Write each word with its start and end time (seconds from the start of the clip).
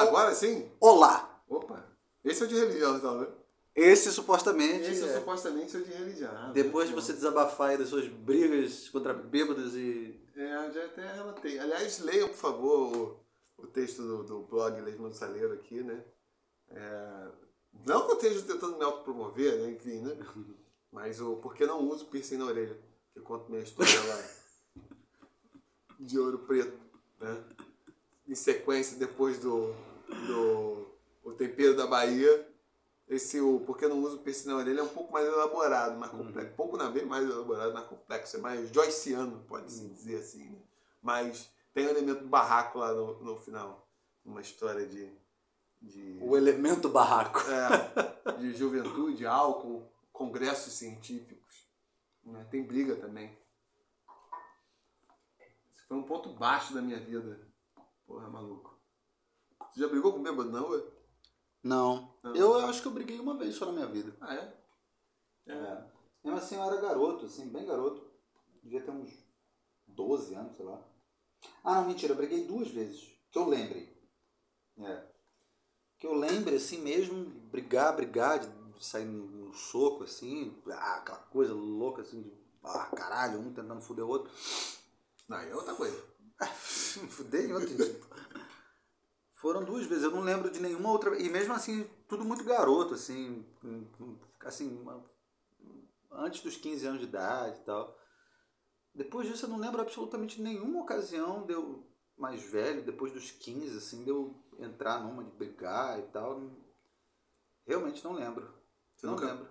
Agora 0.00 0.34
sim? 0.34 0.66
Olá! 0.80 1.42
Opa! 1.46 1.84
Esse 2.24 2.42
é 2.42 2.46
o 2.46 2.48
de 2.48 2.54
religião, 2.54 2.96
então, 2.96 3.20
né? 3.20 3.28
Esse 3.74 4.10
supostamente. 4.10 4.90
Esse 4.90 5.04
é, 5.04 5.08
é. 5.08 5.18
supostamente 5.18 5.76
o 5.76 5.84
de 5.84 5.92
religião. 5.92 6.32
Ah, 6.34 6.50
Depois 6.54 6.88
de 6.88 6.94
você 6.94 7.12
desabafar 7.12 7.70
aí 7.70 7.78
das 7.78 7.88
suas 7.88 8.08
brigas 8.08 8.88
contra 8.88 9.12
bêbados 9.12 9.74
e. 9.74 10.18
É, 10.34 10.70
já 10.70 10.86
até 10.86 11.12
relatei. 11.12 11.58
Aliás, 11.58 11.98
leiam, 12.00 12.28
por 12.28 12.36
favor, 12.36 13.20
o, 13.58 13.62
o 13.62 13.66
texto 13.66 14.00
do, 14.02 14.22
do 14.22 14.40
blog 14.44 14.80
Lesmano 14.80 15.12
Saleiro 15.12 15.52
aqui, 15.52 15.82
né? 15.82 16.02
É, 16.70 17.28
não 17.86 18.06
que 18.06 18.12
eu 18.12 18.16
esteja 18.16 18.42
tentando 18.42 18.78
me 18.78 18.84
autopromover, 18.84 19.58
né? 19.58 19.70
enfim, 19.70 20.00
né? 20.00 20.16
Mas 20.90 21.20
o 21.20 21.36
Por 21.36 21.54
que 21.54 21.66
não 21.66 21.86
uso 21.88 22.06
piercing 22.06 22.38
na 22.38 22.46
orelha? 22.46 22.76
Que 23.12 23.18
eu 23.18 23.22
conto 23.22 23.50
minha 23.50 23.62
história 23.62 24.00
lá 24.08 24.24
de 26.00 26.18
ouro 26.18 26.38
preto, 26.38 26.78
né? 27.20 27.44
Em 28.26 28.34
sequência, 28.34 28.96
depois 28.96 29.38
do, 29.38 29.74
do 30.26 30.90
o 31.22 31.32
tempero 31.32 31.76
da 31.76 31.86
Bahia, 31.86 32.48
esse 33.08 33.40
o 33.40 33.60
Por 33.60 33.76
que 33.76 33.88
não 33.88 34.02
uso 34.02 34.18
piercing 34.18 34.48
na 34.48 34.56
orelha 34.56 34.80
é 34.80 34.82
um 34.82 34.88
pouco 34.88 35.12
mais 35.12 35.26
elaborado, 35.26 35.98
mais 35.98 36.12
complexo. 36.12 36.54
Pouco 36.54 36.76
na 36.76 36.88
vez 36.88 37.06
mais 37.06 37.28
elaborado, 37.28 37.72
mais 37.74 37.86
complexo. 37.86 38.36
É 38.36 38.40
mais 38.40 38.70
joyciano, 38.72 39.44
pode-se 39.48 39.88
dizer 39.88 40.20
assim, 40.20 40.48
né? 40.50 40.58
Mas 41.02 41.50
tem 41.74 41.86
um 41.86 41.90
elemento 41.90 42.24
barraco 42.24 42.78
lá 42.78 42.92
no, 42.92 43.22
no 43.22 43.36
final. 43.36 43.88
Uma 44.24 44.40
história 44.40 44.86
de... 44.86 45.10
de 45.80 46.18
O 46.22 46.36
elemento 46.36 46.88
barraco. 46.88 47.40
é, 47.50 48.32
de 48.38 48.54
juventude, 48.54 49.26
álcool, 49.26 49.90
congressos 50.12 50.74
científicos. 50.74 51.66
né? 52.24 52.46
Tem 52.50 52.62
briga 52.62 52.96
também. 52.96 53.36
Esse 55.72 55.82
foi 55.88 55.96
um 55.96 56.02
ponto 56.02 56.28
baixo 56.30 56.74
da 56.74 56.82
minha 56.82 57.00
vida. 57.00 57.40
Porra, 58.06 58.28
maluco. 58.28 58.78
Você 59.72 59.80
já 59.80 59.88
brigou 59.88 60.12
com 60.12 60.22
bêbado, 60.22 60.50
não, 60.50 60.70
ué? 60.70 60.82
Não. 61.62 62.14
Não. 62.22 62.34
Eu 62.34 62.56
acho 62.66 62.82
que 62.82 62.88
eu 62.88 62.92
briguei 62.92 63.18
uma 63.20 63.36
vez 63.36 63.54
só 63.54 63.66
na 63.66 63.72
minha 63.72 63.86
vida. 63.86 64.16
Ah, 64.20 64.34
é? 64.34 64.54
É. 65.46 65.84
Mesmo 66.24 66.38
assim, 66.38 66.56
eu 66.56 66.62
era 66.62 66.80
garoto, 66.80 67.26
assim, 67.26 67.48
bem 67.48 67.66
garoto. 67.66 68.10
Devia 68.62 68.82
ter 68.82 68.90
uns 68.90 69.12
12 69.86 70.34
anos, 70.34 70.56
sei 70.56 70.64
lá. 70.64 70.82
Ah, 71.64 71.76
não, 71.76 71.88
mentira, 71.88 72.12
eu 72.12 72.16
briguei 72.16 72.46
duas 72.46 72.68
vezes. 72.68 73.08
Que 73.30 73.38
eu 73.38 73.48
lembre. 73.48 73.96
É. 74.78 75.04
Que 75.98 76.06
eu 76.06 76.14
lembre, 76.14 76.56
assim 76.56 76.80
mesmo, 76.80 77.24
brigar, 77.50 77.94
brigar, 77.94 78.38
de 78.38 78.84
sair 78.84 79.04
no, 79.04 79.26
no 79.26 79.54
soco, 79.54 80.04
assim. 80.04 80.56
Ah, 80.68 80.96
aquela 80.96 81.18
coisa 81.18 81.54
louca, 81.54 82.02
assim, 82.02 82.22
de. 82.22 82.32
Ah, 82.62 82.90
caralho, 82.94 83.40
um 83.40 83.52
tentando 83.52 83.80
foder 83.80 84.04
o 84.04 84.08
outro. 84.08 84.30
Não, 85.28 85.38
é 85.38 85.54
outra 85.54 85.74
coisa. 85.74 86.02
Fudei 87.08 87.46
em 87.46 87.52
outro 87.52 87.68
tipo. 87.68 88.06
Foram 89.40 89.64
duas 89.64 89.86
vezes, 89.86 90.04
eu 90.04 90.10
não 90.10 90.20
lembro 90.20 90.50
de 90.50 90.60
nenhuma 90.60 90.90
outra. 90.90 91.18
E 91.18 91.30
mesmo 91.30 91.54
assim, 91.54 91.88
tudo 92.06 92.24
muito 92.26 92.44
garoto, 92.44 92.92
assim. 92.92 93.42
Assim, 94.44 94.84
antes 96.12 96.42
dos 96.42 96.56
15 96.58 96.86
anos 96.86 97.00
de 97.00 97.06
idade 97.06 97.58
e 97.58 97.64
tal. 97.64 97.96
Depois 98.94 99.26
disso, 99.26 99.46
eu 99.46 99.50
não 99.50 99.58
lembro 99.58 99.80
absolutamente 99.80 100.42
nenhuma 100.42 100.82
ocasião 100.82 101.46
de 101.46 101.54
eu, 101.54 101.86
mais 102.18 102.42
velho, 102.42 102.84
depois 102.84 103.12
dos 103.12 103.30
15, 103.30 103.78
assim, 103.78 104.04
de 104.04 104.10
eu 104.10 104.34
entrar 104.58 105.02
numa 105.02 105.24
de 105.24 105.30
brigar 105.30 105.98
e 105.98 106.02
tal. 106.08 106.38
Realmente 107.66 108.04
não 108.04 108.12
lembro. 108.12 108.52
Você 108.94 109.06
não 109.06 109.14
nunca- 109.14 109.26
lembro. 109.26 109.44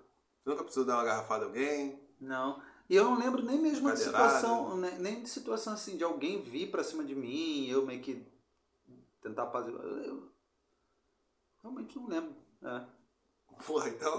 Você 0.43 0.49
nunca 0.51 0.63
precisou 0.63 0.85
dar 0.85 0.97
uma 0.97 1.05
garrafada 1.05 1.45
a 1.45 1.47
alguém? 1.47 1.99
Não. 2.19 2.61
E 2.87 2.95
eu 2.95 3.05
não 3.05 3.17
lembro 3.17 3.41
nem 3.43 3.59
mesmo 3.59 3.91
de 3.91 3.99
situação, 3.99 4.77
né, 4.77 4.97
nem 4.99 5.23
de 5.23 5.29
situação 5.29 5.73
assim, 5.73 5.97
de 5.97 6.03
alguém 6.03 6.41
vir 6.41 6.69
pra 6.69 6.83
cima 6.83 7.03
de 7.03 7.15
mim, 7.15 7.67
eu 7.67 7.85
meio 7.85 8.01
que 8.01 8.28
tentar 9.21 9.47
fazer. 9.47 9.71
Eu 9.71 10.31
realmente 11.61 11.95
não 11.97 12.07
lembro. 12.07 12.35
É. 12.63 12.85
Porra, 13.65 13.89
então. 13.89 14.17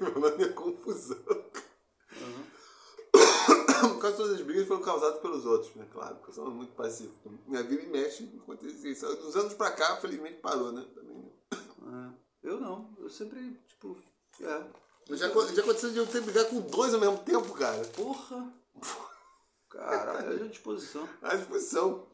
Meu 0.00 0.20
nome 0.20 0.44
é 0.44 0.48
confusão. 0.48 1.16
Uhum. 2.20 2.44
Quase 4.00 4.16
todas 4.16 4.34
as 4.34 4.40
brigas 4.40 4.66
foram 4.66 4.82
causadas 4.82 5.20
pelos 5.20 5.44
outros, 5.44 5.74
né? 5.74 5.86
Claro, 5.92 6.16
porque 6.16 6.30
eu 6.30 6.34
sou 6.34 6.50
muito 6.50 6.72
pacífico. 6.74 7.30
Minha 7.46 7.62
vida 7.62 7.82
e 7.82 7.86
mexe 7.86 8.30
acontece 8.42 8.90
isso. 8.90 9.06
Dos 9.16 9.36
anos 9.36 9.54
pra 9.54 9.72
cá, 9.72 9.96
felizmente 9.96 10.40
parou, 10.40 10.72
né? 10.72 10.86
Também, 10.94 11.16
né? 11.16 12.14
É. 12.42 12.48
Eu 12.48 12.60
não. 12.60 12.94
Eu 12.98 13.08
sempre, 13.08 13.58
tipo. 13.68 13.96
É. 14.40 14.64
Mas 15.08 15.18
Já, 15.18 15.28
já 15.28 15.62
aconteceu 15.62 15.90
de 15.90 15.98
eu 15.98 16.06
ter 16.06 16.22
brigar 16.22 16.48
com 16.48 16.60
dois 16.60 16.94
ao 16.94 17.00
mesmo 17.00 17.18
tempo, 17.18 17.52
cara. 17.54 17.84
Porra! 17.88 18.52
Caralho, 19.68 20.40
é 20.40 20.44
à 20.44 20.48
disposição. 20.48 21.08
À 21.20 21.34
disposição. 21.34 22.06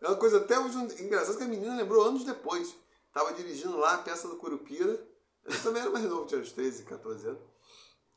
É 0.00 0.08
uma 0.08 0.16
coisa 0.16 0.38
até 0.38 0.58
hoje 0.58 0.76
engraçada 1.02 1.38
que 1.38 1.44
a 1.44 1.48
menina 1.48 1.76
lembrou 1.76 2.04
anos 2.04 2.24
depois. 2.24 2.74
Tava 3.12 3.32
dirigindo 3.32 3.76
lá 3.78 3.94
a 3.94 3.98
peça 3.98 4.28
do 4.28 4.36
Curupira. 4.36 5.02
Eu 5.44 5.62
também 5.62 5.82
era 5.82 5.90
mais 5.90 6.04
novo, 6.04 6.26
tinha 6.26 6.40
uns 6.40 6.52
13, 6.52 6.82
14 6.84 7.28
anos. 7.28 7.40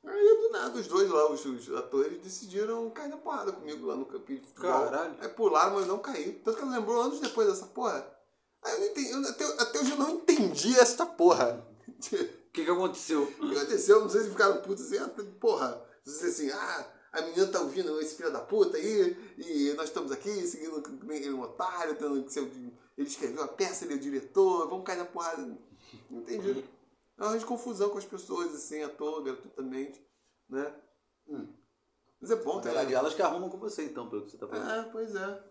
Aí 0.03 0.37
do 0.37 0.49
nada, 0.51 0.77
os 0.79 0.87
dois 0.87 1.09
lá, 1.09 1.29
os, 1.29 1.45
os 1.45 1.73
atores, 1.75 2.21
decidiram 2.21 2.89
cair 2.89 3.09
na 3.09 3.17
porrada 3.17 3.51
comigo 3.51 3.85
lá 3.85 3.95
no 3.95 4.05
campinho 4.05 4.39
de 4.39 4.45
futebol. 4.47 4.71
Caralho. 4.71 5.15
Aí 5.19 5.29
pularam, 5.29 5.75
mas 5.75 5.87
não 5.87 5.99
caí. 5.99 6.41
Tanto 6.43 6.57
que 6.57 6.63
ela 6.63 6.77
lembrou 6.77 7.01
anos 7.01 7.19
depois 7.19 7.47
dessa 7.47 7.65
porra. 7.67 8.09
Aí 8.63 8.73
eu 8.73 8.79
não 8.79 8.87
entendi, 8.87 9.11
eu 9.11 9.29
até, 9.29 9.45
até 9.61 9.79
hoje 9.79 9.91
eu 9.91 9.97
não 9.97 10.09
entendi 10.09 10.79
esta 10.79 11.05
porra. 11.05 11.65
O 11.87 12.51
que, 12.51 12.65
que 12.65 12.71
aconteceu? 12.71 13.23
O 13.23 13.49
que 13.49 13.57
aconteceu? 13.57 14.01
Não 14.01 14.09
sei 14.09 14.23
se 14.23 14.29
ficaram 14.29 14.61
putos 14.61 14.85
assim, 14.85 14.97
ah, 14.97 15.09
porra. 15.39 15.85
Você 16.03 16.27
assim, 16.27 16.49
ah, 16.49 16.87
a 17.11 17.21
menina 17.21 17.47
tá 17.47 17.59
ouvindo 17.61 17.99
esse 17.99 18.15
filho 18.15 18.31
da 18.31 18.41
puta 18.41 18.77
aí, 18.77 19.33
e 19.37 19.73
nós 19.73 19.85
estamos 19.85 20.11
aqui 20.11 20.29
seguindo 20.45 20.83
um 21.35 21.41
otário, 21.41 21.95
tendo 21.97 22.23
que 22.23 22.31
ser. 22.33 22.41
Ele 22.97 23.07
escreveu 23.07 23.43
a 23.43 23.47
peça, 23.47 23.85
ele 23.85 23.93
é 23.93 23.97
o 23.97 23.99
diretor, 23.99 24.67
vamos 24.69 24.85
cair 24.85 24.97
na 24.97 25.05
porrada. 25.05 25.57
Entendi. 26.11 26.65
É 27.17 27.21
uma 27.23 27.29
grande 27.31 27.45
confusão 27.45 27.89
com 27.89 27.97
as 27.97 28.05
pessoas, 28.05 28.53
assim, 28.53 28.83
à 28.83 28.89
toa, 28.89 29.23
gratuitamente, 29.23 30.05
né? 30.49 30.73
Mas 32.21 32.31
é 32.31 32.35
bom 32.35 32.59
ter. 32.59 32.69
verdade, 32.69 32.93
elas 32.93 33.13
que 33.13 33.21
arrumam 33.21 33.49
com 33.49 33.57
você, 33.57 33.83
então, 33.85 34.09
pelo 34.09 34.25
que 34.25 34.31
você 34.31 34.37
tá 34.37 34.47
falando. 34.47 34.69
É, 34.69 34.91
pois 34.91 35.15
é, 35.15 35.43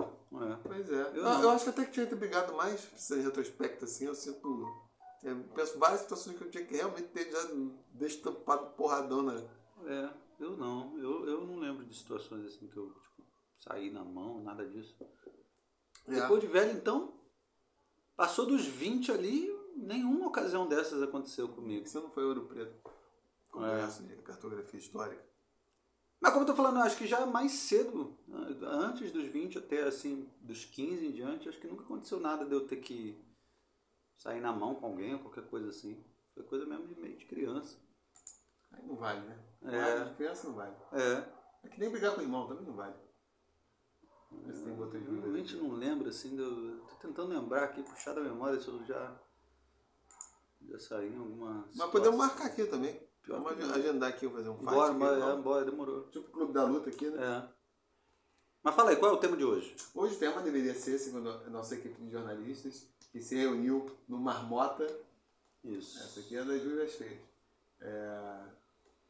É. 0.00 0.56
pois 0.62 0.90
é. 0.90 1.02
Eu 1.14 1.24
Eu, 1.24 1.50
acho 1.50 1.64
que 1.64 1.70
até 1.70 1.84
que 1.84 1.92
tinha 1.92 2.06
que 2.06 2.10
ter 2.12 2.18
brigado 2.18 2.52
mais, 2.54 2.86
em 3.10 3.22
retrospecto, 3.22 3.84
assim, 3.84 4.06
eu 4.06 4.14
sinto. 4.14 4.66
Eu 5.22 5.36
penso 5.54 5.78
várias 5.78 6.00
situações 6.00 6.36
que 6.38 6.44
eu 6.44 6.50
tinha 6.50 6.64
que 6.64 6.76
realmente 6.76 7.08
ter 7.08 7.30
já 7.30 7.46
destampado 7.94 8.70
porradão 8.74 9.22
na. 9.22 9.34
É, 9.86 10.10
eu 10.40 10.56
não. 10.56 10.98
Eu, 10.98 11.26
eu 11.26 11.46
não 11.46 11.58
lembro 11.58 11.84
de 11.84 11.94
situações 11.94 12.46
assim 12.46 12.66
que 12.66 12.76
eu 12.76 12.92
tipo, 12.92 13.22
saí 13.54 13.90
na 13.90 14.04
mão, 14.04 14.42
nada 14.42 14.66
disso. 14.66 14.96
É. 16.06 16.12
Depois 16.12 16.40
de 16.40 16.46
velho, 16.46 16.72
então, 16.72 17.14
passou 18.16 18.46
dos 18.46 18.64
20 18.64 19.12
ali, 19.12 19.48
nenhuma 19.76 20.26
ocasião 20.26 20.66
dessas 20.68 21.02
aconteceu 21.02 21.48
comigo. 21.48 21.84
Isso 21.84 22.00
não 22.00 22.10
foi 22.10 22.24
ouro 22.24 22.46
preto. 22.46 22.90
Congresso 23.50 24.02
de 24.04 24.16
cartografia 24.16 24.78
histórica. 24.78 25.24
Mas 26.20 26.32
como 26.32 26.42
eu 26.42 26.46
tô 26.48 26.54
falando, 26.54 26.76
eu 26.76 26.82
acho 26.82 26.98
que 26.98 27.06
já 27.06 27.24
mais 27.24 27.52
cedo, 27.52 28.16
antes 28.62 29.10
dos 29.10 29.24
20 29.24 29.58
até 29.58 29.82
assim, 29.84 30.28
dos 30.40 30.64
15 30.66 31.06
em 31.06 31.12
diante, 31.12 31.48
acho 31.48 31.58
que 31.58 31.66
nunca 31.66 31.82
aconteceu 31.82 32.20
nada 32.20 32.44
de 32.44 32.52
eu 32.52 32.66
ter 32.66 32.76
que 32.76 33.18
sair 34.16 34.40
na 34.40 34.52
mão 34.52 34.74
com 34.74 34.86
alguém 34.86 35.14
ou 35.14 35.20
qualquer 35.20 35.48
coisa 35.48 35.70
assim. 35.70 36.04
Foi 36.34 36.44
coisa 36.44 36.66
mesmo 36.66 36.86
de 36.86 37.00
meio 37.00 37.16
de 37.16 37.24
criança. 37.24 37.78
Aí 38.70 38.86
não 38.86 38.96
vale, 38.96 39.20
né? 39.20 39.49
É. 39.64 40.04
De 40.04 40.14
criança 40.14 40.48
não 40.48 40.54
vale. 40.54 40.74
É. 40.92 41.40
É 41.62 41.68
que 41.68 41.78
nem 41.78 41.90
brigar 41.90 42.14
com 42.14 42.20
o 42.20 42.22
irmão 42.22 42.46
também 42.46 42.64
não 42.64 42.74
vale. 42.74 42.94
Se 44.52 44.62
tem 44.62 44.78
outra 44.78 44.98
dúvida. 44.98 45.22
realmente 45.22 45.56
não 45.56 45.72
lembro, 45.72 46.08
assim, 46.08 46.38
eu, 46.38 46.80
tô 46.86 46.94
tentando 46.96 47.28
lembrar 47.30 47.64
aqui, 47.64 47.82
puxar 47.82 48.14
da 48.14 48.20
memória 48.20 48.60
se 48.60 48.68
eu 48.68 48.84
já, 48.84 49.20
já 50.62 50.78
saí 50.78 51.12
em 51.12 51.18
alguma 51.18 51.68
Mas 51.74 51.90
podemos 51.90 52.16
marcar 52.16 52.46
aqui 52.46 52.64
também. 52.64 52.94
Pior 53.22 53.42
Vamos 53.42 53.58
que 53.58 53.78
agendar 53.78 54.08
aqui, 54.08 54.28
fazer 54.28 54.48
um 54.48 54.56
fight. 54.56 54.70
Bora, 54.70 54.92
bora, 54.92 55.16
é, 55.16 55.36
bora, 55.36 55.64
demorou. 55.64 56.08
Tipo 56.08 56.28
o 56.28 56.30
Clube 56.30 56.52
da 56.52 56.64
Luta 56.64 56.88
aqui, 56.88 57.10
né? 57.10 57.22
É. 57.22 57.48
Mas 58.62 58.74
fala 58.74 58.90
aí, 58.90 58.96
qual 58.96 59.12
é 59.12 59.14
o 59.14 59.18
tema 59.20 59.36
de 59.36 59.44
hoje? 59.44 59.74
Hoje 59.94 60.16
o 60.16 60.18
tema 60.18 60.42
deveria 60.42 60.74
ser, 60.74 60.98
segundo 60.98 61.28
a 61.30 61.50
nossa 61.50 61.74
equipe 61.74 62.00
de 62.00 62.10
jornalistas, 62.10 62.86
que 63.10 63.20
se 63.20 63.34
reuniu 63.34 63.86
no 64.08 64.18
Marmota. 64.18 64.86
Isso. 65.64 65.98
Essa 65.98 66.20
aqui 66.20 66.36
é 66.36 66.44
da 66.44 66.56
Júlia 66.56 66.88
Freitas. 66.88 67.28
É... 67.80 68.59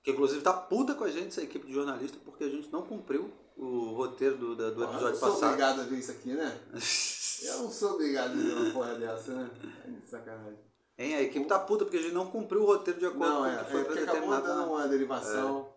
Que 0.02 0.12
inclusive 0.12 0.40
tá 0.42 0.52
puta 0.52 0.94
com 0.94 1.04
a 1.04 1.10
gente, 1.10 1.28
essa 1.28 1.42
equipe 1.42 1.66
de 1.66 1.72
jornalista, 1.74 2.18
porque 2.24 2.44
a 2.44 2.48
gente 2.48 2.70
não 2.72 2.82
cumpriu 2.82 3.30
o 3.56 3.92
roteiro 3.92 4.36
do, 4.38 4.56
do 4.56 4.62
Eu 4.64 4.74
não 4.76 4.90
episódio 4.92 5.18
sou 5.18 5.28
passado. 5.32 5.44
obrigado 5.50 5.80
a 5.80 5.84
ver 5.84 5.98
isso 5.98 6.10
aqui, 6.12 6.32
né? 6.32 6.60
Eu 7.42 7.58
não 7.62 7.70
sou 7.70 7.92
obrigado 7.94 8.32
a 8.32 8.34
ver 8.34 8.52
uma 8.54 8.72
porra 8.72 8.94
dessa, 8.96 9.32
né? 9.32 9.50
É 9.86 10.06
sacanagem. 10.06 10.58
Hein, 10.98 11.14
a 11.16 11.22
equipe 11.22 11.46
tá 11.46 11.58
puta 11.58 11.84
porque 11.84 11.96
a 11.96 12.02
gente 12.02 12.12
não 12.14 12.30
cumpriu 12.30 12.62
o 12.62 12.66
roteiro 12.66 13.00
de 13.00 13.06
acordo 13.06 13.24
Não, 13.32 13.40
com 13.40 13.46
é, 13.46 13.54
o 13.54 13.58
que 13.58 13.64
é 13.64 13.64
foi 13.70 13.84
porque 13.84 13.98
acabou 14.00 14.20
predeterminado. 14.28 14.46
dando 14.46 14.58
na- 14.58 14.66
uma 14.66 14.88
derivação. 14.88 15.72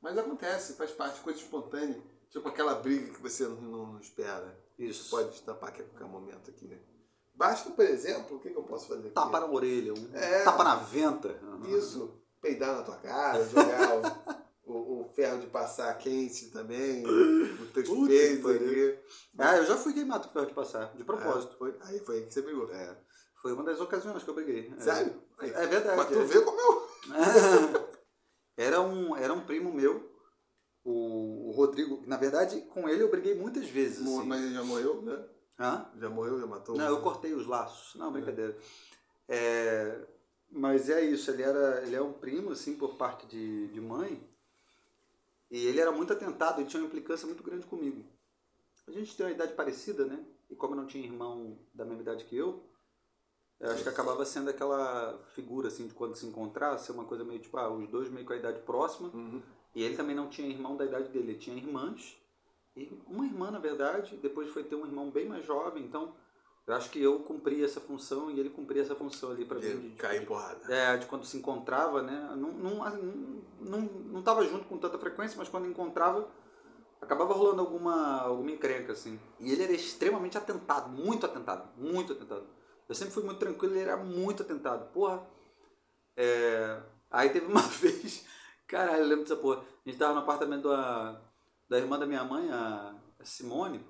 Mas 0.00 0.16
acontece, 0.18 0.72
faz 0.74 0.90
parte, 0.90 1.20
coisa 1.20 1.38
espontânea. 1.38 2.02
Tipo 2.30 2.48
aquela 2.48 2.74
briga 2.74 3.12
que 3.12 3.20
você 3.22 3.46
não, 3.46 3.60
não 3.60 4.00
espera. 4.00 4.58
Isso. 4.78 5.10
Pode 5.10 5.30
destampar 5.30 5.68
aqui 5.68 5.82
a 5.82 5.84
qualquer 5.84 6.08
momento 6.08 6.50
aqui. 6.50 6.78
Basta, 7.34 7.70
por 7.70 7.84
exemplo, 7.84 8.36
o 8.36 8.40
que, 8.40 8.48
que 8.50 8.56
eu 8.56 8.62
posso 8.62 8.88
fazer 8.88 9.00
aqui? 9.00 9.10
Tapa 9.10 9.40
na 9.40 9.46
orelha, 9.46 9.92
um 9.92 10.10
É. 10.16 10.42
tapa 10.44 10.64
na 10.64 10.76
venta. 10.76 11.38
Isso, 11.68 12.21
peidar 12.42 12.76
na 12.76 12.82
tua 12.82 12.96
cara, 12.96 13.42
jogar 13.44 13.96
o, 14.66 14.72
o, 14.74 15.00
o 15.00 15.04
ferro 15.14 15.38
de 15.40 15.46
passar 15.46 15.96
quente 15.96 16.50
também, 16.50 17.06
o 17.06 17.66
teus 17.68 17.88
peitos 18.08 18.50
aqui. 18.50 18.98
Ah, 19.38 19.56
eu 19.56 19.64
já 19.64 19.76
fui 19.76 19.94
queimado 19.94 20.26
com 20.26 20.34
ferro 20.34 20.46
de 20.46 20.54
passar, 20.54 20.92
de 20.94 21.04
propósito. 21.04 21.54
É, 21.54 21.56
foi, 21.56 21.76
aí 21.82 21.98
foi 22.00 22.16
aí 22.16 22.26
que 22.26 22.34
você 22.34 22.42
brigou. 22.42 22.70
É. 22.70 22.98
Foi 23.40 23.52
uma 23.52 23.64
das 23.64 23.80
ocasiões 23.80 24.22
que 24.22 24.28
eu 24.28 24.34
briguei. 24.34 24.72
Sério? 24.78 25.22
É, 25.40 25.46
é 25.46 25.66
verdade. 25.66 25.96
Mas 25.96 26.08
tu 26.08 26.20
é. 26.20 26.24
vê 26.24 26.40
como 26.42 26.60
eu. 26.60 26.88
era, 28.56 28.80
um, 28.80 29.16
era 29.16 29.32
um 29.32 29.44
primo 29.44 29.72
meu, 29.72 30.12
o, 30.84 31.48
o 31.48 31.50
Rodrigo. 31.52 32.02
Na 32.06 32.16
verdade, 32.16 32.60
com 32.62 32.88
ele 32.88 33.02
eu 33.02 33.10
briguei 33.10 33.34
muitas 33.34 33.68
vezes. 33.68 34.00
Assim. 34.00 34.26
Mas 34.26 34.42
ele 34.42 34.54
já 34.54 34.62
morreu, 34.62 35.02
né? 35.02 35.24
Hã? 35.58 35.90
Já 35.96 36.08
morreu, 36.08 36.40
já 36.40 36.46
matou? 36.46 36.76
Não, 36.76 36.86
eu 36.86 37.00
cortei 37.00 37.32
os 37.34 37.46
laços. 37.46 37.94
Não, 37.96 38.12
brincadeira. 38.12 38.56
É, 39.28 40.06
mas 40.52 40.90
é 40.90 41.02
isso, 41.04 41.30
ele, 41.30 41.42
era, 41.42 41.82
ele 41.82 41.96
é 41.96 42.02
um 42.02 42.12
primo, 42.12 42.50
assim, 42.50 42.76
por 42.76 42.96
parte 42.96 43.26
de, 43.26 43.68
de 43.68 43.80
mãe. 43.80 44.22
E 45.50 45.66
ele 45.66 45.80
era 45.80 45.90
muito 45.90 46.12
atentado, 46.12 46.60
ele 46.60 46.68
tinha 46.68 46.80
uma 46.80 46.86
implicância 46.86 47.26
muito 47.26 47.42
grande 47.42 47.66
comigo. 47.66 48.04
A 48.86 48.90
gente 48.90 49.16
tem 49.16 49.26
uma 49.26 49.32
idade 49.32 49.54
parecida, 49.54 50.04
né? 50.04 50.24
E 50.50 50.54
como 50.54 50.74
eu 50.74 50.78
não 50.78 50.86
tinha 50.86 51.04
irmão 51.04 51.58
da 51.72 51.84
mesma 51.84 52.02
idade 52.02 52.24
que 52.24 52.36
eu, 52.36 52.62
eu 53.62 53.70
acho 53.70 53.82
que 53.82 53.88
acabava 53.88 54.24
sendo 54.24 54.50
aquela 54.50 55.18
figura, 55.34 55.68
assim, 55.68 55.86
de 55.86 55.94
quando 55.94 56.16
se 56.16 56.26
encontrasse, 56.26 56.90
uma 56.90 57.04
coisa 57.04 57.24
meio 57.24 57.40
tipo, 57.40 57.56
ah, 57.56 57.70
os 57.70 57.88
dois 57.88 58.10
meio 58.10 58.26
com 58.26 58.32
a 58.32 58.36
idade 58.36 58.60
próxima. 58.62 59.08
Uhum. 59.14 59.40
E 59.74 59.82
ele 59.82 59.96
também 59.96 60.16
não 60.16 60.28
tinha 60.28 60.48
irmão 60.48 60.76
da 60.76 60.84
idade 60.84 61.08
dele, 61.10 61.30
ele 61.30 61.38
tinha 61.38 61.56
irmãs. 61.56 62.18
E 62.76 62.92
uma 63.06 63.24
irmã, 63.24 63.50
na 63.50 63.58
verdade, 63.58 64.16
depois 64.16 64.50
foi 64.50 64.64
ter 64.64 64.74
um 64.74 64.84
irmão 64.84 65.10
bem 65.10 65.28
mais 65.28 65.46
jovem, 65.46 65.84
então 65.84 66.14
eu 66.66 66.74
acho 66.74 66.90
que 66.90 67.02
eu 67.02 67.18
cumpri 67.20 67.64
essa 67.64 67.80
função 67.80 68.30
e 68.30 68.38
ele 68.38 68.48
cumpria 68.48 68.82
essa 68.82 68.94
função 68.94 69.32
ali 69.32 69.44
para 69.44 69.58
mim. 69.58 69.90
De, 69.90 69.96
cair 69.96 70.22
em 70.22 70.24
porrada. 70.24 70.72
É, 70.72 70.96
de 70.96 71.06
quando 71.06 71.24
se 71.24 71.36
encontrava, 71.36 72.02
né? 72.02 72.34
Não, 72.36 72.52
não, 72.52 72.84
não, 73.60 73.80
não 73.80 74.22
tava 74.22 74.46
junto 74.46 74.66
com 74.66 74.78
tanta 74.78 74.96
frequência, 74.96 75.36
mas 75.36 75.48
quando 75.48 75.66
encontrava, 75.66 76.28
acabava 77.00 77.34
rolando 77.34 77.60
alguma, 77.60 78.20
alguma 78.20 78.52
encrenca, 78.52 78.92
assim. 78.92 79.18
E 79.40 79.50
ele 79.50 79.64
era 79.64 79.72
extremamente 79.72 80.38
atentado, 80.38 80.88
muito 80.88 81.26
atentado, 81.26 81.68
muito 81.76 82.12
atentado. 82.12 82.46
Eu 82.88 82.94
sempre 82.94 83.12
fui 83.12 83.24
muito 83.24 83.38
tranquilo, 83.38 83.74
ele 83.74 83.82
era 83.82 83.96
muito 83.96 84.42
atentado. 84.42 84.92
Porra. 84.92 85.26
É... 86.16 86.80
Aí 87.10 87.30
teve 87.30 87.46
uma 87.46 87.60
vez, 87.82 88.24
caralho, 88.68 89.02
eu 89.02 89.08
lembro 89.08 89.24
dessa 89.24 89.36
porra. 89.36 89.64
A 89.84 89.88
gente 89.88 89.98
tava 89.98 90.14
no 90.14 90.20
apartamento 90.20 90.68
da, 90.68 91.20
da 91.68 91.78
irmã 91.78 91.98
da 91.98 92.06
minha 92.06 92.22
mãe, 92.22 92.48
a 92.52 92.94
Simone, 93.24 93.84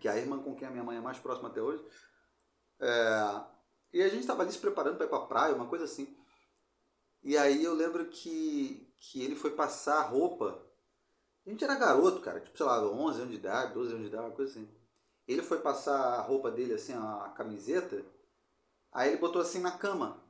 que 0.00 0.08
é 0.08 0.12
a 0.12 0.16
irmã 0.16 0.42
com 0.42 0.54
quem 0.54 0.66
a 0.66 0.70
minha 0.70 0.84
mãe 0.84 0.96
é 0.96 1.00
mais 1.00 1.18
próxima 1.18 1.48
até 1.48 1.60
hoje. 1.60 1.84
É... 2.80 3.40
E 3.92 4.02
a 4.02 4.08
gente 4.08 4.26
tava 4.26 4.42
ali 4.42 4.52
se 4.52 4.58
preparando 4.58 4.96
para 4.96 5.06
ir 5.06 5.08
pra 5.08 5.20
praia, 5.20 5.54
uma 5.54 5.68
coisa 5.68 5.84
assim. 5.84 6.16
E 7.22 7.36
aí 7.36 7.64
eu 7.64 7.74
lembro 7.74 8.06
que, 8.06 8.92
que 8.98 9.22
ele 9.22 9.34
foi 9.34 9.52
passar 9.52 10.00
roupa. 10.02 10.62
A 11.46 11.50
gente 11.50 11.64
era 11.64 11.74
garoto, 11.76 12.20
cara, 12.20 12.40
tipo, 12.40 12.56
sei 12.56 12.66
lá, 12.66 12.80
11 12.82 13.20
anos 13.20 13.30
de 13.30 13.38
idade, 13.38 13.74
12 13.74 13.90
anos 13.90 14.02
de 14.02 14.08
idade, 14.08 14.24
uma 14.28 14.34
coisa 14.34 14.50
assim. 14.52 14.68
Ele 15.26 15.42
foi 15.42 15.60
passar 15.60 15.96
a 15.96 16.20
roupa 16.20 16.50
dele, 16.50 16.74
assim, 16.74 16.92
a 16.92 17.32
camiseta, 17.36 18.04
aí 18.92 19.10
ele 19.10 19.18
botou 19.18 19.42
assim 19.42 19.60
na 19.60 19.72
cama, 19.72 20.22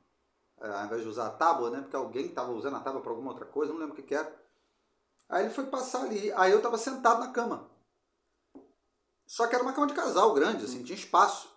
ao 0.59 0.85
invés 0.85 1.03
de 1.03 1.07
usar 1.07 1.27
a 1.27 1.31
tábua, 1.31 1.69
né? 1.69 1.81
Porque 1.81 1.95
alguém 1.95 2.29
tava 2.29 2.51
usando 2.51 2.77
a 2.77 2.79
tábua 2.79 3.01
para 3.01 3.11
alguma 3.11 3.31
outra 3.31 3.45
coisa, 3.45 3.71
não 3.71 3.79
lembro 3.79 3.93
o 3.93 3.95
que, 3.95 4.03
que 4.03 4.15
era. 4.15 4.33
Aí 5.29 5.45
ele 5.45 5.53
foi 5.53 5.67
passar 5.67 6.03
ali, 6.03 6.31
aí 6.33 6.51
eu 6.51 6.61
tava 6.61 6.77
sentado 6.77 7.19
na 7.19 7.31
cama. 7.31 7.69
Só 9.27 9.45
que 9.45 9.53
era 9.53 9.63
uma 9.63 9.73
cama 9.73 9.87
de 9.87 9.93
casal 9.93 10.33
grande, 10.33 10.63
assim, 10.63 10.81
tinha 10.81 10.97
espaço. 10.97 11.49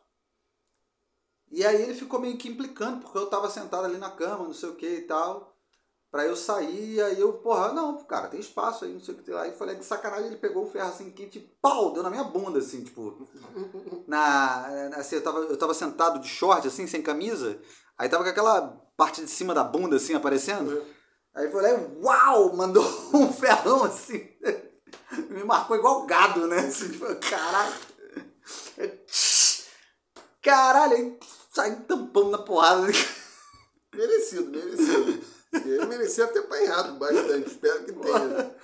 E 1.53 1.65
aí 1.65 1.83
ele 1.83 1.95
ficou 1.95 2.21
meio 2.21 2.37
que 2.37 2.49
implicando, 2.49 3.01
porque 3.01 3.17
eu 3.17 3.27
tava 3.27 3.49
sentado 3.49 3.85
ali 3.85 3.97
na 3.97 4.11
cama, 4.11 4.45
não 4.45 4.53
sei 4.53 4.69
o 4.69 4.75
que 4.75 4.87
e 4.87 5.03
tal. 5.03 5.57
Pra 6.11 6.27
eu 6.27 6.35
sair, 6.35 6.95
e 6.95 7.01
aí 7.01 7.21
eu, 7.21 7.35
porra, 7.35 7.73
não, 7.73 8.03
cara, 8.03 8.27
tem 8.27 8.41
espaço 8.41 8.85
aí, 8.85 8.93
não 8.93 9.01
sei 9.01 9.15
o 9.15 9.19
que. 9.19 9.33
Aí 9.33 9.53
falei, 9.53 9.77
de 9.77 9.85
sacanagem, 9.85 10.27
ele 10.27 10.37
pegou 10.37 10.65
o 10.65 10.71
ferro 10.71 10.89
assim, 10.89 11.13
quente 11.13 11.39
e 11.39 11.57
pau, 11.63 11.93
deu 11.93 12.03
na 12.03 12.11
minha 12.11 12.25
bunda, 12.25 12.59
assim, 12.59 12.83
tipo. 12.83 13.29
Na, 14.09 14.67
assim, 14.97 15.17
eu 15.17 15.23
tava, 15.23 15.39
eu 15.39 15.57
tava 15.57 15.73
sentado 15.73 16.19
de 16.19 16.27
short, 16.27 16.67
assim, 16.67 16.89
sem 16.89 17.01
camisa. 17.01 17.61
Aí 17.97 18.09
tava 18.09 18.25
com 18.25 18.31
aquela 18.31 18.63
parte 18.97 19.23
de 19.23 19.31
cima 19.31 19.55
da 19.55 19.63
bunda, 19.63 19.97
assim, 19.97 20.15
aparecendo. 20.15 20.85
Aí 21.33 21.49
foi 21.49 21.63
lá 21.63 21.71
e, 21.71 22.03
uau, 22.03 22.57
mandou 22.57 22.85
um 23.15 23.33
ferrão, 23.33 23.85
assim. 23.85 24.29
Me 25.31 25.45
marcou 25.45 25.77
igual 25.77 26.07
gado, 26.07 26.47
né? 26.47 26.61
Assim, 26.61 26.91
tipo, 26.91 27.07
caralho. 27.17 27.75
Caralho, 30.43 30.97
aí 30.97 31.19
saí 31.53 31.77
tampando 31.83 32.31
na 32.31 32.39
porrada. 32.39 32.87
Merecido, 33.93 34.51
merecido. 34.51 35.21
Ele 35.53 35.87
merecia 35.87 36.29
ter 36.29 36.39
apanhado 36.39 36.97
bastante, 36.97 37.49
espero 37.49 37.85
que 37.85 37.93
tenha. 37.93 38.57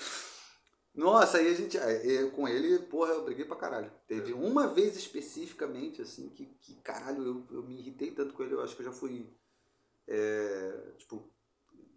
Nossa, 0.95 1.39
aí 1.39 1.49
a 1.49 1.55
gente. 1.55 1.77
Eu, 1.77 2.31
com 2.31 2.49
ele, 2.49 2.79
porra, 2.87 3.13
eu 3.13 3.25
briguei 3.25 3.45
pra 3.45 3.57
caralho. 3.57 3.93
Teve 4.07 4.33
uma 4.33 4.69
vez 4.69 4.97
especificamente, 4.97 6.01
assim, 6.01 6.31
que, 6.31 6.47
que 6.47 6.77
caralho, 6.77 7.23
eu, 7.23 7.57
eu 7.57 7.63
me 7.65 7.79
irritei 7.79 8.13
tanto 8.13 8.33
com 8.33 8.43
ele, 8.43 8.55
eu 8.55 8.63
acho 8.63 8.75
que 8.75 8.83
eu 8.83 8.87
já 8.87 8.93
fui. 8.93 9.29
É, 10.09 10.95
tipo, 10.97 11.29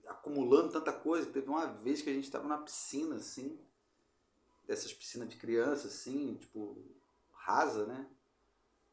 acumulando 0.08 0.74
tanta 0.74 0.92
coisa. 0.92 1.30
Teve 1.30 1.48
uma 1.48 1.68
vez 1.68 2.02
que 2.02 2.10
a 2.10 2.14
gente 2.14 2.30
tava 2.30 2.48
na 2.48 2.58
piscina, 2.58 3.16
assim, 3.16 3.58
dessas 4.70 4.94
piscinas 4.94 5.28
de 5.28 5.36
criança, 5.36 5.88
assim, 5.88 6.36
tipo, 6.36 6.78
rasa, 7.32 7.88
né? 7.88 8.06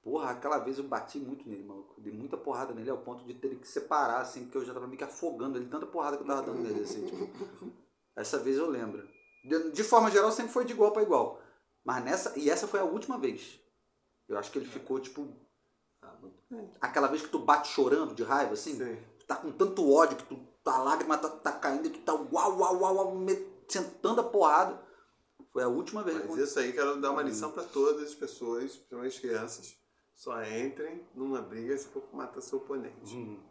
Porra, 0.02 0.31
aquela 0.31 0.56
vez 0.58 0.78
eu 0.78 0.84
bati 0.84 1.19
muito 1.19 1.46
nele, 1.46 1.64
maluco. 1.64 2.00
Dei 2.00 2.12
muita 2.12 2.34
porrada 2.34 2.73
nele 2.73 2.88
ao 2.88 2.96
ponto 2.96 3.26
de 3.26 3.34
ter 3.34 3.55
que 3.56 3.69
separar, 3.69 4.23
assim, 4.23 4.44
porque 4.44 4.56
eu 4.56 4.64
já 4.64 4.73
tava 4.73 4.87
meio 4.87 4.96
que 4.96 5.05
afogando 5.05 5.58
ele, 5.58 5.69
tanta 5.69 5.84
porrada 5.84 6.17
que 6.17 6.23
eu 6.23 6.26
tava 6.26 6.43
dando 6.43 6.62
nele, 6.62 6.82
assim, 6.82 7.05
tipo. 7.05 7.70
Essa 8.17 8.38
vez 8.38 8.56
eu 8.56 8.70
lembro. 8.70 9.06
De, 9.44 9.73
de, 9.73 9.84
forma 9.84 10.11
geral, 10.11 10.32
sempre 10.32 10.50
foi 10.50 10.64
de 10.64 10.73
igual 10.73 10.93
para 10.93 11.02
igual. 11.02 11.43
Mas 11.84 12.02
nessa. 12.02 12.38
E 12.38 12.49
essa 12.49 12.67
foi 12.67 12.81
a 12.81 12.84
última 12.84 13.19
vez. 13.19 13.61
Eu 14.26 14.38
acho 14.38 14.50
que 14.50 14.58
ele 14.58 14.67
ficou, 14.67 14.99
tipo. 14.99 15.29
Aquela 16.81 17.08
vez 17.08 17.20
que 17.20 17.29
tu 17.29 17.38
bate 17.38 17.69
chorando 17.69 18.14
de 18.14 18.22
raiva, 18.22 18.55
assim. 18.55 18.76
Sim. 18.76 18.96
Tu 19.19 19.26
tá 19.26 19.37
com 19.37 19.52
tanto 19.52 19.93
ódio 19.93 20.17
que 20.17 20.25
tu, 20.25 20.40
a 20.64 20.79
lágrima 20.79 21.19
tá, 21.19 21.29
tá 21.29 21.52
caindo 21.52 21.87
e 21.87 21.90
tu 21.90 21.99
tá 22.00 22.14
uau, 22.14 22.58
uau, 22.58 22.81
uau, 22.81 22.94
uau, 22.96 23.17
sentando 23.69 24.22
a 24.22 24.25
porrada. 24.25 24.86
Foi 25.56 25.62
a 25.62 25.69
última 25.69 26.03
vez. 26.03 26.23
Mas 26.26 26.37
isso 26.37 26.58
aí 26.58 26.70
quero 26.70 27.00
dar 27.00 27.12
uma 27.12 27.23
lição 27.23 27.50
para 27.50 27.62
todas 27.62 28.08
as 28.08 28.14
pessoas, 28.14 28.77
principalmente 28.77 29.20
crianças. 29.22 29.75
Só 30.15 30.44
entrem 30.44 31.03
numa 31.15 31.41
briga 31.41 31.75
se 31.79 31.89
for 31.89 32.05
matar 32.13 32.43
seu 32.43 32.58
oponente. 32.58 33.15
Uhum. 33.15 33.43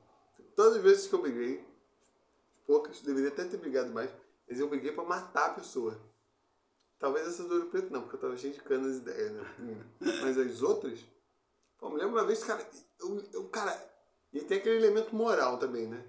Todas 0.56 0.76
as 0.76 0.84
vezes 0.84 1.08
que 1.08 1.16
eu 1.16 1.22
briguei, 1.24 1.68
poucas, 2.68 3.02
deveria 3.02 3.30
até 3.30 3.46
ter 3.46 3.58
brigado 3.58 3.92
mais, 3.92 4.12
mas 4.48 4.60
eu 4.60 4.70
briguei 4.70 4.92
para 4.92 5.04
matar 5.04 5.48
a 5.48 5.54
pessoa. 5.56 6.00
Talvez 7.00 7.28
essa 7.28 7.44
do 7.44 7.66
Preto 7.72 7.92
não, 7.92 8.02
porque 8.02 8.18
eu 8.18 8.22
tava 8.22 8.38
cheio 8.38 8.54
de 8.54 8.62
canas 8.62 8.98
ideias, 8.98 9.32
né? 9.32 9.84
mas 10.22 10.38
as 10.38 10.62
outras, 10.62 11.04
pô, 11.80 11.90
me 11.90 11.98
lembro 11.98 12.20
uma 12.20 12.24
vez, 12.24 12.44
cara, 12.44 12.64
eu, 13.00 13.24
eu, 13.34 13.50
cara, 13.50 13.84
e 14.32 14.42
tem 14.42 14.60
aquele 14.60 14.76
elemento 14.76 15.16
moral 15.16 15.58
também, 15.58 15.88
né? 15.88 16.06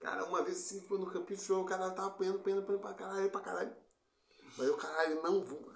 Cara, 0.00 0.24
uma 0.24 0.42
vez 0.42 0.58
assim, 0.58 0.84
no 0.90 1.06
campinho 1.06 1.38
de 1.38 1.44
show, 1.44 1.62
o 1.62 1.64
cara 1.64 1.92
tava 1.92 2.08
apanhando, 2.08 2.40
apanhando, 2.40 2.62
apanhando 2.64 2.80
pra 2.80 2.94
caralho, 2.94 3.30
pra 3.30 3.40
caralho. 3.40 3.83
Mas 4.56 4.66
eu, 4.66 4.76
caralho, 4.76 5.22
não 5.22 5.42
vou. 5.42 5.74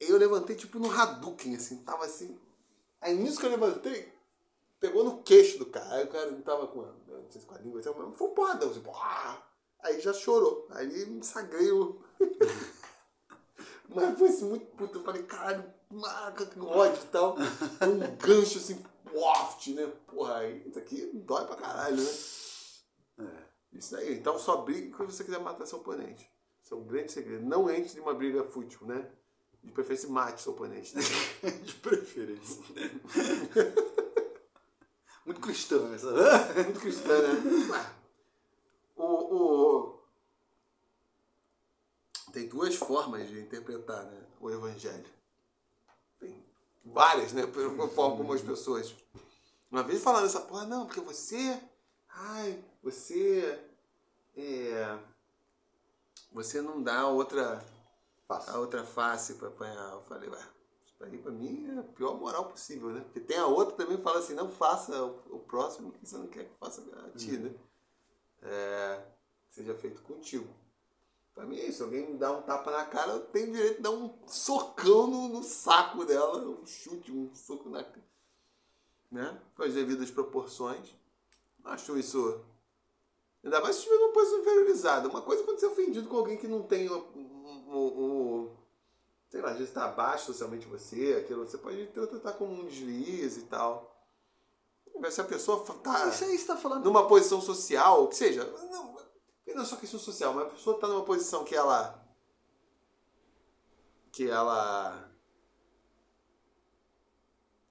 Eu 0.00 0.18
levantei 0.18 0.56
tipo 0.56 0.78
no 0.78 0.90
Hadouken, 0.90 1.56
assim, 1.56 1.82
tava 1.82 2.04
assim. 2.04 2.38
Aí 3.00 3.14
nisso 3.14 3.38
que 3.38 3.46
eu 3.46 3.50
levantei, 3.50 4.12
pegou 4.80 5.04
no 5.04 5.22
queixo 5.22 5.58
do 5.58 5.66
cara. 5.66 5.94
Aí 5.94 6.04
o 6.04 6.08
cara 6.08 6.30
não 6.30 6.42
tava 6.42 6.66
com 6.66 6.82
não 6.82 7.30
sei 7.30 7.40
se 7.40 7.46
com 7.46 7.54
a 7.54 7.58
língua, 7.58 7.80
mas 7.84 8.16
foi 8.16 8.28
um 8.28 8.34
porradão, 8.34 8.70
assim, 8.70 8.80
porra. 8.80 9.42
Aí 9.80 10.00
já 10.00 10.12
chorou. 10.12 10.66
Aí 10.70 11.06
me 11.06 11.22
sagrei 11.22 11.70
o. 11.70 12.02
mas 13.88 14.18
foi 14.18 14.28
assim, 14.28 14.48
muito 14.48 14.66
puto. 14.76 14.98
Eu 14.98 15.04
falei, 15.04 15.22
caralho, 15.22 15.64
marca, 15.90 16.46
que 16.46 16.58
ódio 16.60 17.02
e 17.02 17.06
tal. 17.06 17.36
Um 17.38 18.16
gancho 18.16 18.58
assim, 18.58 18.82
waft, 19.12 19.72
né? 19.72 19.86
Porra, 20.06 20.38
aí 20.38 20.68
isso 20.68 20.78
aqui 20.78 21.10
dói 21.14 21.46
pra 21.46 21.56
caralho, 21.56 21.96
né? 21.96 22.10
É. 23.20 23.78
Isso 23.78 23.96
aí. 23.96 24.14
Então 24.14 24.38
só 24.38 24.58
briga 24.58 24.96
quando 24.96 25.10
você 25.10 25.24
quiser 25.24 25.40
matar 25.40 25.66
seu 25.66 25.78
oponente. 25.78 26.33
Isso 26.64 26.72
é 26.72 26.76
um 26.78 26.84
grande 26.84 27.12
segredo. 27.12 27.44
Não 27.44 27.70
entre 27.70 28.00
numa 28.00 28.14
briga 28.14 28.42
fútil, 28.42 28.86
né? 28.86 29.06
De 29.62 29.70
preferência, 29.70 30.08
mate 30.08 30.40
seu 30.40 30.52
oponente. 30.52 30.96
Né? 30.96 31.02
De 31.62 31.74
preferência. 31.74 32.62
Muito 35.26 35.40
cristão 35.42 35.92
essa. 35.92 36.10
Muito 36.64 36.80
cristã, 36.80 37.20
né? 37.20 37.94
O, 38.96 39.04
o... 39.04 40.00
Tem 42.32 42.48
duas 42.48 42.74
formas 42.76 43.28
de 43.28 43.40
interpretar 43.40 44.04
né, 44.04 44.26
o 44.40 44.50
evangelho. 44.50 45.06
Tem 46.18 46.44
várias, 46.84 47.32
né? 47.32 47.46
Pela 47.46 47.88
forma 47.88 48.16
como 48.16 48.32
as 48.32 48.42
pessoas. 48.42 48.94
Uma 49.70 49.82
vez 49.82 50.02
falando 50.02 50.26
essa 50.26 50.40
porra, 50.40 50.64
não, 50.66 50.86
porque 50.86 51.00
você. 51.00 51.60
Ai, 52.08 52.62
você. 52.82 53.58
É, 54.36 54.98
você 56.34 56.60
não 56.60 56.82
dá 56.82 57.06
outra 57.06 57.64
face. 58.26 58.50
a 58.50 58.58
outra 58.58 58.84
face 58.84 59.34
para 59.34 59.48
apanhar. 59.48 59.92
Eu 59.92 60.02
falei, 60.02 60.28
ué, 60.28 60.48
isso 60.82 60.94
pra 60.96 61.30
mim 61.30 61.70
é 61.70 61.78
a 61.78 61.82
pior 61.84 62.18
moral 62.18 62.46
possível, 62.46 62.90
né? 62.90 63.00
Porque 63.00 63.20
tem 63.20 63.38
a 63.38 63.46
outra 63.46 63.76
também 63.76 63.96
que 63.96 64.02
fala 64.02 64.18
assim, 64.18 64.34
não 64.34 64.50
faça 64.50 65.00
o, 65.02 65.36
o 65.36 65.38
próximo 65.38 65.92
que 65.92 66.04
você 66.04 66.18
não 66.18 66.26
quer 66.26 66.46
que 66.46 66.58
faça 66.58 66.82
a 66.82 67.10
ti, 67.16 67.36
uhum. 67.36 67.42
né? 67.44 67.54
É, 68.42 69.06
seja 69.48 69.74
feito 69.76 70.02
contigo. 70.02 70.52
Pra 71.32 71.46
mim 71.46 71.56
é 71.56 71.66
isso. 71.66 71.84
Alguém 71.84 72.10
me 72.10 72.18
dá 72.18 72.32
um 72.32 72.42
tapa 72.42 72.70
na 72.70 72.84
cara, 72.84 73.12
eu 73.12 73.20
tenho 73.26 73.52
direito 73.52 73.76
de 73.76 73.82
dar 73.82 73.90
um 73.92 74.12
socão 74.26 75.06
no, 75.06 75.28
no 75.28 75.42
saco 75.44 76.04
dela, 76.04 76.38
um 76.38 76.66
chute, 76.66 77.12
um 77.12 77.32
soco 77.34 77.68
na 77.68 77.82
cara. 77.82 78.04
Né? 79.10 79.40
Com 79.56 79.62
as 79.62 79.72
devidas 79.72 80.10
proporções. 80.10 80.94
Acho 81.64 81.96
isso. 81.96 82.44
Ainda 83.44 83.60
mais 83.60 83.76
se 83.76 83.82
estiver 83.82 83.98
numa 83.98 84.12
posição 84.12 84.40
inferiorizada. 84.40 85.08
Uma 85.08 85.20
coisa 85.20 85.42
é 85.42 85.44
quando 85.44 85.60
você 85.60 85.66
é 85.66 85.68
ofendido 85.68 86.08
com 86.08 86.16
alguém 86.16 86.38
que 86.38 86.48
não 86.48 86.62
tem 86.62 86.88
o. 86.88 86.98
o, 87.68 87.76
o 87.76 88.56
sei 89.28 89.42
lá, 89.42 89.48
às 89.48 89.54
vezes 89.54 89.68
está 89.68 89.84
abaixo 89.84 90.26
socialmente 90.26 90.66
você, 90.66 91.20
aquilo, 91.20 91.46
você 91.46 91.58
pode 91.58 91.86
tratar 91.88 92.32
como 92.34 92.52
um 92.52 92.66
deslize 92.66 93.40
e 93.40 93.44
tal. 93.44 93.92
Se 95.10 95.20
a 95.20 95.24
pessoa 95.24 95.62
tá 95.82 96.08
Isso 96.08 96.24
aí 96.24 96.38
você 96.38 96.46
tá 96.46 96.56
falando. 96.56 96.84
numa 96.84 97.06
posição 97.06 97.40
social, 97.40 98.06
que 98.08 98.16
seja, 98.16 98.44
não, 98.70 98.94
não 99.54 99.62
é 99.62 99.64
só 99.64 99.76
questão 99.76 100.00
social, 100.00 100.32
mas 100.32 100.46
a 100.46 100.50
pessoa 100.50 100.76
está 100.76 100.88
numa 100.88 101.04
posição 101.04 101.44
que 101.44 101.54
ela. 101.54 102.02
que 104.10 104.30
ela. 104.30 105.10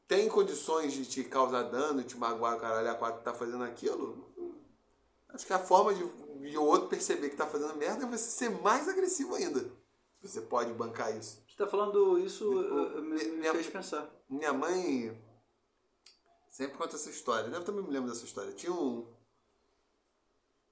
tem 0.08 0.30
condições 0.30 0.94
de 0.94 1.06
te 1.06 1.24
causar 1.24 1.63
dano, 1.63 2.03
te 2.03 2.15
magoar, 2.18 2.60
caralho, 2.60 2.92
a 2.92 2.96
quatro 2.96 3.24
tá 3.24 3.34
fazendo 3.34 3.63
aquilo. 3.63 4.23
Acho 5.33 5.45
que 5.47 5.53
a 5.53 5.59
forma 5.59 5.93
de, 5.93 6.03
de 6.49 6.57
o 6.57 6.63
outro 6.63 6.87
perceber 6.89 7.29
que 7.29 7.35
tá 7.35 7.47
fazendo 7.47 7.75
merda 7.75 8.05
é 8.05 8.07
você 8.09 8.29
ser 8.29 8.49
mais 8.61 8.87
agressivo 8.87 9.35
ainda. 9.35 9.69
Você 10.21 10.39
pode 10.41 10.71
bancar 10.73 11.17
isso. 11.17 11.43
Você 11.49 11.57
tá 11.57 11.67
falando 11.67 12.17
isso, 12.19 12.49
Me- 12.49 12.65
eh, 12.67 13.01
me, 13.01 13.23
me 13.25 13.37
minha- 13.39 13.51
fez 13.51 13.67
pensar. 13.67 14.09
Minha 14.29 14.53
mãe 14.53 15.21
sempre 16.49 16.77
conta 16.77 16.95
essa 16.95 17.09
história. 17.09 17.47
Eu 17.49 17.63
também 17.65 17.83
me 17.83 17.91
lembro 17.91 18.09
dessa 18.11 18.25
história. 18.25 18.53
Tinha 18.53 18.71
um. 18.71 19.11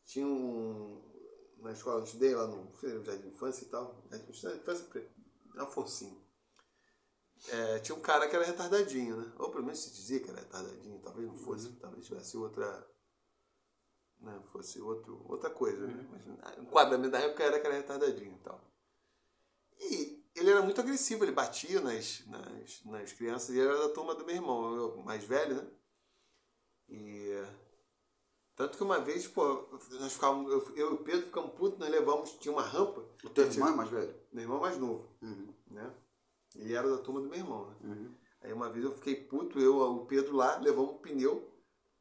Tinha 0.05 0.25
um. 0.25 1.01
Na 1.59 1.71
escola 1.73 1.97
onde 1.97 2.05
eu 2.05 2.07
estudei, 2.07 2.33
lá 2.35 2.47
no 2.47 2.63
no 2.71 3.05
Jardim 3.05 3.21
de 3.29 3.35
Infância 3.35 3.63
e 3.65 3.67
tal. 3.67 4.03
Jardim 4.09 4.25
de 4.31 4.57
Infância, 4.57 4.87
Afonsinho. 5.57 6.21
É, 7.49 7.79
tinha 7.79 7.95
um 7.97 8.01
cara 8.01 8.27
que 8.27 8.35
era 8.35 8.45
retardadinho, 8.45 9.17
né? 9.17 9.33
Ou 9.37 9.49
pelo 9.49 9.63
menos 9.63 9.79
se 9.79 9.91
dizia 9.91 10.19
que 10.19 10.29
era 10.29 10.39
retardadinho. 10.39 10.99
Talvez 10.99 11.27
não 11.27 11.35
fosse, 11.35 11.71
talvez 11.73 12.05
tivesse 12.05 12.37
outra. 12.37 12.87
Né? 14.21 14.39
Fosse 14.45 14.79
outro, 14.79 15.25
outra 15.27 15.49
coisa. 15.49 15.87
Né? 15.87 16.07
Mas 16.41 16.57
o 16.57 16.61
enquadramento 16.61 17.11
da 17.11 17.19
época 17.19 17.43
era 17.43 17.59
que 17.59 17.65
era 17.67 17.75
retardadinho 17.75 18.35
e 18.35 18.39
tal. 18.39 18.61
E 19.79 20.23
ele 20.35 20.51
era 20.51 20.61
muito 20.61 20.79
agressivo, 20.79 21.23
ele 21.23 21.31
batia 21.31 21.81
nas, 21.81 22.25
nas, 22.27 22.83
nas 22.85 23.13
crianças 23.13 23.55
e 23.55 23.59
era 23.59 23.75
da 23.77 23.89
turma 23.93 24.13
do 24.15 24.25
meu 24.25 24.35
irmão, 24.35 24.75
eu 24.75 24.97
mais 24.97 25.23
velho, 25.23 25.55
né? 25.55 25.67
E. 26.89 27.43
Tanto 28.55 28.77
que 28.77 28.83
uma 28.83 28.99
vez, 28.99 29.27
pô, 29.27 29.67
nós 29.99 30.13
ficávamos, 30.13 30.51
eu, 30.51 30.75
eu 30.75 30.91
e 30.91 30.93
o 30.93 31.03
Pedro 31.03 31.25
ficamos 31.25 31.53
putos, 31.53 31.79
nós 31.79 31.89
levamos, 31.89 32.33
tinha 32.33 32.51
uma 32.51 32.61
rampa. 32.61 33.01
O 33.23 33.29
teu 33.29 33.45
irmão 33.45 33.69
é 33.69 33.75
mais 33.75 33.89
velho? 33.89 34.15
Meu 34.31 34.43
irmão 34.43 34.59
mais 34.59 34.77
novo, 34.77 35.09
Uhum. 35.21 35.53
né? 35.67 35.91
Ele 36.55 36.73
era 36.75 36.87
da 36.89 37.01
turma 37.01 37.21
do 37.21 37.29
meu 37.29 37.39
irmão, 37.39 37.65
né? 37.67 37.75
Uhum. 37.83 38.15
Aí 38.41 38.53
uma 38.53 38.69
vez 38.69 38.83
eu 38.85 38.91
fiquei 38.91 39.15
puto, 39.15 39.57
eu 39.59 39.77
o 39.79 40.05
Pedro 40.05 40.35
lá, 40.35 40.57
levamos 40.57 40.91
um 40.95 40.97
pneu, 40.97 41.49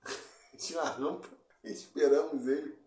tinha 0.59 0.83
uma 0.83 0.91
rampa, 0.91 1.29
esperamos 1.65 2.47
ele. 2.47 2.79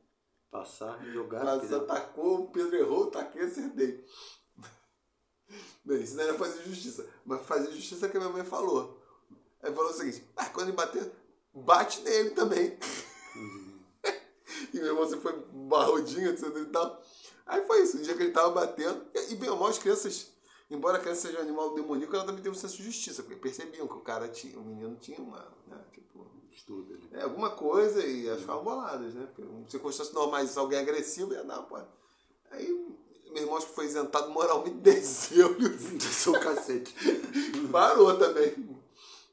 Passar 0.50 1.04
e 1.08 1.12
jogar. 1.12 1.58
Entendeu? 1.58 1.82
atacou, 1.82 2.44
o 2.44 2.52
Pedro 2.52 2.76
errou, 2.76 3.08
taquei, 3.10 3.44
acertei. 3.44 4.06
Bem, 5.84 6.02
isso 6.02 6.16
não 6.16 6.24
era 6.24 6.34
fazer 6.36 6.64
justiça. 6.64 7.08
Mas 7.26 7.46
fazer 7.46 7.72
justiça 7.72 8.06
é 8.06 8.10
que 8.10 8.18
a 8.18 8.20
minha 8.20 8.32
mãe 8.32 8.44
falou. 8.44 9.02
Aí 9.62 9.74
falou 9.74 9.92
o 9.92 9.94
seguinte, 9.94 10.24
ah, 10.36 10.50
quando 10.50 10.68
ele 10.68 10.78
bater, 10.78 11.12
bate 11.54 12.02
nele 12.02 12.32
também. 12.32 12.78
e 14.74 14.78
meu 14.78 14.88
irmão 14.88 15.08
sempre 15.08 15.24
foi 15.24 15.46
barrudinho, 15.52 16.30
etc 16.30 16.56
e 16.56 16.66
tal. 16.66 17.02
Aí 17.46 17.66
foi 17.66 17.84
isso, 17.84 17.98
o 17.98 18.02
dia 18.02 18.16
que 18.16 18.24
ele 18.24 18.32
tava 18.32 18.52
batendo. 18.52 19.06
E, 19.14 19.34
e 19.34 19.36
bem 19.36 19.50
ou 19.50 19.58
mal, 19.58 19.70
as 19.70 19.78
crianças, 19.78 20.32
embora 20.70 20.98
a 20.98 21.02
criança 21.02 21.22
seja 21.22 21.40
um 21.40 21.42
animal 21.42 21.74
demoníaco, 21.74 22.16
ela 22.16 22.26
também 22.26 22.42
tem 22.42 22.52
um 22.52 22.56
senso 22.56 22.78
de 22.78 22.84
justiça, 22.84 23.24
porque 23.24 23.38
percebiam 23.38 23.88
que 23.88 23.96
o 23.96 24.02
cara 24.02 24.28
tinha, 24.28 24.58
o 24.58 24.64
menino 24.64 24.96
tinha 24.98 25.20
uma, 25.20 25.40
né, 25.68 25.82
tipo, 25.92 26.30
Estuda. 26.54 26.94
né? 26.96 27.20
é, 27.20 27.22
alguma 27.24 27.52
coisa 27.52 28.06
e 28.06 28.28
elas 28.28 28.42
ficavam 28.42 28.64
boladas, 28.64 29.14
né? 29.14 29.28
Porque 29.28 29.42
em 29.42 29.68
circunstâncias 29.68 30.14
normais, 30.14 30.52
se 30.52 30.60
alguém 30.60 30.80
é 30.80 30.82
agressivo, 30.82 31.34
ia 31.34 31.44
dar, 31.44 31.64
pô. 31.64 31.78
Aí 32.52 32.94
meu 33.34 33.42
irmão 33.42 33.58
acho 33.58 33.68
que 33.68 33.74
foi 33.74 33.86
isentado 33.86 34.30
moralmente, 34.30 34.78
desceu 34.78 35.56
Desceu 35.98 36.34
o 36.34 36.40
cacete. 36.40 36.94
parou 37.72 38.18
também. 38.18 38.54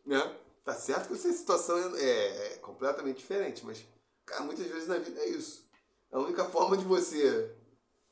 Né? 0.07 0.37
Tá 0.65 0.75
certo 0.75 1.09
que 1.09 1.15
essa 1.15 1.33
situação 1.33 1.77
é, 1.97 2.55
é 2.55 2.59
completamente 2.63 3.19
diferente, 3.19 3.65
mas, 3.65 3.85
cara, 4.25 4.43
muitas 4.43 4.67
vezes 4.67 4.89
na 4.89 4.99
vida 4.99 5.21
é 5.21 5.29
isso. 5.29 5.69
A 6.11 6.19
única 6.19 6.45
forma 6.47 6.77
de 6.77 6.85
você 6.85 7.55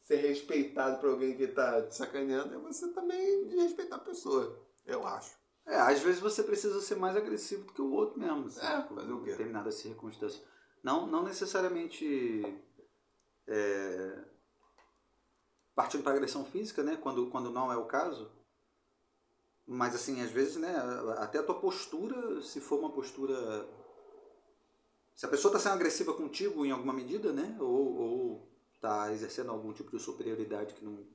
ser 0.03 0.17
respeitado 0.17 1.01
por 1.01 1.11
alguém 1.11 1.37
que 1.37 1.47
tá 1.49 1.83
te 1.83 1.97
sacaneando 1.97 2.55
é 2.55 2.59
você 2.59 2.89
também 2.89 3.49
respeitar 3.57 3.97
a 3.97 4.01
pessoa, 4.01 4.59
eu 4.87 5.07
acho. 5.07 5.38
É, 5.69 5.77
às 5.77 6.01
vezes 6.01 6.19
você 6.19 6.43
precisa 6.43 6.81
ser 6.81 6.97
mais 6.97 7.15
agressivo 7.15 7.65
do 7.67 7.73
que 7.75 7.83
o 7.83 7.93
outro 7.93 8.19
mesmo. 8.19 8.47
Assim, 8.47 8.67
É, 8.67 8.81
por 8.81 8.97
fazer 8.97 9.13
o 9.13 9.23
quê? 9.23 9.31
Determinadas 9.33 9.75
circunstâncias. 9.75 10.43
Não, 10.83 11.07
não 11.07 11.23
necessariamente 11.23 12.43
é, 13.47 14.25
partindo 15.75 16.03
para 16.03 16.15
agressão 16.15 16.45
física, 16.45 16.83
né? 16.83 16.97
Quando, 16.97 17.29
quando 17.31 17.51
não 17.51 17.71
é 17.71 17.77
o 17.77 17.85
caso. 17.85 18.33
Mas 19.67 19.95
assim, 19.95 20.23
às 20.23 20.31
vezes, 20.31 20.57
né? 20.57 20.75
Até 21.19 21.39
a 21.39 21.43
tua 21.43 21.61
postura, 21.61 22.41
se 22.41 22.61
for 22.61 22.79
uma 22.79 22.91
postura. 22.91 23.69
Se 25.15 25.27
a 25.27 25.29
pessoa 25.29 25.51
está 25.51 25.61
sendo 25.61 25.75
agressiva 25.75 26.15
contigo 26.15 26.65
em 26.65 26.71
alguma 26.71 26.95
medida, 26.95 27.31
né? 27.31 27.59
Ou 27.61 28.49
está 28.75 29.13
exercendo 29.13 29.51
algum 29.51 29.73
tipo 29.75 29.91
de 29.91 30.03
superioridade 30.03 30.73
que 30.73 30.85
não, 30.85 31.07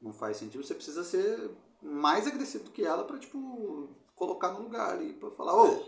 não 0.00 0.12
faz 0.12 0.36
sentido, 0.36 0.62
você 0.62 0.74
precisa 0.74 1.02
ser 1.02 1.50
mais 1.84 2.26
agressivo 2.26 2.64
do 2.64 2.70
que 2.70 2.84
ela 2.84 3.04
para 3.04 3.18
tipo, 3.18 3.88
colocar 4.14 4.52
no 4.52 4.62
lugar 4.62 4.90
ali, 4.94 5.12
para 5.14 5.30
falar, 5.30 5.54
ô, 5.54 5.84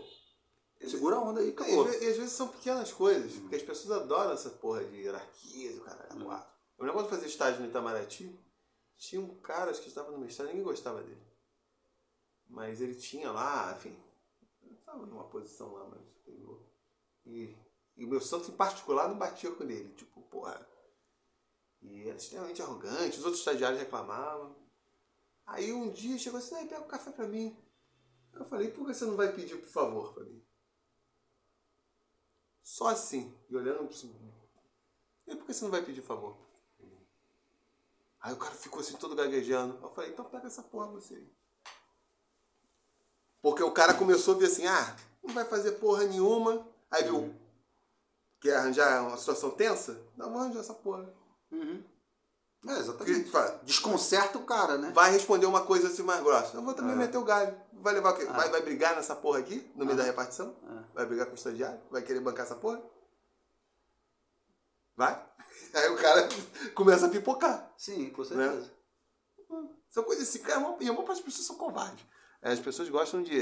segura 0.87 1.15
a 1.15 1.19
onda 1.21 1.39
aí, 1.41 1.47
E 1.47 1.49
às 1.53 1.55
acabou. 1.61 1.85
ve- 1.85 2.03
e 2.05 2.07
às 2.09 2.17
vezes 2.17 2.31
são 2.33 2.47
pequenas 2.49 2.91
coisas, 2.93 3.33
porque 3.33 3.55
as 3.55 3.63
pessoas 3.63 4.01
adoram 4.01 4.31
essa 4.31 4.49
porra 4.51 4.83
de 4.85 4.95
hierarquias 4.97 5.75
e 5.75 5.79
o 5.79 5.83
caralho. 5.83 6.19
Uhum. 6.19 6.25
quatro. 6.25 6.49
Eu 6.77 6.85
lembro 6.85 6.99
quando 6.99 7.05
eu 7.05 7.09
fazia 7.11 7.27
estágio 7.27 7.61
no 7.61 7.67
Itamaraty, 7.67 8.39
tinha 8.97 9.21
um 9.21 9.35
cara 9.41 9.71
acho 9.71 9.81
que 9.81 9.87
estava 9.89 10.11
no 10.11 10.17
mestrado, 10.19 10.47
ninguém 10.49 10.63
gostava 10.63 11.01
dele. 11.01 11.21
Mas 12.49 12.79
ele 12.81 12.95
tinha 12.95 13.31
lá, 13.31 13.73
enfim, 13.75 13.97
estava 14.79 15.05
numa 15.05 15.25
posição 15.25 15.73
lá 15.73 15.85
mais 15.85 16.01
superior. 16.09 16.61
E, 17.25 17.55
e 17.97 18.05
o 18.05 18.07
meu 18.07 18.21
santo 18.21 18.49
em 18.51 18.55
particular 18.55 19.09
não 19.09 19.17
batia 19.17 19.51
com 19.51 19.63
ele, 19.63 19.93
tipo, 19.95 20.21
porra. 20.23 20.65
E 21.81 22.07
era 22.07 22.17
extremamente 22.17 22.61
arrogante, 22.61 23.17
os 23.17 23.23
outros 23.25 23.39
estagiários 23.39 23.79
reclamavam. 23.79 24.55
Aí 25.47 25.71
um 25.73 25.89
dia 25.91 26.17
chegou 26.17 26.37
assim, 26.39 26.55
"Ai, 26.55 26.67
pega 26.67 26.81
um 26.81 26.87
café 26.87 27.09
pra 27.11 27.27
mim. 27.27 27.57
Eu 28.33 28.45
falei, 28.45 28.69
por 28.69 28.85
que 28.85 28.93
você 28.93 29.05
não 29.05 29.15
vai 29.15 29.31
pedir 29.33 29.57
por 29.57 29.69
favor 29.69 30.13
pra 30.13 30.23
mim? 30.23 30.43
Só 32.61 32.87
assim, 32.87 33.33
e 33.49 33.55
olhando 33.55 33.87
assim. 33.89 34.13
E 35.25 35.35
por 35.35 35.45
que 35.45 35.53
você 35.53 35.63
não 35.63 35.71
vai 35.71 35.83
pedir 35.83 36.01
favor? 36.01 36.37
Aí 38.19 38.33
o 38.33 38.37
cara 38.37 38.53
ficou 38.53 38.81
assim 38.81 38.97
todo 38.97 39.15
gaguejando. 39.15 39.79
Eu 39.81 39.89
falei, 39.89 40.11
então 40.11 40.25
pega 40.25 40.47
essa 40.47 40.61
porra 40.61 40.87
você. 40.87 41.15
aí. 41.15 41.33
Porque 43.41 43.63
o 43.63 43.71
cara 43.71 43.93
começou 43.93 44.35
a 44.35 44.37
ver 44.37 44.47
assim, 44.47 44.65
ah, 44.67 44.95
não 45.23 45.33
vai 45.33 45.45
fazer 45.45 45.73
porra 45.73 46.03
nenhuma. 46.03 46.67
Aí 46.91 47.03
viu, 47.03 47.33
quer 48.41 48.57
arranjar 48.57 49.07
uma 49.07 49.17
situação 49.17 49.51
tensa? 49.51 50.01
Não, 50.15 50.31
vou 50.31 50.41
arranjar 50.41 50.59
essa 50.59 50.73
porra. 50.73 51.13
Uhum. 51.51 51.83
É, 52.65 52.79
exatamente. 52.79 53.29
fala, 53.29 53.61
Desconcerta 53.63 54.37
o 54.37 54.45
cara, 54.45 54.77
né? 54.77 54.91
vai 54.93 55.11
responder 55.11 55.45
uma 55.45 55.65
coisa 55.65 55.87
assim 55.87 56.01
mais 56.03 56.21
grossa. 56.23 56.57
Eu 56.57 56.63
vou 56.63 56.73
também 56.73 56.93
É. 56.93 56.95
meter 56.95 57.17
o 57.17 57.23
galho. 57.23 57.55
Vai 57.73 57.93
levar 57.93 58.13
o 58.13 58.17
quê? 58.17 58.25
Ah. 58.29 58.33
Vai, 58.33 58.49
vai 58.49 58.61
brigar 58.61 58.95
nessa 58.95 59.15
porra 59.15 59.39
aqui, 59.39 59.71
no 59.75 59.85
meio 59.85 59.97
Ah. 59.97 60.01
da 60.01 60.03
repartição? 60.03 60.55
Ah. 60.67 60.83
Vai 60.93 61.05
brigar 61.05 61.27
com 61.27 61.33
o 61.33 61.35
estagiário? 61.35 61.79
Vai 61.91 62.01
querer 62.01 62.19
bancar 62.19 62.45
essa 62.45 62.55
porra? 62.55 62.81
Vai? 64.95 65.23
Aí 65.73 65.89
o 65.89 65.97
cara 65.97 66.27
começa 66.75 67.05
a 67.05 67.09
pipocar. 67.09 67.71
Sim, 67.77 68.09
com 68.09 68.23
Né? 68.23 68.27
certeza. 68.27 68.71
São 69.89 70.03
coisas 70.03 70.27
assim, 70.27 70.39
cara, 70.39 70.59
uma- 70.59 70.77
e 70.83 70.89
a 70.89 70.93
maior 70.93 71.05
parte 71.05 71.17
das 71.19 71.25
pessoas 71.25 71.47
são 71.47 71.55
covardes. 71.55 72.05
É, 72.41 72.51
As 72.51 72.59
pessoas 72.59 72.89
gostam 72.89 73.21
de. 73.23 73.39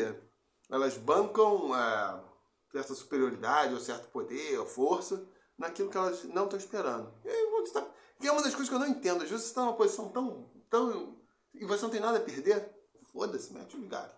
Elas 0.70 0.98
bancam 0.98 1.76
é, 1.76 2.24
certa 2.72 2.94
superioridade, 2.94 3.74
ou 3.74 3.80
certo 3.80 4.08
poder, 4.10 4.58
ou 4.60 4.66
força, 4.66 5.28
naquilo 5.58 5.90
que 5.90 5.98
elas 5.98 6.24
não 6.26 6.44
estão 6.46 6.60
esperando. 6.60 7.14
E, 7.24 7.30
aí, 7.30 7.46
você 7.52 7.74
tá- 7.74 7.88
e 8.22 8.28
é 8.28 8.32
uma 8.32 8.42
das 8.42 8.54
coisas 8.54 8.70
que 8.70 8.76
eu 8.76 8.80
não 8.80 8.88
entendo. 8.88 9.24
Às 9.24 9.30
vezes 9.30 9.46
você 9.46 9.52
está 9.52 9.62
numa 9.62 9.74
posição 9.76 10.10
tão. 10.10 10.46
tão 10.70 11.16
e 11.54 11.66
você 11.66 11.84
não 11.84 11.90
tem 11.90 12.00
nada 12.00 12.18
a 12.18 12.22
perder. 12.22 12.70
Foda-se, 13.12 13.54
mete 13.54 13.76
o 13.78 13.88
galho. 13.88 14.12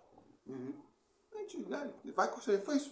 Uhum. 0.48 0.74
Mete 1.34 1.58
o 1.58 1.66
galho. 1.66 1.94
Vai 2.16 2.30
construir. 2.32 2.62
Foi 2.64 2.78
isso. 2.78 2.92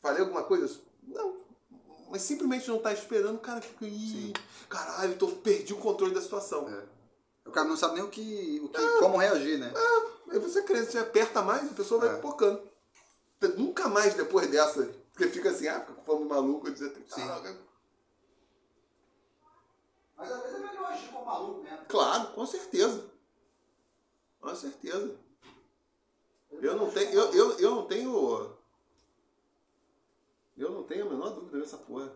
Falei 0.00 0.20
alguma 0.22 0.42
coisa? 0.44 0.80
Não. 1.02 1.40
Mas 2.10 2.22
simplesmente 2.22 2.68
não 2.68 2.78
tá 2.78 2.92
esperando, 2.92 3.36
o 3.36 3.40
cara 3.40 3.60
fica. 3.62 3.86
Ih, 3.86 4.34
caralho, 4.68 5.16
tô, 5.16 5.28
perdi 5.28 5.72
o 5.72 5.78
controle 5.78 6.12
da 6.14 6.20
situação. 6.20 6.68
É. 6.68 6.84
O 7.48 7.52
cara 7.52 7.66
não 7.68 7.76
sabe 7.76 7.94
nem 7.94 8.02
o 8.02 8.08
que, 8.10 8.60
o 8.62 8.68
que 8.68 8.98
como 8.98 9.16
reagir, 9.16 9.58
né? 9.58 9.72
Aí 10.28 10.38
você 10.38 10.62
cresce, 10.62 10.92
você 10.92 10.98
aperta 10.98 11.40
mais, 11.42 11.70
a 11.70 11.74
pessoa 11.74 12.00
vai 12.00 12.10
É. 12.10 12.14
pipocando. 12.16 12.62
Nunca 13.56 13.88
mais 13.88 14.14
depois 14.14 14.48
dessa, 14.48 14.84
porque 15.12 15.26
fica 15.28 15.50
assim, 15.50 15.66
ah, 15.68 15.80
fica 15.80 15.94
com 15.94 16.02
fome 16.04 16.24
maluco, 16.26 16.68
etc. 16.68 16.94
Sim. 17.08 17.22
Ah, 17.22 17.54
Mas 20.22 20.30
às 20.30 20.42
vezes 20.42 20.56
é 20.56 20.66
melhor 20.66 20.84
agir 20.92 21.08
como 21.08 21.24
maluco 21.26 21.62
mesmo. 21.62 21.84
Claro, 21.88 22.32
com 22.32 22.46
certeza. 22.46 23.10
Com 24.40 24.54
certeza. 24.54 25.16
Eu 26.52 26.76
não 26.76 26.90
tenho. 26.90 27.10
Eu, 27.10 27.32
eu, 27.32 27.58
eu 27.58 27.70
não 27.74 27.86
tenho. 27.86 28.56
Eu 30.56 30.70
não 30.70 30.82
tenho 30.84 31.06
a 31.06 31.10
menor 31.10 31.30
dúvida 31.30 31.58
dessa 31.58 31.76
porra. 31.78 32.12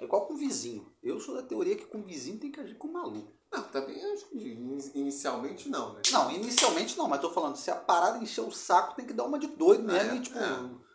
É 0.00 0.04
igual 0.04 0.26
com 0.26 0.34
o 0.34 0.36
vizinho. 0.36 0.92
Eu 1.02 1.20
sou 1.20 1.34
da 1.36 1.42
teoria 1.42 1.76
que 1.76 1.86
com 1.86 1.98
o 1.98 2.02
vizinho 2.02 2.38
tem 2.40 2.50
que 2.50 2.58
agir 2.60 2.74
como 2.76 2.94
maluco. 2.94 3.32
Não, 3.52 3.62
também 3.62 4.02
acho 4.12 4.26
que 4.26 4.36
in- 4.36 4.90
inicialmente 4.94 5.68
não, 5.68 5.92
né? 5.94 6.02
Não, 6.10 6.30
inicialmente 6.32 6.98
não, 6.98 7.06
mas 7.08 7.20
tô 7.20 7.30
falando, 7.30 7.54
se 7.56 7.70
a 7.70 7.76
parada 7.76 8.18
encher 8.18 8.40
o 8.42 8.50
saco, 8.50 8.96
tem 8.96 9.06
que 9.06 9.12
dar 9.12 9.24
uma 9.24 9.38
de 9.38 9.46
doido 9.46 9.84
mesmo. 9.84 10.10
É, 10.10 10.16
e, 10.16 10.20
tipo, 10.20 10.36
é. 10.36 10.85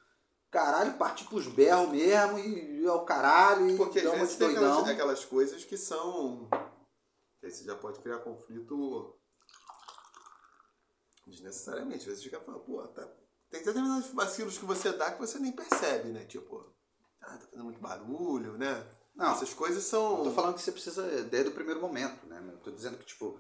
Caralho, 0.52 0.98
partir 0.98 1.26
pros 1.26 1.48
berros 1.48 1.90
mesmo 1.90 2.38
e, 2.38 2.86
ao 2.88 3.06
caralho. 3.06 3.70
E 3.70 3.78
Porque 3.78 4.00
às 4.00 4.12
vezes 4.12 4.36
tem 4.36 4.50
aquelas, 4.50 4.88
aquelas 4.90 5.26
coisas 5.26 5.64
que 5.66 5.78
são. 5.78 6.48
Aí 7.44 7.50
você 7.50 7.64
já 7.64 7.76
pode 7.76 8.00
criar 8.02 8.20
conflito 8.20 9.16
desnecessariamente. 11.26 12.00
Às 12.02 12.06
vezes 12.06 12.24
fica 12.24 12.40
falando, 12.40 12.62
pô, 12.64 12.86
tá. 12.90 13.08
Tem 13.50 13.64
determinados 13.64 14.10
vacilos 14.12 14.58
que 14.58 14.66
você 14.66 14.92
dá 14.94 15.12
que 15.12 15.20
você 15.20 15.38
nem 15.40 15.52
percebe, 15.52 16.10
né? 16.10 16.26
Tipo, 16.26 16.72
ah, 17.22 17.38
tá 17.38 17.46
fazendo 17.48 17.64
muito 17.66 17.82
barulho, 17.82 18.58
né? 18.58 18.86
Não, 19.16 19.32
Essas 19.34 19.54
coisas 19.54 19.84
eu 19.84 19.90
são. 19.90 20.24
tô 20.24 20.32
falando 20.32 20.56
que 20.56 20.62
você 20.62 20.72
precisa, 20.72 21.04
desde 21.24 21.50
o 21.50 21.54
primeiro 21.54 21.82
momento, 21.82 22.26
né? 22.28 22.42
Eu 22.54 22.58
tô 22.60 22.72
dizendo 22.72 22.98
que, 22.98 23.06
tipo, 23.06 23.40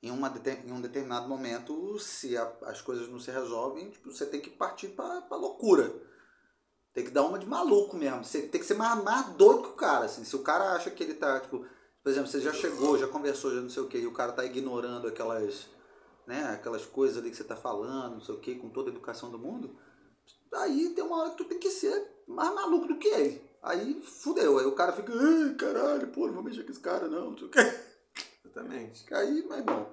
em, 0.00 0.10
uma 0.12 0.32
em 0.64 0.70
um 0.72 0.80
determinado 0.80 1.28
momento, 1.28 1.98
se 1.98 2.36
a- 2.36 2.56
as 2.62 2.80
coisas 2.80 3.08
não 3.08 3.18
se 3.18 3.30
resolvem, 3.32 3.90
tipo, 3.90 4.12
você 4.12 4.24
tem 4.26 4.40
que 4.40 4.50
partir 4.50 4.88
pra 4.90 5.24
loucura. 5.32 5.92
Tem 6.96 7.04
que 7.04 7.10
dar 7.10 7.24
uma 7.24 7.38
de 7.38 7.44
maluco 7.44 7.94
mesmo. 7.94 8.24
Você 8.24 8.40
tem 8.40 8.58
que 8.58 8.66
ser 8.66 8.72
mais, 8.72 9.04
mais 9.04 9.26
doido 9.34 9.64
que 9.64 9.68
o 9.68 9.72
cara, 9.74 10.06
assim. 10.06 10.24
Se 10.24 10.34
o 10.34 10.42
cara 10.42 10.72
acha 10.72 10.90
que 10.90 11.02
ele 11.02 11.12
tá, 11.12 11.38
tipo... 11.38 11.66
Por 12.02 12.08
exemplo, 12.08 12.26
você 12.26 12.40
já 12.40 12.54
chegou, 12.54 12.96
já 12.96 13.06
conversou, 13.06 13.54
já 13.54 13.60
não 13.60 13.68
sei 13.68 13.82
o 13.82 13.86
que, 13.86 13.98
e 13.98 14.06
o 14.06 14.14
cara 14.14 14.32
tá 14.32 14.42
ignorando 14.46 15.06
aquelas... 15.06 15.66
Né, 16.26 16.42
aquelas 16.54 16.86
coisas 16.86 17.18
ali 17.18 17.28
que 17.28 17.36
você 17.36 17.44
tá 17.44 17.54
falando, 17.54 18.14
não 18.14 18.20
sei 18.22 18.34
o 18.34 18.40
que, 18.40 18.54
com 18.54 18.70
toda 18.70 18.88
a 18.88 18.92
educação 18.92 19.30
do 19.30 19.38
mundo. 19.38 19.76
Aí 20.54 20.88
tem 20.94 21.04
uma 21.04 21.18
hora 21.18 21.30
que 21.32 21.36
tu 21.36 21.44
tem 21.44 21.58
que 21.58 21.70
ser 21.70 22.02
mais 22.26 22.54
maluco 22.54 22.88
do 22.88 22.98
que 22.98 23.08
ele. 23.08 23.46
Aí 23.62 24.00
fudeu. 24.00 24.58
Aí 24.58 24.64
o 24.64 24.74
cara 24.74 24.92
fica, 24.94 25.12
ai, 25.12 25.54
caralho, 25.54 26.08
pô, 26.08 26.26
não 26.26 26.34
vou 26.34 26.42
mexer 26.42 26.64
com 26.64 26.72
esse 26.72 26.80
cara, 26.80 27.08
não. 27.08 27.32
não 27.32 27.38
sei 27.38 27.46
o 27.46 27.50
quê." 27.50 27.60
Exatamente. 28.42 29.14
Aí, 29.14 29.46
meu 29.46 29.58
irmão, 29.58 29.86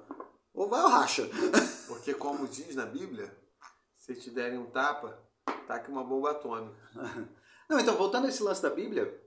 ou 0.54 0.70
vai 0.70 0.82
ou 0.82 0.90
racha. 0.90 1.30
Porque, 1.86 2.14
como 2.14 2.48
diz 2.48 2.74
na 2.78 2.86
Bíblia, 2.86 3.38
se 3.98 4.16
te 4.16 4.32
derem 4.32 4.58
um 4.58 4.72
tapa, 4.72 5.22
taque 5.68 5.90
uma 5.90 6.04
bomba 6.04 6.32
atômica. 6.32 6.76
Não, 7.70 7.80
então, 7.80 7.96
voltando 7.96 8.26
a 8.26 8.30
esse 8.30 8.44
lance 8.44 8.62
da 8.62 8.70
Bíblia, 8.70 9.20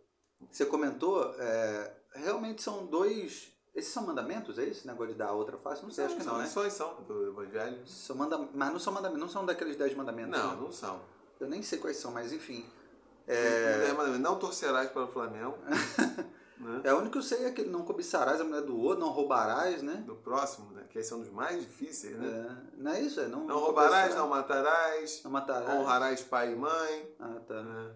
você 0.51 0.67
comentou, 0.67 1.35
é, 1.39 1.93
realmente 2.15 2.63
são 2.63 2.87
dois. 2.87 3.53
Esses 3.75 3.93
são 3.93 4.07
mandamentos, 4.07 4.59
é 4.59 4.65
esse 4.65 4.87
negócio 4.87 5.13
de 5.13 5.19
dar 5.19 5.29
a 5.29 5.33
outra 5.33 5.59
face? 5.59 5.83
Não 5.83 5.91
sei, 5.91 6.07
acho 6.07 6.17
que 6.17 6.23
não, 6.23 6.31
são 6.31 6.39
né? 6.39 6.45
lições 6.45 6.73
são 6.73 7.03
do 7.03 7.29
Evangelho. 7.29 7.87
São 7.87 8.17
manda... 8.17 8.39
Mas 8.55 8.73
não 8.73 8.79
são 8.79 8.93
mandamentos, 8.93 9.21
não 9.21 9.29
são 9.29 9.45
daqueles 9.45 9.77
dez 9.77 9.95
mandamentos. 9.95 10.31
Não, 10.31 10.53
né? 10.53 10.61
não 10.61 10.73
são. 10.73 11.01
Eu 11.39 11.49
nem 11.49 11.63
sei 11.63 11.79
quais 11.79 11.99
são, 11.99 12.11
mas 12.11 12.33
enfim. 12.33 12.65
É... 13.27 13.93
Não 14.19 14.39
torcerás 14.39 14.91
para 14.91 15.05
o 15.05 15.09
Flamengo. 15.09 15.59
né? 16.59 16.81
É 16.85 16.93
o 16.93 16.99
único 16.99 17.13
que 17.13 17.19
eu 17.19 17.23
sei 17.23 17.45
é 17.45 17.49
aquele 17.49 17.71
não 17.71 17.83
cobiçarás 17.85 18.41
a 18.41 18.45
mulher 18.45 18.63
do 18.63 18.79
outro, 18.79 19.01
não 19.05 19.11
roubarás, 19.13 19.83
né? 19.83 20.03
Do 20.07 20.15
próximo, 20.17 20.71
né? 20.73 20.85
Que 20.91 20.99
esse 20.99 21.13
é 21.13 21.17
um 21.17 21.21
dos 21.21 21.31
mais 21.31 21.61
difíceis, 21.61 22.17
né? 22.17 22.27
É, 22.29 22.81
não 22.83 22.91
é 22.93 23.01
isso? 23.01 23.21
É, 23.21 23.29
não, 23.29 23.45
Não 23.47 23.59
roubarás, 23.59 24.15
não 24.15 24.29
matarás, 24.29 25.23
não 25.23 25.31
matarás. 25.31 25.69
honrarás 25.81 26.23
pai 26.23 26.53
e 26.53 26.57
mãe, 26.57 27.15
Ah, 27.21 27.41
tá. 27.47 27.63
né? 27.63 27.95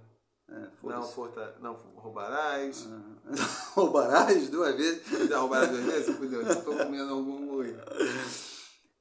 É, 0.52 0.68
não, 0.82 1.02
forta, 1.04 1.54
não 1.60 1.74
roubarás. 1.94 2.86
Ah. 2.90 3.30
roubarás 3.74 4.48
duas 4.50 4.74
vezes. 4.74 5.28
Já 5.28 5.38
roubarás 5.38 5.70
duas 5.70 5.84
vezes? 5.84 6.16
Fudeu, 6.16 6.42
eu 6.42 6.64
tô 6.64 6.72
comendo 6.76 7.12
algum 7.14 7.52
hoje. 7.54 7.76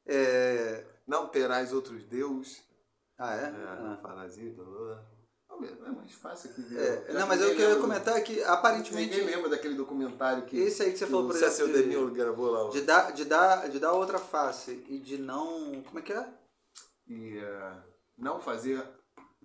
É... 0.05 0.85
Não 1.07 1.27
terás 1.27 1.73
outros 1.73 2.03
deuses. 2.03 2.61
Ah, 3.17 3.35
é? 3.35 3.45
É, 3.45 3.81
não 3.81 3.93
Ah. 3.93 3.97
farás 4.01 4.37
ídolo. 4.37 4.97
Ver, 5.59 5.77
É 5.85 5.89
mais 5.91 6.11
fácil 6.13 6.53
que 6.53 6.61
É, 6.77 7.05
Já 7.11 7.19
não, 7.19 7.27
mas 7.27 7.39
ninguém 7.39 7.51
eu 7.53 7.55
queria 7.57 7.81
comentar 7.81 8.17
é 8.17 8.21
que 8.21 8.41
aparentemente 8.43 9.11
Ninguém 9.11 9.25
lembra 9.35 9.49
daquele 9.49 9.75
documentário 9.75 10.45
que, 10.45 10.57
esse 10.57 10.81
aí 10.83 10.91
que 10.91 10.97
você 10.97 11.05
falou, 11.07 11.25
o 11.25 11.27
por 11.27 11.35
Cecil 11.37 11.65
exemplo, 11.67 11.83
de- 11.83 11.89
DeMille 11.95 12.15
gravou 12.15 12.49
lá. 12.51 12.69
de 12.69 12.81
dar, 12.81 13.11
de, 13.11 13.25
dar, 13.25 13.69
de 13.69 13.79
dar 13.79 13.91
outra 13.93 14.17
face 14.19 14.83
e 14.87 14.99
de 14.99 15.17
não. 15.17 15.81
Como 15.83 15.99
é 15.99 16.01
que 16.01 16.13
é? 16.13 16.33
E 17.07 17.37
eh, 17.39 17.77
não 18.17 18.39
fazer 18.39 18.85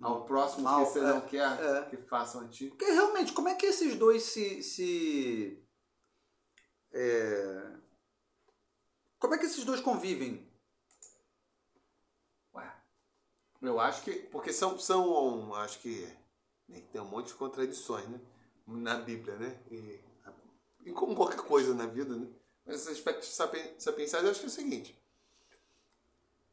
ao 0.01 0.23
próximo 0.25 0.63
Mal, 0.63 0.85
que 0.85 0.91
você 0.91 0.99
é, 0.99 1.03
não 1.03 1.21
quer 1.21 1.59
é. 1.61 1.81
que 1.89 1.97
façam 1.97 2.41
a 2.41 2.47
ti. 2.47 2.67
Porque 2.67 2.85
realmente, 2.91 3.33
como 3.33 3.49
é 3.49 3.55
que 3.55 3.65
esses 3.65 3.95
dois 3.95 4.23
se. 4.23 4.61
se 4.63 5.61
é, 6.93 7.71
como 9.19 9.33
é 9.35 9.37
que 9.37 9.45
esses 9.45 9.63
dois 9.65 9.81
convivem? 9.81 10.47
Ué, 12.53 12.73
eu 13.67 13.79
acho 13.79 14.03
que. 14.03 14.11
Porque 14.13 14.51
são, 14.53 14.77
são 14.79 15.53
acho 15.55 15.79
que 15.79 16.07
né, 16.67 16.81
tem 16.91 17.01
um 17.01 17.05
monte 17.05 17.27
de 17.27 17.33
contradições, 17.35 18.07
né? 18.07 18.19
Na 18.67 18.95
Bíblia, 18.97 19.35
né? 19.37 19.59
E, 19.69 19.99
e 20.85 20.91
como 20.91 21.15
qualquer 21.15 21.41
coisa 21.41 21.73
na 21.73 21.85
vida, 21.85 22.15
né? 22.15 22.27
Mas 22.65 22.87
aspecto 22.87 23.25
sapi- 23.25 23.75
sapienciais 23.77 24.23
eu 24.25 24.31
acho 24.31 24.39
que 24.39 24.45
é 24.47 24.49
o 24.49 24.51
seguinte. 24.51 24.99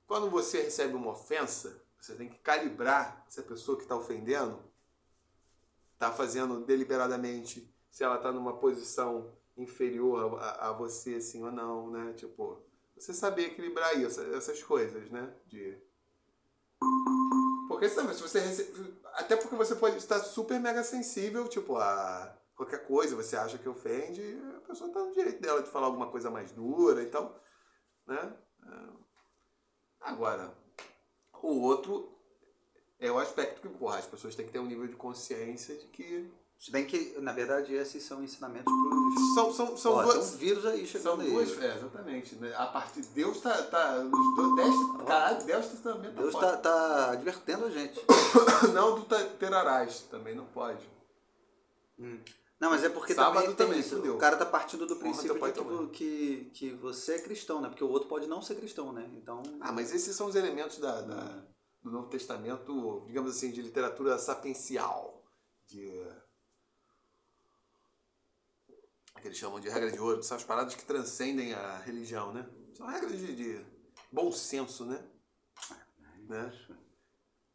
Quando 0.06 0.28
você 0.28 0.62
recebe 0.62 0.94
uma 0.94 1.12
ofensa, 1.12 1.82
você 1.98 2.14
tem 2.14 2.28
que 2.28 2.38
calibrar 2.38 3.24
se 3.28 3.40
a 3.40 3.42
pessoa 3.42 3.76
que 3.76 3.84
está 3.84 3.96
ofendendo 3.96 4.62
está 5.94 6.12
fazendo 6.12 6.60
deliberadamente, 6.64 7.72
se 7.90 8.04
ela 8.04 8.16
está 8.16 8.30
numa 8.32 8.58
posição 8.58 9.32
inferior 9.56 10.38
a- 10.40 10.68
a 10.68 10.72
você, 10.72 11.14
assim 11.14 11.42
ou 11.44 11.52
não, 11.52 11.90
né? 11.90 12.12
Tipo, 12.14 12.60
você 12.94 13.14
saber 13.14 13.46
equilibrar 13.46 13.98
isso, 13.98 14.20
essas 14.34 14.62
coisas, 14.62 15.10
né? 15.10 15.32
De... 15.46 15.78
Porque 17.68 17.88
sabe, 17.88 18.14
se 18.14 18.22
você 18.22 18.38
rece- 18.40 18.72
até 19.14 19.36
porque 19.36 19.56
você 19.56 19.74
pode 19.74 19.96
estar 19.96 20.18
super 20.20 20.60
mega 20.60 20.82
sensível, 20.84 21.48
tipo, 21.48 21.76
a 21.76 22.36
qualquer 22.54 22.86
coisa 22.86 23.16
você 23.16 23.36
acha 23.36 23.58
que 23.58 23.68
ofende, 23.68 24.22
a 24.56 24.60
pessoa 24.60 24.88
está 24.88 25.00
no 25.00 25.12
direito 25.12 25.40
dela 25.40 25.62
de 25.62 25.70
falar 25.70 25.86
alguma 25.86 26.10
coisa 26.10 26.30
mais 26.30 26.52
dura 26.52 27.02
e 27.02 27.06
tal, 27.06 27.40
né? 28.06 28.36
É. 28.64 28.88
Agora, 30.00 30.54
o 31.42 31.60
outro 31.60 32.16
é 32.98 33.10
o 33.10 33.18
aspecto 33.18 33.60
que, 33.60 33.68
porra, 33.68 33.98
as 33.98 34.06
pessoas 34.06 34.34
têm 34.36 34.46
que 34.46 34.52
ter 34.52 34.58
um 34.58 34.66
nível 34.66 34.86
de 34.86 34.96
consciência 34.96 35.76
de 35.76 35.86
que 35.88 36.30
Se 36.62 36.70
bem 36.70 36.86
que, 36.86 37.18
na 37.20 37.32
verdade, 37.32 37.74
esses 37.74 38.04
são 38.04 38.22
ensinamentos 38.22 38.72
pros. 38.72 39.34
são, 39.34 39.52
são, 39.52 39.76
são 39.76 39.92
Ó, 39.94 40.02
duas... 40.04 40.34
um 40.34 40.36
vírus 40.36 40.64
aí 40.64 40.86
São 40.86 41.00
chegando 41.00 41.24
duas, 41.24 41.58
aí. 41.58 41.64
é, 41.66 41.76
exatamente. 41.76 42.36
Né? 42.36 42.54
A 42.56 42.66
partir 42.66 43.00
de 43.00 43.08
Deus 43.08 43.40
tá. 43.40 43.60
tá 43.64 43.98
os 43.98 44.36
dois, 44.36 44.54
dez, 44.54 44.96
caralho, 45.04 45.44
Deus 45.44 45.66
também 45.82 46.12
tá 46.12 46.20
Deus 46.20 46.32
foda. 46.32 46.46
tá, 46.52 46.56
tá 46.58 47.10
advertendo 47.10 47.64
a 47.64 47.70
gente. 47.70 48.00
Não 48.72 48.94
do 48.94 49.04
terarás, 49.40 50.02
também 50.02 50.36
não 50.36 50.46
pode. 50.46 50.88
Não, 52.60 52.70
mas 52.70 52.84
é 52.84 52.88
porque 52.88 53.12
Sábado 53.12 53.54
também, 53.54 53.82
também. 53.82 54.10
O 54.10 54.18
cara 54.18 54.36
tá 54.36 54.46
partindo 54.46 54.86
do 54.86 54.94
princípio 54.94 55.34
que, 55.88 55.88
que, 55.88 56.50
que 56.54 56.70
você 56.74 57.14
é 57.14 57.18
cristão, 57.22 57.60
né? 57.60 57.68
Porque 57.68 57.82
o 57.82 57.90
outro 57.90 58.08
pode 58.08 58.28
não 58.28 58.40
ser 58.40 58.54
cristão, 58.54 58.92
né? 58.92 59.10
Então. 59.16 59.42
Ah, 59.60 59.72
mas 59.72 59.92
esses 59.92 60.14
são 60.14 60.28
os 60.28 60.36
elementos 60.36 60.78
da, 60.78 61.00
da- 61.00 61.42
do 61.82 61.90
Novo 61.90 62.06
Testamento, 62.06 63.02
digamos 63.08 63.32
assim, 63.36 63.50
de 63.50 63.60
literatura 63.62 64.16
sapiencial. 64.16 65.24
De. 65.66 66.21
Que 69.22 69.28
eles 69.28 69.38
chamam 69.38 69.60
de 69.60 69.68
regra 69.68 69.90
de 69.90 69.98
ouro, 69.98 70.22
são 70.22 70.36
as 70.36 70.44
paradas 70.44 70.74
que 70.74 70.84
transcendem 70.84 71.54
a 71.54 71.78
religião, 71.78 72.32
né? 72.34 72.46
São 72.76 72.86
regras 72.86 73.18
de, 73.18 73.34
de 73.34 73.64
bom 74.10 74.30
senso, 74.32 74.84
né? 74.84 75.02
né? 76.28 76.52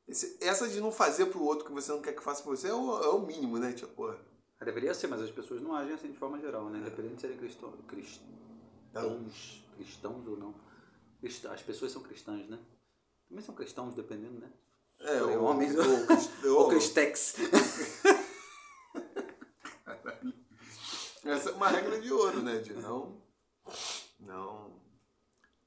Esse- 0.08 0.38
essa 0.42 0.68
de 0.68 0.80
não 0.80 0.92
fazer 0.92 1.26
pro 1.28 1.44
outro 1.44 1.66
o 1.66 1.68
que 1.68 1.74
você 1.74 1.92
não 1.92 2.02
quer 2.02 2.14
que 2.16 2.24
faça 2.24 2.42
pra 2.42 2.52
você 2.52 2.70
é 2.70 2.74
o, 2.74 3.04
é 3.04 3.10
o 3.10 3.20
mínimo, 3.26 3.60
né? 3.60 3.74
Tipo. 3.74 4.16
Deveria 4.64 4.94
ser, 4.94 5.08
mas 5.08 5.22
as 5.22 5.30
pessoas 5.30 5.62
não 5.62 5.76
agem 5.76 5.94
assim 5.94 6.12
de 6.12 6.18
forma 6.18 6.40
geral, 6.40 6.70
né? 6.70 6.80
Independente 6.80 7.16
de 7.16 7.22
serem 7.22 7.38
cristão, 7.38 7.72
cristãos, 7.88 9.64
cristãos 9.76 10.28
ou 10.28 10.38
não. 10.38 10.56
As 11.52 11.62
pessoas 11.62 11.92
são 11.92 12.02
cristãs, 12.02 12.48
né? 12.48 12.58
Também 13.28 13.44
são 13.44 13.54
cristãos, 13.54 13.94
dependendo, 13.94 14.40
né? 14.40 14.52
É, 15.02 15.20
Forem 15.20 15.38
o- 15.38 15.44
homens 15.44 15.76
ou, 15.76 16.58
ou 16.58 16.70
cristex. 16.70 17.36
Essa 21.28 21.50
é 21.50 21.54
uma 21.54 21.68
regra 21.68 22.00
de 22.00 22.12
ouro, 22.12 22.42
né? 22.42 22.58
De 22.58 22.74
não. 22.74 23.22
Não. 24.20 24.72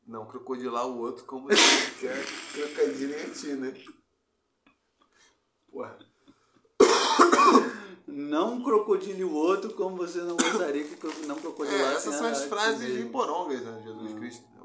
Não 0.07 0.27
crocodilar 0.27 0.87
o 0.87 0.99
outro 0.99 1.25
como 1.25 1.49
você 1.49 1.57
quer 2.01 2.27
crocodilo 2.53 3.15
em 3.15 3.31
ti, 3.31 3.49
né? 3.49 3.75
Porra. 5.71 5.99
Não 8.07 8.63
crocodile 8.63 9.25
o 9.25 9.33
outro 9.33 9.73
como 9.75 9.97
você 9.97 10.19
não 10.19 10.37
gostaria 10.37 10.83
que 10.83 11.27
não 11.27 11.37
É, 11.37 11.41
crocodilasse 11.41 11.97
essas 11.97 12.15
são 12.17 12.27
as 12.27 12.45
frases 12.45 12.97
de 12.97 13.05
porongas, 13.09 13.61
né? 13.61 13.83
Jesus 13.85 14.15
Cristo. 14.15 14.60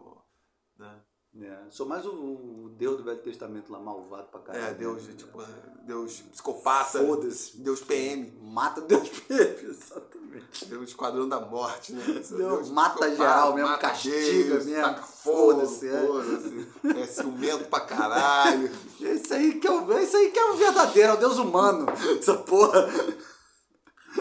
Né? 1.35 1.47
É, 1.47 1.57
sou 1.69 1.85
mais 1.85 2.05
o, 2.05 2.11
o 2.11 2.71
Deus 2.77 2.97
do 2.97 3.03
Velho 3.03 3.19
Testamento 3.19 3.71
lá, 3.71 3.77
malvado 3.77 4.27
pra 4.31 4.39
caralho. 4.39 4.65
É, 4.65 4.73
Deus, 4.73 5.03
tipo, 5.17 5.43
Deus 5.83 6.21
psicopata. 6.31 6.99
Foda-se. 6.99 7.57
Deus 7.57 7.81
PM. 7.81 8.31
Mata 8.41 8.79
Deus 8.81 9.09
PM, 9.09 9.55
exatamente. 9.67 10.65
Deus 10.65 10.89
esquadrão 10.89 11.27
da 11.27 11.39
morte, 11.39 11.93
né? 11.93 12.03
Deus 12.29 12.69
mata 12.69 13.13
geral 13.15 13.53
mesmo, 13.53 13.69
mata 13.69 13.89
castiga 13.89 14.55
Deus, 14.55 14.65
mesmo, 14.65 14.95
fogo, 14.97 15.65
foda-se, 15.65 15.87
é. 15.87 16.07
foda-se. 16.07 16.67
É 17.01 17.05
ciumento 17.05 17.65
pra 17.65 17.81
caralho. 17.85 18.71
Esse 18.99 19.33
aí 19.33 19.59
que 19.59 19.67
é 19.67 19.71
o, 19.71 19.97
esse 19.97 20.15
aí 20.15 20.31
que 20.31 20.39
é 20.39 20.51
o 20.51 20.55
verdadeiro, 20.55 21.11
é 21.11 21.13
o 21.15 21.19
Deus 21.19 21.37
humano. 21.37 21.85
Essa 22.17 22.35
porra. 22.35 22.89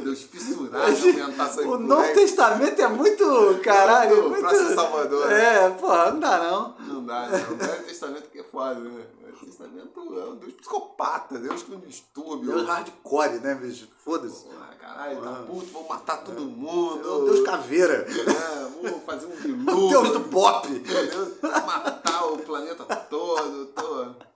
Deus 0.00 0.22
fissurado, 0.22 0.86
aumentar 0.86 1.48
sua 1.52 1.66
O 1.66 1.78
Novo 1.78 2.14
Testamento 2.14 2.80
é 2.80 2.88
muito. 2.88 3.60
Caralho. 3.62 4.16
Muito 4.16 4.30
muito, 4.30 4.40
Praça 4.40 4.74
Salvador. 4.74 5.32
É, 5.32 5.70
porra, 5.70 6.10
não 6.12 6.20
dá 6.20 6.38
não. 6.38 6.74
Não 6.86 7.06
dá, 7.06 7.28
não. 7.28 7.54
O 7.54 7.56
Velho 7.56 7.84
Testamento 7.84 8.30
que 8.30 8.38
é 8.40 8.44
foda, 8.44 8.80
né? 8.80 8.90
O 8.90 9.24
Velho 9.24 9.38
Testamento 9.44 10.00
é 10.00 10.24
um 10.24 10.36
Deus 10.36 10.52
psicopata, 10.54 11.38
Deus 11.38 11.62
com 11.62 11.78
distúrbio. 11.80 12.52
Deus 12.52 12.66
hardcore, 12.66 13.40
né, 13.40 13.54
bicho? 13.54 13.88
Foda-se. 14.04 14.46
Caralho, 14.80 15.22
tá 15.22 15.44
puto, 15.46 15.66
vou 15.72 15.88
matar 15.88 16.18
todo 16.18 16.42
mundo. 16.42 17.00
É 17.00 17.32
Deus 17.32 17.46
caveira. 17.46 18.06
É, 18.06 18.88
vou 18.90 19.00
fazer 19.00 19.26
um 19.26 19.30
O 19.30 19.36
bilu. 19.40 19.88
Deus 19.88 20.10
do 20.10 20.20
pop. 20.20 20.68
Deus 20.68 21.40
matar 21.40 22.26
o 22.26 22.38
planeta 22.38 22.84
todo. 22.84 23.66
Tô... 23.66 24.33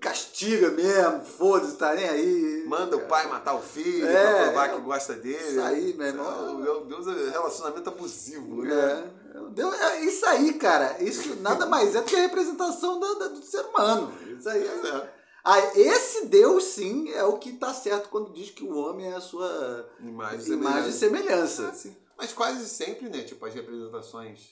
Castiga 0.00 0.70
mesmo, 0.70 1.24
foda-se, 1.24 1.76
tá 1.76 1.94
nem 1.94 2.08
aí. 2.08 2.64
Manda 2.66 2.96
o 2.96 3.06
pai 3.06 3.26
matar 3.28 3.54
o 3.54 3.62
filho 3.62 4.06
É, 4.06 4.12
pra 4.34 4.44
provar 4.44 4.66
é, 4.66 4.74
que 4.74 4.80
gosta 4.80 5.14
dele. 5.14 5.36
isso 5.50 5.60
aí, 5.60 5.94
meu 5.94 6.06
irmão. 6.06 6.58
Meu 6.58 6.84
Deus, 6.86 7.06
é 7.06 7.30
relacionamento 7.30 7.88
abusivo, 7.88 8.62
né? 8.62 9.10
É, 9.34 9.50
Deus, 9.50 9.74
é 9.80 10.00
isso 10.04 10.24
aí, 10.26 10.54
cara. 10.54 11.02
Isso 11.02 11.36
nada 11.40 11.66
mais 11.66 11.94
é 11.94 12.00
do 12.00 12.04
que 12.06 12.16
a 12.16 12.20
representação 12.20 13.00
da- 13.00 13.28
do 13.28 13.42
ser 13.42 13.60
humano. 13.66 14.12
Isso 14.38 14.48
aí 14.48 14.64
é. 14.66 14.88
É. 14.88 15.14
Ah, 15.44 15.58
esse 15.76 16.26
Deus, 16.26 16.62
sim, 16.64 17.10
é 17.10 17.24
o 17.24 17.36
que 17.38 17.54
tá 17.54 17.74
certo 17.74 18.08
quando 18.08 18.32
diz 18.32 18.50
que 18.50 18.62
o 18.62 18.76
homem 18.76 19.10
é 19.10 19.16
a 19.16 19.20
sua 19.20 19.90
Imagem, 20.00 20.52
imagem 20.52 20.90
e 20.90 20.92
semelhança. 20.92 21.68
Ah, 21.68 21.74
sim. 21.74 21.96
Mas 22.16 22.32
quase 22.32 22.68
sempre, 22.68 23.08
né? 23.08 23.22
Tipo, 23.22 23.44
as 23.46 23.52
representações. 23.54 24.50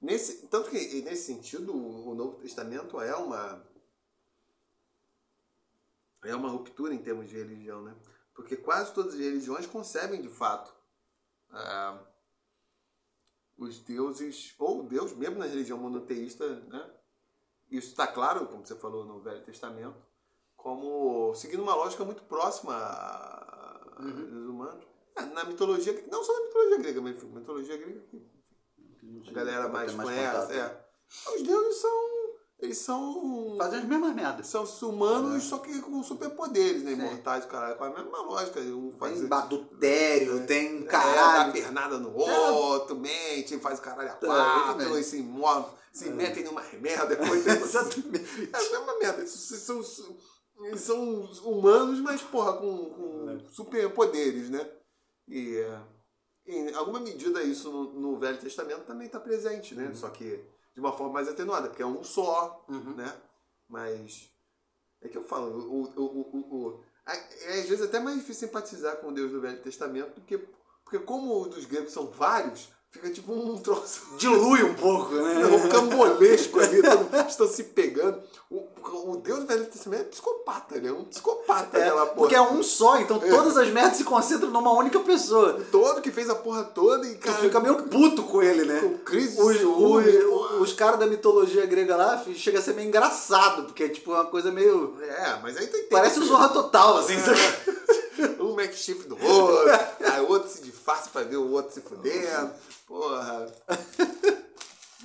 Nesse, 0.00 0.48
tanto 0.48 0.68
que 0.68 1.02
nesse 1.02 1.26
sentido, 1.26 1.72
o 1.72 2.12
Novo 2.16 2.38
Testamento 2.38 3.00
é 3.00 3.14
uma. 3.14 3.64
É 6.24 6.34
uma 6.36 6.48
ruptura 6.48 6.94
em 6.94 6.98
termos 7.02 7.28
de 7.28 7.36
religião, 7.36 7.82
né? 7.82 7.94
Porque 8.34 8.56
quase 8.56 8.92
todas 8.94 9.14
as 9.14 9.20
religiões 9.20 9.66
concebem 9.66 10.20
de 10.22 10.28
fato 10.28 10.72
ah, 11.50 11.98
os 13.58 13.78
deuses, 13.80 14.54
ou 14.58 14.82
Deus, 14.84 15.12
mesmo 15.12 15.38
na 15.38 15.46
religião 15.46 15.78
monoteísta, 15.78 16.46
né? 16.68 16.90
Isso 17.70 17.88
está 17.88 18.06
claro, 18.06 18.46
como 18.46 18.64
você 18.66 18.74
falou 18.76 19.04
no 19.04 19.20
Velho 19.20 19.42
Testamento, 19.44 19.96
como 20.56 21.34
seguindo 21.34 21.62
uma 21.62 21.74
lógica 21.74 22.04
muito 22.04 22.22
próxima 22.24 22.74
a- 22.74 23.80
dos 23.98 24.48
humanos. 24.48 24.84
É, 25.14 25.22
Na 25.22 25.44
mitologia, 25.44 26.04
não 26.10 26.22
só 26.24 26.32
na 26.32 26.44
mitologia 26.46 26.78
grega, 26.78 27.00
mas 27.00 27.22
mitologia 27.22 27.76
grega, 27.76 28.02
a 29.28 29.32
galera 29.32 29.68
mais, 29.68 29.92
conhece. 29.94 30.32
contato. 30.36 30.52
É. 30.52 30.86
Os 31.36 31.42
deuses 31.42 31.80
são. 31.80 32.11
Eles 32.62 32.78
são. 32.78 33.56
Fazem 33.58 33.80
as 33.80 33.84
mesmas 33.84 34.14
merdas. 34.14 34.46
São 34.46 34.64
humanos, 34.88 35.42
só 35.42 35.58
que 35.58 35.80
com 35.80 36.00
superpoderes, 36.00 36.84
né? 36.84 36.92
Imortais, 36.92 37.44
caralho. 37.44 37.76
Com 37.76 37.82
a 37.82 37.90
mesma 37.90 38.22
lógica. 38.22 38.60
Um 38.60 38.92
faz, 38.96 39.18
Tem 39.18 39.26
badutério, 39.26 40.46
tem 40.46 40.78
é, 40.78 40.80
dá 40.82 40.86
caralho. 40.86 41.52
pernada 41.52 41.98
no 41.98 42.16
outro, 42.16 42.94
mente, 42.94 43.58
faz 43.58 43.80
o 43.80 43.82
caralho 43.82 44.12
a 44.12 44.14
quatro, 44.14 44.80
exatamente. 44.80 45.00
e 45.00 45.04
se 45.04 45.22
move, 45.22 45.72
se 45.92 46.08
metem 46.10 46.44
numa 46.44 46.62
merda, 46.80 47.16
depois 47.16 47.44
Exatamente. 47.44 48.48
É 48.52 48.56
a 48.56 48.60
mesma 48.60 48.98
merda. 49.00 49.18
Eles 49.18 49.32
são, 49.32 49.82
são 49.82 51.20
humanos, 51.44 51.98
mas, 51.98 52.22
porra, 52.22 52.52
com, 52.58 52.90
com 52.90 53.40
superpoderes, 53.50 54.50
né? 54.50 54.70
E 55.26 55.56
é, 55.56 55.80
em 56.46 56.72
alguma 56.74 57.00
medida 57.00 57.42
isso 57.42 57.72
no, 57.72 57.92
no 57.94 58.18
Velho 58.20 58.38
Testamento 58.38 58.84
também 58.84 59.08
está 59.08 59.18
presente, 59.18 59.74
né? 59.74 59.90
Só 59.94 60.08
que 60.10 60.44
de 60.74 60.80
uma 60.80 60.92
forma 60.92 61.12
mais 61.14 61.28
atenuada, 61.28 61.68
porque 61.68 61.82
é 61.82 61.86
um 61.86 62.02
só, 62.02 62.64
né? 62.96 63.20
Mas 63.68 64.30
é 65.00 65.08
que 65.08 65.18
eu 65.18 65.24
falo, 65.24 65.58
o, 65.58 65.82
o, 66.00 66.02
o, 66.02 66.56
o, 66.78 66.84
a- 67.06 67.14
é 67.16 67.60
às 67.60 67.68
vezes 67.68 67.82
até 67.82 67.98
mais 68.00 68.18
difícil 68.18 68.48
simpatizar 68.48 68.96
com 68.98 69.08
o 69.08 69.12
Deus 69.14 69.30
do 69.32 69.40
Velho 69.40 69.62
Testamento, 69.62 70.12
porque, 70.14 70.38
porque 70.84 70.98
como 71.00 71.40
os 71.42 71.48
dos 71.54 71.64
gregos 71.66 71.92
são 71.92 72.08
vários, 72.10 72.70
fica 72.92 73.08
tipo 73.10 73.32
um 73.32 73.56
troço 73.56 74.02
Dilui 74.18 74.62
um 74.62 74.74
pouco, 74.74 75.14
né? 75.14 75.46
um 75.46 75.68
cambolesco 75.68 76.60
ali, 76.60 76.80
estão 77.26 77.48
se 77.48 77.64
pegando. 77.64 78.20
O, 78.50 78.68
o 79.12 79.16
Deus 79.16 79.40
do 79.40 79.46
Velho 79.46 79.64
Testamento 79.64 80.02
é 80.02 80.04
psicopata, 80.04 80.76
ele 80.76 80.86
é 80.88 80.92
um 80.92 81.04
psicopata 81.04 81.78
É, 81.78 81.84
aquela 81.86 82.04
porra. 82.04 82.16
porque 82.18 82.34
é 82.34 82.40
um 82.42 82.62
só, 82.62 82.98
então 83.00 83.18
todas 83.18 83.56
as 83.56 83.68
merdas 83.70 83.96
se 83.96 84.04
concentram 84.04 84.50
numa 84.50 84.72
única 84.74 85.00
pessoa. 85.00 85.58
Todo 85.72 86.02
que 86.02 86.10
fez 86.10 86.28
a 86.28 86.34
porra 86.34 86.62
toda 86.64 87.06
e 87.06 87.14
Tu 87.14 87.20
cara. 87.26 87.38
fica 87.38 87.60
meio 87.60 87.82
puto 87.84 88.22
com 88.24 88.42
ele, 88.42 88.66
né? 88.66 88.80
Com 88.80 88.98
crise 88.98 89.36
de 89.36 89.42
Os, 89.42 89.56
os, 89.62 90.60
os 90.60 90.72
caras 90.74 91.00
da 91.00 91.06
mitologia 91.06 91.64
grega 91.64 91.96
lá 91.96 92.22
chega 92.34 92.58
a 92.58 92.62
ser 92.62 92.74
meio 92.74 92.88
engraçado, 92.88 93.64
porque 93.64 93.84
é 93.84 93.88
tipo 93.88 94.12
uma 94.12 94.26
coisa 94.26 94.52
meio. 94.52 94.98
É, 95.00 95.38
mas 95.42 95.56
aí 95.56 95.66
tem 95.68 95.84
Parece 95.84 96.18
o 96.18 96.24
Zorra 96.26 96.50
Total, 96.50 96.98
assim. 96.98 97.18
sabe? 97.18 97.40
Um 98.40 98.54
make 98.54 98.74
shift 98.74 99.08
do 99.08 99.14
outro, 99.22 99.70
aí 100.12 100.20
o 100.20 100.28
outro 100.28 100.48
se 100.48 100.62
disfarça 100.62 101.10
pra 101.10 101.22
ver 101.22 101.36
o 101.36 101.50
outro 101.52 101.72
se 101.74 101.80
fudendo. 101.80 102.52
Porra. 102.86 103.46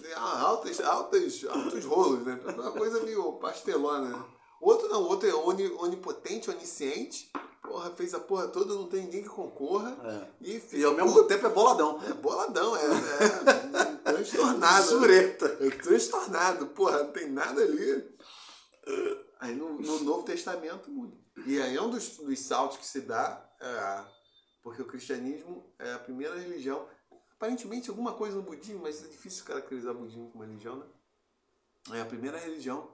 É, 0.04 0.14
altas, 0.14 0.80
altas, 0.80 1.44
altos 1.50 1.84
rolos, 1.84 2.24
né? 2.26 2.40
Uma 2.56 2.72
coisa 2.72 3.02
meio 3.02 3.34
pastelona. 3.34 4.24
O 4.62 4.70
outro 4.70 4.88
não, 4.88 5.02
o 5.04 5.08
outro 5.10 5.28
é 5.28 5.34
oni- 5.34 5.72
onipotente, 5.80 6.50
onisciente. 6.50 7.30
Porra, 7.62 7.92
fez 7.92 8.14
a 8.14 8.20
porra 8.20 8.48
toda, 8.48 8.74
não 8.74 8.88
tem 8.88 9.02
ninguém 9.04 9.24
que 9.24 9.28
concorra. 9.30 9.98
É. 10.06 10.28
E, 10.50 10.64
E 10.74 10.84
ao 10.86 10.94
mesmo 10.94 11.24
tempo 11.26 11.46
é 11.48 11.50
boladão. 11.50 12.00
É 12.08 12.14
boladão, 12.14 12.78
é, 12.78 12.82
é 12.86 14.12
transtornado. 14.14 14.88
Sureta. 14.88 15.58
É 15.60 15.70
transtornado, 15.72 16.68
porra, 16.68 17.00
não 17.04 17.12
tem 17.12 17.30
nada 17.30 17.62
ali. 17.62 18.08
Aí 19.42 19.56
no, 19.56 19.74
no 19.82 20.04
Novo 20.04 20.24
Testamento 20.24 20.90
muda. 20.90 21.18
E 21.46 21.62
aí 21.62 21.76
é 21.76 21.82
um 21.82 21.90
dos, 21.90 22.18
dos 22.18 22.40
saltos 22.40 22.78
que 22.78 22.86
se 22.86 23.02
dá, 23.02 23.48
é, 23.60 24.06
porque 24.62 24.82
o 24.82 24.88
cristianismo 24.88 25.72
é 25.78 25.94
a 25.94 26.00
primeira 26.00 26.38
religião. 26.38 26.88
Aparentemente 27.34 27.90
alguma 27.90 28.14
coisa 28.14 28.36
no 28.36 28.42
budismo, 28.42 28.82
mas 28.82 29.04
é 29.04 29.08
difícil 29.08 29.46
caracterizar 29.46 29.96
o 29.96 30.00
budismo 30.00 30.32
como 30.32 30.44
religião, 30.44 30.78
né? 30.78 30.86
É 31.94 32.02
a 32.02 32.06
primeira 32.06 32.38
religião 32.38 32.92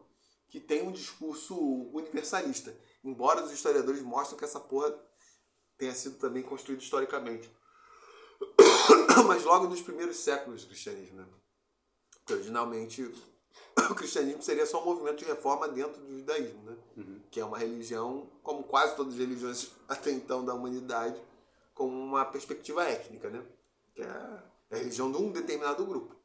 que 0.49 0.59
tem 0.59 0.87
um 0.87 0.91
discurso 0.91 1.55
universalista. 1.93 2.77
Embora 3.03 3.43
os 3.43 3.51
historiadores 3.51 4.01
mostrem 4.01 4.37
que 4.37 4.45
essa 4.45 4.59
porra 4.59 4.93
tenha 5.77 5.95
sido 5.95 6.17
também 6.17 6.43
construída 6.43 6.83
historicamente. 6.83 7.49
Mas 9.27 9.43
logo 9.43 9.67
nos 9.67 9.81
primeiros 9.81 10.17
séculos 10.17 10.63
do 10.63 10.67
cristianismo, 10.67 11.17
né? 11.17 11.27
Porque 12.19 12.33
originalmente 12.33 13.03
o 13.89 13.95
cristianismo 13.95 14.43
seria 14.43 14.65
só 14.65 14.81
um 14.81 14.85
movimento 14.85 15.19
de 15.19 15.25
reforma 15.25 15.67
dentro 15.67 16.01
do 16.01 16.19
judaísmo, 16.19 16.61
né? 16.63 16.77
Que 17.33 17.39
é 17.39 17.45
uma 17.45 17.57
religião, 17.57 18.29
como 18.43 18.63
quase 18.63 18.95
todas 18.95 19.13
as 19.13 19.19
religiões 19.19 19.71
até 19.89 20.11
então 20.11 20.45
da 20.45 20.53
humanidade, 20.53 21.19
com 21.73 21.87
uma 21.87 22.23
perspectiva 22.23 22.83
étnica, 22.83 23.27
né? 23.27 23.43
Que 23.95 24.03
é 24.03 24.07
a 24.07 24.75
religião 24.77 25.11
de 25.11 25.17
um 25.17 25.31
determinado 25.31 25.83
grupo. 25.83 26.15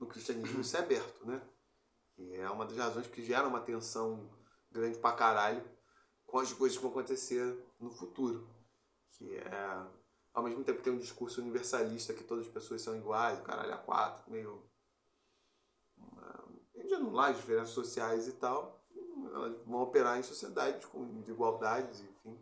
No 0.00 0.06
cristianismo 0.06 0.62
isso 0.62 0.74
é 0.76 0.80
aberto, 0.80 1.26
né? 1.26 1.42
E 2.16 2.36
é 2.36 2.48
uma 2.48 2.64
das 2.64 2.78
razões 2.78 3.06
que 3.06 3.22
gera 3.22 3.46
uma 3.46 3.60
tensão 3.60 4.30
grande 4.70 4.98
pra 4.98 5.12
caralho 5.12 5.62
com 6.26 6.38
as 6.38 6.52
coisas 6.54 6.76
que 6.76 6.82
vão 6.82 6.90
acontecer 6.90 7.54
no 7.78 7.90
futuro. 7.90 8.48
Que 9.10 9.36
é, 9.36 9.86
ao 10.32 10.42
mesmo 10.42 10.64
tempo, 10.64 10.82
tem 10.82 10.92
um 10.92 10.98
discurso 10.98 11.42
universalista 11.42 12.14
que 12.14 12.24
todas 12.24 12.46
as 12.46 12.52
pessoas 12.52 12.80
são 12.80 12.96
iguais, 12.96 13.38
o 13.38 13.42
caralho 13.42 13.74
a 13.74 13.78
quatro, 13.78 14.30
meio. 14.30 14.62
Já 16.86 16.98
não 16.98 17.12
lá, 17.12 17.28
as 17.28 17.36
diferenças 17.36 17.70
sociais 17.70 18.26
e 18.28 18.32
tal, 18.32 18.75
elas 19.36 19.56
vão 19.66 19.82
operar 19.82 20.18
em 20.18 20.22
sociedades 20.22 20.84
com 20.86 21.04
desigualdades, 21.20 22.00
enfim. 22.00 22.38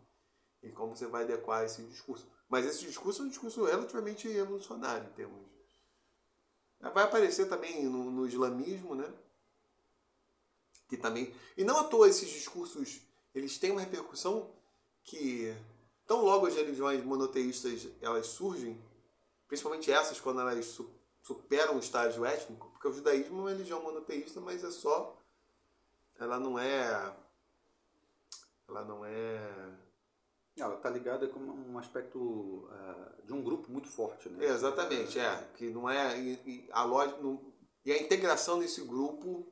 E 0.63 0.71
como 0.71 0.95
você 0.95 1.05
vai 1.07 1.23
adequar 1.23 1.63
esse 1.63 1.83
discurso. 1.83 2.27
Mas 2.49 2.65
esse 2.65 2.85
discurso 2.85 3.21
é 3.21 3.25
um 3.25 3.29
discurso 3.29 3.63
relativamente 3.65 4.27
revolucionário 4.27 5.07
em 5.07 5.13
termos. 5.13 5.39
Vai 6.79 7.03
aparecer 7.03 7.47
também 7.47 7.85
no, 7.85 8.11
no 8.11 8.27
islamismo, 8.27 8.95
né? 8.95 9.11
que 10.87 10.97
também 10.97 11.33
e 11.57 11.63
não 11.63 11.77
à 11.79 11.83
toa 11.85 12.07
esses 12.07 12.29
discursos 12.29 13.01
eles 13.33 13.57
têm 13.57 13.71
uma 13.71 13.81
repercussão 13.81 14.51
que 15.03 15.53
tão 16.05 16.23
logo 16.23 16.45
as 16.45 16.53
religiões 16.55 17.03
monoteístas 17.03 17.87
elas 18.01 18.27
surgem 18.27 18.79
principalmente 19.47 19.91
essas 19.91 20.19
quando 20.19 20.41
elas 20.41 20.63
su- 20.65 20.89
superam 21.23 21.75
o 21.75 21.79
estágio 21.79 22.23
étnico 22.23 22.69
porque 22.69 22.87
o 22.87 22.93
judaísmo 22.93 23.37
é 23.37 23.41
uma 23.41 23.49
religião 23.49 23.81
monoteísta 23.81 24.39
mas 24.39 24.63
é 24.63 24.69
só 24.71 25.19
ela 26.19 26.39
não 26.39 26.57
é 26.59 27.15
ela 28.67 28.83
não 28.83 29.05
é 29.05 29.73
Ela 30.57 30.77
tá 30.77 30.89
ligada 30.89 31.27
com 31.27 31.39
um 31.39 31.77
aspecto 31.77 32.67
ah, 32.71 33.11
de 33.25 33.33
um 33.33 33.43
grupo 33.43 33.69
muito 33.71 33.89
forte, 33.89 34.29
né? 34.29 34.45
Exatamente, 34.45 35.19
é. 35.19 35.49
Que 35.55 35.69
não 35.69 35.89
é. 35.89 36.17
e- 36.17 36.41
e 36.45 36.69
a 36.71 36.83
lógica. 36.83 37.21
não- 37.21 37.53
e 37.83 37.91
a 37.91 38.01
integração 38.01 38.57
desse 38.59 38.81
grupo 38.81 39.45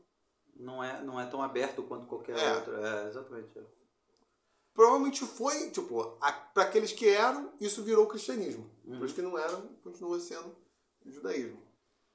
não 0.56 0.82
é, 0.84 1.04
não 1.04 1.20
é 1.20 1.26
tão 1.26 1.42
aberto 1.42 1.84
quanto 1.84 2.08
qualquer 2.08 2.38
É. 2.38 2.56
outro. 2.56 2.76
É, 2.76 3.08
exatamente. 3.10 3.60
é. 3.60 3.64
provavelmente 4.74 5.24
foi, 5.26 5.70
tipo, 5.70 6.04
para 6.54 6.64
aqueles 6.64 6.92
que 6.92 7.08
eram, 7.08 7.54
isso 7.60 7.84
virou 7.84 8.08
cristianismo. 8.08 8.68
Uhum. 8.86 8.98
Para 8.98 9.06
os 9.06 9.14
que 9.14 9.22
não 9.22 9.38
eram, 9.38 9.68
continua 9.84 10.20
sendo 10.20 10.56
judaísmo. 11.06 11.62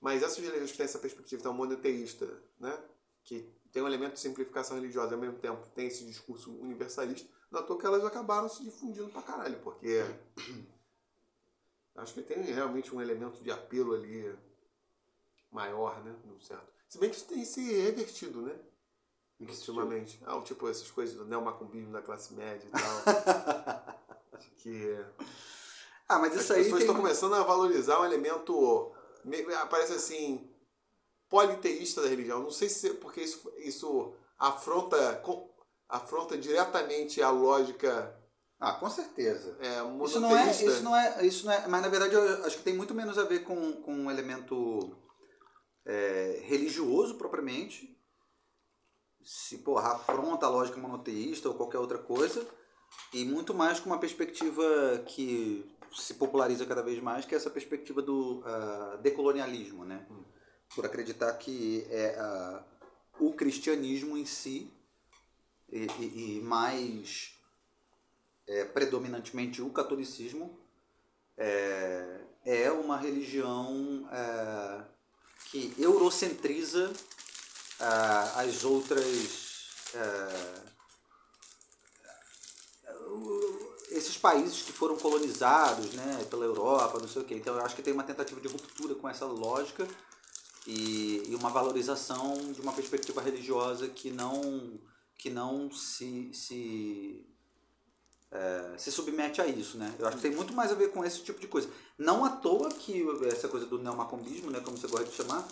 Mas 0.01 0.25
essas 0.25 0.39
religiões 0.39 0.73
que 0.73 0.77
têm 0.77 0.85
essa 0.85 0.99
perspectiva 0.99 1.41
tão 1.41 1.53
monoteísta, 1.55 2.27
né? 2.59 2.77
que 3.23 3.49
tem 3.73 3.83
um 3.83 3.87
elemento 3.87 4.15
de 4.15 4.21
simplificação 4.21 4.77
religiosa 4.77 5.13
e 5.13 5.15
ao 5.15 5.21
mesmo 5.21 5.39
tempo 5.39 5.67
tem 5.75 5.87
esse 5.87 6.05
discurso 6.05 6.53
universalista, 6.53 7.29
não 7.51 7.61
é 7.61 7.63
à 7.63 7.67
toa 7.67 7.79
que 7.79 7.87
elas 7.87 8.05
acabaram 8.05 8.49
se 8.49 8.63
difundindo 8.65 9.09
pra 9.09 9.23
caralho, 9.23 9.59
porque 9.61 10.05
acho 11.97 12.15
que 12.15 12.23
tem 12.23 12.43
realmente 12.43 12.95
um 12.95 13.01
elemento 13.01 13.43
de 13.43 13.51
apelo 13.51 13.95
ali 13.95 14.35
maior, 15.51 16.03
né? 16.05 16.15
Certo. 16.41 16.67
Se 16.89 16.99
bem 16.99 17.11
que 17.11 17.17
isso 17.17 17.27
tem 17.27 17.45
se 17.45 17.61
revertido, 17.83 18.43
né? 18.43 18.55
Ultimamente. 19.41 20.21
Ah, 20.27 20.41
tipo, 20.43 20.69
essas 20.69 20.91
coisas 20.91 21.15
do 21.17 21.25
neomacumbismo 21.25 21.93
da 21.93 22.03
classe 22.03 22.35
média 22.35 22.67
e 22.67 22.71
tal. 22.71 23.85
Acho 24.33 24.51
que 24.59 25.05
Ah, 26.09 26.19
mas 26.19 26.33
as 26.35 26.43
isso 26.43 26.53
aí 26.53 26.63
pessoas 26.65 26.81
tem... 26.81 26.87
estão 26.89 27.01
começando 27.01 27.35
a 27.35 27.43
valorizar 27.45 28.01
um 28.01 28.05
elemento, 28.05 28.93
me- 29.25 29.43
parece 29.71 29.93
assim, 29.93 30.48
politeísta 31.29 32.03
da 32.03 32.09
religião. 32.09 32.43
Não 32.43 32.51
sei 32.51 32.69
se 32.69 32.91
porque 32.95 33.21
isso, 33.23 33.53
isso 33.59 34.15
afronta, 34.39 35.23
afronta 35.89 36.37
diretamente 36.39 37.23
a 37.23 37.31
lógica 37.31 38.15
Ah, 38.61 38.73
com 38.73 38.91
certeza. 38.91 39.57
é, 39.61 39.79
Isso 40.05 40.21
não, 40.21 40.37
é, 40.37 40.51
isso, 40.51 40.83
não 40.83 40.97
é, 40.97 41.27
isso 41.27 41.47
não 41.47 41.53
é. 41.53 41.69
Mas 41.69 41.83
na 41.83 41.89
verdade 41.89 42.15
eu 42.15 42.45
acho 42.45 42.57
que 42.59 42.65
tem 42.65 42.75
muito 42.75 42.95
menos 42.95 43.17
a 43.19 43.25
ver 43.25 43.45
com, 43.45 43.73
com 43.83 43.93
um 43.95 44.11
elemento 44.11 44.97
é, 45.87 46.41
religioso 46.45 47.15
propriamente. 47.17 47.97
Se 49.23 49.59
porra, 49.59 49.93
afronta 49.93 50.47
a 50.47 50.49
lógica 50.49 50.79
monoteísta 50.79 51.49
ou 51.49 51.55
qualquer 51.55 51.79
outra 51.79 51.99
coisa. 51.99 52.47
E 53.13 53.25
muito 53.25 53.53
mais 53.55 53.79
com 53.79 53.91
uma 53.91 53.99
perspectiva 54.01 54.65
que 55.07 55.65
se 55.93 56.15
populariza 56.15 56.67
cada 56.67 56.83
vez 56.83 57.01
mais, 57.03 57.25
que 57.27 57.35
é 57.35 57.39
essa 57.39 57.51
perspectiva 57.51 58.01
do 58.03 58.43
ah, 58.45 58.99
decolonialismo, 59.03 59.85
né? 59.85 60.07
Por 60.75 60.85
acreditar 60.87 61.33
que 61.35 61.87
é 61.91 62.17
ah, 62.19 62.63
o 63.19 63.33
cristianismo 63.33 64.17
em 64.17 64.25
si 64.27 64.71
e, 65.71 65.87
e- 65.99 66.39
e 66.39 66.41
mais 66.41 67.35
é, 68.47 68.65
predominantemente 68.65 69.61
o 69.61 69.71
catolicismo 69.71 70.59
é, 71.37 72.21
é 72.45 72.71
uma 72.71 72.97
religião 72.97 74.09
é, 74.13 74.85
que 75.51 75.75
eurocentriza 75.79 76.93
ah, 77.81 78.41
as 78.43 78.65
outras 78.65 79.69
é, 79.95 80.69
esses 83.91 84.17
países 84.19 84.63
que 84.63 84.73
foram 84.73 84.97
colonizados 84.97 85.93
né, 85.95 86.25
pela 86.31 86.45
Europa, 86.45 86.99
não 86.99 87.09
sei 87.09 87.23
o 87.23 87.25
quê. 87.25 87.35
Então 87.35 87.57
eu 87.57 87.65
acho 87.65 87.75
que 87.75 87.83
tem 87.83 87.93
uma 87.93 88.05
tentativa 88.05 88.41
de 88.41 88.47
ruptura 88.49 88.95
com 88.95 89.09
essa 89.09 89.25
lógica 89.27 89.89
e, 90.69 91.23
e 91.31 91.35
uma 91.35 91.49
valorização 91.49 92.53
de 92.53 92.61
uma 92.61 92.75
perspectiva 92.75 93.23
religiosa 93.23 93.89
que 93.89 94.11
não 94.11 94.79
que 95.17 95.31
não 95.31 95.69
se, 95.73 96.33
se 96.33 97.27
é, 98.31 98.75
se 98.77 98.93
submete 98.93 99.41
a 99.41 99.47
isso, 99.47 99.79
né? 99.79 99.93
Eu 99.99 100.07
acho 100.07 100.19
que 100.19 100.23
tem 100.23 100.31
muito 100.31 100.53
mais 100.53 100.71
a 100.71 100.77
ver 100.77 100.93
com 100.93 101.05
esse 101.05 101.23
tipo 101.25 101.41
de 101.41 101.49
coisa. 101.49 101.69
Não 101.97 102.25
à 102.25 102.31
toa 102.31 102.69
que 102.69 103.05
essa 103.27 103.49
coisa 103.49 103.67
do 103.67 103.79
neomacombismo, 103.79 104.51
né, 104.51 104.61
como 104.61 104.77
você 104.77 104.87
gosta 104.87 105.07
de 105.07 105.17
chamar, 105.17 105.49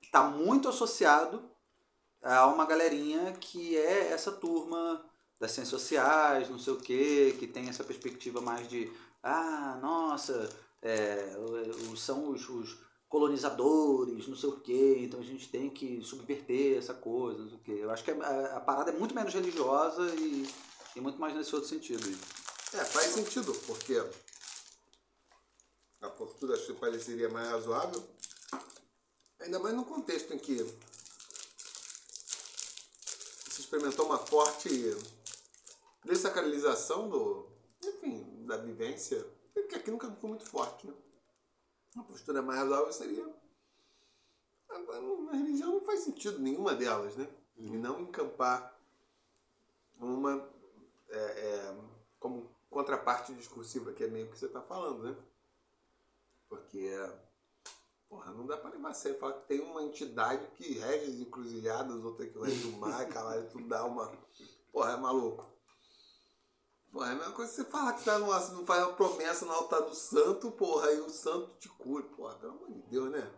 está 0.00 0.22
muito 0.22 0.68
associado 0.68 1.42
a 2.22 2.46
uma 2.46 2.64
galerinha 2.64 3.32
que 3.32 3.76
é 3.76 4.12
essa 4.12 4.32
turma 4.32 5.04
das 5.38 5.50
ciências 5.50 5.80
sociais, 5.80 6.48
não 6.48 6.58
sei 6.58 6.72
o 6.72 6.80
quê, 6.80 7.36
que 7.38 7.46
tem 7.46 7.68
essa 7.68 7.84
perspectiva 7.84 8.40
mais 8.40 8.68
de 8.68 8.90
ah, 9.22 9.78
nossa, 9.82 10.48
é, 10.82 11.32
são 11.96 12.30
os, 12.30 12.48
os 12.48 12.78
colonizadores, 13.08 14.26
não 14.26 14.36
sei 14.36 14.48
o 14.48 14.60
quê, 14.60 14.96
então 15.00 15.20
a 15.20 15.22
gente 15.22 15.48
tem 15.48 15.70
que 15.70 16.02
subverter 16.02 16.78
essa 16.78 16.94
coisa, 16.94 17.40
não 17.40 17.48
sei 17.48 17.58
o 17.58 17.60
quê. 17.60 17.78
Eu 17.80 17.90
acho 17.90 18.02
que 18.02 18.10
a, 18.10 18.56
a 18.56 18.60
parada 18.60 18.90
é 18.90 18.98
muito 18.98 19.14
menos 19.14 19.32
religiosa 19.32 20.02
e, 20.14 20.48
e 20.96 21.00
muito 21.00 21.20
mais 21.20 21.34
nesse 21.34 21.54
outro 21.54 21.68
sentido. 21.68 22.02
É, 22.72 22.84
faz 22.84 23.08
sentido, 23.08 23.54
porque 23.66 24.02
a 26.00 26.08
postura 26.08 26.54
acho 26.54 26.66
que 26.66 26.72
pareceria 26.72 27.28
mais 27.28 27.48
razoável, 27.48 28.02
ainda 29.38 29.58
mais 29.58 29.74
no 29.74 29.84
contexto 29.84 30.32
em 30.32 30.38
que 30.38 30.58
se 33.50 33.60
experimentou 33.60 34.06
uma 34.06 34.18
forte 34.18 34.96
desacralização 36.02 37.08
do, 37.08 37.46
enfim, 37.84 38.46
da 38.46 38.56
vivência, 38.56 39.24
que 39.54 39.74
aqui 39.76 39.90
nunca 39.90 40.10
foi 40.12 40.30
muito 40.30 40.46
forte, 40.46 40.86
né? 40.86 40.94
Uma 41.94 42.04
postura 42.04 42.40
mais 42.40 42.58
razoável 42.60 42.92
seria. 42.92 43.34
Agora, 44.68 45.00
na 45.00 45.32
religião 45.32 45.72
não 45.72 45.80
faz 45.82 46.00
sentido 46.00 46.38
nenhuma 46.38 46.74
delas, 46.74 47.16
né? 47.16 47.28
E 47.56 47.70
não 47.70 48.00
encampar 48.00 48.78
uma 49.98 50.48
é, 51.10 51.16
é, 51.18 51.76
como 52.18 52.50
contraparte 52.70 53.34
discursiva, 53.34 53.92
que 53.92 54.02
é 54.02 54.08
meio 54.08 54.28
que 54.28 54.38
você 54.38 54.46
está 54.46 54.62
falando, 54.62 55.02
né? 55.02 55.16
Porque, 56.48 56.90
porra, 58.08 58.32
não 58.32 58.46
dá 58.46 58.56
para 58.56 58.70
levar 58.70 58.90
a 58.90 58.94
sério. 58.94 59.18
Falar 59.18 59.34
que 59.34 59.46
tem 59.46 59.60
uma 59.60 59.82
entidade 59.82 60.46
que 60.54 60.78
rege 60.78 61.12
as 61.12 61.20
encruzilhadas, 61.20 62.04
outra 62.04 62.26
que 62.26 62.38
rege 62.38 62.68
o 62.68 62.78
mar, 62.78 63.06
caralho, 63.08 63.48
tudo 63.50 63.68
dá 63.68 63.84
uma. 63.84 64.10
Porra, 64.72 64.92
é 64.92 64.96
maluco. 64.96 65.51
Porra, 66.92 67.08
é 67.08 67.12
a 67.12 67.14
mesma 67.14 67.32
coisa 67.32 67.50
que 67.50 67.56
você 67.56 67.64
falar 67.64 67.94
que 67.94 68.04
tá 68.04 68.18
no, 68.18 68.26
não 68.26 68.66
faz 68.66 68.84
uma 68.84 68.92
promessa 68.92 69.46
no 69.46 69.52
altar 69.52 69.80
do 69.80 69.94
santo, 69.94 70.50
porra, 70.50 70.88
aí 70.88 71.00
o 71.00 71.08
santo 71.08 71.56
te 71.58 71.68
cura. 71.70 72.04
Porra, 72.04 72.34
pelo 72.34 72.52
amor 72.52 72.70
de 72.70 72.82
Deus, 72.82 73.10
né? 73.10 73.32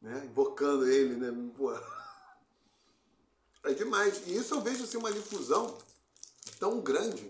né? 0.00 0.24
Invocando 0.24 0.88
ele, 0.88 1.14
né? 1.16 1.52
Porra. 1.54 1.82
É 3.64 3.74
demais. 3.74 4.26
E 4.26 4.34
isso 4.34 4.54
eu 4.54 4.62
vejo 4.62 4.84
assim, 4.84 4.96
uma 4.96 5.12
difusão 5.12 5.76
tão 6.58 6.80
grande 6.80 7.28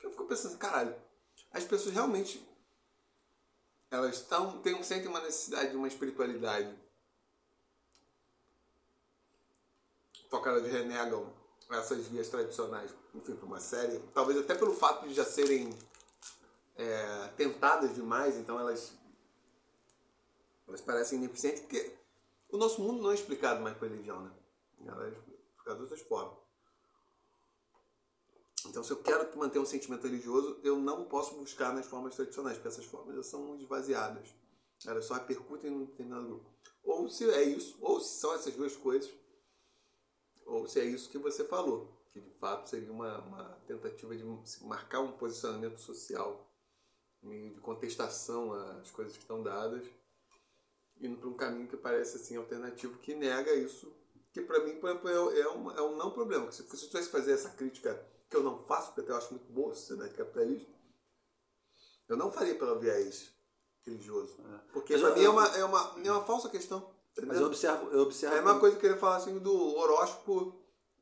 que 0.00 0.06
eu 0.06 0.10
fico 0.10 0.24
pensando, 0.24 0.56
caralho, 0.56 0.96
as 1.52 1.64
pessoas 1.64 1.94
realmente 1.94 2.42
elas 3.90 4.16
estão, 4.16 4.62
têm, 4.62 4.82
sentem 4.82 5.08
uma 5.08 5.20
necessidade 5.20 5.72
de 5.72 5.76
uma 5.76 5.88
espiritualidade. 5.88 6.74
Só 10.30 10.40
que 10.40 10.48
elas 10.48 10.64
renegam 10.64 11.35
essas 11.70 12.06
vias 12.06 12.28
tradicionais, 12.28 12.92
enfim, 13.14 13.34
para 13.34 13.46
uma 13.46 13.60
série. 13.60 13.98
Talvez 14.14 14.38
até 14.38 14.54
pelo 14.54 14.74
fato 14.74 15.06
de 15.08 15.14
já 15.14 15.24
serem 15.24 15.76
é, 16.76 17.28
tentadas 17.36 17.94
demais, 17.94 18.36
então 18.36 18.58
elas, 18.58 18.92
elas 20.68 20.80
parecem 20.80 21.18
ineficientes, 21.18 21.62
porque 21.62 21.96
o 22.50 22.56
nosso 22.56 22.80
mundo 22.80 23.02
não 23.02 23.10
é 23.10 23.14
explicado 23.14 23.60
mais 23.60 23.76
por 23.76 23.88
religião, 23.88 24.22
né? 24.22 24.30
Ela 24.86 25.06
é 25.06 25.10
explicada 25.10 25.76
de 25.76 25.82
outras 25.82 26.00
formas. 26.02 26.38
Então, 28.66 28.82
se 28.82 28.90
eu 28.90 28.96
quero 28.96 29.36
manter 29.38 29.58
um 29.58 29.64
sentimento 29.64 30.06
religioso, 30.06 30.58
eu 30.62 30.76
não 30.76 31.04
posso 31.04 31.34
buscar 31.36 31.72
nas 31.72 31.86
formas 31.86 32.14
tradicionais, 32.14 32.56
porque 32.56 32.68
essas 32.68 32.84
formas 32.84 33.14
já 33.16 33.22
são 33.22 33.56
esvaziadas. 33.56 34.28
Elas 34.84 35.04
só 35.04 35.14
repercutem 35.14 35.70
num 35.70 35.84
determinado 35.84 36.26
grupo. 36.26 36.50
Ou 36.84 37.08
se 37.08 37.28
é 37.30 37.42
isso, 37.42 37.76
ou 37.80 38.00
se 38.00 38.20
são 38.20 38.34
essas 38.34 38.54
duas 38.54 38.76
coisas, 38.76 39.10
ou 40.46 40.66
se 40.66 40.80
é 40.80 40.84
isso 40.84 41.10
que 41.10 41.18
você 41.18 41.44
falou, 41.44 41.92
que 42.12 42.20
de 42.20 42.30
fato 42.30 42.70
seria 42.70 42.90
uma, 42.90 43.18
uma 43.18 43.44
tentativa 43.66 44.16
de 44.16 44.24
marcar 44.62 45.00
um 45.00 45.12
posicionamento 45.12 45.78
social, 45.78 46.48
meio 47.22 47.54
de 47.54 47.60
contestação 47.60 48.52
às 48.52 48.90
coisas 48.90 49.14
que 49.14 49.22
estão 49.22 49.42
dadas, 49.42 49.84
indo 51.00 51.18
para 51.18 51.28
um 51.28 51.34
caminho 51.34 51.68
que 51.68 51.76
parece 51.76 52.16
assim 52.16 52.36
alternativo, 52.36 52.98
que 52.98 53.14
nega 53.14 53.52
isso, 53.54 53.92
que 54.32 54.40
para 54.40 54.64
mim 54.64 54.76
por 54.76 54.90
exemplo, 54.90 55.10
é, 55.10 55.40
é, 55.40 55.48
um, 55.50 55.70
é 55.72 55.82
um 55.82 55.96
não 55.96 56.10
problema. 56.10 56.50
Se, 56.52 56.60
eu 56.62 56.66
tivesse 56.66 57.06
que 57.06 57.12
fazer 57.12 57.32
essa 57.32 57.50
crítica, 57.50 58.02
que 58.30 58.36
eu 58.36 58.42
não 58.42 58.58
faço, 58.60 58.88
porque 58.88 59.02
até 59.02 59.12
eu 59.12 59.16
acho 59.16 59.34
muito 59.34 59.52
boa 59.52 59.72
a 59.72 59.74
sociedade 59.74 60.14
capitalista, 60.14 60.70
eu 62.08 62.16
não 62.16 62.30
faria 62.30 62.54
pelo 62.54 62.78
viés 62.78 63.32
religioso. 63.84 64.36
Porque 64.72 64.94
Mas 64.94 65.02
para 65.02 65.14
mim 65.14 65.24
é 65.24 65.28
uma, 65.28 65.46
é, 65.56 65.64
uma, 65.64 65.94
é 66.04 66.12
uma 66.12 66.24
falsa 66.24 66.48
questão. 66.48 66.94
Mas 67.16 67.24
entendeu? 67.24 67.40
eu 67.42 67.46
observo, 67.46 67.90
eu 67.90 68.02
observo 68.02 68.36
É 68.36 68.40
uma 68.40 68.58
coisa 68.60 68.76
que 68.78 68.86
ele 68.86 68.96
fala 68.96 69.16
assim 69.16 69.38
do 69.38 69.76
horóscopo, 69.76 70.54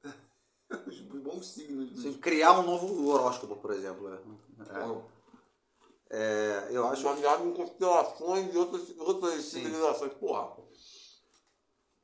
os 0.86 1.00
bons 1.00 1.46
signos. 1.46 1.90
Dos... 1.90 2.00
assim, 2.00 2.12
criar 2.18 2.58
um 2.60 2.62
novo 2.66 3.08
horóscopo, 3.08 3.56
por 3.56 3.72
exemplo. 3.72 4.08
é. 4.12 4.80
Bom, 4.86 5.10
É, 6.10 6.68
eu 6.70 6.86
acho 6.86 7.02
baseado 7.02 7.44
em 7.44 7.52
constelações 7.52 8.52
de 8.52 8.56
outras, 8.58 8.94
outras 8.98 9.42
Sim. 9.44 9.62
civilizações. 9.64 10.12
Porra. 10.14 10.56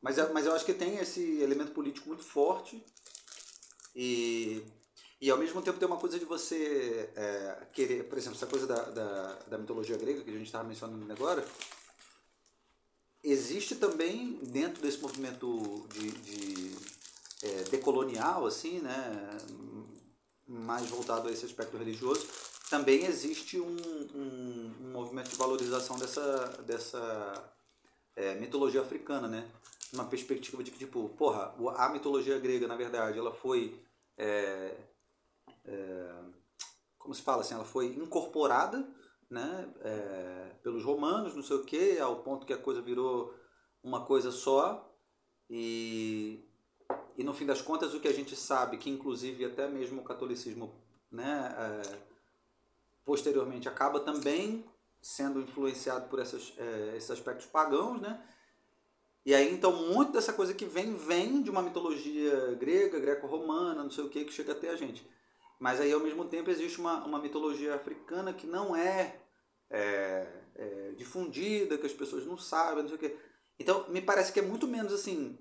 Mas, 0.02 0.18
eu- 0.18 0.32
mas 0.32 0.46
eu 0.46 0.54
acho 0.54 0.64
que 0.64 0.74
tem 0.74 0.96
esse 0.96 1.40
elemento 1.40 1.72
político 1.72 2.08
muito 2.08 2.24
forte 2.24 2.82
e, 3.94 4.64
e 5.20 5.30
ao 5.30 5.38
mesmo 5.38 5.60
tempo 5.62 5.78
tem 5.78 5.86
uma 5.86 5.98
coisa 5.98 6.18
de 6.18 6.24
você 6.24 7.10
é, 7.14 7.66
querer, 7.72 8.08
por 8.08 8.16
exemplo, 8.18 8.36
essa 8.36 8.46
coisa 8.46 8.66
da, 8.66 8.82
da, 8.82 9.32
da 9.50 9.58
mitologia 9.58 9.96
grega 9.98 10.22
que 10.22 10.30
a 10.30 10.32
gente 10.32 10.46
estava 10.46 10.64
mencionando 10.64 11.12
agora, 11.12 11.44
existe 13.22 13.74
também, 13.74 14.38
dentro 14.42 14.82
desse 14.82 14.98
movimento 14.98 15.86
de, 15.92 16.10
de 16.10 16.76
é, 17.42 17.62
decolonial, 17.70 18.46
assim, 18.46 18.80
né, 18.80 19.38
mais 20.46 20.88
voltado 20.88 21.28
a 21.28 21.32
esse 21.32 21.44
aspecto 21.44 21.76
religioso, 21.76 22.26
também 22.68 23.04
existe 23.04 23.58
um, 23.58 23.76
um, 24.14 24.74
um 24.80 24.92
movimento 24.92 25.30
de 25.30 25.36
valorização 25.36 25.98
dessa, 25.98 26.46
dessa 26.66 27.54
é, 28.16 28.34
mitologia 28.36 28.80
africana, 28.80 29.26
né? 29.26 29.48
Uma 29.92 30.04
perspectiva 30.04 30.62
de 30.62 30.70
que, 30.70 30.78
tipo, 30.78 31.08
porra, 31.10 31.52
a 31.76 31.88
mitologia 31.88 32.38
grega, 32.38 32.68
na 32.68 32.76
verdade, 32.76 33.18
ela 33.18 33.32
foi. 33.32 33.76
É, 34.16 34.76
é, 35.64 36.14
como 36.96 37.12
se 37.12 37.22
fala 37.22 37.40
assim? 37.40 37.54
Ela 37.54 37.64
foi 37.64 37.86
incorporada 37.86 38.88
né, 39.30 39.72
é, 39.82 40.50
pelos 40.62 40.84
romanos, 40.84 41.36
não 41.36 41.42
sei 41.42 41.56
o 41.56 41.64
quê, 41.64 41.98
ao 42.00 42.22
ponto 42.22 42.44
que 42.44 42.52
a 42.52 42.58
coisa 42.58 42.82
virou 42.82 43.32
uma 43.82 44.04
coisa 44.04 44.32
só. 44.32 44.92
E, 45.48 46.44
e 47.16 47.22
no 47.22 47.32
fim 47.32 47.46
das 47.46 47.62
contas, 47.62 47.94
o 47.94 48.00
que 48.00 48.08
a 48.08 48.12
gente 48.12 48.34
sabe, 48.34 48.76
que 48.76 48.90
inclusive 48.90 49.44
até 49.44 49.68
mesmo 49.68 50.00
o 50.00 50.04
catolicismo 50.04 50.74
né, 51.10 51.54
é, 51.58 51.98
posteriormente 53.04 53.68
acaba 53.68 54.00
também 54.00 54.64
sendo 55.00 55.40
influenciado 55.40 56.08
por 56.08 56.18
essas, 56.18 56.52
é, 56.58 56.96
esses 56.96 57.10
aspectos 57.10 57.46
pagãos, 57.46 58.00
né? 58.00 58.22
E 59.24 59.34
aí, 59.34 59.52
então, 59.52 59.72
muito 59.72 60.12
dessa 60.12 60.32
coisa 60.32 60.54
que 60.54 60.64
vem, 60.64 60.94
vem 60.94 61.42
de 61.42 61.50
uma 61.50 61.62
mitologia 61.62 62.54
grega, 62.54 62.98
greco-romana, 62.98 63.82
não 63.82 63.90
sei 63.90 64.04
o 64.04 64.08
que, 64.08 64.24
que 64.24 64.32
chega 64.32 64.52
até 64.52 64.70
a 64.70 64.76
gente. 64.76 65.06
Mas 65.60 65.80
aí, 65.80 65.92
ao 65.92 66.00
mesmo 66.00 66.24
tempo, 66.24 66.50
existe 66.50 66.80
uma, 66.80 67.04
uma 67.04 67.20
mitologia 67.20 67.74
africana 67.74 68.32
que 68.32 68.46
não 68.46 68.74
é, 68.74 69.20
é, 69.70 70.26
é 70.56 70.92
difundida, 70.96 71.78
que 71.78 71.86
as 71.86 71.92
pessoas 71.92 72.26
não 72.26 72.38
sabem, 72.38 72.82
não 72.82 72.88
sei 72.88 72.96
o 72.96 73.00
que. 73.00 73.16
Então, 73.58 73.88
me 73.90 74.00
parece 74.00 74.32
que 74.32 74.40
é 74.40 74.42
muito 74.42 74.66
menos 74.66 74.92
assim. 74.92 75.38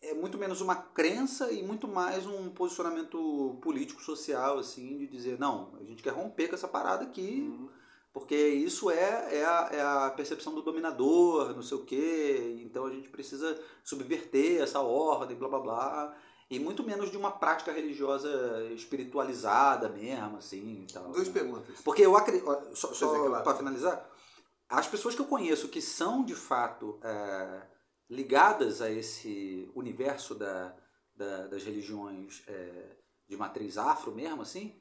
É 0.00 0.14
muito 0.14 0.36
menos 0.36 0.60
uma 0.60 0.76
crença 0.76 1.50
e 1.50 1.62
muito 1.62 1.88
mais 1.88 2.26
um 2.26 2.50
posicionamento 2.50 3.58
político-social, 3.62 4.58
assim, 4.58 4.98
de 4.98 5.06
dizer, 5.06 5.38
não, 5.38 5.74
a 5.80 5.84
gente 5.84 6.02
quer 6.02 6.12
romper 6.12 6.48
com 6.48 6.54
essa 6.54 6.68
parada 6.68 7.04
aqui. 7.04 7.48
Uhum 7.48 7.82
porque 8.12 8.36
isso 8.36 8.90
é, 8.90 9.38
é, 9.38 9.44
a, 9.44 9.68
é 9.72 9.80
a 9.80 10.10
percepção 10.10 10.54
do 10.54 10.62
dominador, 10.62 11.54
não 11.54 11.62
sei 11.62 11.78
o 11.78 11.84
quê, 11.84 12.60
então 12.62 12.84
a 12.84 12.90
gente 12.90 13.08
precisa 13.08 13.58
subverter 13.82 14.60
essa 14.60 14.80
ordem, 14.80 15.36
blá 15.36 15.48
blá 15.48 15.60
blá, 15.60 16.16
e 16.52 16.60
muito 16.60 16.84
menos 16.84 17.10
de 17.10 17.16
uma 17.16 17.30
prática 17.30 17.72
religiosa 17.72 18.28
espiritualizada 18.74 19.88
mesmo, 19.88 20.36
assim 20.36 20.84
e 20.86 20.92
tal. 20.92 21.10
Duas 21.10 21.28
né? 21.28 21.32
perguntas. 21.32 21.80
Porque 21.80 22.02
eu 22.02 22.14
acredito, 22.14 22.44
só, 22.74 22.92
só 22.92 23.26
claro. 23.26 23.42
para 23.42 23.56
finalizar, 23.56 24.06
as 24.68 24.86
pessoas 24.86 25.14
que 25.14 25.22
eu 25.22 25.26
conheço 25.26 25.68
que 25.68 25.80
são 25.80 26.22
de 26.22 26.34
fato 26.34 27.00
é, 27.02 27.62
ligadas 28.10 28.82
a 28.82 28.90
esse 28.90 29.70
universo 29.74 30.34
da, 30.34 30.76
da 31.16 31.46
das 31.46 31.64
religiões 31.64 32.42
é, 32.46 32.96
de 33.26 33.34
matriz 33.34 33.78
afro 33.78 34.12
mesmo, 34.12 34.42
assim, 34.42 34.78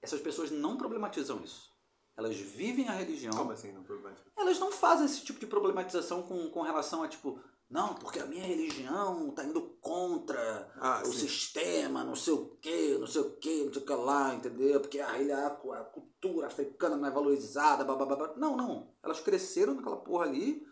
essas 0.00 0.22
pessoas 0.22 0.50
não 0.50 0.78
problematizam 0.78 1.38
isso. 1.44 1.70
Elas 2.16 2.36
vivem 2.36 2.88
a 2.88 2.92
religião. 2.92 3.34
Como 3.34 3.52
assim 3.52 3.72
não 3.72 3.82
problematiza? 3.82 4.24
Elas 4.38 4.58
não 4.58 4.72
fazem 4.72 5.04
esse 5.04 5.22
tipo 5.22 5.38
de 5.38 5.46
problematização 5.46 6.22
com, 6.22 6.48
com 6.48 6.62
relação 6.62 7.02
a 7.02 7.08
tipo, 7.08 7.38
não, 7.70 7.94
porque 7.94 8.18
a 8.18 8.26
minha 8.26 8.44
religião 8.44 9.30
tá 9.30 9.44
indo 9.44 9.60
contra 9.80 10.68
ah, 10.76 11.02
o 11.04 11.12
sim. 11.12 11.28
sistema, 11.28 12.02
não 12.02 12.16
sei 12.16 12.32
o 12.32 12.46
que, 12.60 12.98
não 12.98 13.06
sei 13.06 13.20
o 13.20 13.30
que, 13.36 13.64
não 13.64 13.72
sei 13.72 13.82
o 13.82 13.86
que 13.86 13.92
lá, 13.92 14.34
entendeu? 14.34 14.80
Porque 14.80 14.98
a, 14.98 15.08
a, 15.08 15.46
a 15.46 15.84
cultura 15.84 16.48
africana 16.48 16.96
não 16.96 17.06
é 17.06 17.10
valorizada, 17.12 17.84
blá, 17.84 17.94
blá, 17.94 18.16
blá. 18.16 18.34
Não, 18.36 18.56
não. 18.56 18.92
Elas 19.00 19.20
cresceram 19.20 19.74
naquela 19.74 19.98
porra 19.98 20.24
ali, 20.24 20.66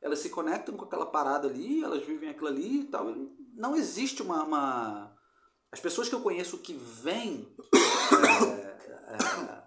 elas 0.00 0.20
se 0.20 0.30
conectam 0.30 0.76
com 0.76 0.84
aquela 0.84 1.06
parada 1.06 1.48
ali, 1.48 1.82
elas 1.82 2.06
vivem 2.06 2.30
aquilo 2.30 2.46
ali 2.46 2.82
e 2.82 2.84
tal. 2.84 3.12
Não 3.54 3.74
existe 3.74 4.22
uma. 4.22 4.44
uma... 4.44 5.16
As 5.72 5.80
pessoas 5.80 6.08
que 6.08 6.14
eu 6.14 6.20
conheço 6.20 6.58
que 6.58 6.74
vêm. 6.74 7.52
É, 8.22 9.14
é, 9.14 9.64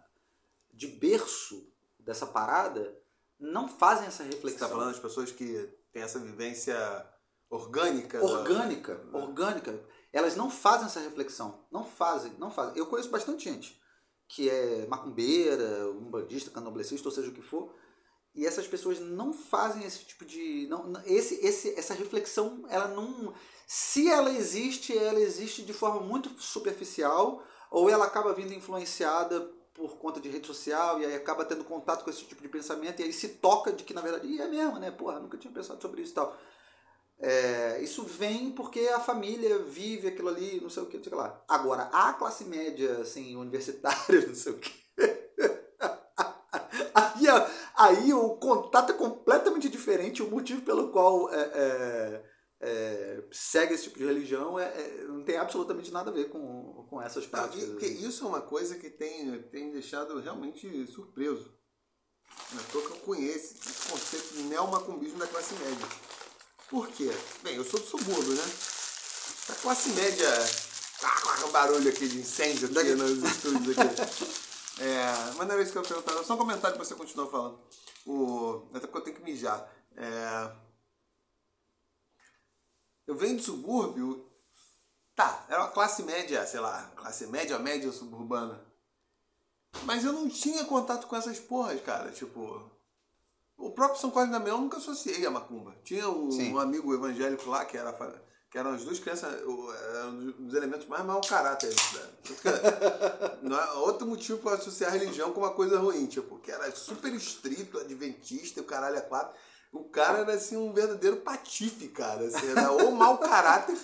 de 0.71 0.87
berço 0.87 1.69
dessa 1.99 2.25
parada 2.25 2.97
não 3.37 3.67
fazem 3.67 4.07
essa 4.07 4.23
reflexão. 4.23 4.49
Você 4.49 4.55
está 4.55 4.69
falando 4.69 4.91
das 4.91 4.99
pessoas 4.99 5.31
que 5.31 5.76
têm 5.97 6.03
essa 6.03 6.19
vivência 6.19 6.77
orgânica? 7.49 8.23
Orgânica, 8.23 8.95
da... 8.95 9.17
orgânica. 9.17 9.83
Elas 10.13 10.35
não 10.35 10.49
fazem 10.49 10.85
essa 10.85 10.99
reflexão. 10.99 11.65
Não 11.71 11.83
fazem, 11.83 12.33
não 12.37 12.51
fazem. 12.51 12.77
Eu 12.77 12.85
conheço 12.85 13.09
bastante 13.09 13.43
gente 13.45 13.81
que 14.29 14.49
é 14.49 14.85
macumbeira, 14.87 15.89
umbandista, 15.91 16.51
candomblessista, 16.51 17.07
ou 17.07 17.15
seja 17.15 17.29
o 17.29 17.33
que 17.33 17.41
for, 17.41 17.73
e 18.35 18.45
essas 18.45 18.67
pessoas 18.67 18.99
não 18.99 19.31
fazem 19.31 19.85
esse 19.85 20.03
tipo 20.03 20.25
de 20.25 20.67
não, 20.67 20.91
esse, 21.05 21.35
esse 21.35 21.73
essa 21.79 21.93
reflexão 21.93 22.65
ela 22.69 22.89
não 22.89 23.33
se 23.65 24.09
ela 24.09 24.29
existe 24.29 24.95
ela 24.95 25.19
existe 25.19 25.63
de 25.63 25.71
forma 25.71 26.01
muito 26.01 26.29
superficial 26.37 27.41
ou 27.71 27.89
ela 27.89 28.05
acaba 28.05 28.33
vindo 28.33 28.53
influenciada 28.53 29.49
por 29.77 29.97
conta 29.97 30.19
de 30.19 30.27
rede 30.27 30.47
social 30.47 30.99
e 30.99 31.05
aí 31.05 31.15
acaba 31.15 31.45
tendo 31.45 31.63
contato 31.63 32.03
com 32.03 32.09
esse 32.09 32.25
tipo 32.25 32.41
de 32.41 32.49
pensamento 32.49 32.99
e 32.99 33.03
aí 33.05 33.13
se 33.13 33.29
toca 33.29 33.71
de 33.71 33.83
que 33.83 33.93
na 33.93 34.01
verdade 34.01 34.27
e 34.27 34.41
é 34.41 34.47
mesmo, 34.47 34.79
né? 34.79 34.89
Porra, 34.89 35.19
nunca 35.19 35.37
tinha 35.37 35.53
pensado 35.53 35.79
sobre 35.79 36.01
isso 36.01 36.11
e 36.11 36.15
tal. 36.15 36.35
É, 37.19 37.79
isso 37.81 38.03
vem 38.03 38.51
porque 38.51 38.79
a 38.89 38.99
família 38.99 39.59
vive 39.59 40.07
aquilo 40.07 40.29
ali, 40.29 40.59
não 40.59 40.69
sei 40.69 40.83
o 40.83 40.85
que, 40.87 40.97
não 40.97 41.03
sei 41.03 41.13
o 41.13 41.15
que 41.15 41.21
lá. 41.21 41.43
Agora, 41.47 41.83
a 41.93 42.13
classe 42.13 42.43
média, 42.45 42.99
assim, 42.99 43.35
universitária, 43.37 44.27
não 44.27 44.35
sei 44.35 44.51
o 44.51 44.57
que. 44.57 44.73
aí, 46.93 47.25
aí 47.75 48.13
o 48.13 48.35
contato 48.37 48.91
é 48.91 48.95
completamente 48.95 49.69
diferente, 49.69 50.23
o 50.23 50.29
motivo 50.29 50.61
pelo 50.63 50.89
qual 50.89 51.31
é, 51.31 51.51
é 51.53 52.23
é, 52.59 53.23
segue 53.31 53.73
esse 53.73 53.83
tipo 53.83 53.99
de 53.99 54.05
religião 54.05 54.59
é, 54.59 54.65
é, 54.65 55.03
não 55.07 55.23
tem 55.23 55.37
absolutamente 55.37 55.91
nada 55.91 56.09
a 56.09 56.13
ver 56.13 56.29
com, 56.29 56.85
com 56.89 57.01
essas 57.01 57.27
práticas. 57.27 57.67
Não, 57.69 57.79
e, 57.79 58.07
isso 58.07 58.25
é 58.25 58.27
uma 58.27 58.41
coisa 58.41 58.75
que 58.75 58.89
tem, 58.89 59.41
tem 59.43 59.71
deixado 59.71 60.19
realmente 60.19 60.87
surpreso. 60.87 61.55
Não 62.51 62.59
é 62.59 62.63
que 62.63 62.75
eu 62.75 62.81
conheço 62.99 63.55
esse 63.55 63.89
conceito 63.89 64.33
de 64.33 64.43
neomacumbismo 64.43 65.19
da 65.19 65.27
classe 65.27 65.53
média. 65.55 65.87
Por 66.69 66.87
quê? 66.89 67.11
Bem, 67.43 67.55
eu 67.55 67.63
sou 67.63 67.79
do 67.79 67.85
subúrbio, 67.85 68.33
né? 68.33 68.43
A 69.49 69.53
classe 69.55 69.89
média. 69.89 70.27
Ah, 71.03 71.45
um 71.45 71.51
barulho 71.51 71.89
aqui 71.89 72.07
de 72.07 72.19
incêndio 72.19 72.67
aqui 72.77 72.95
nos 72.95 73.23
estúdios 73.23 73.77
aqui. 73.77 74.47
É, 74.79 75.33
mas 75.37 75.47
não 75.47 75.53
era 75.53 75.61
isso 75.61 75.71
que 75.71 75.77
eu 75.77 75.83
perguntava. 75.83 76.23
Só 76.23 76.33
um 76.35 76.37
comentário 76.37 76.77
que 76.77 76.85
você 76.85 76.95
continua 76.95 77.29
falando. 77.29 77.59
O, 78.05 78.67
até 78.73 78.87
porque 78.87 78.97
eu 78.97 79.01
tenho 79.01 79.15
que 79.15 79.23
mijar. 79.23 79.71
É, 79.95 80.51
eu 83.07 83.15
venho 83.15 83.37
de 83.37 83.43
subúrbio, 83.43 84.29
tá, 85.15 85.45
era 85.49 85.61
uma 85.61 85.71
classe 85.71 86.03
média, 86.03 86.45
sei 86.45 86.59
lá, 86.59 86.91
classe 86.95 87.25
média, 87.27 87.57
média 87.57 87.91
suburbana. 87.91 88.61
Mas 89.83 90.03
eu 90.03 90.11
não 90.13 90.29
tinha 90.29 90.65
contato 90.65 91.07
com 91.07 91.15
essas 91.15 91.39
porras, 91.39 91.81
cara. 91.81 92.11
Tipo, 92.11 92.69
o 93.57 93.71
próprio 93.71 93.99
São 93.99 94.11
Carlos 94.11 94.31
da 94.31 94.39
Damião 94.39 94.57
eu 94.57 94.61
nunca 94.61 94.77
associei 94.77 95.25
a 95.25 95.31
macumba. 95.31 95.75
Tinha 95.83 96.07
o, 96.09 96.29
um 96.33 96.59
amigo 96.59 96.93
evangélico 96.93 97.49
lá 97.49 97.65
que 97.65 97.77
era 97.77 97.91
que 98.49 98.57
eram 98.57 98.71
as 98.71 98.83
duas 98.83 98.97
crianças, 98.99 99.43
um 99.45 100.45
dos 100.45 100.55
elementos 100.55 100.87
mais 100.87 101.05
mau 101.05 101.19
caráter. 101.21 101.73
Não 103.43 103.59
é 103.59 103.71
outro 103.73 104.07
motivo 104.07 104.39
para 104.39 104.55
associar 104.55 104.91
a 104.91 104.97
religião 104.97 105.33
com 105.33 105.41
uma 105.41 105.51
coisa 105.51 105.77
ruim, 105.79 106.05
tipo, 106.05 106.39
que 106.39 106.49
era 106.49 106.73
super 106.73 107.13
estrito, 107.13 107.77
adventista, 107.77 108.61
o 108.61 108.63
caralho 108.63 108.95
é 108.95 109.01
quatro. 109.01 109.37
O 109.71 109.85
cara 109.89 110.19
era 110.19 110.33
assim 110.33 110.55
um 110.57 110.71
verdadeiro 110.71 111.17
patife, 111.17 111.89
cara. 111.89 112.25
Assim, 112.25 112.49
era 112.49 112.71
ou 112.71 112.91
mau 112.91 113.17
caráter. 113.17 113.77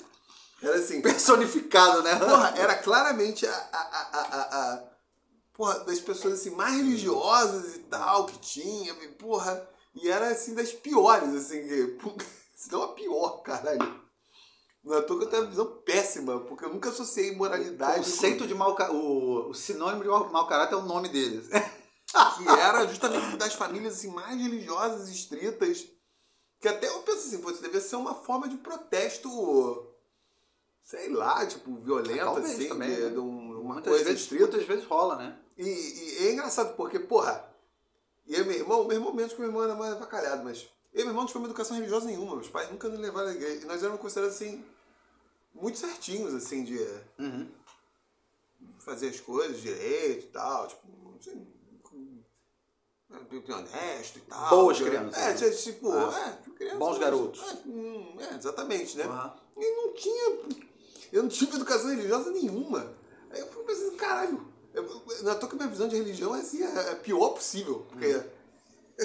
Era 0.62 0.76
assim. 0.76 1.02
Personificado, 1.02 2.02
né? 2.02 2.17
Porra, 2.17 2.54
era 2.58 2.76
claramente 2.76 3.46
a, 3.46 3.54
a, 3.54 3.80
a, 3.80 4.22
a, 4.22 4.74
a 4.74 4.84
porra, 5.53 5.80
das 5.82 5.99
pessoas 5.99 6.39
assim, 6.39 6.51
mais 6.51 6.76
religiosas 6.76 7.76
e 7.76 7.80
tal 7.80 8.26
que 8.26 8.39
tinha. 8.39 8.93
Porra. 9.20 9.70
E 9.95 10.10
era 10.10 10.30
assim 10.30 10.55
das 10.55 10.72
piores, 10.72 11.36
assim, 11.36 11.68
que. 11.68 11.97
Se 12.55 12.72
não 12.72 12.84
a 12.84 12.88
pior, 12.93 13.41
caralho. 13.41 14.03
Não 14.84 14.97
é 14.97 15.01
que 15.01 15.12
eu 15.12 15.30
tenho 15.30 15.43
uma 15.43 15.49
visão 15.49 15.66
péssima, 15.86 16.39
porque 16.41 16.66
eu 16.66 16.74
nunca 16.74 16.89
associei 16.89 17.36
moralidade. 17.36 18.01
O 18.01 18.03
conceito 18.03 18.39
com... 18.39 18.47
de 18.47 18.53
mau 18.53 18.76
o, 18.91 19.49
o 19.49 19.53
sinônimo 19.53 20.03
de 20.03 20.10
mau 20.10 20.45
caráter 20.47 20.76
é 20.76 20.78
o 20.78 20.82
nome 20.82 21.07
deles. 21.07 21.47
que 22.14 22.47
era 22.47 22.88
justamente 22.88 23.38
das 23.38 23.53
famílias 23.53 23.95
assim, 23.95 24.09
mais 24.09 24.39
religiosas 24.39 25.09
e 25.09 25.14
estritas. 25.14 25.88
Que 26.59 26.68
até 26.68 26.88
eu 26.88 27.01
penso 27.01 27.28
assim, 27.28 27.41
você 27.41 27.61
deve 27.61 27.82
ser 27.82 27.97
uma 27.97 28.14
forma 28.14 28.47
de 28.47 28.55
protesto, 28.57 29.30
sei 30.82 31.09
lá, 31.09 31.45
tipo, 31.45 31.76
violento, 31.76 32.24
Talvez 32.24 32.51
assim, 32.51 32.70
também, 32.70 32.95
de, 32.95 33.01
né? 33.01 33.09
de 33.09 33.18
uma 33.18 33.74
muitas 33.74 33.91
coisa 33.91 34.05
vezes, 34.05 34.22
estrita. 34.22 34.43
Muitas 34.45 34.66
vezes 34.66 34.86
rola, 34.86 35.18
né? 35.18 35.38
E, 35.57 35.64
e, 35.68 36.28
é 36.28 36.32
engraçado, 36.34 36.76
porque, 36.76 36.99
porra, 36.99 37.53
e 38.26 38.41
meu 38.43 38.51
irmão, 38.51 38.86
meu 38.86 38.97
irmão 38.97 39.14
menos 39.14 39.34
que 39.34 39.39
meu 39.39 39.49
irmão 39.49 39.64
era 39.64 39.76
mais 39.76 39.93
avacalhado, 39.93 40.43
mas 40.43 40.70
eu 40.93 41.01
e 41.01 41.03
meu 41.03 41.07
irmão 41.07 41.24
não 41.24 41.28
tivemos 41.28 41.49
educação 41.49 41.76
religiosa 41.76 42.05
nenhuma, 42.05 42.36
meus 42.36 42.49
pais 42.49 42.70
nunca 42.70 42.88
nos 42.88 42.99
levaram 42.99 43.30
à 43.30 43.34
igreja. 43.34 43.61
E 43.64 43.66
nós 43.66 43.82
éramos 43.82 43.99
considerados 43.99 44.36
assim, 44.36 44.64
muito 45.53 45.78
certinhos, 45.78 46.34
assim, 46.34 46.64
de 46.64 46.78
uhum. 47.20 47.51
fazer 48.80 49.09
as 49.09 49.20
coisas 49.20 49.61
direito 49.61 50.26
e 50.26 50.30
tal, 50.30 50.68
tipo, 50.68 51.16
assim, 51.20 51.53
honesto 53.51 54.18
e 54.18 54.22
tal. 54.22 54.49
Boas 54.49 54.80
crianças. 54.80 55.22
É, 55.22 55.34
né? 55.34 55.49
tipo, 55.51 55.91
Ah. 55.91 56.38
é, 56.45 56.51
criança, 56.57 56.78
Bons 56.78 56.97
garotos. 56.97 57.41
É, 57.41 57.53
hum, 57.68 58.18
é, 58.20 58.36
exatamente, 58.36 58.97
né? 58.97 59.03
Aham. 59.05 59.36
E 59.57 59.76
não 59.76 59.93
tinha. 59.93 60.39
Eu 61.11 61.24
não 61.24 61.30
tive 61.30 61.55
educação 61.55 61.89
religiosa 61.89 62.32
nenhuma. 62.32 62.95
Aí 63.30 63.39
eu 63.39 63.47
fui 63.47 63.64
pensando, 63.64 63.95
caralho, 63.95 64.47
eu, 64.74 65.03
na 65.22 65.36
toa 65.36 65.49
que 65.49 65.55
minha 65.55 65.68
visão 65.68 65.88
de 65.88 65.95
religião 65.95 66.36
é 66.36 66.39
assim, 66.41 66.64
é 66.64 66.91
a 66.91 66.95
pior 66.95 67.30
possível. 67.30 67.86
Porque 67.89 68.05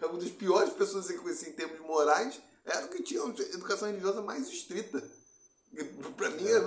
é 0.00 0.06
uma 0.06 0.18
das 0.18 0.30
piores 0.30 0.72
pessoas 0.72 1.06
que 1.06 1.14
eu 1.14 1.22
conheci 1.22 1.50
em 1.50 1.52
termos 1.52 1.78
morais 1.80 2.40
era 2.64 2.86
o 2.86 2.88
que 2.88 3.02
tinha 3.02 3.22
uma 3.22 3.34
educação 3.38 3.88
religiosa 3.88 4.20
mais 4.22 4.48
estrita. 4.48 5.02
Pra 6.16 6.30
mim, 6.30 6.46
é. 6.48 6.60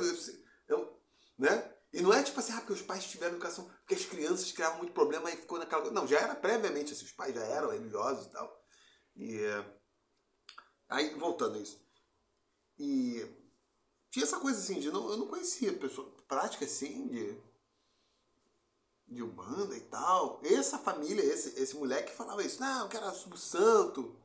né? 1.38 1.69
E 2.00 2.02
não 2.02 2.14
é 2.14 2.24
tipo 2.24 2.40
assim, 2.40 2.54
ah, 2.54 2.58
porque 2.60 2.74
os 2.74 2.82
pais 2.82 3.04
tiveram 3.04 3.34
educação, 3.34 3.66
porque 3.80 3.96
as 3.96 4.06
crianças 4.06 4.52
criavam 4.54 4.78
muito 4.78 4.94
problema 4.94 5.30
e 5.30 5.36
ficou 5.36 5.60
naquela 5.60 5.82
coisa. 5.82 5.94
Não, 5.94 6.08
já 6.08 6.20
era 6.20 6.34
previamente, 6.34 6.94
assim, 6.94 7.04
os 7.04 7.12
pais 7.12 7.36
já 7.36 7.44
eram 7.44 7.72
religiosos 7.72 8.28
e 8.28 8.30
tal. 8.30 8.66
E. 9.18 9.36
é, 9.36 9.80
Aí, 10.90 11.14
voltando 11.16 11.58
a 11.58 11.62
isso. 11.62 11.80
E 12.80 13.28
tinha 14.10 14.24
essa 14.24 14.40
coisa 14.40 14.58
assim, 14.58 14.80
de 14.80 14.90
não, 14.90 15.10
eu 15.12 15.18
não 15.18 15.28
conhecia 15.28 15.78
pessoa, 15.78 16.10
prática 16.28 16.66
assim, 16.66 17.08
de, 17.08 17.38
de 19.08 19.22
Umbanda 19.22 19.76
e 19.76 19.82
tal. 19.82 20.42
Essa 20.44 20.80
família, 20.80 21.22
esse, 21.22 21.60
esse 21.62 21.76
moleque 21.76 22.16
falava 22.16 22.42
isso, 22.42 22.62
não, 22.62 22.84
eu 22.84 22.90
quero 22.90 23.06
o 23.08 23.38
santo. 23.38 24.16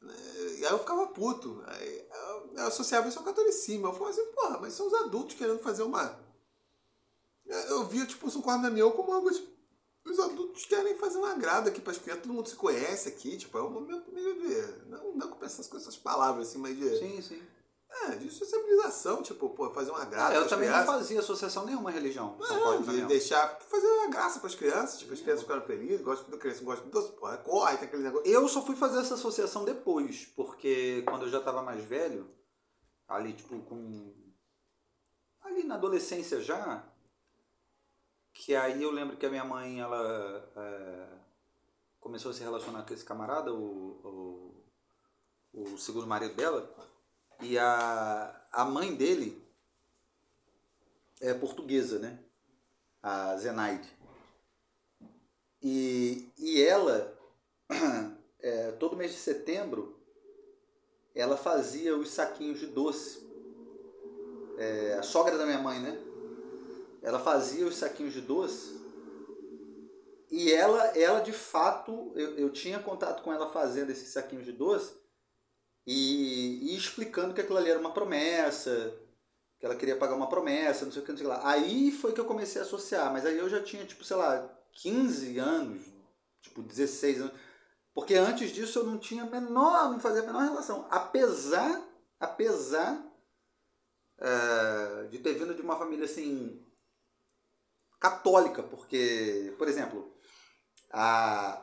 E 0.00 0.64
aí 0.64 0.72
eu 0.72 0.78
ficava 0.78 1.08
puto. 1.08 1.60
Aí 1.66 2.08
eu, 2.08 2.52
eu 2.54 2.66
associava 2.68 3.08
isso 3.08 3.18
ao 3.18 3.24
catolicismo. 3.24 3.88
Eu 3.88 3.92
falava 3.92 4.10
assim, 4.10 4.32
porra, 4.32 4.58
mas 4.60 4.74
são 4.74 4.86
os 4.86 4.94
adultos 4.94 5.34
querendo 5.34 5.58
fazer 5.58 5.82
uma. 5.82 6.27
Eu 7.48 7.84
via, 7.84 8.04
tipo, 8.06 8.26
o 8.26 8.30
São 8.30 8.42
Damião 8.42 8.90
como 8.90 9.12
algo 9.12 9.30
tipo. 9.30 9.58
Os 10.04 10.18
adultos 10.18 10.64
querem 10.64 10.96
fazer 10.96 11.18
uma 11.18 11.32
agrada 11.32 11.68
aqui 11.68 11.80
para 11.80 11.92
as 11.92 11.98
crianças, 11.98 12.22
todo 12.22 12.32
mundo 12.32 12.48
se 12.48 12.56
conhece 12.56 13.08
aqui, 13.08 13.36
tipo, 13.36 13.58
é 13.58 13.62
um 13.62 13.70
momento 13.70 14.10
meio 14.10 14.34
de. 14.40 14.88
Não, 14.88 15.14
não 15.14 15.28
com 15.28 15.44
essas, 15.44 15.66
com 15.66 15.76
essas 15.76 15.96
palavras 15.96 16.48
assim, 16.48 16.58
mas 16.58 16.76
de. 16.76 16.98
Sim, 16.98 17.20
sim. 17.20 17.42
É, 18.04 18.16
de 18.16 18.30
sociabilização, 18.30 19.22
tipo, 19.22 19.48
pô, 19.50 19.70
fazer 19.70 19.90
uma 19.90 20.04
graça. 20.04 20.32
Ah, 20.32 20.34
eu 20.34 20.46
também 20.46 20.68
não 20.68 20.76
crianças. 20.76 20.94
fazia 20.94 21.20
associação 21.20 21.64
nenhuma 21.64 21.90
religião. 21.90 22.36
São 22.42 22.80
Não, 22.80 22.82
de 22.82 23.02
deixar, 23.06 23.58
fazer 23.60 23.86
uma 23.86 24.08
graça 24.08 24.38
para 24.40 24.48
as 24.48 24.54
crianças, 24.54 24.98
tipo, 24.98 25.12
as 25.14 25.20
crianças 25.20 25.42
ficaram 25.42 25.62
felizes, 25.62 26.02
gostam 26.02 26.28
do 26.30 26.38
criança, 26.38 26.62
gostam 26.62 26.86
do 26.88 26.92
doce, 26.92 27.12
porra, 27.12 27.38
corre, 27.38 27.76
tem 27.78 27.88
aquele 27.88 28.02
negócio. 28.02 28.30
Eu 28.30 28.46
só 28.46 28.62
fui 28.64 28.76
fazer 28.76 28.98
essa 29.00 29.14
associação 29.14 29.64
depois, 29.64 30.26
porque 30.36 31.02
quando 31.08 31.22
eu 31.22 31.30
já 31.30 31.38
estava 31.38 31.62
mais 31.62 31.82
velho, 31.82 32.30
ali 33.08 33.32
tipo 33.32 33.58
com. 33.62 34.14
Ali 35.40 35.64
na 35.64 35.76
adolescência 35.76 36.42
já, 36.42 36.84
que 38.38 38.54
aí 38.54 38.84
eu 38.84 38.92
lembro 38.92 39.16
que 39.16 39.26
a 39.26 39.30
minha 39.30 39.44
mãe, 39.44 39.80
ela 39.80 40.48
é, 40.56 41.08
começou 41.98 42.30
a 42.30 42.34
se 42.34 42.40
relacionar 42.40 42.84
com 42.84 42.94
esse 42.94 43.04
camarada, 43.04 43.52
o, 43.52 44.54
o, 45.52 45.64
o 45.72 45.76
segundo 45.76 46.06
marido 46.06 46.36
dela, 46.36 46.72
e 47.40 47.58
a, 47.58 48.46
a 48.52 48.64
mãe 48.64 48.94
dele 48.94 49.44
é 51.20 51.34
portuguesa, 51.34 51.98
né? 51.98 52.20
A 53.02 53.36
Zenaide. 53.36 53.92
E, 55.60 56.30
e 56.38 56.62
ela 56.62 57.18
é, 58.38 58.70
todo 58.70 58.96
mês 58.96 59.10
de 59.10 59.18
setembro, 59.18 59.98
ela 61.12 61.36
fazia 61.36 61.96
os 61.96 62.10
saquinhos 62.10 62.60
de 62.60 62.68
doce. 62.68 63.26
É, 64.58 64.94
a 64.94 65.02
sogra 65.02 65.36
da 65.36 65.44
minha 65.44 65.58
mãe, 65.58 65.80
né? 65.80 66.07
Ela 67.02 67.18
fazia 67.18 67.66
os 67.66 67.76
saquinhos 67.76 68.12
de 68.12 68.20
doce. 68.20 68.78
E 70.30 70.52
ela, 70.52 70.84
ela 70.98 71.20
de 71.20 71.32
fato, 71.32 72.12
eu, 72.14 72.36
eu 72.36 72.50
tinha 72.50 72.78
contato 72.78 73.22
com 73.22 73.32
ela 73.32 73.50
fazendo 73.50 73.90
esses 73.90 74.08
saquinhos 74.08 74.44
de 74.44 74.52
doce 74.52 74.94
e, 75.86 76.70
e 76.70 76.76
explicando 76.76 77.32
que 77.32 77.40
aquilo 77.40 77.56
ali 77.56 77.70
era 77.70 77.80
uma 77.80 77.94
promessa, 77.94 78.94
que 79.58 79.64
ela 79.64 79.74
queria 79.74 79.96
pagar 79.96 80.14
uma 80.14 80.28
promessa, 80.28 80.84
não 80.84 80.92
sei 80.92 81.00
o 81.00 81.04
que, 81.04 81.12
não 81.12 81.18
sei 81.18 81.26
o 81.26 81.30
que 81.30 81.36
lá. 81.36 81.50
Aí 81.50 81.90
foi 81.90 82.12
que 82.12 82.20
eu 82.20 82.26
comecei 82.26 82.60
a 82.60 82.64
associar, 82.64 83.10
mas 83.10 83.24
aí 83.24 83.38
eu 83.38 83.48
já 83.48 83.62
tinha, 83.62 83.86
tipo, 83.86 84.04
sei 84.04 84.16
lá, 84.16 84.54
15 84.72 85.38
anos, 85.38 85.82
tipo, 86.42 86.62
16 86.62 87.22
anos. 87.22 87.32
Porque 87.94 88.14
antes 88.14 88.52
disso 88.52 88.80
eu 88.80 88.84
não 88.84 88.98
tinha 88.98 89.24
menor, 89.24 89.90
não 89.90 89.98
fazia 89.98 90.22
a 90.22 90.26
menor 90.26 90.42
relação. 90.42 90.86
Apesar, 90.90 91.82
apesar 92.20 93.02
é, 94.18 95.08
de 95.10 95.18
ter 95.18 95.34
vindo 95.34 95.54
de 95.54 95.62
uma 95.62 95.76
família 95.76 96.04
assim 96.04 96.62
católica, 97.98 98.62
porque, 98.62 99.54
por 99.58 99.68
exemplo, 99.68 100.12
a, 100.92 101.62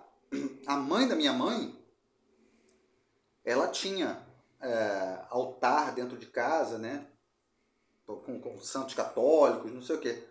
a 0.68 0.76
mãe 0.76 1.08
da 1.08 1.16
minha 1.16 1.34
mãe, 1.34 1.78
ela 3.44 3.68
tinha 3.68 4.26
é, 4.62 5.26
altar 5.30 5.94
dentro 5.94 6.18
de 6.18 6.26
casa, 6.28 6.78
né? 6.78 7.08
Com, 8.06 8.40
com 8.40 8.60
santos 8.60 8.94
católicos, 8.94 9.72
não 9.72 9.82
sei 9.82 9.96
o 9.96 10.00
quê. 10.00 10.24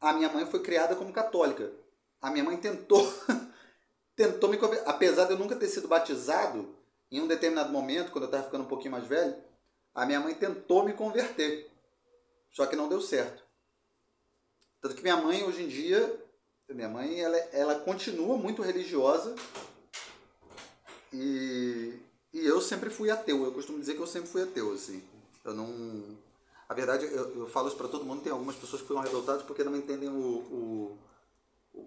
A 0.00 0.12
minha 0.12 0.28
mãe 0.28 0.46
foi 0.46 0.62
criada 0.62 0.94
como 0.94 1.12
católica. 1.12 1.72
A 2.20 2.30
minha 2.30 2.44
mãe 2.44 2.56
tentou 2.56 3.02
tentou 4.14 4.50
me 4.50 4.56
convencer. 4.56 4.88
Apesar 4.88 5.24
de 5.24 5.32
eu 5.32 5.38
nunca 5.38 5.56
ter 5.56 5.68
sido 5.68 5.88
batizado, 5.88 6.76
em 7.10 7.20
um 7.20 7.26
determinado 7.26 7.72
momento, 7.72 8.12
quando 8.12 8.24
eu 8.24 8.28
estava 8.28 8.44
ficando 8.44 8.64
um 8.64 8.68
pouquinho 8.68 8.92
mais 8.92 9.06
velho, 9.06 9.36
a 9.94 10.04
minha 10.04 10.20
mãe 10.20 10.34
tentou 10.34 10.84
me 10.84 10.92
converter. 10.92 11.70
Só 12.50 12.66
que 12.66 12.76
não 12.76 12.88
deu 12.88 13.00
certo. 13.00 13.47
Tanto 14.80 14.94
que 14.94 15.02
minha 15.02 15.16
mãe, 15.16 15.42
hoje 15.44 15.62
em 15.62 15.68
dia, 15.68 16.24
minha 16.68 16.88
mãe, 16.88 17.20
ela, 17.20 17.36
ela 17.52 17.74
continua 17.80 18.36
muito 18.36 18.62
religiosa 18.62 19.34
e, 21.12 21.98
e 22.32 22.46
eu 22.46 22.60
sempre 22.60 22.90
fui 22.90 23.10
ateu. 23.10 23.44
Eu 23.44 23.52
costumo 23.52 23.80
dizer 23.80 23.94
que 23.94 24.00
eu 24.00 24.06
sempre 24.06 24.28
fui 24.28 24.42
ateu, 24.42 24.72
assim. 24.72 25.02
Eu 25.44 25.54
não... 25.54 26.18
A 26.68 26.74
verdade, 26.74 27.06
eu, 27.06 27.38
eu 27.38 27.48
falo 27.48 27.68
isso 27.68 27.76
para 27.76 27.88
todo 27.88 28.04
mundo, 28.04 28.22
tem 28.22 28.30
algumas 28.30 28.54
pessoas 28.54 28.82
que 28.82 28.88
ficam 28.88 29.02
revoltadas 29.02 29.42
porque 29.42 29.64
não 29.64 29.74
entendem 29.74 30.08
o, 30.08 30.12
o, 30.12 30.98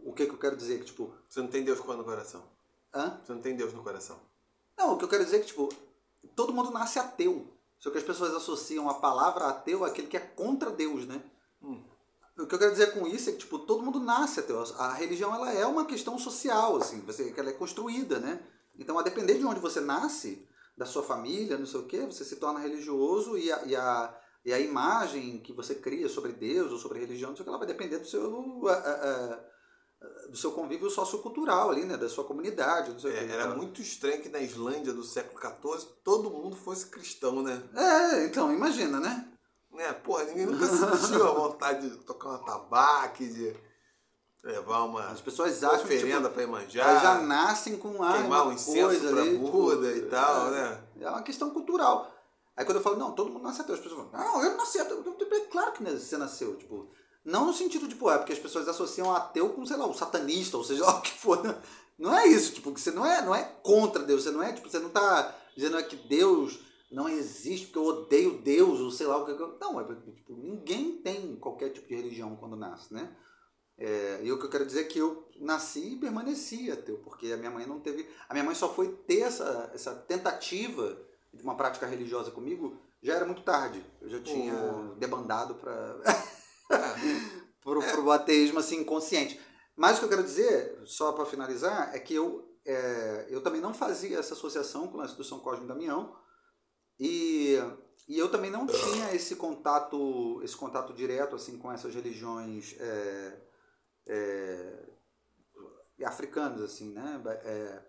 o 0.06 0.14
que, 0.14 0.26
que 0.26 0.32
eu 0.34 0.40
quero 0.40 0.58
dizer, 0.58 0.80
que 0.80 0.86
tipo... 0.86 1.14
Você 1.30 1.40
não 1.40 1.48
tem 1.48 1.64
Deus 1.64 1.78
no 1.78 2.04
coração. 2.04 2.44
Hã? 2.94 3.20
Você 3.24 3.32
não 3.32 3.42
tem 3.42 3.56
Deus 3.56 3.74
no 3.74 3.84
coração. 3.84 4.20
Não, 4.78 4.94
o 4.94 4.98
que 4.98 5.06
eu 5.06 5.10
quero 5.10 5.24
dizer 5.24 5.38
é 5.38 5.40
que, 5.40 5.48
tipo, 5.48 5.70
todo 6.36 6.54
mundo 6.54 6.72
nasce 6.72 6.98
ateu. 6.98 7.48
Só 7.80 7.90
que 7.90 7.98
as 7.98 8.04
pessoas 8.04 8.34
associam 8.34 8.90
a 8.90 8.96
palavra 8.96 9.46
ateu 9.46 9.86
àquele 9.86 10.08
que 10.08 10.18
é 10.18 10.20
contra 10.20 10.70
Deus, 10.72 11.06
né? 11.08 11.22
Hum. 11.62 11.84
O 12.38 12.48
que 12.48 12.56
eu 12.56 12.60
quero 12.60 12.72
dizer 12.72 12.94
com 12.94 13.06
isso 13.06 13.30
é 13.30 13.34
que, 13.34 13.40
tipo, 13.40 13.60
todo 13.60 13.84
mundo 13.84 14.00
nasce 14.00 14.40
ateu. 14.40 14.62
A 14.78 14.94
religião, 14.94 15.34
ela 15.36 15.52
é 15.52 15.66
uma 15.66 15.86
questão 15.86 16.18
social, 16.18 16.78
assim, 16.78 17.02
você, 17.02 17.32
que 17.32 17.40
ela 17.40 17.50
é 17.50 17.54
construída, 17.54 18.20
né? 18.20 18.42
Então, 18.80 18.98
a 18.98 19.04
depender 19.04 19.38
de 19.38 19.46
onde 19.46 19.60
você 19.60 19.80
nasce, 19.82 20.48
da 20.78 20.86
sua 20.86 21.04
família, 21.04 21.58
não 21.58 21.66
sei 21.66 21.80
o 21.82 21.86
quê, 21.86 22.00
você 22.06 22.24
se 22.24 22.38
torna 22.38 22.60
religioso 22.60 23.38
e 23.38 23.52
a, 23.52 23.64
e 23.66 23.76
a, 23.76 24.18
e 24.46 24.54
a 24.54 24.60
imagem 24.60 25.40
que 25.40 25.54
você 25.54 25.76
cria 25.76 26.08
sobre 26.10 26.32
Deus 26.32 26.72
ou 26.72 26.80
sobre 26.80 27.00
religião, 27.00 27.30
não 27.30 27.36
sei 27.36 27.42
o 27.42 27.46
que, 27.46 27.50
ela 27.50 27.58
vai 27.60 27.68
depender 27.68 28.00
do 28.00 28.08
seu... 28.08 28.68
a- 28.68 28.74
a- 28.74 29.34
a- 29.36 29.52
do 30.32 30.36
seu 30.38 30.52
convívio 30.52 30.90
sociocultural 30.90 31.70
ali, 31.70 31.86
né? 31.86 31.96
Da 31.96 32.10
sua 32.10 32.24
comunidade, 32.24 33.08
É, 33.08 33.26
era 33.26 33.44
Então, 33.44 33.58
muito 33.58 33.82
estranho 33.84 34.20
que 34.22 34.30
na 34.30 34.40
Islândia 34.40 34.94
do 34.94 35.04
século 35.04 35.40
XIV 35.40 35.86
todo 36.04 36.32
mundo 36.32 36.56
fosse 36.56 36.88
cristão, 36.88 37.44
né? 37.44 37.62
É, 37.76 38.26
então, 38.26 38.52
imagina, 38.52 39.00
né? 39.00 39.31
Né? 39.74 39.94
Porra, 39.94 40.24
ninguém 40.26 40.46
nunca 40.46 40.66
sentiu 40.68 41.28
a 41.28 41.32
vontade 41.34 41.90
de 41.90 41.98
tocar 41.98 42.30
uma 42.30 42.40
tabaque, 42.40 43.28
de 43.28 43.56
levar 44.44 44.84
uma 44.84 45.08
As 45.08 45.22
pessoas 45.22 45.64
acham 45.64 45.80
que 45.80 45.96
oferenda 45.96 46.30
tipo, 46.30 46.34
para 46.34 46.44
elas 46.44 46.74
Iemanjá, 46.74 47.00
já 47.00 47.22
nascem 47.22 47.78
com 47.78 48.04
ah, 48.04 48.14
queimar 48.14 48.48
um 48.48 48.54
incenso 48.54 49.08
ali, 49.08 49.38
Buda 49.38 49.94
tipo, 49.94 50.06
e 50.06 50.10
tal, 50.10 50.48
é, 50.48 50.52
né? 50.52 50.84
É 51.00 51.10
uma 51.10 51.22
questão 51.24 51.50
cultural. 51.52 52.12
Aí 52.58 52.66
quando 52.66 52.78
eu 52.78 52.84
falo, 52.84 52.98
não, 52.98 53.14
todo 53.14 53.32
mundo 53.32 53.44
nasce 53.44 53.62
ateu, 53.62 53.76
as 53.76 53.82
pessoas 53.82 54.08
falam, 54.12 54.28
não, 54.28 54.44
eu 54.44 54.52
não 54.52 54.58
nasci 54.58 54.80
ateu. 54.80 55.02
Eu- 55.04 55.18
eu- 55.20 55.32
É 55.38 55.40
claro 55.46 55.72
que 55.72 55.84
você 55.84 56.18
nasceu, 56.18 56.56
tipo. 56.58 56.90
Não 57.24 57.46
no 57.46 57.54
sentido, 57.54 57.88
tipo, 57.88 58.10
é 58.10 58.18
porque 58.18 58.34
as 58.34 58.40
pessoas 58.40 58.68
associam 58.68 59.16
ateu 59.16 59.50
com, 59.50 59.66
sei 59.66 59.78
lá, 59.78 59.86
o 59.86 59.94
satanista, 59.94 60.58
ou 60.58 60.64
seja 60.64 60.84
lá 60.86 60.96
o 60.98 61.02
que 61.02 61.12
for. 61.14 61.42
né? 61.44 61.56
Não 61.98 62.16
é 62.18 62.26
isso, 62.28 62.54
tipo, 62.54 62.74
que 62.74 62.82
você 62.82 62.90
não 62.92 63.06
é, 63.06 63.22
não 63.22 63.34
é 63.34 63.44
contra 63.64 64.02
Deus, 64.04 64.24
você 64.24 64.32
não 64.32 64.42
é, 64.42 64.52
tipo, 64.52 64.68
você 64.70 64.80
não 64.80 64.90
tá 64.90 65.36
dizendo 65.56 65.78
é 65.78 65.84
que 65.84 65.96
Deus 65.96 66.60
não 66.92 67.08
existe 67.10 67.68
porque 67.68 67.80
eu 67.80 67.86
odeio 67.86 68.42
Deus, 68.42 68.80
ou 68.80 68.92
sei 68.92 69.08
lá 69.08 69.18
o 69.18 69.26
que. 69.26 69.32
eu- 69.32 69.58
Não, 69.60 69.80
é 69.80 69.84
tipo, 70.14 70.34
ninguém 70.36 70.98
tem 71.02 71.36
qualquer 71.38 71.70
tipo 71.70 71.88
de 71.88 71.96
religião 71.96 72.36
quando 72.36 72.56
nasce, 72.56 72.94
né? 72.94 73.16
É, 73.78 74.20
e 74.24 74.32
o 74.32 74.38
que 74.38 74.46
eu 74.46 74.50
quero 74.50 74.66
dizer 74.66 74.82
é 74.82 74.84
que 74.84 75.00
eu 75.00 75.28
nasci 75.40 75.94
e 75.94 76.00
permaneci 76.00 76.70
ateu, 76.70 76.98
porque 77.00 77.32
a 77.32 77.38
minha 77.38 77.50
mãe 77.50 77.66
não 77.66 77.80
teve. 77.80 78.08
A 78.30 78.34
minha 78.34 78.44
mãe 78.44 78.54
só 78.54 78.72
foi 78.74 78.90
ter 79.08 79.22
essa, 79.22 79.72
essa 79.74 79.96
tentativa 79.96 80.98
de 81.34 81.42
uma 81.44 81.56
prática 81.56 81.88
religiosa 81.88 82.30
comigo, 82.30 82.78
já 83.02 83.16
era 83.16 83.26
muito 83.26 83.42
tarde. 83.42 83.84
Eu 84.02 84.10
já 84.10 84.22
tinha 84.22 84.54
Oh. 84.54 84.96
debandado 84.96 85.56
para 85.56 86.00
É, 86.72 86.78
pro, 87.64 87.82
pro 87.82 88.12
ateísmo 88.12 88.60
assim, 88.60 88.82
inconsciente. 88.82 89.40
Mas 89.76 89.96
o 89.96 90.00
que 90.00 90.06
eu 90.06 90.10
quero 90.10 90.24
dizer, 90.24 90.80
só 90.86 91.12
para 91.14 91.26
finalizar, 91.26 91.96
é 91.96 92.00
que 92.00 92.14
eu, 92.14 92.48
é, 92.66 93.28
eu 93.30 93.42
também 93.42 93.62
não 93.62 93.74
fazia 93.74 94.20
essa 94.20 94.34
associação 94.36 94.88
com 94.88 95.02
a 95.02 95.08
São 95.08 95.40
Cosme 95.40 95.68
Damião 95.68 96.16
e, 97.02 97.58
e 98.08 98.18
eu 98.18 98.30
também 98.30 98.52
não 98.52 98.68
tinha 98.68 99.14
esse 99.14 99.36
contato 99.36 100.40
esse 100.44 100.56
contato 100.56 100.94
direto 100.94 101.36
assim 101.36 101.58
com 101.58 101.72
essas 101.72 101.94
religiões 101.96 102.76
é, 102.80 103.42
é, 104.08 104.90
africanos, 106.06 106.62
assim, 106.62 106.92
né? 106.92 107.22
É, 107.44 107.82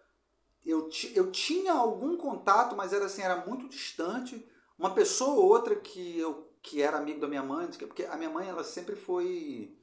eu, 0.64 0.88
eu 1.14 1.30
tinha 1.30 1.72
algum 1.72 2.16
contato, 2.16 2.76
mas 2.76 2.92
era 2.92 3.06
assim, 3.06 3.22
era 3.22 3.44
muito 3.44 3.68
distante. 3.68 4.48
Uma 4.78 4.94
pessoa 4.94 5.34
ou 5.34 5.48
outra 5.48 5.76
que 5.76 6.18
eu 6.18 6.50
que 6.62 6.80
era 6.80 6.96
amigo 6.96 7.20
da 7.20 7.26
minha 7.26 7.42
mãe, 7.42 7.66
porque 7.66 8.04
a 8.04 8.16
minha 8.16 8.30
mãe 8.30 8.48
ela 8.48 8.62
sempre 8.62 8.94
foi 8.94 9.76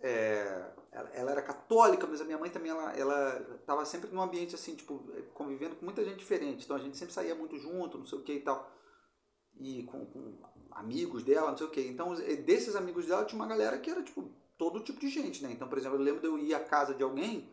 é, 0.00 0.72
ela, 0.92 1.10
ela, 1.10 1.30
era 1.30 1.42
católica, 1.42 2.06
mas 2.06 2.20
a 2.20 2.24
minha 2.24 2.38
mãe 2.38 2.50
também 2.50 2.70
ela 2.70 2.92
ela 2.96 3.56
estava 3.60 3.84
sempre 3.84 4.10
num 4.10 4.22
ambiente 4.22 4.54
assim, 4.54 4.74
tipo, 4.74 5.04
convivendo 5.34 5.76
com 5.76 5.84
muita 5.84 6.04
gente 6.04 6.18
diferente. 6.18 6.64
Então 6.64 6.76
a 6.76 6.80
gente 6.80 6.96
sempre 6.96 7.14
saía 7.14 7.34
muito 7.34 7.56
junto, 7.58 7.98
não 7.98 8.06
sei 8.06 8.18
o 8.18 8.22
que 8.22 8.34
e 8.34 8.40
tal. 8.40 8.70
E 9.58 9.82
com, 9.84 10.06
com 10.06 10.38
amigos 10.70 11.22
dela, 11.22 11.50
não 11.50 11.58
sei 11.58 11.66
o 11.66 11.70
que. 11.70 11.82
Então 11.82 12.14
desses 12.14 12.74
amigos 12.76 13.06
dela 13.06 13.24
tinha 13.24 13.40
uma 13.40 13.48
galera 13.48 13.78
que 13.78 13.90
era 13.90 14.02
tipo 14.02 14.30
todo 14.56 14.80
tipo 14.80 15.00
de 15.00 15.08
gente, 15.08 15.42
né? 15.42 15.50
Então, 15.52 15.66
por 15.68 15.78
exemplo, 15.78 15.96
eu 15.96 16.02
lembro 16.02 16.20
de 16.20 16.26
eu 16.26 16.38
ir 16.38 16.54
à 16.54 16.60
casa 16.60 16.94
de 16.94 17.02
alguém 17.02 17.48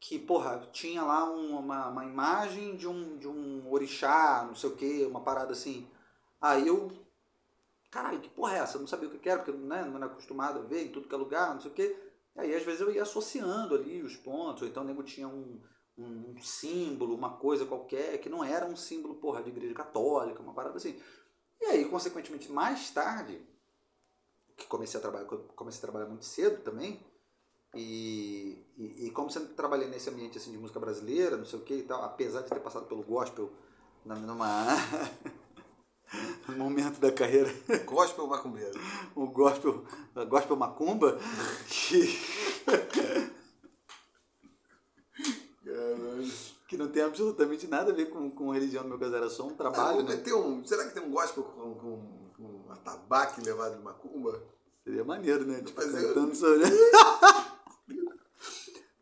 que, 0.00 0.18
porra, 0.18 0.60
tinha 0.72 1.00
lá 1.04 1.24
uma, 1.24 1.88
uma 1.88 2.04
imagem 2.04 2.74
de 2.74 2.88
um, 2.88 3.16
de 3.16 3.28
um 3.28 3.70
orixá, 3.70 4.44
não 4.44 4.56
sei 4.56 4.68
o 4.68 4.74
que, 4.74 5.04
uma 5.04 5.20
parada 5.20 5.52
assim. 5.52 5.86
Aí 6.40 6.66
eu, 6.66 6.90
caralho, 7.92 8.20
que 8.20 8.30
porra 8.30 8.56
é 8.56 8.58
essa? 8.60 8.76
Eu 8.76 8.80
não 8.80 8.88
sabia 8.88 9.08
o 9.08 9.12
que 9.12 9.28
era, 9.28 9.40
porque 9.40 9.56
né, 9.56 9.84
não 9.84 9.96
era 9.96 10.06
acostumado 10.06 10.58
a 10.58 10.62
ver 10.62 10.86
em 10.86 10.88
tudo 10.90 11.06
que 11.06 11.14
é 11.14 11.18
lugar, 11.18 11.54
não 11.54 11.60
sei 11.60 11.70
o 11.70 11.74
que. 11.74 11.94
Aí 12.34 12.54
às 12.54 12.64
vezes 12.64 12.80
eu 12.80 12.90
ia 12.90 13.02
associando 13.02 13.74
ali 13.74 14.02
os 14.02 14.16
pontos, 14.16 14.62
ou 14.62 14.68
então 14.68 14.82
o 14.82 14.86
nego 14.86 15.02
tinha 15.02 15.28
um, 15.28 15.60
um, 15.98 16.34
um, 16.34 16.42
símbolo, 16.42 17.14
uma 17.14 17.36
coisa 17.36 17.66
qualquer, 17.66 18.18
que 18.18 18.30
não 18.30 18.42
era 18.42 18.64
um 18.64 18.74
símbolo, 18.74 19.16
porra, 19.16 19.42
de 19.42 19.50
igreja 19.50 19.74
católica, 19.74 20.42
uma 20.42 20.54
parada 20.54 20.78
assim. 20.78 20.98
E 21.60 21.66
aí, 21.66 21.84
consequentemente, 21.84 22.50
mais 22.50 22.90
tarde, 22.90 23.38
que 24.56 24.66
comecei 24.66 24.98
a 24.98 25.02
trabalhar, 25.02 25.26
comecei 25.26 25.78
a 25.78 25.82
trabalhar 25.82 26.06
muito 26.06 26.24
cedo 26.24 26.62
também, 26.62 26.98
e, 27.74 28.66
e, 28.76 29.06
e, 29.06 29.10
como 29.10 29.30
sempre 29.30 29.54
trabalhei 29.54 29.88
nesse 29.88 30.08
ambiente 30.10 30.36
assim, 30.38 30.52
de 30.52 30.58
música 30.58 30.80
brasileira, 30.80 31.36
não 31.36 31.44
sei 31.44 31.58
o 31.58 31.62
que 31.62 31.74
e 31.74 31.82
tal, 31.82 32.02
apesar 32.02 32.42
de 32.42 32.48
ter 32.48 32.60
passado 32.60 32.86
pelo 32.86 33.02
gospel 33.02 33.50
numa, 34.04 34.16
num 34.16 34.38
momento 36.56 37.00
da 37.00 37.10
carreira. 37.12 37.52
Gospel 37.84 38.26
macumbeiro. 38.26 38.78
o 39.14 39.26
gospel, 39.26 39.84
gospel 40.28 40.56
macumba, 40.56 41.18
que, 41.68 42.18
que 46.68 46.76
não 46.76 46.88
tem 46.88 47.02
absolutamente 47.02 47.66
nada 47.66 47.92
a 47.92 47.94
ver 47.94 48.06
com, 48.10 48.30
com 48.30 48.50
religião 48.50 48.82
no 48.82 48.90
meu 48.90 48.98
caso, 48.98 49.16
era 49.16 49.30
só 49.30 49.46
um 49.46 49.54
trabalho. 49.54 50.00
Ah, 50.00 50.02
né? 50.02 50.16
tem 50.16 50.34
um, 50.34 50.64
será 50.64 50.86
que 50.86 50.94
tem 50.94 51.02
um 51.02 51.10
gospel 51.10 51.44
com, 51.44 51.74
com, 51.74 52.30
com 52.36 52.72
atabaque 52.72 53.40
levado 53.42 53.76
de 53.76 53.82
macumba? 53.82 54.42
Seria 54.84 55.04
maneiro, 55.04 55.44
né? 55.44 55.60
Tipo, 55.60 55.80
cantando 55.80 56.34
sobre... 56.34 56.64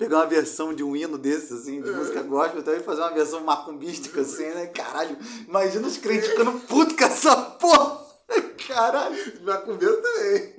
Pegar 0.01 0.16
uma 0.16 0.26
versão 0.26 0.72
de 0.72 0.82
um 0.82 0.96
hino 0.96 1.18
desse, 1.18 1.53
assim, 1.53 1.82
de 1.82 1.90
é. 1.90 1.92
música 1.92 2.22
gospel, 2.22 2.62
também 2.62 2.80
fazer 2.80 3.03
uma 3.03 3.11
versão 3.11 3.44
macumbística, 3.44 4.22
assim, 4.22 4.46
né? 4.46 4.66
Caralho, 4.68 5.14
imagina 5.46 5.86
os 5.86 5.98
crentes 5.98 6.30
ficando 6.30 6.59
putos 6.61 6.96
com 6.96 7.05
essa 7.05 7.36
porra! 7.36 8.01
Caralho! 8.66 9.14
Macumbeiro 9.42 10.01
também. 10.01 10.55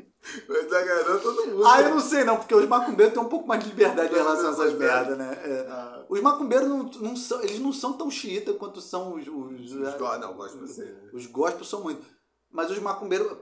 Vai 0.47 0.63
desagarrando 0.63 1.19
todo 1.21 1.47
mundo. 1.47 1.65
Ah, 1.65 1.81
eu 1.81 1.89
não 1.89 1.99
sei 1.99 2.23
não, 2.23 2.37
porque 2.37 2.53
os 2.53 2.67
macumbeiros 2.67 3.15
têm 3.15 3.23
um 3.23 3.29
pouco 3.29 3.47
mais 3.47 3.63
de 3.63 3.69
liberdade 3.71 4.13
em 4.13 4.17
relação 4.17 4.49
a 4.49 4.51
essas 4.51 4.73
merdas, 4.77 5.17
né? 5.17 5.39
É. 5.43 5.67
Ah. 5.67 6.05
Os 6.07 6.21
macumbeiros 6.21 6.69
não, 6.69 6.83
não 6.83 7.15
são, 7.15 7.41
eles 7.41 7.59
não 7.59 7.73
são 7.73 7.93
tão 7.93 8.11
xiita 8.11 8.53
quanto 8.53 8.79
são 8.79 9.15
os. 9.15 9.27
Os, 9.27 9.73
os, 9.73 9.93
go 9.95 10.17
não, 10.19 10.35
gospel 10.35 10.63
os, 10.63 10.79
os 11.13 11.25
gospel 11.25 11.65
são 11.65 11.81
muito. 11.81 12.05
Mas 12.51 12.69
os 12.69 12.77
macumbeiros. 12.77 13.35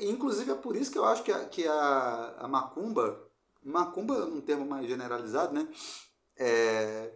Inclusive 0.00 0.50
é 0.50 0.56
por 0.56 0.74
isso 0.74 0.90
que 0.90 0.98
eu 0.98 1.04
acho 1.04 1.22
que 1.22 1.30
a, 1.30 1.44
que 1.44 1.68
a, 1.68 2.34
a 2.40 2.48
macumba. 2.48 3.29
Macumba 3.62 4.14
é 4.14 4.24
um 4.24 4.40
termo 4.40 4.64
mais 4.64 4.86
generalizado, 4.86 5.54
né? 5.54 5.68
É, 6.36 7.12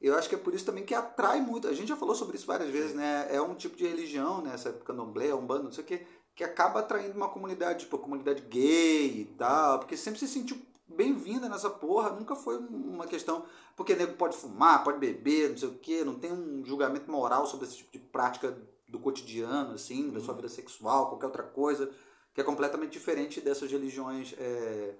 eu 0.00 0.16
acho 0.16 0.28
que 0.28 0.34
é 0.34 0.38
por 0.38 0.54
isso 0.54 0.64
também 0.64 0.84
que 0.84 0.94
atrai 0.94 1.40
muito. 1.40 1.66
A 1.66 1.72
gente 1.72 1.88
já 1.88 1.96
falou 1.96 2.14
sobre 2.14 2.36
isso 2.36 2.46
várias 2.46 2.70
vezes, 2.70 2.94
né? 2.94 3.26
É 3.30 3.40
um 3.40 3.54
tipo 3.54 3.76
de 3.76 3.86
religião, 3.86 4.42
né? 4.42 4.52
Essa 4.54 4.72
candomblé, 4.72 5.34
um 5.34 5.46
bando, 5.46 5.64
não 5.64 5.72
sei 5.72 5.84
o 5.84 5.86
quê, 5.86 6.06
que 6.34 6.44
acaba 6.44 6.80
atraindo 6.80 7.16
uma 7.16 7.28
comunidade, 7.28 7.80
tipo, 7.80 7.96
a 7.96 7.98
comunidade 7.98 8.42
gay 8.42 9.22
e 9.22 9.24
tal, 9.36 9.80
porque 9.80 9.96
sempre 9.96 10.20
se 10.20 10.28
sentiu 10.28 10.56
bem-vinda 10.86 11.48
nessa 11.48 11.68
porra, 11.68 12.10
nunca 12.10 12.36
foi 12.36 12.58
uma 12.58 13.06
questão. 13.06 13.44
Porque 13.76 13.94
nego 13.94 14.14
pode 14.14 14.36
fumar, 14.36 14.84
pode 14.84 14.98
beber, 14.98 15.50
não 15.50 15.56
sei 15.56 15.68
o 15.68 15.78
quê, 15.78 16.04
não 16.04 16.14
tem 16.14 16.32
um 16.32 16.64
julgamento 16.64 17.10
moral 17.10 17.46
sobre 17.46 17.66
esse 17.66 17.78
tipo 17.78 17.92
de 17.92 17.98
prática 17.98 18.56
do 18.88 18.98
cotidiano, 18.98 19.74
assim, 19.74 20.10
da 20.10 20.20
sua 20.20 20.34
vida 20.34 20.48
sexual, 20.48 21.08
qualquer 21.08 21.26
outra 21.26 21.42
coisa, 21.42 21.90
que 22.32 22.40
é 22.40 22.44
completamente 22.44 22.92
diferente 22.92 23.40
dessas 23.40 23.70
religiões 23.70 24.34
é, 24.38 24.94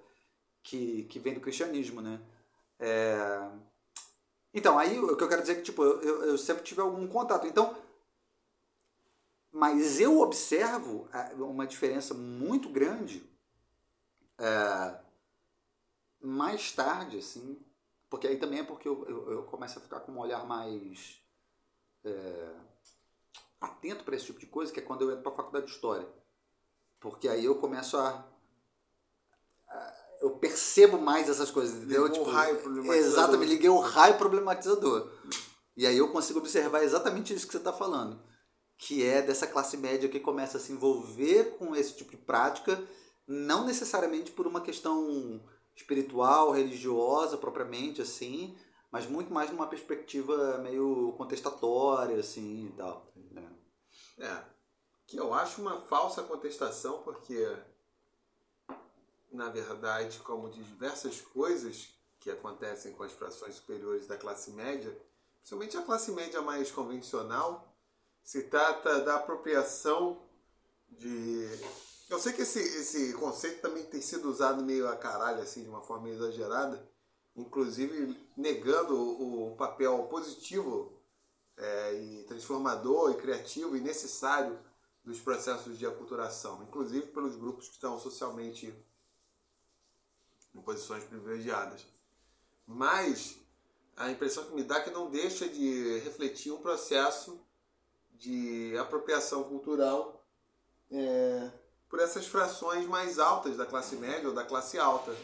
que, 0.62 1.04
que 1.04 1.18
vêm 1.18 1.34
do 1.34 1.40
cristianismo, 1.40 2.00
né? 2.00 2.20
É... 2.78 3.50
Então, 4.52 4.78
aí 4.78 4.98
o 4.98 5.16
que 5.16 5.22
eu 5.22 5.28
quero 5.28 5.42
dizer 5.42 5.52
é 5.52 5.56
que, 5.56 5.62
tipo, 5.62 5.82
eu, 5.84 6.24
eu 6.24 6.38
sempre 6.38 6.64
tive 6.64 6.80
algum 6.80 7.06
contato. 7.06 7.46
Então, 7.46 7.76
mas 9.52 10.00
eu 10.00 10.20
observo 10.20 11.08
é, 11.12 11.34
uma 11.34 11.66
diferença 11.66 12.14
muito 12.14 12.68
grande 12.68 13.28
é, 14.38 15.00
mais 16.20 16.72
tarde, 16.72 17.18
assim, 17.18 17.60
porque 18.08 18.26
aí 18.26 18.36
também 18.36 18.60
é 18.60 18.64
porque 18.64 18.88
eu, 18.88 19.04
eu, 19.08 19.32
eu 19.32 19.42
começo 19.44 19.78
a 19.78 19.82
ficar 19.82 20.00
com 20.00 20.12
um 20.12 20.18
olhar 20.18 20.46
mais 20.46 21.20
é, 22.04 22.54
atento 23.60 24.04
para 24.04 24.16
esse 24.16 24.26
tipo 24.26 24.38
de 24.38 24.46
coisa, 24.46 24.72
que 24.72 24.80
é 24.80 24.82
quando 24.82 25.02
eu 25.02 25.10
entro 25.10 25.22
para 25.22 25.32
a 25.32 25.36
faculdade 25.36 25.66
de 25.66 25.72
História. 25.72 26.08
Porque 27.00 27.28
aí 27.28 27.44
eu 27.44 27.56
começo 27.56 27.96
a 27.96 28.26
eu 30.20 30.30
percebo 30.38 30.98
mais 30.98 31.28
essas 31.28 31.50
coisas, 31.50 31.76
entendeu? 31.76 32.04
Ligou 32.04 32.18
tipo, 32.18 32.30
o 32.30 32.32
raio 32.32 32.56
problematizador. 32.58 33.12
Exatamente, 33.12 33.48
liguei 33.50 33.68
o 33.70 33.78
raio 33.78 34.18
problematizador. 34.18 35.10
E 35.76 35.86
aí 35.86 35.96
eu 35.96 36.08
consigo 36.08 36.40
observar 36.40 36.82
exatamente 36.82 37.32
isso 37.32 37.46
que 37.46 37.52
você 37.52 37.58
está 37.58 37.72
falando. 37.72 38.20
Que 38.76 39.04
é 39.04 39.22
dessa 39.22 39.46
classe 39.46 39.76
média 39.76 40.08
que 40.08 40.20
começa 40.20 40.56
a 40.56 40.60
se 40.60 40.72
envolver 40.72 41.56
com 41.58 41.74
esse 41.74 41.94
tipo 41.94 42.10
de 42.10 42.16
prática, 42.16 42.82
não 43.26 43.64
necessariamente 43.64 44.30
por 44.30 44.46
uma 44.46 44.60
questão 44.60 45.40
espiritual, 45.76 46.50
religiosa, 46.50 47.36
propriamente, 47.36 48.02
assim, 48.02 48.56
mas 48.90 49.06
muito 49.06 49.32
mais 49.32 49.50
numa 49.50 49.66
perspectiva 49.66 50.58
meio 50.58 51.14
contestatória, 51.16 52.18
assim, 52.18 52.66
e 52.66 52.72
tal. 52.76 53.06
Né? 53.30 53.48
É, 54.18 54.42
que 55.06 55.16
eu 55.16 55.32
acho 55.32 55.62
uma 55.62 55.80
falsa 55.82 56.22
contestação, 56.22 57.02
porque, 57.02 57.56
na 59.30 59.48
verdade, 59.48 60.18
como 60.18 60.50
de 60.50 60.62
diversas 60.62 61.20
coisas 61.20 61.88
que 62.20 62.30
acontecem 62.30 62.92
com 62.92 63.02
as 63.02 63.12
frações 63.12 63.54
superiores 63.54 64.06
da 64.06 64.16
classe 64.16 64.50
média, 64.50 64.96
principalmente 65.38 65.76
a 65.76 65.82
classe 65.82 66.10
média 66.12 66.42
mais 66.42 66.70
convencional, 66.70 67.74
se 68.22 68.42
trata 68.44 69.00
da 69.00 69.16
apropriação 69.16 70.20
de. 70.88 71.48
Eu 72.10 72.18
sei 72.18 72.32
que 72.32 72.42
esse, 72.42 72.58
esse 72.58 73.12
conceito 73.14 73.60
também 73.60 73.84
tem 73.84 74.00
sido 74.00 74.30
usado 74.30 74.62
meio 74.62 74.88
a 74.88 74.96
caralho, 74.96 75.42
assim, 75.42 75.62
de 75.62 75.68
uma 75.68 75.82
forma 75.82 76.08
exagerada, 76.08 76.86
inclusive 77.36 78.18
negando 78.36 78.94
o, 78.98 79.56
papel 79.56 80.04
positivo 80.04 80.92
é, 81.56 81.94
e 81.94 82.24
transformador 82.24 83.12
e 83.12 83.16
criativo 83.16 83.76
e 83.76 83.80
necessário 83.80 84.58
dos 85.04 85.20
processos 85.20 85.78
de 85.78 85.86
aculturação, 85.86 86.62
inclusive 86.62 87.06
pelos 87.08 87.36
grupos 87.36 87.68
que 87.68 87.74
estão 87.74 87.98
socialmente 87.98 88.74
em 90.58 90.62
posições 90.62 91.04
privilegiadas. 91.04 91.86
Mas 92.66 93.36
a 93.96 94.10
impressão 94.10 94.44
que 94.44 94.54
me 94.54 94.62
dá 94.62 94.78
é 94.78 94.82
que 94.82 94.90
não 94.90 95.10
deixa 95.10 95.48
de 95.48 95.98
refletir 96.00 96.52
um 96.52 96.58
processo 96.58 97.40
de 98.12 98.76
apropriação 98.78 99.44
cultural 99.44 100.24
é, 100.90 101.50
por 101.88 102.00
essas 102.00 102.26
frações 102.26 102.86
mais 102.86 103.18
altas 103.18 103.56
da 103.56 103.64
classe 103.64 103.96
média 103.96 104.28
ou 104.28 104.34
da 104.34 104.44
classe 104.44 104.78
alta 104.78 105.14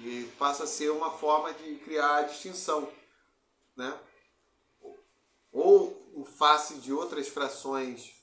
e 0.00 0.30
passa 0.38 0.64
a 0.64 0.66
ser 0.66 0.90
uma 0.90 1.10
forma 1.10 1.52
de 1.52 1.76
criar 1.76 2.18
a 2.18 2.22
distinção, 2.22 2.88
né? 3.76 3.98
Ou 5.52 6.00
em 6.14 6.24
face 6.24 6.74
de 6.74 6.92
outras 6.92 7.28
frações 7.28 8.14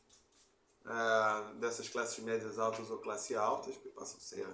uh, 0.86 1.54
dessas 1.56 1.90
classes 1.90 2.24
médias 2.24 2.58
altas 2.58 2.90
ou 2.90 2.98
classe 3.00 3.36
altas, 3.36 3.76
que 3.76 3.90
passam 3.90 4.18
a 4.18 4.22
ser, 4.22 4.48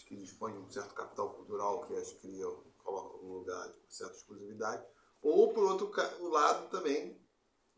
que 0.00 0.16
dispõem 0.16 0.54
de 0.54 0.60
um 0.60 0.70
certo 0.70 0.94
capital 0.94 1.34
cultural 1.34 1.84
que 1.86 1.96
as 1.96 2.12
criam, 2.12 2.62
colocam 2.78 3.22
no 3.22 3.38
lugar 3.38 3.68
de 3.68 3.94
certa 3.94 4.16
exclusividade, 4.16 4.84
ou 5.20 5.52
por 5.52 5.64
outro 5.64 5.90
lado 6.30 6.70
também, 6.70 7.20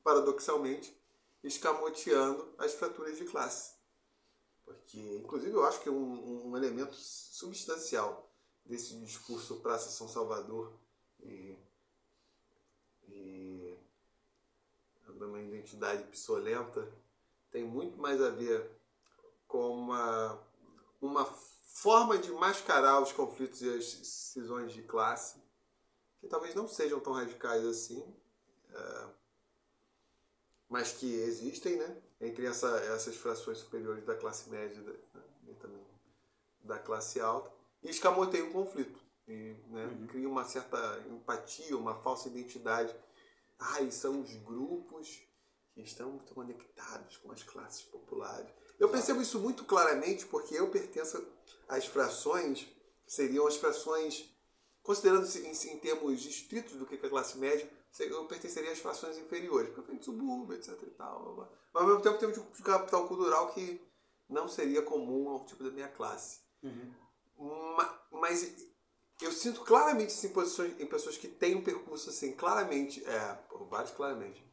paradoxalmente, 0.03 0.97
escamoteando 1.43 2.55
as 2.59 2.75
fraturas 2.75 3.17
de 3.19 3.25
classe. 3.25 3.75
Porque, 4.65 4.99
inclusive, 5.17 5.53
eu 5.53 5.65
acho 5.65 5.81
que 5.81 5.89
é 5.89 5.93
um, 5.93 6.49
um 6.49 6.57
elemento 6.57 6.95
substancial 6.95 8.31
desse 8.65 8.99
discurso 9.01 9.61
Praça 9.61 9.91
São 9.91 10.09
Salvador 10.09 10.73
e, 11.23 11.59
e 13.09 13.79
uma 15.09 15.41
identidade 15.41 16.05
psolenta 16.05 16.91
tem 17.51 17.65
muito 17.65 17.97
mais 17.99 18.21
a 18.21 18.31
ver 18.31 18.69
com 19.47 19.79
uma, 19.79 20.39
uma 21.01 21.25
forma 21.75 22.16
de 22.16 22.31
mascarar 22.33 23.01
os 23.03 23.12
conflitos 23.12 23.61
e 23.61 23.68
as 23.68 23.85
cisões 23.85 24.72
de 24.72 24.83
classe 24.83 25.43
que 26.20 26.29
talvez 26.29 26.55
não 26.55 26.66
sejam 26.66 27.01
tão 27.01 27.12
radicais 27.12 27.66
assim, 27.66 28.03
é, 28.72 29.07
mas 30.68 30.93
que 30.93 31.12
existem, 31.12 31.77
né? 31.77 32.03
Entre 32.20 32.47
essa, 32.47 32.68
essas 32.95 33.16
frações 33.16 33.59
superiores 33.59 34.05
da 34.05 34.14
classe 34.14 34.49
média 34.49 34.81
né, 34.81 34.95
e 35.49 35.55
também 35.55 35.85
da 36.62 36.79
classe 36.79 37.20
alta, 37.20 37.53
e 37.83 37.91
escamoteiam 37.91 38.49
um 38.49 38.53
conflito. 38.53 38.99
E 39.29 39.55
né, 39.68 39.85
uhum. 39.85 40.07
cria 40.07 40.29
uma 40.29 40.45
certa 40.45 40.79
empatia, 41.11 41.77
uma 41.77 41.95
falsa 41.97 42.29
identidade. 42.29 42.95
Ah, 43.59 43.83
e 43.83 43.93
são 43.93 44.22
os 44.22 44.35
grupos 44.37 45.20
que 45.75 45.83
estão 45.83 46.11
muito 46.11 46.33
conectados 46.33 47.18
com 47.18 47.31
as 47.33 47.43
classes 47.43 47.83
populares. 47.83 48.51
Eu 48.79 48.89
percebo 48.89 49.22
isso 49.22 49.39
muito 49.41 49.64
claramente 49.64 50.27
porque 50.27 50.55
eu 50.55 50.68
pertenço 50.70 51.25
às 51.68 51.87
frações, 51.87 52.66
seriam 53.07 53.47
as 53.47 53.57
frações, 53.57 54.29
considerando 54.83 55.27
em, 55.39 55.53
em 55.53 55.79
termos 55.79 56.25
estritos 56.27 56.75
do 56.75 56.87
que 56.87 56.95
é 56.95 57.07
a 57.07 57.11
classe 57.11 57.39
média, 57.39 57.68
eu 58.01 58.27
pertenceria 58.27 58.72
às 58.72 58.79
frações 58.79 59.16
inferiores, 59.16 59.68
porque 59.68 59.81
eu 59.81 59.87
venho 59.87 59.99
de 59.99 60.05
subúrbio, 60.05 60.57
etc 60.57 60.77
e 60.83 60.91
tal. 60.91 61.49
Mas 61.72 61.83
ao 61.83 61.89
mesmo 61.89 62.03
tempo 62.03 62.18
tem 62.18 62.29
um 62.29 62.33
tipo 62.33 62.57
de 62.57 62.62
capital 62.62 63.07
cultural 63.07 63.53
que 63.53 63.81
não 64.29 64.49
seria 64.49 64.83
comum 64.83 65.29
ao 65.29 65.45
tipo 65.47 65.62
da 65.62 65.70
minha 65.70 65.89
classe. 65.89 66.41
Uhum. 66.62 66.93
Mas 68.11 68.55
eu 69.20 69.33
sinto 69.33 69.61
claramente 69.62 70.12
assim, 70.12 70.29
em, 70.29 70.33
posições, 70.33 70.81
em 70.81 70.87
pessoas 70.87 71.16
que 71.16 71.29
têm 71.29 71.55
um 71.55 71.62
percurso 71.62 72.11
assim, 72.11 72.33
claramente, 72.33 73.05
é, 73.05 73.39
vários 73.68 73.93
claramente, 73.93 74.45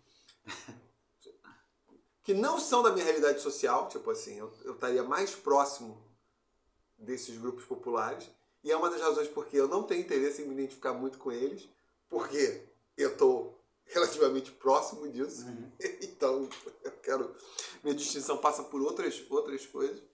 que 2.24 2.34
não 2.34 2.60
são 2.60 2.84
da 2.84 2.92
minha 2.92 3.06
realidade 3.06 3.42
social, 3.42 3.88
tipo 3.88 4.10
assim, 4.12 4.38
eu, 4.38 4.54
eu 4.64 4.74
estaria 4.74 5.04
mais 5.04 5.32
próximo 5.32 6.02
desses 6.98 7.38
grupos 7.38 7.66
populares, 7.66 8.30
e 8.64 8.72
é 8.72 8.78
uma 8.78 8.90
das 8.90 9.02
razões 9.02 9.28
porque 9.28 9.58
eu 9.58 9.68
não 9.68 9.84
tenho 9.84 10.02
interesse 10.02 10.42
em 10.42 10.46
me 10.46 10.54
identificar 10.54 10.94
muito 10.94 11.18
com 11.18 11.32
eles, 11.32 11.68
porque 12.08 12.68
eu 12.96 13.14
estou 13.14 13.60
relativamente 13.86 14.52
próximo 14.52 15.08
disso, 15.10 15.46
uhum. 15.46 15.72
então 16.02 16.50
eu 16.84 16.92
quero. 17.04 17.36
Minha 17.84 17.96
distinção 17.96 18.38
passa 18.38 18.64
por 18.64 18.82
outras, 18.82 19.24
outras 19.30 19.66
coisas. 19.66 20.02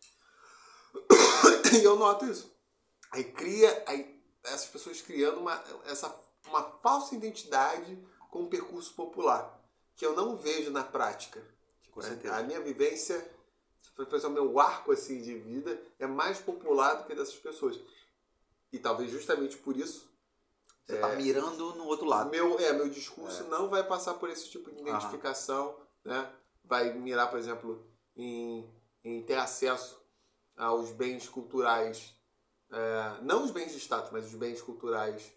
E 1.74 1.84
eu 1.84 1.98
noto 1.98 2.26
isso. 2.26 2.50
Aí 3.12 3.26
cria. 3.26 3.84
Aí 3.86 4.18
essas 4.42 4.70
pessoas 4.70 5.02
criando 5.02 5.42
uma, 5.42 5.62
essa, 5.86 6.16
uma 6.48 6.64
falsa 6.64 7.14
identidade 7.14 8.02
com 8.32 8.44
um 8.44 8.50
percurso 8.50 8.94
popular, 8.94 9.62
que 9.96 10.06
eu 10.06 10.16
não 10.16 10.38
vejo 10.38 10.72
na 10.72 10.84
prática. 10.84 11.44
Com 11.98 12.04
certeza. 12.04 12.36
A 12.36 12.44
minha 12.44 12.62
vivência, 12.62 13.20
se 13.82 13.90
for 13.96 14.06
pensar 14.06 14.28
o 14.28 14.32
meu 14.32 14.60
arco 14.60 14.92
assim, 14.92 15.20
de 15.20 15.34
vida, 15.34 15.82
é 15.98 16.06
mais 16.06 16.38
popular 16.38 16.94
do 16.94 17.08
que 17.08 17.16
dessas 17.16 17.34
pessoas. 17.38 17.80
E 18.72 18.78
talvez 18.78 19.10
justamente 19.10 19.58
por 19.58 19.76
isso. 19.76 20.08
Você 20.86 20.94
está 20.94 21.14
é, 21.14 21.16
mirando 21.16 21.74
no 21.74 21.86
outro 21.86 22.06
lado. 22.06 22.30
Meu, 22.30 22.60
é, 22.60 22.72
meu 22.72 22.88
discurso 22.88 23.42
é. 23.42 23.48
não 23.48 23.68
vai 23.68 23.84
passar 23.84 24.14
por 24.14 24.30
esse 24.30 24.48
tipo 24.48 24.70
de 24.72 24.80
identificação. 24.80 25.76
Né? 26.06 26.32
Vai 26.64 26.94
mirar, 26.94 27.32
por 27.32 27.40
exemplo, 27.40 27.84
em, 28.16 28.72
em 29.04 29.24
ter 29.24 29.34
acesso 29.36 30.00
aos 30.56 30.92
bens 30.92 31.28
culturais. 31.28 32.14
É, 32.72 33.24
não 33.24 33.44
os 33.44 33.50
bens 33.50 33.72
de 33.72 33.80
status, 33.80 34.12
mas 34.12 34.28
os 34.28 34.36
bens 34.36 34.62
culturais 34.62 35.34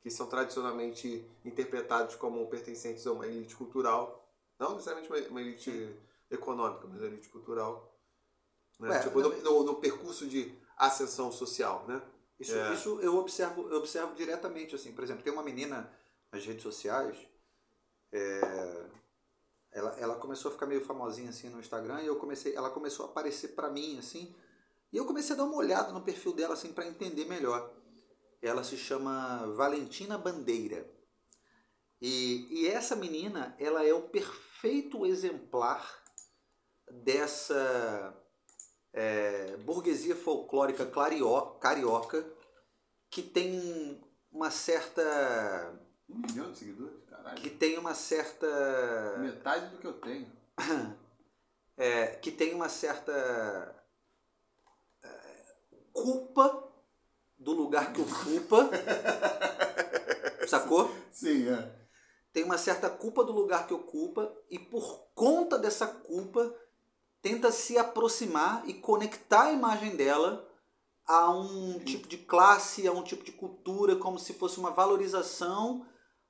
que 0.00 0.10
são 0.10 0.26
tradicionalmente 0.26 1.30
interpretados 1.44 2.14
como 2.14 2.46
pertencentes 2.46 3.06
a 3.06 3.12
uma 3.12 3.26
elite 3.26 3.54
cultural 3.54 4.17
não 4.58 4.72
necessariamente 4.72 5.12
uma, 5.12 5.28
uma 5.28 5.40
elite 5.40 5.70
Sim. 5.70 5.96
econômica, 6.30 6.86
mas 6.88 7.00
uma 7.00 7.06
elite 7.06 7.28
cultural. 7.28 7.94
Né? 8.78 8.90
Ué, 8.90 8.98
tipo, 9.00 9.20
no, 9.20 9.42
no, 9.42 9.64
no, 9.64 9.74
percurso 9.76 10.26
de 10.26 10.56
ascensão 10.76 11.30
social, 11.32 11.84
né? 11.86 12.00
Isso, 12.38 12.54
é. 12.54 12.74
isso 12.74 13.00
eu 13.00 13.16
observo, 13.16 13.68
eu 13.68 13.78
observo 13.78 14.14
diretamente, 14.14 14.74
assim. 14.74 14.92
Por 14.92 15.02
exemplo, 15.02 15.22
tem 15.22 15.32
uma 15.32 15.42
menina 15.42 15.92
nas 16.30 16.44
redes 16.44 16.62
sociais, 16.62 17.16
é, 18.12 18.86
ela, 19.72 19.90
ela 19.98 20.16
começou 20.16 20.50
a 20.50 20.52
ficar 20.52 20.66
meio 20.66 20.84
famosinha 20.84 21.30
assim 21.30 21.48
no 21.48 21.60
Instagram 21.60 22.02
e 22.02 22.06
eu 22.06 22.16
comecei, 22.16 22.54
ela 22.54 22.70
começou 22.70 23.06
a 23.06 23.08
aparecer 23.08 23.48
para 23.48 23.70
mim 23.70 23.98
assim, 23.98 24.34
e 24.92 24.96
eu 24.96 25.04
comecei 25.04 25.34
a 25.34 25.38
dar 25.38 25.44
uma 25.44 25.56
olhada 25.56 25.92
no 25.92 26.00
perfil 26.00 26.32
dela 26.32 26.54
assim 26.54 26.72
para 26.72 26.86
entender 26.86 27.26
melhor. 27.26 27.74
Ela 28.40 28.62
se 28.62 28.76
chama 28.76 29.46
Valentina 29.54 30.16
Bandeira. 30.16 30.88
E, 32.00 32.46
e 32.50 32.68
essa 32.68 32.94
menina, 32.94 33.56
ela 33.58 33.84
é 33.84 33.92
o 33.92 34.02
perfeito 34.60 35.06
exemplar 35.06 36.02
dessa 36.90 38.12
é, 38.92 39.56
burguesia 39.58 40.16
folclórica 40.16 40.84
carioca 41.60 42.26
que 43.08 43.22
tem 43.22 44.02
uma 44.32 44.50
certa. 44.50 45.80
Um 46.08 46.18
milhão 46.18 46.50
de 46.50 46.58
seguidores? 46.58 47.04
Caralho. 47.08 47.40
Que 47.40 47.50
tem 47.50 47.78
uma 47.78 47.94
certa. 47.94 49.18
Metade 49.18 49.70
do 49.70 49.78
que 49.78 49.86
eu 49.86 49.94
tenho. 49.94 50.30
É, 51.80 52.08
que 52.16 52.32
tem 52.32 52.52
uma 52.54 52.68
certa 52.68 53.12
é, 55.00 55.54
culpa 55.92 56.68
do 57.38 57.52
lugar 57.52 57.92
que 57.92 58.00
ocupa. 58.00 58.68
Sacou? 60.48 60.92
Sim, 61.12 61.48
é 61.48 61.78
tem 62.32 62.44
uma 62.44 62.58
certa 62.58 62.88
culpa 62.90 63.24
do 63.24 63.32
lugar 63.32 63.66
que 63.66 63.74
ocupa 63.74 64.32
e 64.50 64.58
por 64.58 65.08
conta 65.14 65.58
dessa 65.58 65.86
culpa 65.86 66.54
tenta 67.20 67.50
se 67.50 67.76
aproximar 67.76 68.62
e 68.68 68.74
conectar 68.74 69.44
a 69.44 69.52
imagem 69.52 69.96
dela 69.96 70.48
a 71.06 71.30
um 71.30 71.78
tipo 71.80 72.06
de 72.06 72.18
classe, 72.18 72.86
a 72.86 72.92
um 72.92 73.02
tipo 73.02 73.24
de 73.24 73.32
cultura, 73.32 73.96
como 73.96 74.18
se 74.18 74.34
fosse 74.34 74.58
uma 74.58 74.70
valorização 74.70 75.86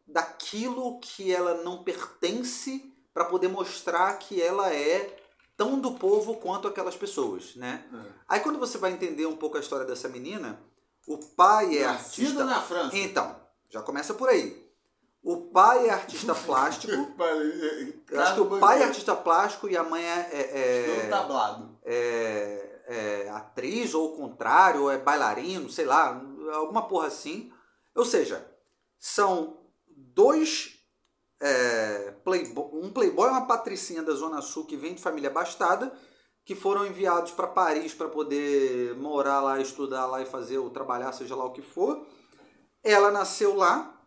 daquilo 0.07 0.99
que 1.01 1.33
ela 1.33 1.63
não 1.63 1.83
pertence 1.83 2.95
para 3.13 3.25
poder 3.25 3.49
mostrar 3.49 4.17
que 4.19 4.41
ela 4.41 4.73
é 4.73 5.17
tão 5.57 5.81
do 5.81 5.93
povo 5.93 6.37
quanto 6.37 6.69
aquelas 6.69 6.95
pessoas, 6.95 7.57
né? 7.57 7.85
É. 7.93 8.13
Aí 8.29 8.41
quando 8.41 8.61
você 8.61 8.79
vai 8.79 8.93
entender 8.93 9.27
um 9.27 9.37
pouco 9.37 9.57
a 9.57 9.61
história 9.61 9.85
dessa 9.85 10.09
menina, 10.09 10.63
o 11.07 11.19
pai 11.19 11.79
é 11.79 11.87
Nascida 11.87 12.29
artista. 12.29 12.45
na 12.45 12.63
França. 12.63 12.97
Então, 12.97 13.37
já 13.69 13.83
começa 13.83 14.15
por 14.15 14.29
aí. 14.29 14.68
O 15.23 15.49
pai 15.49 15.89
é 15.89 15.91
artista 15.91 16.35
plástico. 16.47 16.93
Acho 18.17 18.35
que 18.35 18.41
o 18.41 18.59
pai 18.59 18.83
é 18.83 18.85
artista 18.85 19.15
plástico 19.15 19.69
e 19.69 19.77
a 19.77 19.83
mãe 19.83 20.05
é. 20.05 20.29
é, 20.33 21.07
é 21.07 21.09
tablado. 21.09 21.79
É, 21.85 22.83
é 22.87 23.31
atriz, 23.31 23.95
ou 23.95 24.13
o 24.13 24.17
contrário, 24.17 24.83
ou 24.83 24.91
é 24.91 24.99
bailarino, 24.99 25.69
sei 25.69 25.85
lá, 25.85 26.21
alguma 26.53 26.89
porra 26.89 27.09
assim. 27.09 27.53
Ou 27.95 28.05
seja, 28.05 28.47
são 28.99 29.59
dois. 29.87 30.75
É, 31.41 32.11
playboy, 32.25 32.69
um 32.73 32.91
playboy 32.91 33.29
e 33.29 33.31
uma 33.31 33.47
patricinha 33.47 34.03
da 34.03 34.13
Zona 34.13 34.43
Sul 34.43 34.67
que 34.67 34.77
vem 34.77 34.95
de 34.95 35.01
família 35.01 35.31
abastada, 35.31 35.93
que 36.45 36.57
foram 36.57 36.85
enviados 36.85 37.31
para 37.31 37.47
Paris 37.47 37.95
para 37.95 38.09
poder 38.09 38.97
morar 38.97 39.41
lá, 39.41 39.61
estudar 39.61 40.07
lá 40.07 40.21
e 40.21 40.27
fazer 40.27 40.59
ou 40.59 40.71
trabalhar, 40.71 41.13
seja 41.13 41.37
lá 41.37 41.45
o 41.45 41.53
que 41.53 41.63
for. 41.63 42.05
Ela 42.83 43.13
nasceu 43.13 43.55
lá, 43.55 43.98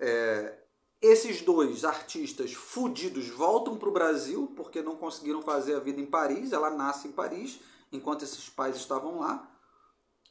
é, 0.00 0.58
esses 1.00 1.42
dois 1.42 1.84
artistas 1.84 2.52
fudidos 2.52 3.28
voltam 3.28 3.76
para 3.76 3.88
o 3.88 3.92
Brasil 3.92 4.52
porque 4.56 4.82
não 4.82 4.96
conseguiram 4.96 5.42
fazer 5.42 5.74
a 5.74 5.80
vida 5.80 6.00
em 6.00 6.06
Paris. 6.06 6.52
Ela 6.52 6.70
nasce 6.70 7.08
em 7.08 7.12
Paris, 7.12 7.60
enquanto 7.92 8.22
esses 8.22 8.48
pais 8.48 8.76
estavam 8.76 9.20
lá. 9.20 9.48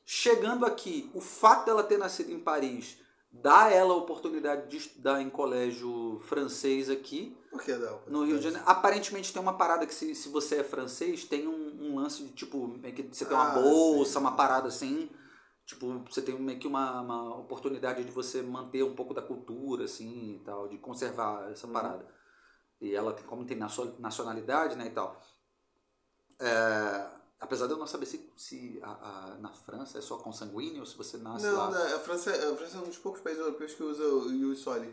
Chegando 0.06 0.66
aqui, 0.66 1.10
o 1.14 1.22
fato 1.22 1.66
dela 1.66 1.84
ter 1.84 1.98
nascido 1.98 2.32
em 2.32 2.40
Paris 2.40 2.98
dá 3.32 3.70
ela 3.70 3.94
a 3.94 3.98
oportunidade 3.98 4.70
de 4.70 4.78
estudar 4.78 5.22
em 5.22 5.30
colégio 5.30 6.20
francês 6.26 6.90
aqui. 6.90 7.38
Por 7.52 7.62
que 7.62 7.76
não? 7.76 8.02
No 8.08 8.26
Rio 8.26 8.38
de 8.38 8.46
Janeiro. 8.46 8.64
Aparentemente 8.68 9.32
tem 9.32 9.42
uma 9.42 9.54
parada 9.54 9.86
que 9.86 9.94
se, 9.94 10.16
se 10.16 10.30
você 10.30 10.58
é 10.58 10.64
francês, 10.64 11.24
tem 11.26 11.48
um, 11.48 11.78
um 11.80 11.96
lance 11.96 12.24
de 12.24 12.32
tipo, 12.32 12.80
que 12.80 13.04
você 13.12 13.26
tem 13.26 13.36
uma 13.36 13.52
ah, 13.52 13.60
bolsa, 13.60 14.14
sim. 14.14 14.20
uma 14.20 14.32
parada 14.32 14.68
assim. 14.68 15.10
Tipo, 15.70 16.04
você 16.10 16.20
tem 16.24 16.34
meio 16.42 16.58
que 16.58 16.66
uma, 16.66 17.00
uma 17.00 17.38
oportunidade 17.38 18.04
de 18.04 18.10
você 18.10 18.42
manter 18.42 18.82
um 18.82 18.96
pouco 18.96 19.14
da 19.14 19.22
cultura, 19.22 19.86
assim, 19.86 20.38
e 20.38 20.40
tal, 20.40 20.68
de 20.68 20.80
conservar 20.80 21.52
essa 21.52 21.68
uhum. 21.68 21.74
parada. 21.74 22.08
E 22.82 22.96
ela, 22.96 23.14
como 23.14 23.46
tem 23.46 23.56
nacionalidade, 23.56 24.76
né, 24.76 24.88
e 24.88 24.90
tal. 24.90 25.22
É, 26.40 27.08
apesar 27.40 27.68
de 27.68 27.74
eu 27.74 27.78
não 27.78 27.86
saber 27.86 28.08
se, 28.08 28.34
se 28.36 28.80
a, 28.82 28.90
a, 28.90 29.38
na 29.38 29.54
França 29.54 30.00
é 30.00 30.02
só 30.02 30.18
consanguíneo 30.18 30.80
ou 30.80 30.88
se 30.88 30.98
você 30.98 31.18
nasce 31.18 31.46
não, 31.46 31.56
lá. 31.56 31.70
Não, 31.70 31.96
a 31.98 32.00
França, 32.00 32.32
a 32.32 32.56
França 32.56 32.78
é 32.78 32.82
um 32.82 32.86
dos 32.86 32.98
poucos 32.98 33.22
países 33.22 33.40
europeus 33.40 33.76
que 33.76 33.84
usa 33.84 34.04
o 34.04 34.32
Ius 34.32 34.62
Soli. 34.62 34.92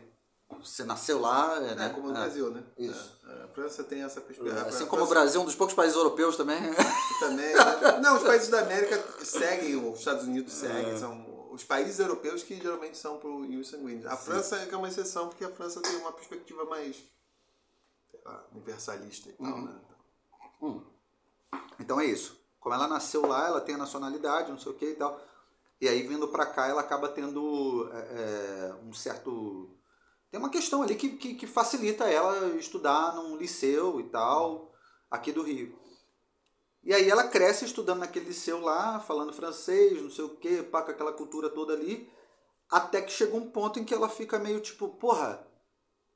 Você 0.59 0.83
nasceu 0.85 1.19
lá, 1.19 1.57
é, 1.57 1.75
né? 1.75 1.87
É, 1.87 1.89
como 1.89 2.07
no 2.07 2.15
é, 2.15 2.21
Brasil, 2.21 2.49
né? 2.49 2.63
Isso. 2.77 3.19
É, 3.27 3.43
a 3.43 3.47
França 3.49 3.83
tem 3.83 4.03
essa 4.03 4.21
perspectiva. 4.21 4.61
Assim 4.61 4.85
como 4.85 5.03
o 5.03 5.07
Brasil, 5.07 5.41
um 5.41 5.45
dos 5.45 5.55
poucos 5.55 5.75
países 5.75 5.95
europeus 5.95 6.37
também. 6.37 6.59
Também. 7.19 7.53
Né? 7.53 7.99
Não, 8.01 8.17
os 8.17 8.23
países 8.23 8.47
da 8.47 8.61
América 8.61 9.03
seguem, 9.23 9.75
os 9.75 9.99
Estados 9.99 10.23
Unidos 10.23 10.53
seguem, 10.53 10.93
é. 10.93 10.97
são 10.97 11.51
os 11.51 11.63
países 11.63 11.99
europeus 11.99 12.43
que 12.43 12.55
geralmente 12.55 12.97
são 12.97 13.17
para 13.17 13.29
o 13.29 13.45
Ius 13.45 13.69
sanguíneos. 13.69 14.05
A 14.05 14.15
Sim. 14.15 14.25
França 14.25 14.57
é, 14.57 14.69
é 14.71 14.77
uma 14.77 14.87
exceção, 14.87 15.27
porque 15.27 15.43
a 15.43 15.49
França 15.49 15.81
tem 15.81 15.95
uma 15.97 16.11
perspectiva 16.11 16.63
mais 16.65 16.95
lá, 18.23 18.45
universalista 18.51 19.29
e 19.29 19.33
tal, 19.33 19.47
uhum. 19.47 19.65
né? 19.65 19.75
Hum. 20.61 20.81
Então 21.79 21.99
é 21.99 22.05
isso. 22.05 22.39
Como 22.59 22.75
ela 22.75 22.87
nasceu 22.87 23.25
lá, 23.25 23.47
ela 23.47 23.61
tem 23.61 23.75
a 23.75 23.79
nacionalidade, 23.79 24.51
não 24.51 24.59
sei 24.59 24.71
o 24.71 24.75
que 24.75 24.85
e 24.85 24.95
tal. 24.95 25.19
E 25.79 25.87
aí, 25.87 26.03
vindo 26.03 26.27
para 26.27 26.45
cá, 26.45 26.67
ela 26.67 26.81
acaba 26.81 27.07
tendo 27.07 27.89
é, 27.93 27.97
é, 27.97 28.75
um 28.83 28.93
certo. 28.93 29.69
Tem 30.29 30.39
uma 30.39 30.49
questão 30.49 30.81
ali 30.81 30.95
que, 30.95 31.09
que, 31.17 31.35
que, 31.35 31.47
facilita 31.47 32.05
ela 32.05 32.55
estudar 32.55 33.15
num 33.15 33.37
liceu 33.37 33.99
e 33.99 34.09
tal, 34.09 34.73
aqui 35.09 35.31
do 35.31 35.41
Rio. 35.41 35.77
E 36.83 36.93
aí 36.93 37.09
ela 37.09 37.27
cresce 37.27 37.65
estudando 37.65 37.99
naquele 37.99 38.27
liceu 38.27 38.59
lá, 38.61 38.99
falando 38.99 39.33
francês, 39.33 40.01
não 40.01 40.09
sei 40.09 40.25
o 40.25 40.35
quê, 40.37 40.63
pá, 40.63 40.81
com 40.81 40.91
aquela 40.91 41.13
cultura 41.13 41.49
toda 41.49 41.73
ali, 41.73 42.09
até 42.69 43.01
que 43.01 43.11
chega 43.11 43.35
um 43.35 43.49
ponto 43.49 43.79
em 43.79 43.85
que 43.85 43.93
ela 43.93 44.09
fica 44.09 44.37
meio 44.37 44.59
tipo, 44.59 44.89
porra, 44.89 45.47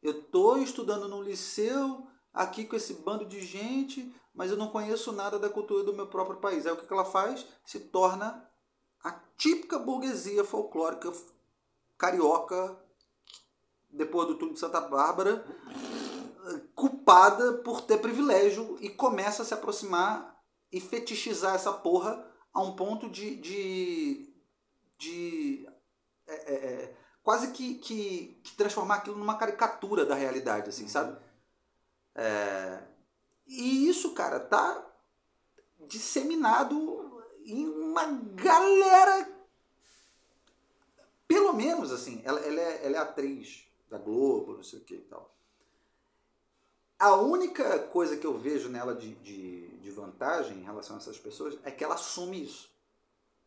eu 0.01 0.23
tô 0.23 0.57
estudando 0.57 1.07
no 1.07 1.21
liceu, 1.21 2.07
aqui 2.33 2.65
com 2.65 2.75
esse 2.75 2.95
bando 2.95 3.25
de 3.25 3.41
gente, 3.41 4.13
mas 4.33 4.51
eu 4.51 4.57
não 4.57 4.69
conheço 4.69 5.11
nada 5.11 5.37
da 5.37 5.49
cultura 5.49 5.83
do 5.83 5.93
meu 5.93 6.07
próprio 6.07 6.39
país. 6.39 6.65
Aí 6.65 6.73
o 6.73 6.77
que 6.77 6.91
ela 6.91 7.05
faz? 7.05 7.45
Se 7.65 7.79
torna 7.79 8.49
a 9.03 9.11
típica 9.37 9.77
burguesia 9.77 10.43
folclórica 10.43 11.11
carioca, 11.97 12.77
depois 13.91 14.27
do 14.27 14.35
túnel 14.35 14.53
de 14.53 14.59
Santa 14.59 14.81
Bárbara, 14.81 15.45
culpada 16.75 17.53
por 17.59 17.81
ter 17.81 17.97
privilégio 17.99 18.77
e 18.81 18.89
começa 18.89 19.43
a 19.43 19.45
se 19.45 19.53
aproximar 19.53 20.41
e 20.71 20.79
fetichizar 20.79 21.55
essa 21.55 21.71
porra 21.71 22.25
a 22.53 22.61
um 22.61 22.75
ponto 22.75 23.09
de. 23.09 23.35
de, 23.37 24.33
de 24.97 25.69
é, 26.27 26.53
é, 26.53 26.55
é 26.55 26.97
quase 27.23 27.51
que, 27.51 27.75
que, 27.75 28.39
que, 28.43 28.55
transformar 28.55 28.95
aquilo 28.95 29.17
numa 29.17 29.37
caricatura 29.37 30.05
da 30.05 30.15
realidade, 30.15 30.69
assim, 30.69 30.87
sabe? 30.87 31.17
É, 32.15 32.83
e 33.45 33.87
isso, 33.87 34.13
cara, 34.13 34.39
tá 34.39 34.87
disseminado 35.87 37.23
em 37.45 37.67
uma 37.67 38.05
galera. 38.33 39.29
Pelo 41.27 41.53
menos, 41.53 41.91
assim, 41.91 42.21
ela, 42.25 42.39
ela, 42.39 42.59
é, 42.59 42.85
ela 42.85 42.97
é 42.97 42.99
atriz 42.99 43.70
da 43.91 43.97
Globo, 43.97 44.53
não 44.53 44.63
sei 44.63 44.79
o 44.79 44.83
que 44.83 44.95
e 44.95 45.01
tal. 45.01 45.29
A 46.97 47.15
única 47.15 47.79
coisa 47.79 48.15
que 48.15 48.25
eu 48.25 48.37
vejo 48.37 48.69
nela 48.69 48.95
de, 48.95 49.13
de, 49.15 49.67
de, 49.77 49.91
vantagem 49.91 50.59
em 50.59 50.63
relação 50.63 50.95
a 50.95 50.99
essas 50.99 51.17
pessoas 51.17 51.57
é 51.63 51.71
que 51.71 51.83
ela 51.83 51.95
assume 51.95 52.43
isso. 52.43 52.69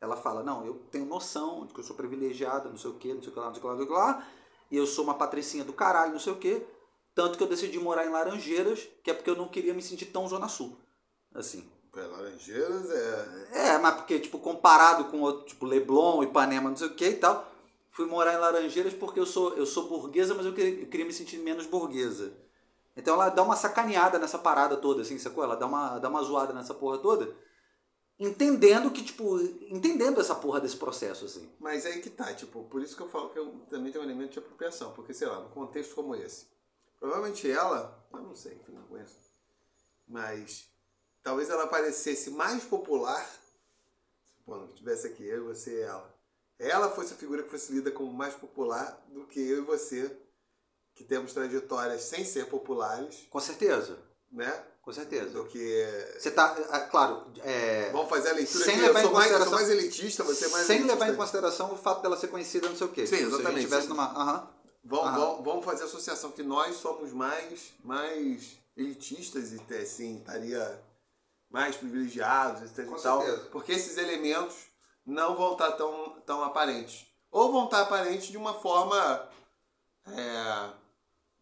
Ela 0.01 0.17
fala, 0.17 0.43
não, 0.43 0.67
eu 0.67 0.75
tenho 0.91 1.07
noção 1.07 1.65
de 1.65 1.73
que 1.73 1.81
eu 1.81 1.85
sou 1.85 1.97
privilegiada, 1.97 2.69
não 2.69 2.77
sei 2.77 2.91
o 2.91 2.95
que, 2.95 3.15
não 3.15 3.23
sei 3.23 3.31
o 3.31 3.33
que 3.33 3.39
lá, 3.39 3.47
não 3.47 3.55
sei 3.55 3.61
o 3.61 3.63
que 3.63 3.67
lá, 3.67 3.73
não 3.73 3.79
sei 3.79 3.85
o 3.85 3.89
que 3.89 3.95
lá, 3.95 4.29
e 4.71 4.77
eu 4.77 4.87
sou 4.87 5.05
uma 5.05 5.15
patricinha 5.15 5.65
do 5.65 5.73
caralho, 5.73 6.13
não 6.13 6.21
sei 6.21 6.33
o 6.33 6.37
que, 6.37 6.67
tanto 7.15 7.39
que 7.39 7.45
eu 7.45 7.49
decidi 7.49 7.79
morar 7.79 8.05
em 8.05 8.11
Laranjeiras, 8.11 8.87
que 9.03 9.11
é 9.11 9.15
porque 9.15 9.31
eu 9.31 9.37
não 9.37 9.49
queria 9.49 9.73
me 9.73 9.83
sentir 9.83 10.07
tão 10.07 10.29
Zona 10.29 10.49
Sul. 10.49 10.77
Assim. 11.33 11.71
Laranjeiras 11.95 12.91
é. 12.91 13.49
É, 13.53 13.79
mas 13.79 13.95
porque, 13.95 14.19
tipo, 14.19 14.41
comparado 14.41 15.05
com 15.05 15.21
outro, 15.21 15.47
tipo, 15.47 15.65
Leblon, 15.65 16.25
Ipanema, 16.25 16.69
não 16.69 16.77
sei 16.77 16.89
o 16.89 16.95
que 16.95 17.09
e 17.09 17.17
tal, 17.17 17.54
fui 17.95 18.07
morar 18.07 18.35
em 18.35 18.39
Laranjeiras 18.39 18.93
porque 18.93 19.19
eu 19.19 19.25
sou, 19.25 19.55
eu 19.55 19.65
sou 19.65 19.89
burguesa, 19.89 20.35
mas 20.35 20.45
eu 20.45 20.53
queria, 20.53 20.83
eu 20.83 20.89
queria 20.89 21.07
me 21.07 21.13
sentir 21.13 21.39
menos 21.39 21.65
burguesa. 21.65 22.37
Então 22.97 23.15
ela 23.15 23.29
dá 23.29 23.43
uma 23.43 23.57
sacaneada 23.57 24.19
nessa 24.19 24.39
parada 24.39 24.77
toda, 24.77 25.03
assim, 25.03 25.19
sacou? 25.19 25.43
Ela 25.43 25.57
dá 25.57 25.67
uma, 25.67 25.99
dá 25.99 26.09
uma 26.09 26.23
zoada 26.23 26.53
nessa 26.53 26.75
porra 26.75 26.99
toda. 26.99 27.35
Entendendo 28.19 28.91
que, 28.91 29.03
tipo, 29.03 29.41
entendendo 29.69 30.21
essa 30.21 30.35
porra 30.35 30.61
desse 30.61 30.77
processo, 30.77 31.25
assim. 31.25 31.51
Mas 31.59 31.87
aí 31.87 32.01
que 32.01 32.11
tá, 32.11 32.33
tipo, 32.35 32.65
por 32.65 32.83
isso 32.83 32.97
que 32.97 33.03
eu 33.03 33.09
falo 33.09 33.31
que 33.31 33.39
eu 33.39 33.65
também 33.69 33.91
tenho 33.91 34.05
um 34.05 34.07
elemento 34.07 34.33
de 34.33 34.39
apropriação. 34.39 34.93
Porque, 34.93 35.15
sei 35.15 35.27
lá, 35.27 35.41
num 35.41 35.49
contexto 35.49 35.95
como 35.95 36.15
esse, 36.15 36.47
Provavelmente 37.05 37.51
ela, 37.51 38.03
eu 38.15 38.23
não 38.23 38.35
sei, 38.35 38.55
enfim, 38.55 38.73
não 38.73 38.83
conheço. 38.85 39.31
Mas 40.09 40.71
talvez 41.23 41.51
ela 41.51 41.67
parecesse 41.67 42.31
mais 42.31 42.65
popular. 42.65 43.29
Quando 44.47 44.73
tivesse 44.73 45.09
aqui 45.09 45.23
eu, 45.23 45.45
você 45.45 45.81
e 45.81 45.83
ela. 45.83 46.14
Ela 46.69 46.91
fosse 46.91 47.15
a 47.15 47.17
figura 47.17 47.43
que 47.43 47.51
fosse 47.51 47.73
lida 47.73 47.91
como 47.91 48.13
mais 48.13 48.35
popular 48.35 49.03
do 49.09 49.27
que 49.27 49.41
eu 49.41 49.59
e 49.59 49.61
você, 49.61 50.17
que 50.95 51.05
temos 51.05 51.33
trajetórias 51.33 52.03
sem 52.03 52.25
ser 52.25 52.47
populares. 52.47 53.27
Com 53.31 53.41
certeza. 53.41 53.99
Né? 54.33 54.53
Com 54.83 54.93
certeza. 54.93 55.31
Do 55.31 55.47
que. 55.47 55.87
Você 56.19 56.31
tá. 56.31 56.57
É, 56.73 56.81
claro. 56.81 57.27
É... 57.43 57.91
Vamos 57.91 58.09
fazer 58.09 58.31
a 58.31 58.33
leitura 58.35 58.65
sem. 58.65 58.81
Levar 58.81 59.01
eu, 59.01 59.05
sou 59.05 59.15
mais, 59.15 59.31
eu 59.31 59.43
sou 59.43 59.53
mais 59.53 59.71
elitista, 59.71 60.23
você 60.23 60.45
é 60.45 60.49
mais 60.49 60.67
Sem 60.67 60.77
elitista. 60.77 60.99
levar 60.99 61.13
em 61.13 61.17
consideração 61.17 61.73
o 61.73 61.77
fato 61.77 62.03
dela 62.03 62.17
ser 62.17 62.29
conhecida, 62.29 62.69
não 62.69 62.77
sei 62.77 62.87
o 62.87 62.91
quê. 62.91 63.07
Sim, 63.07 63.17
exatamente. 63.17 63.43
Se 63.43 63.47
a 63.47 63.51
gente 63.53 63.65
tivesse 63.65 63.89
numa. 63.89 64.09
Uhum. 64.09 64.47
Vamos, 64.87 65.19
vamos, 65.19 65.45
vamos 65.45 65.65
fazer 65.65 65.85
associação 65.85 66.31
que 66.33 66.43
nós 66.43 66.77
somos 66.77 67.11
mais, 67.13 67.73
mais 67.83 68.59
elitistas 68.77 69.53
e 69.53 69.75
assim, 69.77 70.19
estaria 70.19 70.83
mais 71.51 71.77
privilegiados 71.77 72.63
etc, 72.63 72.87
e 72.87 73.03
tal. 73.03 73.23
Porque 73.51 73.73
esses 73.73 73.97
elementos 73.97 74.57
não 75.07 75.35
vão 75.37 75.53
estar 75.53 75.73
tão, 75.73 76.14
tão 76.27 76.43
aparentes. 76.43 77.07
Ou 77.31 77.51
vão 77.51 77.65
estar 77.65 77.83
aparentes 77.83 78.29
de 78.29 78.37
uma 78.37 78.55
forma 78.55 79.29
é, 80.07 80.71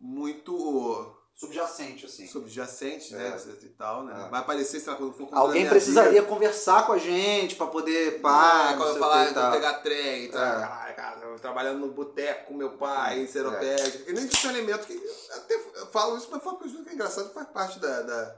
muito 0.00 1.14
subjacente, 1.34 2.06
assim. 2.06 2.26
Subjacente, 2.26 3.12
né? 3.14 3.36
É. 3.36 3.64
E 3.64 3.68
tal, 3.70 4.04
né? 4.04 4.26
É. 4.26 4.28
Vai 4.30 4.40
aparecer, 4.40 4.80
sei 4.80 4.92
lá, 4.92 4.98
quando 4.98 5.12
for 5.14 5.28
Alguém 5.32 5.68
precisaria 5.68 6.20
vida. 6.22 6.26
conversar 6.26 6.86
com 6.86 6.92
a 6.92 6.98
gente 6.98 7.56
para 7.56 7.66
poder 7.66 8.20
pá, 8.20 8.70
é, 8.72 8.76
quando 8.76 8.88
eu 8.90 8.98
falar, 8.98 9.26
eu 9.26 9.50
pegar 9.50 9.74
trem, 9.80 10.30
tá? 10.30 10.38
É. 10.38 10.60
Caralho, 10.60 10.96
cara, 10.96 11.38
trabalhando 11.38 11.80
no 11.80 11.92
boteco 11.92 12.46
com 12.46 12.54
meu 12.54 12.76
pai, 12.76 13.20
em 13.20 13.26
Seropédia. 13.26 14.04
É. 14.06 14.12
Nem 14.12 14.24
esse 14.24 14.46
elemento 14.46 14.86
que. 14.86 14.98
Até 15.34 15.58
falo 15.90 16.16
isso, 16.16 16.28
mas 16.30 16.42
foi 16.42 16.52
uma 16.52 16.58
coisa 16.58 16.82
que 16.82 16.90
é 16.90 16.94
engraçado, 16.94 17.32
faz 17.32 17.48
parte 17.48 17.78
da, 17.78 18.02
da, 18.02 18.36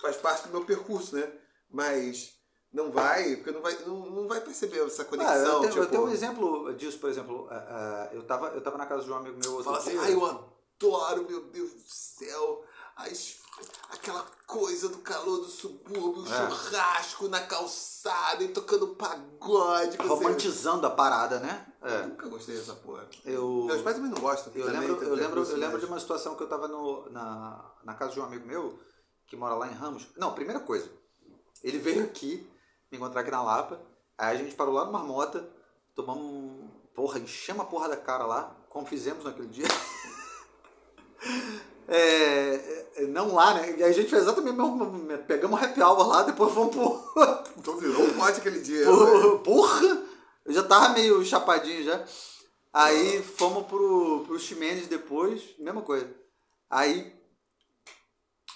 faz 0.00 0.16
parte 0.16 0.46
do 0.46 0.50
meu 0.50 0.64
percurso, 0.64 1.16
né? 1.16 1.32
Mas 1.70 2.34
não 2.72 2.90
vai, 2.90 3.36
porque 3.36 3.50
não 3.50 3.60
vai, 3.60 3.76
não, 3.86 4.06
não 4.10 4.26
vai 4.26 4.40
perceber 4.40 4.84
essa 4.86 5.04
conexão. 5.04 5.34
Ah, 5.34 5.38
eu, 5.38 5.60
tenho, 5.60 5.72
tipo... 5.72 5.82
eu 5.82 5.90
tenho 5.90 6.04
um 6.04 6.10
exemplo 6.10 6.74
disso, 6.74 6.98
por 6.98 7.10
exemplo, 7.10 7.42
uh, 7.42 7.48
uh, 7.48 8.14
eu, 8.14 8.22
tava, 8.22 8.48
eu 8.48 8.60
tava 8.62 8.78
na 8.78 8.86
casa 8.86 9.04
de 9.04 9.10
um 9.10 9.14
amigo 9.14 9.38
meu 9.38 9.52
outro 9.52 9.64
Fala 9.64 9.78
assim, 9.78 9.98
ai, 9.98 10.14
eu 10.14 10.24
adoro, 10.24 11.26
meu 11.28 11.42
Deus 11.50 11.70
do 11.70 11.82
céu, 11.86 12.64
as, 12.96 13.36
aquela 13.90 14.26
coisa 14.46 14.88
do 14.88 14.98
calor 14.98 15.38
do 15.38 15.48
subúrbio, 15.48 16.24
é. 16.24 16.28
churrasco 16.28 17.28
na 17.28 17.42
calçada 17.42 18.42
e 18.42 18.48
tocando 18.48 18.88
pagode. 18.94 19.98
Romantizando 19.98 20.86
a 20.86 20.90
parada, 20.90 21.40
né? 21.40 21.66
É. 21.82 22.06
Nunca 22.06 22.28
gostei 22.28 22.56
dessa 22.56 22.74
porra. 22.74 23.06
Eu... 23.24 23.64
Meus 23.66 23.82
pais 23.82 23.96
também 23.96 24.10
não 24.10 24.20
gostam. 24.20 24.52
Eu 24.54 24.66
lembro, 24.66 25.04
eu, 25.04 25.14
lembro, 25.14 25.42
eu 25.42 25.56
lembro 25.56 25.78
de 25.78 25.86
uma 25.86 26.00
situação 26.00 26.34
que 26.34 26.42
eu 26.42 26.48
tava 26.48 26.68
no, 26.68 27.10
na, 27.10 27.72
na 27.84 27.94
casa 27.94 28.12
de 28.12 28.20
um 28.20 28.24
amigo 28.24 28.46
meu, 28.46 28.78
que 29.26 29.36
mora 29.36 29.54
lá 29.54 29.68
em 29.68 29.74
Ramos. 29.74 30.08
Não, 30.16 30.32
primeira 30.32 30.60
coisa, 30.60 30.90
ele 31.62 31.78
veio 31.78 32.04
aqui, 32.04 32.50
me 32.92 32.98
encontrar 32.98 33.22
aqui 33.22 33.30
na 33.30 33.42
Lapa, 33.42 33.80
aí 34.18 34.36
a 34.36 34.38
gente 34.38 34.54
parou 34.54 34.74
lá 34.74 34.84
no 34.84 34.92
Marmota, 34.92 35.48
tomamos, 35.94 36.70
porra, 36.94 37.18
enchemos 37.18 37.62
a 37.62 37.66
porra 37.66 37.88
da 37.88 37.96
cara 37.96 38.26
lá, 38.26 38.54
como 38.68 38.86
fizemos 38.86 39.24
naquele 39.24 39.48
dia. 39.48 39.66
É, 41.88 42.86
é, 42.96 43.06
não 43.08 43.34
lá, 43.34 43.54
né? 43.54 43.76
E 43.76 43.82
a 43.82 43.92
gente 43.92 44.08
fez 44.08 44.22
exatamente 44.22 44.54
o 44.54 44.62
mesmo 44.62 44.76
movimento. 44.76 45.26
Pegamos 45.26 45.60
um 45.60 45.62
happy 45.62 45.82
hour 45.82 46.06
lá, 46.06 46.22
depois 46.22 46.54
fomos 46.54 46.74
pro. 46.74 47.02
Então 47.58 47.76
virou 47.76 48.04
um 48.04 48.14
pote 48.14 48.38
aquele 48.38 48.60
dia. 48.60 48.84
Por, 48.84 49.40
porra! 49.40 50.02
Eu 50.44 50.52
já 50.52 50.62
tava 50.62 50.90
meio 50.90 51.24
chapadinho 51.24 51.84
já. 51.84 52.04
Aí 52.72 53.22
fomos 53.22 53.66
pro, 53.66 54.24
pro 54.26 54.38
Ximenes 54.38 54.86
depois, 54.86 55.42
mesma 55.58 55.82
coisa. 55.82 56.08
Aí 56.70 57.12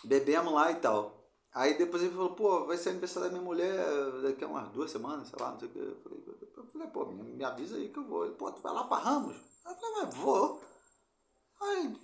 bebemos 0.05 0.53
lá 0.53 0.71
e 0.71 0.77
tal. 0.77 1.16
Aí 1.57 1.79
depois 1.79 2.03
ele 2.03 2.15
falou, 2.15 2.35
pô, 2.35 2.67
vai 2.67 2.77
ser 2.77 2.91
aniversário 2.91 3.31
da 3.31 3.33
minha 3.33 3.43
mulher 3.43 3.83
daqui 4.23 4.45
a 4.45 4.47
umas 4.47 4.69
duas 4.69 4.91
semanas, 4.91 5.29
sei 5.29 5.39
lá, 5.41 5.53
não 5.53 5.59
sei 5.59 5.69
o 5.69 5.71
que. 5.73 5.79
Eu 5.79 5.97
falei, 6.03 6.23
eu 6.55 6.67
falei 6.67 6.89
pô, 6.89 7.07
me, 7.07 7.33
me 7.33 7.45
avisa 7.45 7.77
aí 7.77 7.89
que 7.89 7.99
eu 7.99 8.05
vou. 8.05 8.27
Ele, 8.27 8.35
pô, 8.35 8.53
tu 8.53 8.61
vai 8.61 8.75
lá 8.75 8.85
pra 8.85 8.99
Ramos? 8.99 9.37
Aí 9.65 9.73
eu 9.73 9.77
falei, 9.77 10.05
mas 10.05 10.15
vou. 10.15 10.61
Aí 11.63 11.97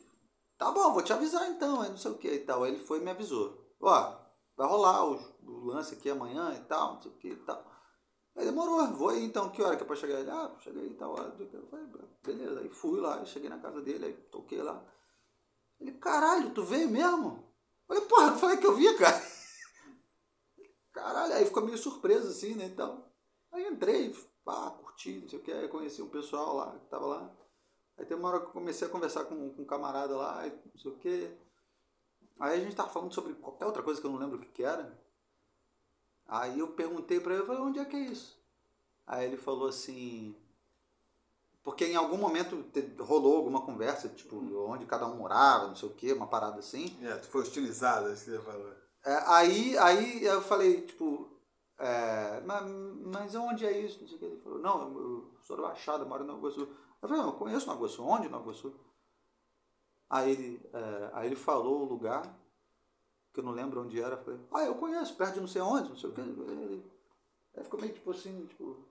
Tá 0.62 0.70
bom, 0.70 0.92
vou 0.92 1.03
te 1.03 1.12
avisar 1.12 1.50
então, 1.50 1.80
aí 1.80 1.90
não 1.90 1.96
sei 1.96 2.12
o 2.12 2.18
que 2.18 2.28
e 2.28 2.38
tal. 2.38 2.62
Aí 2.62 2.72
ele 2.72 2.84
foi 2.84 3.00
e 3.00 3.03
me 3.03 3.11
avisou. 3.11 3.74
Ó, 3.80 4.16
vai 4.57 4.68
rolar 4.68 5.05
o, 5.05 5.18
o 5.44 5.64
lance 5.66 5.94
aqui 5.94 6.09
amanhã 6.09 6.55
e 6.55 6.61
tal, 6.66 6.94
não 6.94 7.03
sei 7.03 7.11
o 7.11 7.14
que 7.16 7.28
e 7.30 7.36
tal. 7.36 7.64
Aí 8.36 8.44
demorou, 8.44 8.86
vou 8.92 9.09
aí 9.09 9.24
então, 9.24 9.50
que 9.50 9.61
hora 9.61 9.76
que 9.76 9.82
é 9.82 9.86
pra 9.86 9.96
chegar? 9.96 10.20
Ele, 10.20 10.30
ah, 10.30 10.55
cheguei 10.61 10.86
e 10.86 10.94
tal 10.94 11.11
hora. 11.11 11.34
Eu 11.36 11.66
falei, 11.66 11.86
beleza, 12.22 12.61
aí 12.61 12.68
fui 12.68 13.00
lá, 13.00 13.24
cheguei 13.24 13.50
na 13.50 13.59
casa 13.59 13.82
dele, 13.82 14.05
aí 14.05 14.12
toquei 14.30 14.62
lá. 14.62 14.82
Ele, 15.80 15.92
caralho, 15.92 16.55
tu 16.55 16.62
veio 16.62 16.88
mesmo? 16.88 17.44
Eu 17.88 17.96
falei, 17.96 18.09
porra, 18.09 18.30
não 18.30 18.38
falei 18.38 18.57
que 18.57 18.66
eu 18.66 18.76
via, 18.76 18.96
cara. 18.96 19.20
Caralho, 20.93 21.32
aí 21.34 21.45
ficou 21.45 21.64
meio 21.64 21.78
surpreso 21.78 22.28
assim, 22.28 22.55
né, 22.55 22.66
então. 22.66 23.05
Aí 23.51 23.66
entrei, 23.66 24.14
pá, 24.45 24.70
curti, 24.70 25.20
não 25.20 25.28
sei 25.28 25.38
o 25.38 25.43
que, 25.43 25.53
aí 25.53 25.68
conheci 25.68 26.03
um 26.03 26.09
pessoal 26.09 26.57
lá 26.57 26.78
que 26.78 26.86
tava 26.86 27.07
lá. 27.07 27.36
Aí 27.97 28.05
tem 28.07 28.16
uma 28.16 28.28
hora 28.28 28.40
que 28.40 28.47
eu 28.47 28.53
comecei 28.53 28.86
a 28.86 28.90
conversar 28.90 29.24
com, 29.24 29.51
com 29.51 29.62
um 29.62 29.66
camarada 29.66 30.16
lá, 30.16 30.45
não 30.47 30.80
sei 30.80 30.90
o 30.90 30.99
quê. 30.99 31.36
Aí 32.40 32.61
a 32.61 32.64
gente 32.64 32.76
tava 32.76 32.88
falando 32.88 33.12
sobre 33.12 33.34
qualquer 33.34 33.66
outra 33.66 33.82
coisa 33.82 34.01
que 34.01 34.07
eu 34.07 34.11
não 34.11 34.18
lembro 34.18 34.38
o 34.38 34.40
que, 34.40 34.49
que 34.49 34.64
era. 34.64 34.99
Aí 36.26 36.59
eu 36.59 36.68
perguntei 36.68 37.20
para 37.20 37.34
ele, 37.34 37.43
eu 37.43 37.47
falei, 37.47 37.62
onde 37.62 37.78
é 37.78 37.84
que 37.84 37.97
é 37.97 38.01
isso? 38.01 38.40
Aí 39.07 39.26
ele 39.26 39.36
falou 39.36 39.68
assim. 39.68 40.36
Porque 41.62 41.84
em 41.84 41.95
algum 41.95 42.16
momento 42.16 42.64
rolou 42.99 43.36
alguma 43.36 43.64
conversa, 43.64 44.09
tipo, 44.09 44.36
onde 44.68 44.86
cada 44.86 45.07
um 45.07 45.16
morava, 45.16 45.68
não 45.68 45.76
sei 45.76 45.88
o 45.88 45.95
quê, 45.95 46.12
uma 46.12 46.26
parada 46.26 46.59
assim. 46.59 46.99
É, 47.07 47.16
tu 47.16 47.28
foi 47.28 47.43
hostilizado, 47.43 48.07
acho 48.07 48.24
que 48.24 48.30
você 48.30 48.40
falou. 48.40 48.82
É, 49.05 49.14
aí, 49.26 49.76
aí 49.78 50.24
eu 50.24 50.40
falei, 50.40 50.82
tipo, 50.82 51.28
é, 51.78 52.40
mas, 52.42 52.70
mas 53.05 53.34
onde 53.34 53.66
é 53.66 53.80
isso? 53.80 54.00
Não 54.00 54.07
sei 54.07 54.16
o 54.16 54.20
que. 54.20 54.24
Ele 54.26 54.40
falou, 54.40 54.59
não, 54.59 54.98
eu 54.98 55.34
sou 55.42 55.57
da 55.57 55.64
Baixada, 55.64 56.05
moro 56.05 56.24
Nova 56.24 56.38
Iguaçu. 56.38 56.61
Eu 56.61 57.09
falei, 57.09 57.18
não, 57.18 57.30
eu 57.30 57.36
conheço 57.36 57.66
Nova 57.66 57.80
Iguaçu. 57.80 58.05
Onde 58.05 58.28
Nova 58.28 58.44
Iguaçu? 58.44 58.72
Aí 60.09 60.30
ele, 60.30 60.70
é, 60.72 61.11
aí 61.14 61.26
ele 61.26 61.36
falou 61.36 61.82
o 61.82 61.84
lugar, 61.84 62.22
que 63.32 63.40
eu 63.40 63.44
não 63.44 63.53
lembro 63.53 63.82
onde 63.82 64.00
era. 64.00 64.14
Eu 64.14 64.22
falei, 64.22 64.40
ah, 64.53 64.64
eu 64.64 64.74
conheço, 64.76 65.16
perto 65.16 65.34
de 65.34 65.40
não 65.40 65.48
sei 65.48 65.62
onde, 65.62 65.88
não 65.88 65.96
sei 65.96 66.11
o 66.11 66.12
que. 66.12 66.20
Ele, 66.20 66.84
aí 67.57 67.64
ficou 67.64 67.80
meio 67.80 67.94
tipo 67.94 68.11
assim, 68.11 68.46
tipo, 68.46 68.86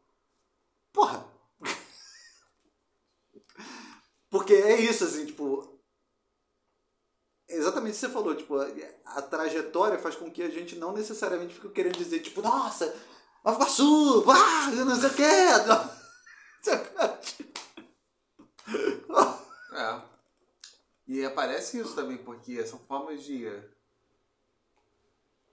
porra! 0.92 1.26
Porque 4.30 4.54
é 4.54 4.82
isso, 4.82 5.04
assim, 5.06 5.26
tipo, 5.26 5.81
exatamente 7.52 7.92
o 7.92 7.96
que 7.96 8.00
você 8.00 8.10
falou, 8.10 8.36
tipo, 8.36 8.56
a, 8.58 8.68
a, 9.06 9.22
trajetória 9.22 10.00
faz 10.00 10.16
com 10.16 10.30
que 10.32 10.42
a 10.42 10.50
gente 10.50 10.76
não 10.76 10.94
necessariamente 10.94 11.54
fique 11.54 11.70
querendo 11.70 11.98
dizer, 11.98 12.20
tipo, 12.20 12.42
nossa, 12.42 12.94
Nova 13.44 13.58
Iguaçu, 13.58 14.26
ah, 14.30 14.72
não 14.72 14.96
sei 14.96 15.10
o 15.10 15.14
que. 15.14 15.22
É. 19.74 20.02
E 21.08 21.26
aparece 21.26 21.80
isso 21.80 21.96
também, 21.96 22.18
porque 22.18 22.66
são 22.66 22.78
formas 22.78 23.24
de. 23.24 23.48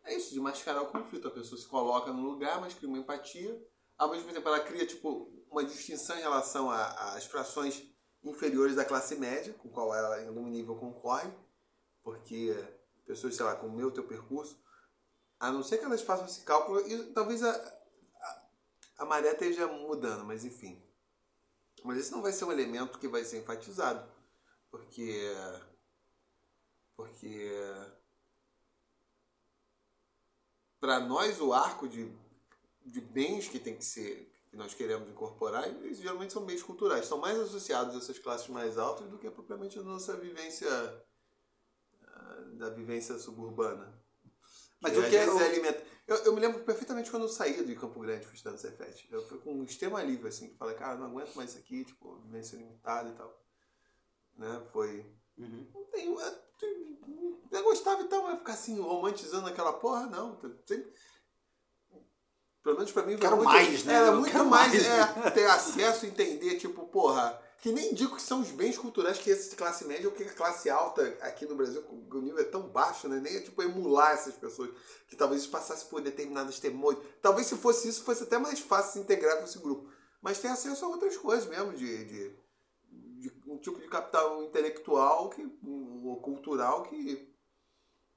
É 0.05 0.15
isso, 0.15 0.33
de 0.33 0.41
mascarar 0.41 0.83
o 0.83 0.87
conflito. 0.87 1.29
A 1.29 1.31
pessoa 1.31 1.59
se 1.59 1.67
coloca 1.67 2.13
no 2.13 2.23
lugar, 2.23 2.61
mas 2.61 2.75
cria 2.75 2.89
uma 2.89 2.99
empatia. 2.99 3.57
Ao 3.97 4.11
mesmo 4.11 4.33
tempo, 4.33 4.47
ela 4.49 4.61
cria, 4.61 4.85
tipo, 4.87 5.33
uma 5.51 5.65
distinção 5.65 6.17
em 6.19 6.23
relação 6.23 6.69
às 6.71 7.25
frações 7.27 7.83
inferiores 8.23 8.75
da 8.75 8.85
classe 8.85 9.15
média, 9.17 9.55
com 9.55 9.69
qual 9.69 9.95
ela, 9.95 10.21
em 10.21 10.29
algum 10.29 10.47
nível, 10.47 10.77
concorre 10.77 11.33
porque 12.09 12.57
pessoas, 13.05 13.37
sei 13.37 13.45
lá, 13.45 13.55
com 13.55 13.67
o 13.67 13.71
meu 13.71 13.91
teu 13.91 14.03
percurso, 14.03 14.59
a 15.39 15.53
não 15.53 15.63
ser 15.63 15.77
que 15.77 15.85
elas 15.85 16.01
façam 16.01 16.25
esse 16.25 16.41
cálculo, 16.41 16.81
e 16.81 17.13
talvez 17.13 17.43
a, 17.43 17.51
a, 17.51 18.49
a 19.01 19.05
maré 19.05 19.33
esteja 19.33 19.67
mudando, 19.67 20.25
mas 20.25 20.43
enfim. 20.43 20.83
Mas 21.85 21.99
esse 21.99 22.11
não 22.11 22.23
vai 22.23 22.33
ser 22.33 22.47
um 22.47 22.53
elemento 22.53 22.99
que 22.99 23.07
vai 23.07 23.27
ser 23.27 23.41
enfatizado, 23.41 24.11
porque 24.71 25.35
porque 26.97 27.53
para 30.81 30.99
nós 31.01 31.43
o 31.43 31.53
arco 31.53 31.87
de, 31.87 32.11
de 32.87 33.03
bens 33.03 33.49
que 33.49 33.61
tem 33.61 33.77
que 33.77 33.85
ser 33.85 34.33
que 34.49 34.57
nós 34.57 34.73
queremos 34.73 35.11
incorporar, 35.11 35.69
eles 35.69 35.99
geralmente 35.99 36.33
são 36.33 36.47
bens 36.47 36.63
culturais, 36.63 37.03
estão 37.03 37.19
mais 37.19 37.39
associados 37.39 37.95
a 37.95 37.99
essas 37.99 38.19
classes 38.19 38.49
mais 38.49 38.79
altas 38.79 39.11
do 39.11 39.19
que 39.19 39.31
propriamente 39.31 39.79
a 39.79 39.83
nossa 39.83 40.17
vivência 40.17 41.07
da 42.59 42.71
vivência 42.71 43.19
suburbana. 43.19 43.99
Mas 44.81 44.93
que 44.93 44.99
o 44.99 45.09
que 45.09 45.17
é 45.17 45.29
o... 45.29 45.39
alimenta. 45.39 45.83
Eu, 46.07 46.17
eu, 46.25 46.33
me 46.33 46.41
lembro 46.41 46.65
perfeitamente 46.65 47.11
quando 47.11 47.25
eu 47.25 47.29
saí 47.29 47.65
de 47.65 47.75
Campo 47.75 48.01
Grande 48.01 48.25
fui 48.25 48.35
estudando 48.35 48.59
Cefet. 48.59 49.09
Eu 49.11 49.27
fui 49.27 49.39
com 49.39 49.53
um 49.53 49.65
extremo 49.65 49.97
alívio, 49.97 50.27
assim, 50.27 50.55
falei, 50.57 50.75
cara, 50.75 50.97
não 50.97 51.07
aguento 51.07 51.35
mais 51.35 51.51
isso 51.51 51.59
aqui, 51.59 51.85
tipo, 51.85 52.19
vivência 52.21 52.57
limitada 52.57 53.11
e 53.11 53.13
tal. 53.13 53.45
Né? 54.37 54.63
Foi. 54.73 55.05
Uhum. 55.37 55.71
Não 55.75 55.85
tenho. 55.85 56.19
Eu, 56.19 57.41
eu 57.51 57.63
gostava 57.63 58.03
e 58.03 58.09
tal, 58.09 58.23
mas 58.23 58.39
ficar 58.39 58.55
assim, 58.55 58.81
romantizando 58.81 59.49
aquela 59.49 59.75
porra, 59.75 60.07
não. 60.07 60.39
Sempre, 60.67 60.93
pelo 62.63 62.77
menos 62.77 62.93
pra 62.93 63.03
mim, 63.03 63.17
Quero 63.17 63.37
muito, 63.37 63.49
mais, 63.49 63.85
né? 63.85 63.95
Era 63.95 64.13
muito 64.13 64.45
mais, 64.45 64.73
mais 64.73 64.87
é, 65.27 65.31
ter 65.31 65.47
acesso, 65.47 66.07
entender, 66.07 66.57
tipo, 66.57 66.87
porra 66.87 67.43
que 67.61 67.73
nem 67.73 67.93
digo 67.93 68.15
que 68.15 68.23
são 68.23 68.41
os 68.41 68.51
bens 68.53 68.79
culturais 68.79 69.19
que 69.19 69.33
essa 69.33 69.55
classe 69.57 69.85
média 69.85 70.09
ou 70.09 70.15
que 70.15 70.23
a 70.23 70.33
classe 70.33 70.71
alta 70.71 71.03
aqui 71.21 71.45
no 71.45 71.57
Brasil, 71.57 71.85
o 71.89 72.21
nível 72.21 72.39
é 72.39 72.45
tão 72.45 72.69
baixo, 72.69 73.09
né? 73.09 73.19
Nem 73.19 73.37
é 73.37 73.41
tipo 73.41 73.61
emular 73.63 74.13
essas 74.13 74.37
pessoas, 74.37 74.71
que 75.09 75.17
talvez 75.17 75.43
isso 75.43 75.51
passasse 75.51 75.85
por 75.87 76.01
determinadas 76.01 76.61
temores. 76.61 77.01
Talvez 77.21 77.49
se 77.49 77.57
fosse 77.57 77.89
isso, 77.89 78.05
fosse 78.05 78.23
até 78.23 78.39
mais 78.39 78.61
fácil 78.61 78.93
se 78.93 78.99
integrar 79.01 79.39
com 79.39 79.45
esse 79.45 79.59
grupo. 79.59 79.91
Mas 80.23 80.39
tem 80.39 80.51
acesso 80.51 80.85
a 80.85 80.89
outras 80.89 81.17
coisas 81.17 81.49
mesmo, 81.49 81.73
de, 81.73 82.05
de, 82.05 82.37
de 83.21 83.51
um 83.51 83.59
tipo 83.59 83.81
de 83.81 83.89
capital 83.89 84.41
intelectual 84.45 85.29
que, 85.31 85.43
ou 86.05 86.21
cultural 86.21 86.85
que. 86.85 87.29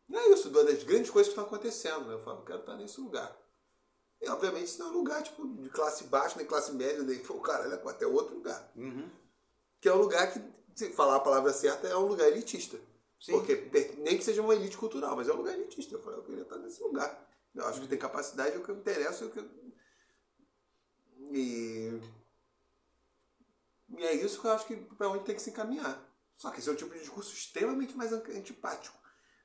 Não 0.07 0.19
é 0.19 0.27
isso, 0.29 0.49
das 0.49 0.83
grandes 0.83 1.09
coisas 1.09 1.33
que 1.33 1.39
estão 1.39 1.45
acontecendo. 1.45 2.05
Né? 2.05 2.13
Eu 2.13 2.21
falo, 2.21 2.43
quero 2.43 2.59
estar 2.59 2.75
nesse 2.75 3.01
lugar. 3.01 3.35
E 4.21 4.29
obviamente 4.29 4.65
isso 4.65 4.79
não 4.79 4.87
é 4.87 4.89
um 4.91 4.97
lugar 4.97 5.23
tipo, 5.23 5.47
de 5.47 5.69
classe 5.69 6.03
baixa, 6.03 6.37
nem 6.37 6.45
classe 6.45 6.71
média, 6.73 7.01
nem. 7.01 7.17
Pô, 7.19 7.39
caralho, 7.39 7.73
é 7.73 7.89
até 7.89 8.05
outro 8.05 8.35
lugar. 8.35 8.71
Uhum 8.75 9.20
que 9.81 9.89
é 9.89 9.93
um 9.93 9.97
lugar 9.97 10.31
que, 10.31 10.39
se 10.75 10.91
falar 10.93 11.15
a 11.15 11.19
palavra 11.19 11.51
certa, 11.51 11.87
é 11.87 11.97
um 11.97 12.05
lugar 12.05 12.27
elitista. 12.27 12.77
Sim. 13.19 13.33
Porque 13.33 13.55
nem 13.97 14.17
que 14.17 14.23
seja 14.23 14.41
uma 14.41 14.55
elite 14.55 14.77
cultural, 14.77 15.15
mas 15.15 15.27
é 15.27 15.33
um 15.33 15.37
lugar 15.37 15.53
elitista. 15.53 15.95
Eu 15.95 16.01
falei, 16.01 16.19
eu 16.19 16.23
queria 16.23 16.43
estar 16.43 16.57
nesse 16.57 16.81
lugar. 16.81 17.29
Eu 17.53 17.65
acho 17.65 17.81
que 17.81 17.87
tem 17.87 17.97
capacidade, 17.97 18.55
é 18.55 18.57
o 18.59 18.63
que 18.63 18.71
me 18.71 18.79
interessa. 18.79 19.25
É 19.25 19.27
o 19.27 19.31
que... 19.31 19.39
E... 21.33 22.01
e 23.89 24.03
é 24.03 24.13
isso 24.13 24.39
que 24.39 24.47
eu 24.47 24.51
acho 24.51 24.65
que 24.65 24.75
para 24.75 25.09
onde 25.09 25.23
tem 25.23 25.35
que 25.35 25.41
se 25.41 25.49
encaminhar. 25.49 26.07
Só 26.37 26.51
que 26.51 26.59
esse 26.59 26.69
é 26.69 26.71
um 26.71 26.75
tipo 26.75 26.93
de 26.93 26.99
discurso 26.99 27.33
extremamente 27.33 27.95
mais 27.95 28.13
antipático. 28.13 28.97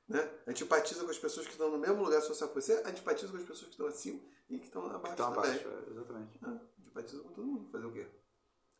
Né? 0.07 0.27
Antipatiza 0.47 1.03
com 1.03 1.11
as 1.11 1.19
pessoas 1.19 1.45
que 1.45 1.51
estão 1.51 1.69
no 1.69 1.77
mesmo 1.77 2.03
lugar 2.03 2.21
social 2.21 2.49
que 2.49 2.55
você, 2.55 2.81
antipatiza 2.85 3.31
com 3.31 3.37
as 3.37 3.43
pessoas 3.43 3.65
que 3.65 3.71
estão 3.71 3.87
acima 3.87 4.19
e 4.49 4.57
que 4.57 4.65
estão 4.65 4.85
abaixo 4.85 5.13
estão 5.13 5.33
também. 5.33 5.51
Abaixo, 5.51 5.67
é, 5.67 5.91
exatamente. 5.91 6.39
É, 6.43 6.81
antipatiza 6.81 7.21
com 7.23 7.29
todo 7.29 7.45
mundo. 7.45 7.71
Fazer 7.71 7.85
o 7.85 7.91
quê? 7.91 8.07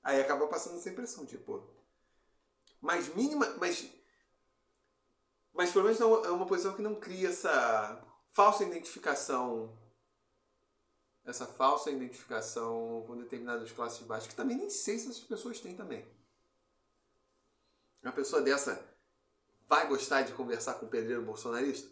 Aí 0.08 0.22
acaba 0.22 0.48
passando 0.48 0.78
essa 0.78 0.90
impressão, 0.90 1.26
tipo. 1.26 1.62
Mas 2.80 3.14
mínima. 3.14 3.46
Mas. 3.60 3.92
Mas 5.54 5.70
pelo 5.70 5.84
menos 5.84 6.00
é 6.00 6.32
uma 6.32 6.46
posição 6.46 6.74
que 6.74 6.82
não 6.82 6.96
cria 6.96 7.28
essa 7.28 8.02
falsa 8.32 8.64
identificação. 8.64 9.78
Essa 11.26 11.46
falsa 11.46 11.92
identificação 11.92 13.04
com 13.06 13.18
determinadas 13.18 13.70
classes 13.74 14.00
baixas, 14.08 14.30
que 14.30 14.36
também 14.36 14.56
nem 14.56 14.70
sei 14.70 14.98
se 14.98 15.10
essas 15.10 15.20
pessoas 15.20 15.60
têm 15.60 15.76
também. 15.76 16.08
Uma 18.02 18.14
pessoa 18.14 18.42
dessa 18.42 18.82
vai 19.68 19.90
gostar 19.90 20.22
de 20.22 20.32
conversar 20.32 20.76
com 20.76 20.86
o 20.86 20.90
pedreiro 20.90 21.24
bolsonarista? 21.24 21.92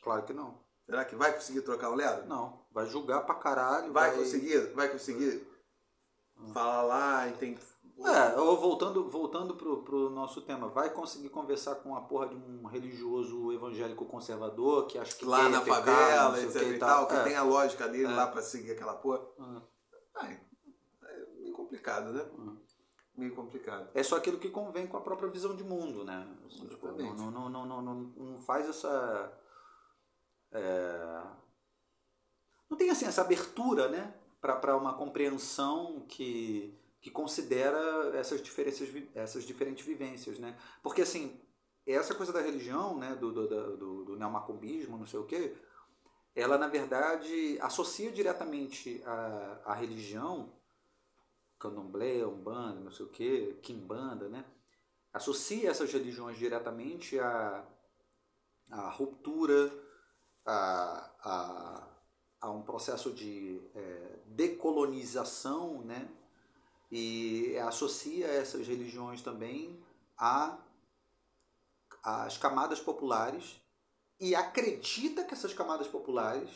Claro 0.00 0.24
que 0.24 0.32
não. 0.32 0.58
Será 0.86 1.04
que 1.04 1.14
vai 1.16 1.34
conseguir 1.34 1.60
trocar 1.60 1.90
o 1.90 1.94
ledo? 1.94 2.26
Não. 2.26 2.64
Vai 2.72 2.86
julgar 2.86 3.26
pra 3.26 3.34
caralho. 3.34 3.92
Vai, 3.92 4.08
vai... 4.08 4.20
conseguir? 4.20 4.72
Vai 4.72 4.88
conseguir 4.88 5.53
Fala 6.52 6.82
lá 6.82 7.28
e 7.28 7.32
tem. 7.32 7.58
É, 7.98 8.38
ou 8.38 8.58
voltando, 8.58 9.08
voltando 9.08 9.54
pro, 9.54 9.82
pro 9.82 10.10
nosso 10.10 10.42
tema, 10.42 10.68
vai 10.68 10.90
conseguir 10.90 11.28
conversar 11.28 11.76
com 11.76 11.94
a 11.94 12.00
porra 12.00 12.26
de 12.26 12.34
um 12.34 12.66
religioso 12.66 13.52
evangélico 13.52 14.04
conservador 14.04 14.86
que 14.86 14.98
acha 14.98 15.16
que 15.16 15.24
lá 15.24 15.48
na 15.48 15.60
pecar, 15.60 15.84
favela, 15.84 16.42
etc 16.42 16.62
e 16.62 16.78
tal, 16.78 17.06
que 17.06 17.14
é. 17.14 17.22
tem 17.22 17.36
a 17.36 17.42
lógica 17.44 17.88
dele 17.88 18.12
é. 18.12 18.16
lá 18.16 18.26
para 18.26 18.42
seguir 18.42 18.72
aquela 18.72 18.94
porra. 18.94 19.20
Uhum. 19.38 19.62
É, 20.16 20.40
é 21.04 21.26
meio 21.40 21.54
complicado, 21.54 22.12
né? 22.12 22.26
Uhum. 22.36 22.58
Meio 23.16 23.34
complicado. 23.34 23.88
É 23.94 24.02
só 24.02 24.16
aquilo 24.16 24.38
que 24.38 24.50
convém 24.50 24.88
com 24.88 24.96
a 24.96 25.00
própria 25.00 25.30
visão 25.30 25.54
de 25.54 25.62
mundo, 25.62 26.04
né? 26.04 26.26
Tipo, 26.48 26.88
não, 26.88 27.14
não, 27.14 27.48
não, 27.48 27.66
não, 27.66 27.82
não, 27.82 27.94
não 27.94 28.38
faz 28.38 28.68
essa. 28.68 29.32
É... 30.50 31.22
Não 32.68 32.76
tem 32.76 32.90
assim 32.90 33.06
essa 33.06 33.20
abertura, 33.20 33.88
né? 33.88 34.14
Para 34.44 34.76
uma 34.76 34.92
compreensão 34.94 36.04
que, 36.06 36.76
que 37.00 37.10
considera 37.10 38.16
essas 38.16 38.42
diferenças 38.42 38.88
essas 39.14 39.44
diferentes 39.44 39.84
vivências 39.84 40.38
né? 40.38 40.58
Porque 40.82 41.02
assim 41.02 41.40
essa 41.86 42.14
coisa 42.14 42.32
da 42.32 42.40
religião 42.40 42.98
né 42.98 43.14
do 43.14 43.32
do, 43.32 43.76
do, 43.76 44.04
do 44.04 44.16
neomacumbismo 44.16 44.98
não 44.98 45.06
sei 45.06 45.18
o 45.18 45.24
que 45.24 45.56
ela 46.34 46.58
na 46.58 46.68
verdade 46.68 47.58
associa 47.60 48.12
diretamente 48.12 49.02
a, 49.06 49.60
a 49.66 49.74
religião 49.74 50.52
candomblé 51.58 52.26
umbanda 52.26 52.80
não 52.80 52.92
sei 52.92 53.06
o 53.06 53.10
que 53.10 53.58
quimbanda 53.62 54.28
né? 54.28 54.44
Associa 55.12 55.70
essas 55.70 55.92
religiões 55.92 56.36
diretamente 56.36 57.18
a 57.18 57.64
a 58.70 58.90
ruptura 58.90 59.72
a 60.44 61.93
a 62.44 62.50
um 62.50 62.60
processo 62.60 63.10
de 63.10 63.58
é, 63.74 64.18
decolonização, 64.26 65.80
né? 65.80 66.06
E 66.90 67.56
associa 67.60 68.26
essas 68.26 68.68
religiões 68.68 69.22
também 69.22 69.82
a 70.16 70.58
as 72.02 72.36
camadas 72.36 72.80
populares 72.80 73.58
e 74.20 74.34
acredita 74.34 75.24
que 75.24 75.32
essas 75.32 75.54
camadas 75.54 75.86
populares 75.86 76.50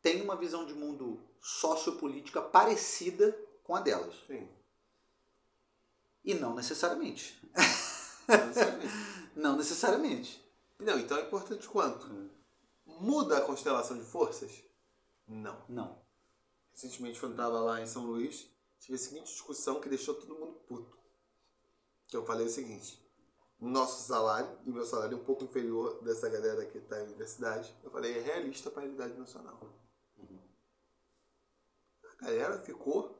têm 0.00 0.22
uma 0.22 0.36
visão 0.36 0.64
de 0.64 0.72
mundo 0.72 1.20
sociopolítica 1.40 2.40
parecida 2.40 3.36
com 3.64 3.74
a 3.74 3.80
delas. 3.80 4.14
Sim. 4.28 4.48
E 6.24 6.32
não 6.34 6.54
necessariamente. 6.54 7.40
Não 8.28 8.46
necessariamente. 8.46 8.94
não 9.34 9.56
necessariamente. 9.56 10.52
Não, 10.78 10.96
então 11.00 11.18
é 11.18 11.22
importante 11.22 11.66
quanto? 11.66 12.30
Muda 12.86 13.38
a 13.38 13.40
constelação 13.40 13.98
de 13.98 14.04
forças? 14.04 14.62
Não. 15.32 15.64
Não. 15.68 16.02
Recentemente, 16.72 17.18
quando 17.18 17.32
estava 17.32 17.60
lá 17.60 17.80
em 17.80 17.86
São 17.86 18.06
Luís, 18.06 18.48
tive 18.78 18.96
a 18.96 18.98
seguinte 18.98 19.32
discussão 19.32 19.80
que 19.80 19.88
deixou 19.88 20.14
todo 20.14 20.38
mundo 20.38 20.60
puto. 20.66 20.98
Que 22.06 22.16
eu 22.16 22.24
falei 22.24 22.46
o 22.46 22.50
seguinte: 22.50 23.02
nosso 23.58 24.06
salário, 24.06 24.58
e 24.66 24.70
meu 24.70 24.84
salário 24.84 25.16
é 25.16 25.20
um 25.20 25.24
pouco 25.24 25.44
inferior 25.44 26.02
dessa 26.02 26.28
galera 26.28 26.66
que 26.66 26.78
está 26.78 27.00
em 27.00 27.04
universidade, 27.04 27.74
eu 27.82 27.90
falei, 27.90 28.18
é 28.18 28.20
realista 28.20 28.70
para 28.70 28.82
a 28.82 28.84
realidade 28.84 29.14
nacional. 29.14 29.60
Uhum. 30.16 30.40
A 32.04 32.24
galera 32.24 32.58
ficou 32.62 33.18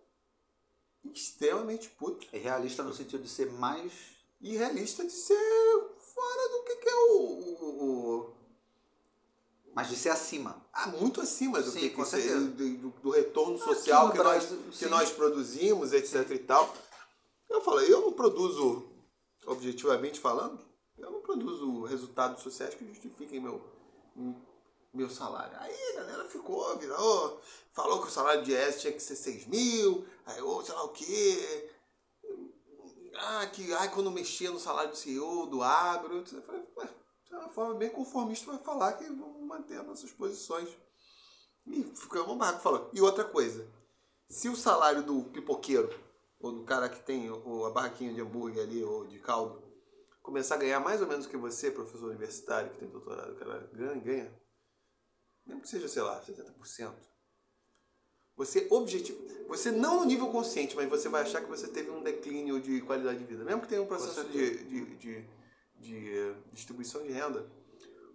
extremamente 1.05 1.91
puta. 1.91 2.27
É 2.33 2.39
realista 2.39 2.83
no 2.83 2.93
sentido 2.93 3.23
de 3.23 3.29
ser 3.29 3.51
mais. 3.51 3.93
E 4.41 4.57
realista 4.57 5.05
de 5.05 5.13
ser 5.13 5.39
fora 5.99 6.49
do 6.49 6.65
que, 6.65 6.77
que 6.77 6.89
é 6.89 6.95
o, 6.95 7.17
o, 7.17 8.19
o 8.19 8.42
mas 9.75 9.89
de 9.89 9.97
ser 9.97 10.11
acima. 10.11 10.65
Ah, 10.73 10.89
muito 10.89 11.21
acima 11.21 11.61
do 11.61 11.71
Sim, 11.71 11.81
que, 11.81 11.91
que 11.91 12.05
certeza. 12.05 12.41
do, 12.41 12.77
do, 12.77 12.91
do 12.91 13.11
retorno 13.11 13.59
social 13.59 14.11
que, 14.11 14.19
nós, 14.19 14.45
Brasil, 14.45 14.59
que 14.71 14.77
sim. 14.77 14.87
nós 14.87 15.11
produzimos, 15.11 15.93
etc 15.93 16.31
e 16.31 16.39
tal. 16.39 16.73
Eu 17.49 17.61
falei, 17.63 17.93
eu 17.93 18.01
não 18.03 18.13
produzo, 18.13 18.89
objetivamente 19.47 20.21
falando, 20.21 20.59
eu 20.99 21.11
não 21.11 21.21
produzo 21.21 21.83
resultados 21.85 22.43
sociais 22.43 22.75
que 22.75 22.87
justifiquem 22.87 23.41
meu, 23.41 23.63
meu 24.93 25.09
salário. 25.11 25.57
Aí 25.59 25.75
a 25.93 26.01
galera 26.01 26.29
ficou, 26.29 26.77
virou, 26.79 27.41
falou 27.73 28.01
que 28.03 28.09
o 28.09 28.11
salário 28.11 28.43
de 28.43 28.53
ES 28.53 28.81
tinha 28.81 28.93
que 28.93 29.01
ser 29.01 29.17
6 29.17 29.47
mil, 29.47 30.07
aí 30.27 30.41
ou 30.41 30.65
sei 30.65 30.75
lá 30.75 30.85
o 30.85 30.91
quê. 30.91 31.71
Ah, 33.15 33.47
que 33.47 33.73
ai, 33.75 33.91
quando 33.91 34.11
mexia 34.11 34.51
no 34.51 34.59
salário 34.59 34.91
do 34.91 34.97
CEO, 34.97 35.47
do 35.47 35.63
agro, 35.63 36.25
eu 36.33 36.43
falei, 36.43 36.63
"Ué, 36.77 36.89
é 37.33 37.39
uma 37.39 37.49
forma 37.49 37.75
bem 37.75 37.91
conformista 37.91 38.47
vai 38.47 38.59
falar 38.63 38.93
que 38.95 39.05
vamos 39.05 39.43
manter 39.47 39.83
nossas 39.83 40.11
posições. 40.13 40.69
E 41.67 41.83
ficou 41.95 42.29
um 42.31 42.37
barraco 42.37 42.61
falando. 42.61 42.91
E 42.93 43.01
outra 43.01 43.25
coisa, 43.25 43.67
se 44.29 44.49
o 44.49 44.57
salário 44.57 45.03
do 45.03 45.25
pipoqueiro, 45.25 45.89
ou 46.41 46.53
do 46.53 46.65
cara 46.65 46.89
que 46.89 47.01
tem 47.01 47.31
o, 47.31 47.67
a 47.67 47.71
barraquinha 47.71 48.13
de 48.13 48.21
hambúrguer 48.21 48.63
ali, 48.63 48.83
ou 48.83 49.07
de 49.07 49.19
caldo, 49.21 49.63
começar 50.23 50.57
a 50.57 50.59
ganhar 50.59 50.81
mais 50.81 51.01
ou 51.01 51.07
menos 51.07 51.27
que 51.27 51.37
você, 51.37 51.71
professor 51.71 52.11
universitário, 52.11 52.71
que 52.71 52.79
tem 52.79 52.89
doutorado, 52.89 53.35
cara 53.37 53.71
ganha, 53.73 54.01
ganha, 54.01 54.41
mesmo 55.47 55.63
que 55.63 55.69
seja, 55.69 55.89
sei 55.89 56.03
lá, 56.03 56.21
70%, 56.23 56.95
você 58.37 58.67
objetivo, 58.71 59.19
você 59.47 59.71
não 59.71 60.01
no 60.01 60.05
nível 60.07 60.29
consciente, 60.29 60.75
mas 60.75 60.89
você 60.89 61.09
vai 61.09 61.23
achar 61.23 61.43
que 61.43 61.49
você 61.49 61.69
teve 61.69 61.91
um 61.91 62.03
declínio 62.03 62.61
de 62.61 62.81
qualidade 62.81 63.19
de 63.19 63.25
vida, 63.25 63.45
mesmo 63.45 63.61
que 63.61 63.69
tenha 63.69 63.83
um 63.83 63.87
processo 63.87 64.25
de, 64.25 64.65
de, 64.65 64.97
de, 64.97 65.25
de, 65.83 66.19
eh, 66.19 66.35
distribuição 66.53 67.03
de 67.03 67.13
renda, 67.13 67.47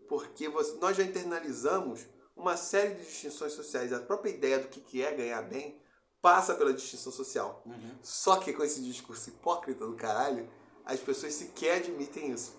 porque 0.07 0.47
você, 0.49 0.73
nós 0.77 0.95
já 0.97 1.03
internalizamos 1.03 2.05
uma 2.35 2.55
série 2.55 2.95
de 2.95 3.03
distinções 3.05 3.53
sociais. 3.53 3.91
A 3.91 3.99
própria 3.99 4.29
ideia 4.31 4.59
do 4.59 4.67
que 4.69 5.01
é 5.01 5.11
ganhar 5.13 5.41
bem 5.41 5.81
passa 6.21 6.55
pela 6.55 6.73
distinção 6.73 7.11
social. 7.11 7.63
Só 8.01 8.37
que 8.37 8.53
com 8.53 8.63
esse 8.63 8.81
discurso 8.81 9.29
hipócrita 9.29 9.85
do 9.85 9.95
caralho, 9.95 10.49
as 10.85 10.99
pessoas 10.99 11.33
sequer 11.33 11.77
admitem 11.77 12.31
isso. 12.31 12.55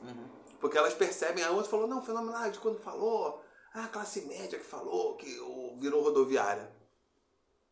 Porque 0.60 0.76
elas 0.76 0.94
percebem, 0.94 1.42
a 1.44 1.50
outra 1.50 1.70
falou, 1.70 1.86
não, 1.86 2.02
fenomenal, 2.02 2.50
de 2.50 2.58
quando 2.58 2.78
falou, 2.80 3.40
ah, 3.72 3.84
a 3.84 3.88
classe 3.88 4.22
média 4.22 4.58
que 4.58 4.64
falou 4.66 5.16
que 5.16 5.26
virou 5.78 6.02
rodoviária. 6.02 6.70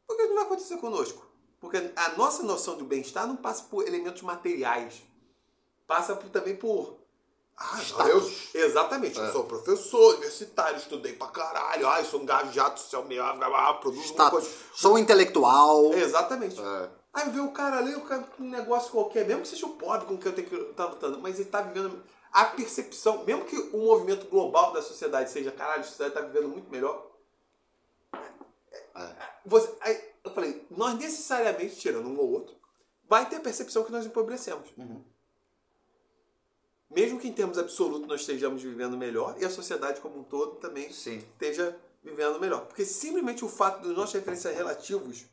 Porque 0.06 0.24
não 0.26 0.36
vai 0.36 0.44
acontecer 0.44 0.76
conosco. 0.78 1.26
Porque 1.60 1.78
a 1.96 2.16
nossa 2.16 2.42
noção 2.44 2.76
de 2.76 2.84
bem-estar 2.84 3.26
não 3.26 3.36
passa 3.36 3.64
por 3.64 3.86
elementos 3.86 4.22
materiais. 4.22 5.02
Passa 5.86 6.14
por- 6.14 6.30
também 6.30 6.54
por. 6.56 6.98
Ah, 7.58 7.80
não, 7.98 8.08
eu, 8.08 8.32
exatamente, 8.52 9.18
eu 9.18 9.32
sou 9.32 9.44
professor 9.44 10.14
universitário, 10.16 10.76
estudei 10.76 11.14
pra 11.14 11.28
caralho, 11.28 11.86
eu 11.86 12.04
sou 12.04 12.20
um 12.20 12.26
gajato 12.26 12.82
meio, 13.04 13.22
ah, 13.22 13.74
produzo 13.80 14.02
uma 14.02 14.08
Status. 14.08 14.30
coisa. 14.30 14.50
Sou 14.74 14.98
intelectual. 14.98 15.94
Exatamente. 15.94 16.60
É. 16.60 16.90
Aí 17.14 17.30
vê 17.30 17.40
o 17.40 17.50
cara 17.52 17.78
ali, 17.78 17.94
o 17.94 18.02
cara 18.02 18.28
um 18.38 18.50
negócio 18.50 18.90
qualquer, 18.90 19.26
mesmo 19.26 19.40
que 19.40 19.48
seja 19.48 19.64
o 19.64 19.70
pobre 19.70 20.06
com 20.06 20.18
que 20.18 20.28
eu 20.28 20.34
tenho 20.34 20.46
que 20.46 20.54
estar 20.54 20.84
lutando, 20.84 21.18
mas 21.18 21.40
ele 21.40 21.48
tá 21.48 21.62
vivendo 21.62 22.02
a 22.30 22.44
percepção, 22.44 23.24
mesmo 23.24 23.46
que 23.46 23.56
o 23.56 23.78
movimento 23.78 24.26
global 24.28 24.74
da 24.74 24.82
sociedade 24.82 25.30
seja, 25.30 25.50
caralho, 25.50 25.80
a 25.80 25.84
sociedade 25.84 26.14
tá 26.14 26.20
vivendo 26.20 26.50
muito 26.50 26.70
melhor. 26.70 27.10
Você, 29.46 29.74
aí, 29.80 29.98
eu 30.22 30.30
falei, 30.32 30.66
nós 30.70 30.94
necessariamente, 30.98 31.76
tirando 31.76 32.06
um 32.06 32.18
ou 32.18 32.30
outro, 32.30 32.54
vai 33.08 33.26
ter 33.26 33.36
a 33.36 33.40
percepção 33.40 33.84
que 33.84 33.92
nós 33.92 34.04
empobrecemos. 34.04 34.68
Mesmo 36.88 37.18
que 37.18 37.28
em 37.28 37.32
termos 37.32 37.58
absolutos 37.58 38.06
nós 38.06 38.20
estejamos 38.20 38.62
vivendo 38.62 38.96
melhor 38.96 39.36
e 39.40 39.44
a 39.44 39.50
sociedade 39.50 40.00
como 40.00 40.20
um 40.20 40.24
todo 40.24 40.56
também 40.56 40.92
Sim. 40.92 41.18
esteja 41.18 41.76
vivendo 42.02 42.38
melhor. 42.38 42.66
Porque 42.66 42.84
simplesmente 42.84 43.44
o 43.44 43.48
fato 43.48 43.82
dos 43.82 43.96
nossos 43.96 44.14
referências 44.14 44.54
relativos 44.54 45.26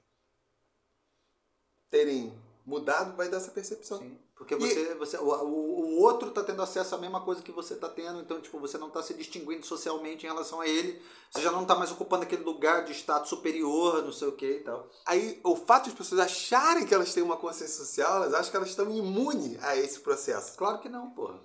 terem 1.92 2.34
mudado 2.66 3.16
vai 3.16 3.30
dar 3.30 3.38
essa 3.38 3.52
percepção. 3.52 4.00
Sim. 4.00 4.18
Porque 4.36 4.56
E- 4.56 4.58
você, 4.58 4.96
você, 4.96 5.18
o, 5.18 5.26
o, 5.28 6.02
outro 6.02 6.32
tá 6.32 6.44
tendo 6.44 6.62
acesso 6.62 6.96
à 6.96 6.98
mesma 6.98 7.22
coisa 7.22 7.42
que 7.44 7.52
você 7.52 7.76
tá 7.76 7.88
tendo, 7.88 8.20
então 8.20 8.42
tipo, 8.42 8.60
você 8.60 8.78
não 8.80 8.90
tá 8.90 9.02
se 9.04 9.14
distinguindo 9.14 9.66
socialmente 9.66 10.26
em 10.26 10.30
relação 10.30 10.60
a 10.60 10.68
ele, 10.68 11.00
você 11.32 11.40
já 11.42 11.52
não 11.52 11.66
tá 11.66 11.76
mais 11.76 11.92
ocupando 11.92 12.24
aquele 12.24 12.44
lugar 12.44 12.84
de 12.84 12.92
status 12.94 13.30
superior, 13.30 14.04
não 14.04 14.12
sei 14.12 14.28
o 14.28 14.32
que 14.36 14.50
e 14.58 14.60
tal. 14.62 14.90
Aí 15.06 15.40
o 15.44 15.56
fato 15.56 15.84
de 15.86 15.90
as 15.92 15.96
pessoas 15.98 16.20
acharem 16.20 16.86
que 16.86 16.94
elas 16.94 17.14
têm 17.14 17.22
uma 17.24 17.38
consciência 17.38 17.78
social, 17.86 18.16
elas 18.18 18.34
acham 18.34 18.50
que 18.52 18.58
elas 18.58 18.70
estão 18.70 18.90
imunes 18.90 19.64
a 19.64 19.78
esse 19.78 20.00
processo. 20.00 20.58
Claro 20.58 20.80
que 20.80 20.90
não, 20.90 21.12
porra. 21.12 21.40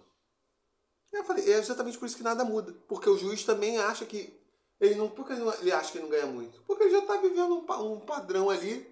Eu 1.12 1.24
falei, 1.24 1.50
é 1.52 1.58
exatamente 1.58 1.98
por 1.98 2.06
isso 2.06 2.16
que 2.16 2.22
nada 2.22 2.44
muda. 2.44 2.74
Porque 2.88 3.08
o 3.08 3.16
juiz 3.16 3.44
também 3.44 3.78
acha 3.78 4.04
que. 4.04 4.36
Ele 4.80 4.94
não. 4.94 5.08
Por 5.08 5.26
que 5.26 5.32
ele, 5.32 5.42
não- 5.42 5.54
ele 5.54 5.72
acha 5.72 5.90
que 5.92 5.98
não 5.98 6.08
ganha 6.08 6.26
muito? 6.26 6.62
Porque 6.66 6.84
ele 6.84 6.90
já 6.92 6.98
está 7.00 7.16
vivendo 7.16 7.54
um, 7.54 7.92
um 7.92 8.00
padrão 8.00 8.50
ali 8.50 8.86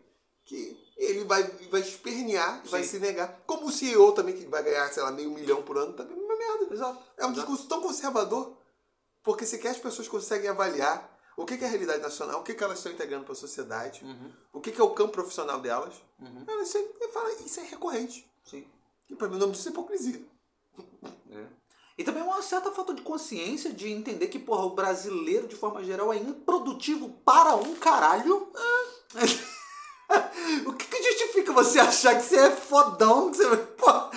que 0.44 0.76
ele 0.96 1.24
vai, 1.24 1.42
vai 1.70 1.80
espernear, 1.80 2.62
vai 2.66 2.82
Sim. 2.82 2.88
se 2.88 2.98
negar. 2.98 3.42
Como 3.46 3.66
o 3.66 3.70
CEO 3.72 4.12
também, 4.12 4.34
que 4.34 4.46
vai 4.46 4.62
ganhar, 4.62 4.88
sei 4.92 5.02
lá, 5.02 5.10
meio 5.12 5.30
milhão 5.30 5.62
por 5.62 5.76
ano, 5.76 5.92
também 5.92 6.16
é 6.16 6.20
uma 6.20 6.36
merda. 6.36 6.74
Exato. 6.74 6.98
É 7.16 7.26
um 7.26 7.30
Exato. 7.30 7.34
discurso 7.34 7.68
tão 7.68 7.80
conservador. 7.82 8.56
Porque 9.22 9.44
sequer 9.44 9.70
as 9.70 9.78
pessoas 9.78 10.08
conseguem 10.08 10.48
avaliar 10.48 11.14
o 11.36 11.44
que 11.44 11.54
é 11.54 11.66
a 11.66 11.68
realidade 11.68 12.00
nacional, 12.00 12.40
o 12.40 12.42
que, 12.42 12.54
que 12.54 12.64
elas 12.64 12.78
estão 12.78 12.92
integrando 12.92 13.24
para 13.24 13.32
a 13.32 13.36
sociedade, 13.36 14.02
Uhum. 14.04 14.32
o 14.54 14.60
que, 14.60 14.70
é 14.80 14.82
o 14.82 14.90
campo 14.90 15.12
profissional 15.12 15.60
delas. 15.60 15.94
Elas 16.48 16.68
sempre 16.68 17.08
falam, 17.08 17.30
isso 17.44 17.60
é 17.60 17.64
recorrente. 17.64 18.26
Sim. 18.44 18.66
E 19.10 19.14
para 19.14 19.28
mim 19.28 19.36
o 19.36 19.38
nome 19.38 19.52
disso 19.52 19.68
é 19.68 19.72
hipocrisia. 19.72 20.22
E 21.98 22.04
também 22.04 22.22
uma 22.22 22.40
certa 22.42 22.70
falta 22.72 22.92
de 22.94 23.02
consciência 23.02 23.72
de 23.72 23.90
entender 23.90 24.28
que, 24.28 24.38
porra, 24.38 24.64
o 24.66 24.74
brasileiro, 24.74 25.48
de 25.48 25.56
forma 25.56 25.82
geral, 25.82 26.12
é 26.12 26.16
improdutivo 26.18 27.08
para 27.24 27.56
um 27.56 27.74
caralho. 27.76 28.50
o 30.66 30.72
que, 30.72 30.86
que 30.86 31.02
justifica 31.02 31.52
você 31.52 31.78
achar 31.78 32.14
que 32.16 32.22
você 32.22 32.36
é 32.36 32.50
fodão? 32.50 33.30
Que 33.30 33.38
você, 33.38 33.56
porra, 33.56 34.10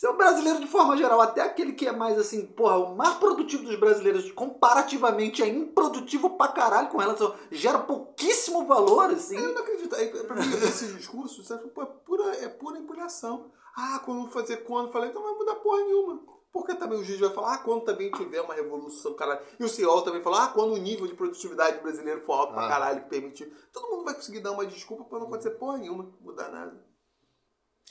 você 0.00 0.06
é 0.06 0.10
um 0.10 0.16
brasileiro 0.16 0.60
de 0.60 0.66
forma 0.66 0.96
geral, 0.96 1.20
até 1.20 1.42
aquele 1.42 1.74
que 1.74 1.86
é 1.86 1.92
mais 1.92 2.18
assim, 2.18 2.46
porra, 2.46 2.78
o 2.78 2.96
mais 2.96 3.16
produtivo 3.16 3.64
dos 3.64 3.78
brasileiros, 3.78 4.32
comparativamente, 4.32 5.42
é 5.42 5.46
improdutivo 5.46 6.30
pra 6.30 6.48
caralho 6.48 6.88
com 6.88 6.96
relação. 6.96 7.34
gera 7.50 7.78
pouquíssimo 7.78 8.64
valor, 8.66 9.10
assim. 9.10 9.36
Eu 9.36 9.52
não 9.52 9.60
acredito. 9.60 9.94
Aí, 9.94 10.08
pra 10.08 10.36
mim, 10.36 10.54
esse 10.64 10.94
discurso 10.94 11.42
é, 11.52 11.84
pura, 12.06 12.36
é 12.36 12.48
pura 12.48 12.78
empolhação. 12.78 13.50
Ah, 13.76 14.00
quando 14.02 14.30
fazer 14.30 14.58
quando? 14.58 14.90
Falei, 14.90 15.10
então 15.10 15.20
não 15.20 15.30
vai 15.30 15.38
mudar 15.38 15.56
porra 15.56 15.82
nenhuma. 15.84 16.20
Porque 16.52 16.74
também 16.74 16.98
o 16.98 17.04
juiz 17.04 17.20
vai 17.20 17.30
falar, 17.30 17.54
ah, 17.54 17.58
quando 17.58 17.84
também 17.84 18.10
tiver 18.10 18.40
uma 18.40 18.54
revolução, 18.54 19.14
caralho. 19.14 19.40
E 19.58 19.64
o 19.64 19.68
CEO 19.68 20.02
também 20.02 20.20
falou, 20.22 20.38
ah, 20.40 20.48
quando 20.48 20.72
o 20.72 20.76
nível 20.76 21.06
de 21.06 21.14
produtividade 21.14 21.80
brasileiro 21.80 22.22
for 22.22 22.32
alto 22.32 22.54
pra 22.54 22.66
Ah. 22.66 22.68
caralho, 22.68 23.02
que 23.04 23.08
permitir. 23.08 23.46
Todo 23.72 23.88
mundo 23.90 24.04
vai 24.04 24.14
conseguir 24.14 24.40
dar 24.40 24.50
uma 24.52 24.66
desculpa 24.66 25.04
pra 25.04 25.18
não 25.20 25.26
acontecer 25.28 25.50
porra 25.50 25.78
nenhuma, 25.78 26.12
mudar 26.20 26.48
nada. 26.50 26.84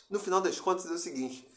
No 0.10 0.20
final 0.20 0.42
das 0.42 0.60
contas 0.60 0.86
é 0.88 0.94
o 0.94 0.98
seguinte: 0.98 1.48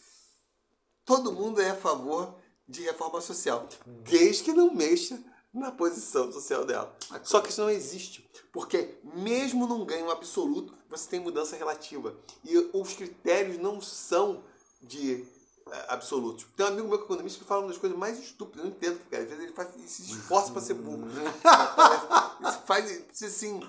todo 1.05 1.33
mundo 1.33 1.61
é 1.61 1.71
a 1.71 1.77
favor 1.77 2.35
de 2.69 2.83
reforma 2.83 3.21
social, 3.21 3.67
desde 3.87 4.45
que 4.45 4.53
não 4.53 4.73
mexa 4.73 5.19
na 5.53 5.73
posição 5.73 6.31
social 6.33 6.65
dela. 6.65 6.97
Só 7.25 7.41
que 7.41 7.51
isso 7.51 7.61
não 7.61 7.69
existe, 7.69 8.31
porque 8.53 8.97
mesmo 9.03 9.67
num 9.67 9.85
ganho 9.85 10.11
absoluto, 10.11 10.73
você 10.89 11.09
tem 11.11 11.21
mudança 11.21 11.57
relativa. 11.57 12.17
E 12.45 12.57
os 12.73 12.93
critérios 12.95 13.59
não 13.59 13.81
são 13.81 14.45
de 14.81 15.27
absolutos. 15.89 16.47
Tem 16.57 16.67
um 16.67 16.69
amigo 16.71 16.89
meu 16.89 16.99
que 16.99 17.05
é 17.05 17.07
economista 17.07 17.39
que 17.41 17.45
fala 17.45 17.63
uma 17.63 17.69
das 17.69 17.79
coisas 17.79 17.99
mais 17.99 18.19
estúpidas, 18.19 18.65
eu 18.65 18.71
não 18.71 18.77
entendo, 18.77 18.99
cara. 19.11 19.23
Às 19.23 19.29
vezes 19.29 19.45
ele, 19.45 19.53
faz, 19.53 19.75
ele 19.75 19.89
se 19.89 20.03
esforça 20.03 20.53
para 20.53 20.63
ser 20.63 20.75
burro. 20.75 21.07
Ele 22.43 22.53
faz 22.67 23.05
assim. 23.23 23.61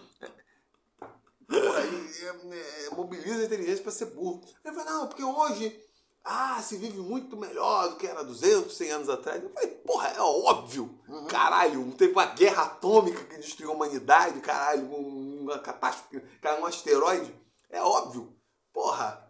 É, 1.52 2.86
é, 2.86 2.90
mobiliza 2.96 3.42
a 3.42 3.46
inteligência 3.46 3.84
para 3.84 3.92
ser 3.92 4.06
burro. 4.08 4.42
Ele 4.66 4.76
fala, 4.76 4.92
não, 4.92 5.08
porque 5.08 5.24
hoje 5.24 5.80
ah, 6.24 6.62
se 6.62 6.78
vive 6.78 7.00
muito 7.00 7.36
melhor 7.36 7.90
do 7.90 7.98
que 7.98 8.08
era 8.08 8.24
200, 8.24 8.76
100 8.76 8.92
anos 8.92 9.10
atrás. 9.10 9.44
Eu 9.44 9.50
falei, 9.50 9.70
porra, 9.70 10.08
é 10.10 10.22
óbvio. 10.22 10.98
Caralho, 11.30 11.92
teve 11.98 12.14
uma 12.14 12.26
guerra 12.26 12.64
atômica 12.64 13.24
que 13.26 13.38
destruiu 13.38 13.72
a 13.72 13.76
humanidade, 13.76 14.40
caralho, 14.40 14.86
um- 14.86 15.42
uma 15.44 15.60
catástrofe, 15.60 16.24
um 16.60 16.66
asteroide. 16.66 17.34
É 17.70 17.82
óbvio. 17.82 18.34
Porra. 18.72 19.22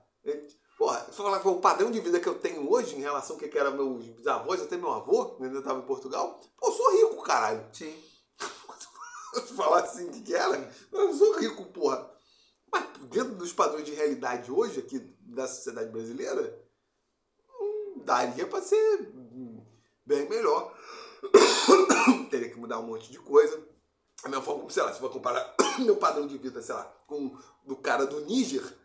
Porra, 0.84 1.00
se 1.00 1.12
eu 1.12 1.14
falar 1.14 1.40
que 1.40 1.48
o 1.48 1.62
padrão 1.62 1.90
de 1.90 2.02
vida 2.02 2.20
que 2.20 2.28
eu 2.28 2.38
tenho 2.38 2.70
hoje 2.70 2.98
em 2.98 3.00
relação 3.00 3.38
ao 3.38 3.42
que 3.42 3.58
era 3.58 3.72
meus 3.72 4.06
bisavós, 4.06 4.62
até 4.62 4.76
meu 4.76 4.92
avô, 4.92 5.28
quando 5.28 5.54
eu 5.54 5.60
estava 5.60 5.80
em 5.80 5.84
Portugal, 5.84 6.42
pô, 6.58 6.68
eu 6.68 6.74
sou 6.74 6.92
rico, 6.92 7.24
caralho. 7.24 7.66
Sim. 7.72 7.98
Falar 9.56 9.84
assim 9.84 10.10
o 10.10 10.12
que, 10.12 10.36
era, 10.36 10.70
eu 10.92 11.14
sou 11.14 11.40
rico, 11.40 11.64
porra. 11.68 12.12
Mas 12.70 12.86
dentro 13.04 13.34
dos 13.36 13.54
padrões 13.54 13.86
de 13.86 13.94
realidade 13.94 14.52
hoje, 14.52 14.82
aqui 14.82 15.00
da 15.22 15.48
sociedade 15.48 15.90
brasileira, 15.90 16.62
hum, 17.62 18.02
daria 18.04 18.46
pra 18.46 18.62
ser 18.62 19.10
bem 20.06 20.28
melhor. 20.28 20.78
Teria 22.30 22.50
que 22.50 22.60
mudar 22.60 22.80
um 22.80 22.88
monte 22.88 23.10
de 23.10 23.20
coisa. 23.20 23.58
A 24.22 24.28
mesma 24.28 24.44
forma 24.44 24.70
sei 24.70 24.84
lá, 24.84 24.92
se 24.92 25.00
for 25.00 25.10
comparar 25.10 25.56
meu 25.80 25.96
padrão 25.96 26.28
de 26.28 26.38
vida, 26.38 26.62
sei 26.62 26.76
lá, 26.76 26.84
com 27.08 27.38
do 27.66 27.78
cara 27.78 28.06
do 28.06 28.20
Níger, 28.26 28.83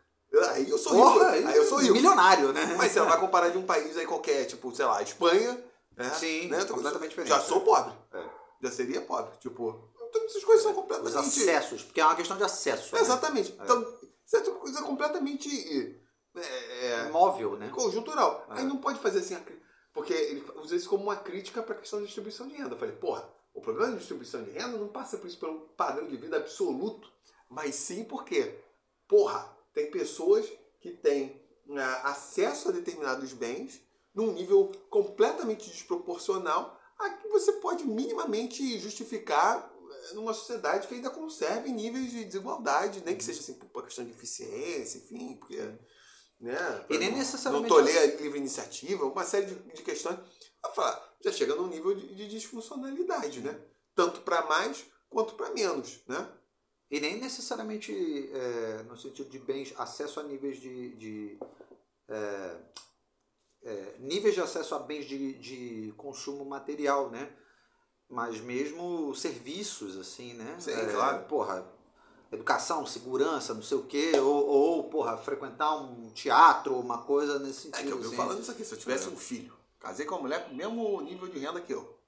aí 0.51 0.69
eu 0.69 0.79
sou 0.79 0.93
Porra, 0.93 1.31
rico. 1.33 1.49
Aí 1.49 1.57
eu 1.57 1.65
sou 1.65 1.79
rico. 1.79 1.95
Milionário, 1.95 2.53
né? 2.53 2.75
Mas 2.77 2.93
você 2.93 3.01
vai 3.01 3.19
comparar 3.19 3.49
de 3.49 3.59
um 3.59 3.65
país 3.65 3.97
aí 3.97 4.07
qualquer, 4.07 4.45
tipo, 4.45 4.75
sei 4.75 4.85
lá, 4.85 5.03
Espanha, 5.03 5.63
né? 5.97 6.11
Sim, 6.11 6.49
né? 6.49 6.65
completamente 6.65 7.11
diferente. 7.11 7.31
Já 7.31 7.41
sou 7.41 7.61
pobre. 7.63 7.93
É. 8.13 8.25
Já 8.63 8.71
seria 8.71 9.01
pobre. 9.01 9.37
Tipo, 9.39 9.91
então 10.09 10.25
essas 10.25 10.45
coisas 10.45 10.63
são 10.63 10.73
Os 10.73 10.79
completamente. 10.79 11.19
acessos, 11.19 11.83
porque 11.83 12.01
é 12.01 12.05
uma 12.05 12.17
questão 12.17 12.37
de 12.37 12.45
acesso. 12.45 12.95
né? 12.95 13.01
Exatamente. 13.01 13.57
Então, 13.63 13.81
isso 14.27 14.37
é 14.37 14.41
uma 14.41 14.59
coisa 14.61 14.83
completamente 14.83 16.03
é, 16.37 16.87
é, 16.87 17.09
Móvel, 17.09 17.57
né? 17.57 17.71
conjuntural. 17.75 18.47
É. 18.51 18.59
Aí 18.59 18.65
não 18.65 18.79
pode 18.79 19.01
fazer 19.01 19.21
assim, 19.21 19.37
porque 19.93 20.13
ele 20.13 20.45
usa 20.57 20.77
isso 20.77 20.89
como 20.89 21.05
uma 21.05 21.17
crítica 21.17 21.63
para 21.63 21.75
a 21.75 21.79
questão 21.79 21.99
da 22.01 22.05
distribuição 22.05 22.47
de 22.47 22.55
renda. 22.55 22.75
Eu 22.75 22.79
falei, 22.79 22.95
porra, 22.95 23.29
o 23.55 23.61
problema 23.61 23.93
da 23.93 23.99
distribuição 23.99 24.43
de 24.43 24.51
renda 24.51 24.79
não 24.79 24.89
passa 24.89 25.17
por 25.17 25.27
isso 25.27 25.39
pelo 25.39 25.61
padrão 25.77 26.07
de 26.07 26.17
vida 26.17 26.37
absoluto, 26.37 27.11
mas 27.49 27.75
sim 27.75 28.05
porque, 28.05 28.59
porra, 29.09 29.57
tem 29.79 29.91
pessoas 29.93 30.45
que 30.81 30.91
têm 30.91 31.41
né, 31.67 31.85
acesso 32.03 32.69
a 32.69 32.73
determinados 32.73 33.33
bens 33.33 33.81
num 34.13 34.33
nível 34.33 34.73
completamente 34.91 35.71
desproporcional 35.71 36.77
a 36.99 37.11
que 37.11 37.29
você 37.29 37.53
pode 37.53 37.85
minimamente 37.85 38.77
justificar 38.81 39.73
eh, 40.11 40.15
numa 40.15 40.35
sociedade 40.35 40.89
que 40.89 40.95
ainda 40.95 41.11
conserve 41.11 41.71
níveis 41.71 42.11
de 42.11 42.25
desigualdade, 42.25 43.03
nem 43.05 43.15
que 43.17 43.23
seja 43.23 43.39
assim 43.41 43.55
por 43.55 43.85
questão 43.85 44.05
de 44.05 44.11
eficiência, 44.11 44.99
enfim, 44.99 45.37
porque 45.37 45.59
né? 46.41 46.85
E 46.91 46.99
nem 46.99 47.11
não- 47.13 47.19
necessariamente- 47.19 47.71
Não 47.71 47.77
tolher 47.85 47.99
a 47.99 48.17
livre 48.21 48.39
iniciativa, 48.39 49.05
uma 49.07 49.25
série 49.25 49.47
de, 49.47 49.55
de 49.55 49.83
questões. 49.83 50.19
Eu 50.65 50.71
falar, 50.73 51.17
já 51.23 51.31
chega 51.31 51.55
num 51.55 51.69
nível 51.69 51.95
de, 51.95 52.15
de 52.17 52.27
disfuncionalidade, 52.29 53.41
né? 53.41 53.57
Tanto 53.95 54.21
para 54.23 54.43
mais 54.47 54.85
quanto 55.09 55.35
para 55.35 55.51
menos, 55.51 56.01
né? 56.09 56.29
E 56.91 57.01
nem 57.01 57.21
necessariamente 57.21 57.93
é, 58.33 58.83
no 58.85 58.97
sentido 58.97 59.29
de 59.29 59.39
bens, 59.39 59.75
acesso 59.77 60.21
a 60.21 60.23
níveis 60.23 60.59
de. 60.59 60.97
de 60.97 61.39
é, 62.09 62.57
é, 63.63 63.97
níveis 63.99 64.35
de 64.35 64.41
acesso 64.41 64.75
a 64.75 64.79
bens 64.79 65.05
de, 65.07 65.35
de 65.35 65.93
consumo 65.97 66.45
material, 66.45 67.11
né? 67.11 67.31
Mas 68.09 68.41
mesmo 68.41 69.15
serviços, 69.15 69.99
assim, 69.99 70.33
né? 70.35 70.57
Sim, 70.59 70.71
É, 70.73 70.87
claro. 70.87 71.27
Porra, 71.27 71.71
educação, 72.33 72.87
segurança, 72.87 73.53
não 73.53 73.63
sei 73.63 73.77
o 73.77 73.85
quê, 73.85 74.13
ou, 74.19 74.47
ou, 74.47 74.85
porra, 74.89 75.19
frequentar 75.19 75.77
um 75.77 76.09
teatro, 76.11 76.79
uma 76.79 77.03
coisa 77.03 77.39
nesse 77.39 77.69
É 77.69 77.77
sentido. 77.77 77.87
que 77.87 77.93
eu 77.93 77.97
vivo 77.99 78.09
assim. 78.09 78.17
falando 78.17 78.41
isso 78.41 78.51
aqui. 78.51 78.65
Se 78.65 78.73
eu 78.75 78.79
tivesse 78.79 79.09
É. 79.09 79.11
um 79.11 79.17
filho, 79.17 79.55
casei 79.79 80.07
com 80.07 80.15
uma 80.15 80.23
mulher 80.23 80.47
com 80.47 80.53
o 80.53 80.57
mesmo 80.57 81.01
nível 81.03 81.29
de 81.29 81.39
renda 81.39 81.61
que 81.61 81.75
eu. 81.75 81.99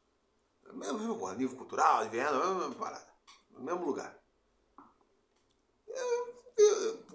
Mesmo, 0.73 0.99
mesmo 1.01 1.33
nível 1.35 1.57
cultural, 1.57 2.09
de 2.09 2.17
renda, 2.17 2.33
mesma 2.55 2.75
parada. 2.77 3.07
No 3.51 3.61
mesmo 3.61 3.85
lugar. 3.85 4.19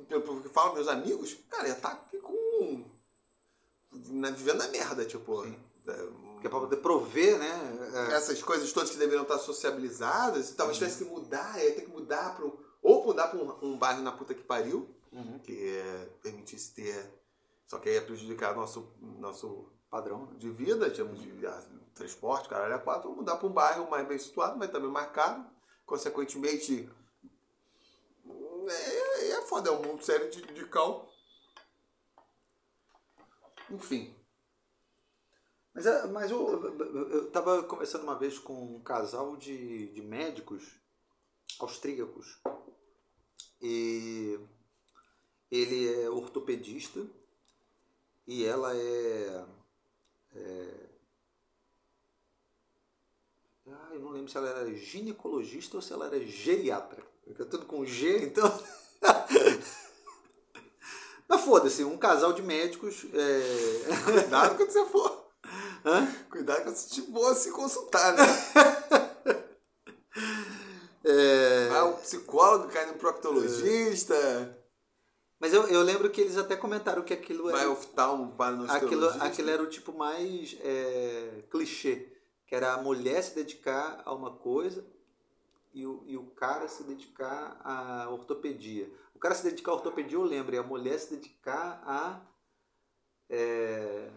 Pelo 0.08 0.42
que 0.42 0.50
falam 0.50 0.74
meus 0.76 0.88
amigos, 0.88 1.38
cara, 1.50 1.68
ia 1.68 1.74
estar 1.74 1.92
aqui 1.92 2.18
com. 2.20 2.86
na- 4.10 4.32
vivendo 4.32 4.58
na 4.60 4.68
merda, 4.70 5.06
tipo. 5.06 5.44
É, 5.46 6.26
Que 6.42 6.48
é 6.48 6.50
pra 6.50 6.60
poder 6.60 6.78
prover, 6.78 7.40
né? 7.40 8.10
É, 8.12 8.14
essas 8.16 8.42
coisas 8.44 8.72
todas 8.72 8.90
que 8.92 8.98
deveriam 8.98 9.24
estar 9.24 9.40
sociabilizadas, 9.40 10.52
talvez 10.52 10.78
tivesse 10.78 11.04
que 11.04 11.10
mudar, 11.10 11.58
ia 11.64 11.74
ter 11.74 11.82
que 11.82 11.90
mudar 11.92 12.36
para 12.36 12.46
ou 12.84 13.04
mudar 13.06 13.28
para 13.30 13.40
um, 13.40 13.74
um 13.74 13.78
bairro 13.78 14.02
na 14.04 14.12
puta 14.12 14.34
que 14.36 14.44
pariu, 14.44 14.88
Uhum. 15.12 15.40
que 15.40 15.54
é, 15.78 16.10
permitisse 16.22 16.74
ter. 16.74 17.12
Só 17.68 17.80
que 17.80 17.90
aí 17.90 17.96
ia 17.96 18.02
prejudicar 18.02 18.54
nosso, 18.56 18.88
nosso 19.02 19.72
padrão. 19.90 20.26
né? 20.28 20.38
de 20.38 20.50
vida, 20.52 20.90
tínhamos 20.92 21.20
de 21.22 21.48
ah, 21.48 21.64
transporte, 21.96 22.48
caralho, 22.50 22.74
é 22.76 22.78
quatro, 22.80 23.10
ou 23.10 23.16
mudar 23.16 23.38
para 23.38 23.48
um 23.48 23.52
bairro 23.54 23.90
mais 23.90 24.08
bem 24.08 24.20
situado, 24.20 24.56
mas 24.60 24.70
também 24.70 24.90
mais 24.92 25.10
caro. 25.12 25.44
Consequentemente, 25.86 26.88
é, 28.70 29.30
é 29.32 29.42
foda, 29.44 29.70
é 29.70 29.74
um 29.74 30.02
sério 30.02 30.30
de, 30.30 30.42
de 30.42 30.66
cal. 30.68 31.12
Enfim. 33.70 34.16
Mas, 35.74 35.86
é- 35.86 36.08
mas 36.08 36.32
eu, 36.32 36.80
eu, 36.80 37.10
eu 37.10 37.32
tava 37.32 37.64
conversando 37.64 38.04
uma 38.04 38.18
vez 38.18 38.40
com 38.40 38.76
um 38.78 38.82
casal 38.82 39.36
de, 39.36 39.88
de 39.88 40.02
médicos 40.02 40.80
austríacos. 41.60 42.40
E 43.62 44.40
ele 45.52 45.94
é 46.02 46.10
ortopedista 46.10 47.06
e 48.28 48.46
ela 48.46 48.76
é. 48.76 49.46
é 50.36 50.90
ah, 53.68 53.90
eu 53.94 54.00
não 54.00 54.12
lembro 54.12 54.30
se 54.30 54.38
ela 54.38 54.50
era 54.50 54.74
ginecologista 54.76 55.78
ou 55.78 55.82
se 55.82 55.92
ela 55.92 56.06
era 56.06 56.24
geriatra. 56.26 57.04
Fica 57.26 57.44
tudo 57.46 57.66
com 57.66 57.84
G, 57.86 58.26
então. 58.26 58.64
Mas 61.28 61.42
foda-se, 61.42 61.84
um 61.84 61.98
casal 61.98 62.34
de 62.34 62.44
médicos. 62.44 63.06
É... 63.12 64.04
Cuidado 64.06 64.56
quando 64.56 64.70
você 64.70 64.86
for. 64.86 65.26
Hã? 65.84 66.08
Cuidado 66.30 66.64
quando 66.64 66.76
você 66.76 67.02
for 67.02 67.36
se 67.36 67.52
consultar, 67.52 68.14
né? 68.14 68.24
É... 71.08 71.68
Vai 71.70 71.84
um 71.84 71.94
psicólogo, 71.98 72.68
cai 72.70 72.88
no 72.88 72.96
proctologista, 72.96 74.16
Mas 75.40 75.54
eu, 75.54 75.68
eu 75.68 75.84
lembro 75.84 76.10
que 76.10 76.20
eles 76.20 76.36
até 76.36 76.56
comentaram 76.56 77.04
que 77.04 77.14
aquilo 77.14 77.52
vai 77.52 77.62
era, 77.62 77.70
oftalmo 77.70 78.36
para 78.36 78.74
aquilo, 78.74 79.08
aquilo 79.22 79.52
era 79.52 79.62
o 79.62 79.70
tipo 79.70 79.96
mais 79.96 80.58
é, 80.62 81.44
clichê. 81.52 82.12
Que 82.48 82.56
era 82.56 82.74
a 82.74 82.82
mulher 82.82 83.22
se 83.22 83.36
dedicar 83.36 84.02
a 84.04 84.16
uma 84.16 84.32
coisa 84.32 84.84
e 85.76 85.86
o, 85.86 86.04
e 86.08 86.18
o 86.18 86.24
cara 86.32 86.68
se 86.68 86.84
dedicar 86.84 87.60
à 87.64 88.10
ortopedia. 88.10 88.90
O 89.14 89.20
cara 89.20 89.36
se 89.36 89.44
dedicar 89.44 89.72
à 89.72 89.76
ortopedia, 89.76 90.18
eu 90.18 90.24
lembro, 90.24 90.56
e 90.56 90.58
a 90.58 90.64
mulher 90.64 90.98
se 91.00 91.14
dedicar 91.16 91.84
a. 91.86 92.22
é, 93.30 94.10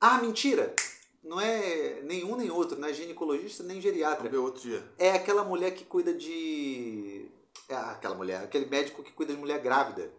Ah, 0.00 0.18
mentira! 0.18 0.74
Não 1.22 1.38
é 1.40 2.00
nenhum 2.02 2.34
nem 2.36 2.50
outro, 2.50 2.78
não 2.78 2.88
é 2.88 2.92
ginecologista 2.94 3.62
nem 3.62 3.80
geriatra. 3.80 4.18
Vamos 4.28 4.30
ver 4.32 4.38
outro 4.38 4.62
dia. 4.62 4.82
É 4.98 5.12
aquela 5.12 5.44
mulher 5.44 5.72
que 5.74 5.84
cuida 5.84 6.14
de. 6.14 7.28
É 7.68 7.74
aquela 7.76 8.14
mulher, 8.14 8.42
aquele 8.42 8.66
médico 8.66 9.02
que 9.02 9.12
cuida 9.12 9.32
de 9.34 9.38
mulher 9.38 9.60
grávida. 9.60 10.10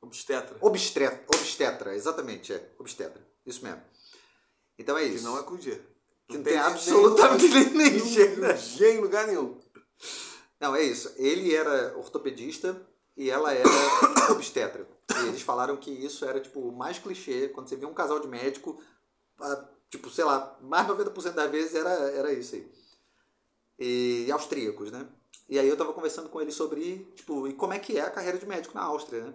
Obstetra. 0.00 0.56
Obstetra, 0.60 1.24
obstetra, 1.34 1.96
exatamente, 1.96 2.52
é. 2.52 2.70
Obstetra. 2.78 3.20
Isso 3.44 3.64
mesmo. 3.64 3.82
Então 4.78 4.96
é 4.96 5.02
Que 5.08 5.14
isso. 5.14 5.24
não 5.24 5.38
é 5.38 5.42
com 5.42 5.56
G. 5.60 5.80
Que 6.28 6.36
não 6.38 6.44
tem 6.44 6.56
absolutamente 6.56 7.48
nem- 7.48 7.70
nem 7.92 7.98
G, 7.98 8.36
né? 8.36 8.56
G 8.56 8.92
em 8.92 9.00
lugar 9.00 9.26
nenhum. 9.26 9.58
Não, 10.60 10.74
é 10.74 10.82
isso. 10.82 11.12
Ele 11.16 11.54
era 11.54 11.96
ortopedista 11.96 12.80
e 13.16 13.30
ela 13.30 13.52
era 13.52 13.68
obstetra. 14.32 14.86
E 15.22 15.28
eles 15.28 15.42
falaram 15.42 15.76
que 15.76 15.90
isso 15.90 16.24
era, 16.24 16.40
tipo, 16.40 16.60
o 16.60 16.72
mais 16.72 16.98
clichê. 16.98 17.48
Quando 17.48 17.68
você 17.68 17.76
vê 17.76 17.86
um 17.86 17.94
casal 17.94 18.20
de 18.20 18.28
médico, 18.28 18.80
ah, 19.40 19.64
tipo, 19.90 20.10
sei 20.10 20.24
lá, 20.24 20.56
mais 20.62 20.84
de 20.84 20.90
90% 20.92 21.36
das 21.36 21.50
vezes 21.50 21.74
era, 21.74 21.90
era 21.90 22.32
isso 22.32 22.54
aí. 22.56 22.70
E 23.78 24.30
austríacos, 24.32 24.90
né? 24.90 25.06
E 25.48 25.58
aí 25.58 25.68
eu 25.68 25.76
tava 25.76 25.92
conversando 25.92 26.28
com 26.28 26.40
ele 26.40 26.52
sobre, 26.52 27.04
tipo, 27.16 27.46
e 27.48 27.52
como 27.54 27.72
é 27.72 27.78
que 27.78 27.98
é 27.98 28.02
a 28.02 28.10
carreira 28.10 28.38
de 28.38 28.46
médico 28.46 28.74
na 28.74 28.82
Áustria, 28.82 29.24
né? 29.24 29.34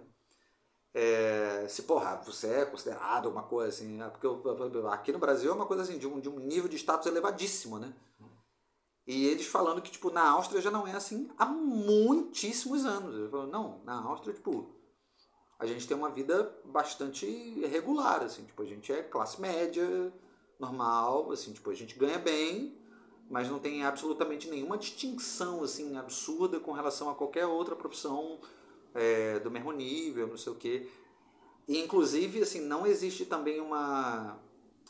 É, 0.92 1.66
se, 1.68 1.82
porra, 1.82 2.16
você 2.24 2.48
é 2.48 2.64
considerado 2.66 3.26
uma 3.26 3.42
coisa 3.44 3.68
assim, 3.68 4.00
ah, 4.02 4.10
porque 4.10 4.26
eu- 4.26 4.88
aqui 4.88 5.12
no 5.12 5.18
Brasil 5.18 5.50
é 5.50 5.54
uma 5.54 5.66
coisa 5.66 5.82
assim, 5.82 5.98
de 5.98 6.06
um, 6.06 6.18
de 6.20 6.28
um 6.28 6.38
nível 6.40 6.68
de 6.68 6.76
status 6.76 7.06
elevadíssimo, 7.06 7.78
né? 7.78 7.92
E 9.06 9.26
eles 9.26 9.46
falando 9.46 9.82
que, 9.82 9.90
tipo, 9.90 10.10
na 10.10 10.28
Áustria 10.30 10.60
já 10.60 10.70
não 10.70 10.86
é 10.86 10.92
assim 10.92 11.30
há 11.38 11.46
muitíssimos 11.46 12.84
anos. 12.84 13.14
Ele 13.14 13.28
falou, 13.28 13.46
não, 13.46 13.82
na 13.84 14.00
Áustria, 14.02 14.34
tipo, 14.34 14.74
a 15.58 15.66
gente 15.66 15.86
tem 15.86 15.96
uma 15.96 16.10
vida 16.10 16.58
bastante 16.64 17.26
regular, 17.66 18.22
assim, 18.22 18.44
tipo, 18.44 18.62
a 18.62 18.66
gente 18.66 18.92
é 18.92 19.02
classe 19.02 19.40
média, 19.40 20.12
normal, 20.58 21.32
assim, 21.32 21.52
tipo, 21.52 21.70
a 21.70 21.74
gente 21.74 21.98
ganha 21.98 22.18
bem, 22.18 22.78
mas 23.28 23.48
não 23.48 23.58
tem 23.58 23.84
absolutamente 23.84 24.48
nenhuma 24.48 24.78
distinção, 24.78 25.62
assim, 25.62 25.96
absurda 25.96 26.58
com 26.58 26.72
relação 26.72 27.10
a 27.10 27.14
qualquer 27.14 27.46
outra 27.46 27.76
profissão 27.76 28.40
é, 28.94 29.38
do 29.38 29.50
mesmo 29.50 29.70
nível, 29.72 30.26
não 30.26 30.36
sei 30.36 30.52
o 30.52 30.56
quê. 30.56 30.88
E, 31.68 31.78
inclusive, 31.78 32.42
assim, 32.42 32.60
não 32.60 32.86
existe 32.86 33.24
também 33.24 33.60
uma, 33.60 34.38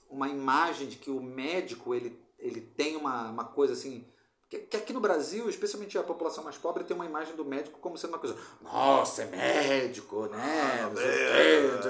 uma 0.09 0.29
imagem 0.29 0.89
de 0.89 0.97
que 0.97 1.11
o 1.11 1.21
médico, 1.21 1.95
ele, 1.95 2.19
ele 2.41 2.61
tem 2.61 2.97
uma, 2.97 3.31
uma 3.31 3.45
coisa, 3.45 3.73
assim... 3.73 4.07
Que, 4.49 4.59
que 4.59 4.77
aqui 4.77 4.93
no 4.93 5.01
Brasil, 5.01 5.49
especialmente 5.49 5.97
a 5.97 6.03
população 6.03 6.43
mais 6.43 6.59
pobre, 6.59 6.83
tem 6.83 6.97
uma 6.97 7.07
imagem 7.07 7.37
do 7.37 7.45
médico 7.45 7.79
como 7.79 7.97
sendo 7.97 8.11
uma 8.11 8.19
coisa... 8.19 8.37
Nossa, 8.61 9.23
é 9.23 9.27
médico, 9.27 10.27
né? 10.27 10.91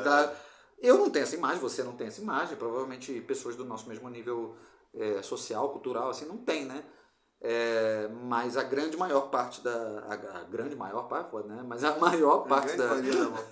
Lá." 0.05 0.37
Eu 0.81 0.97
não 0.97 1.11
tenho 1.11 1.25
essa 1.25 1.37
imagem, 1.37 1.61
você 1.61 1.83
não 1.83 1.93
tem 1.93 2.07
essa 2.07 2.21
imagem. 2.21 2.57
Provavelmente 2.57 3.21
pessoas 3.21 3.55
do 3.55 3.65
nosso 3.65 3.89
mesmo 3.89 4.09
nível 4.09 4.57
é, 4.95 5.23
social, 5.23 5.69
cultural, 5.71 6.11
assim, 6.11 6.25
não 6.25 6.39
tem, 6.39 6.65
né? 6.65 6.83
É, 7.43 8.09
mas 8.25 8.57
a 8.57 8.63
grande 8.63 8.97
maior 8.97 9.31
parte 9.31 9.63
da. 9.63 9.71
A, 9.71 10.41
a 10.41 10.45
grande 10.45 10.77
maior 10.77 11.03
parte, 11.05 11.35
né? 11.47 11.65
Mas 11.67 11.85
a 11.85 11.97
maior 11.97 12.47
parte 12.47 12.77
da. 12.77 12.89
grande 12.89 13.09
maioria 13.09 13.21
da 13.21 13.31
maior 13.31 13.49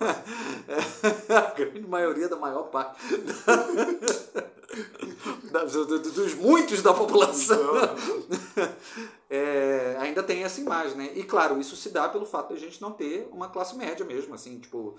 a 1.47 1.51
grande 1.53 1.87
maioria 1.87 2.29
da 2.29 2.35
maior 2.35 2.63
parte. 2.63 2.99
dos 6.13 6.33
muitos 6.35 6.81
da 6.81 6.93
população, 6.93 7.75
é, 9.29 9.95
ainda 9.99 10.21
tem 10.21 10.43
essa 10.43 10.61
imagem, 10.61 10.97
né? 10.97 11.11
E 11.15 11.23
claro, 11.23 11.59
isso 11.59 11.75
se 11.75 11.89
dá 11.89 12.07
pelo 12.07 12.25
fato 12.25 12.53
de 12.53 12.55
a 12.55 12.59
gente 12.59 12.81
não 12.81 12.91
ter 12.91 13.27
uma 13.31 13.49
classe 13.49 13.75
média 13.75 14.05
mesmo, 14.05 14.33
assim, 14.33 14.59
tipo, 14.59 14.95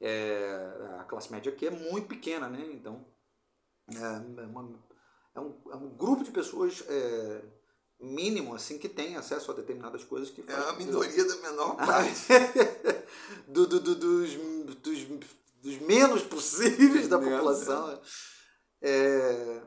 é, 0.00 0.96
a 1.00 1.04
classe 1.04 1.30
média 1.32 1.52
aqui 1.52 1.66
é 1.66 1.70
muito 1.70 2.06
pequena, 2.06 2.48
né? 2.48 2.64
Então, 2.72 3.04
é, 3.90 4.42
é 4.42 4.46
uma, 4.46 4.70
é, 5.34 5.40
um, 5.40 5.54
é 5.70 5.76
um 5.76 5.88
grupo 5.88 6.22
de 6.22 6.30
pessoas 6.30 6.84
é, 6.88 7.42
mínimo, 8.00 8.54
assim, 8.54 8.78
que 8.78 8.88
tem 8.88 9.16
acesso 9.16 9.50
a 9.50 9.54
determinadas 9.54 10.04
coisas 10.04 10.30
que 10.30 10.44
É 10.46 10.54
a 10.54 10.72
minoria 10.74 11.24
da 11.24 11.36
menor 11.36 11.76
parte. 11.76 12.28
do, 13.48 13.66
do, 13.66 13.80
do, 13.80 13.94
dos, 13.94 14.34
dos, 14.76 15.06
dos 15.60 15.78
menos 15.80 16.22
possíveis 16.22 17.08
da 17.08 17.18
população. 17.18 18.00
É, 18.80 19.62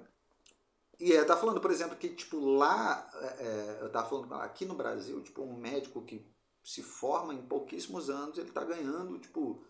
e 0.99 1.13
é, 1.13 1.23
tá 1.23 1.35
falando, 1.35 1.59
por 1.59 1.71
exemplo, 1.71 1.97
que 1.97 2.09
tipo 2.09 2.39
lá, 2.39 3.09
é, 3.39 3.79
eu 3.81 3.89
tava 3.91 4.09
falando 4.09 4.33
aqui 4.35 4.65
no 4.65 4.75
Brasil, 4.75 5.21
tipo 5.23 5.41
um 5.41 5.57
médico 5.57 6.01
que 6.03 6.25
se 6.63 6.83
forma 6.83 7.33
em 7.33 7.41
pouquíssimos 7.41 8.09
anos, 8.09 8.37
ele 8.37 8.51
tá 8.51 8.63
ganhando, 8.63 9.17
tipo, 9.19 9.65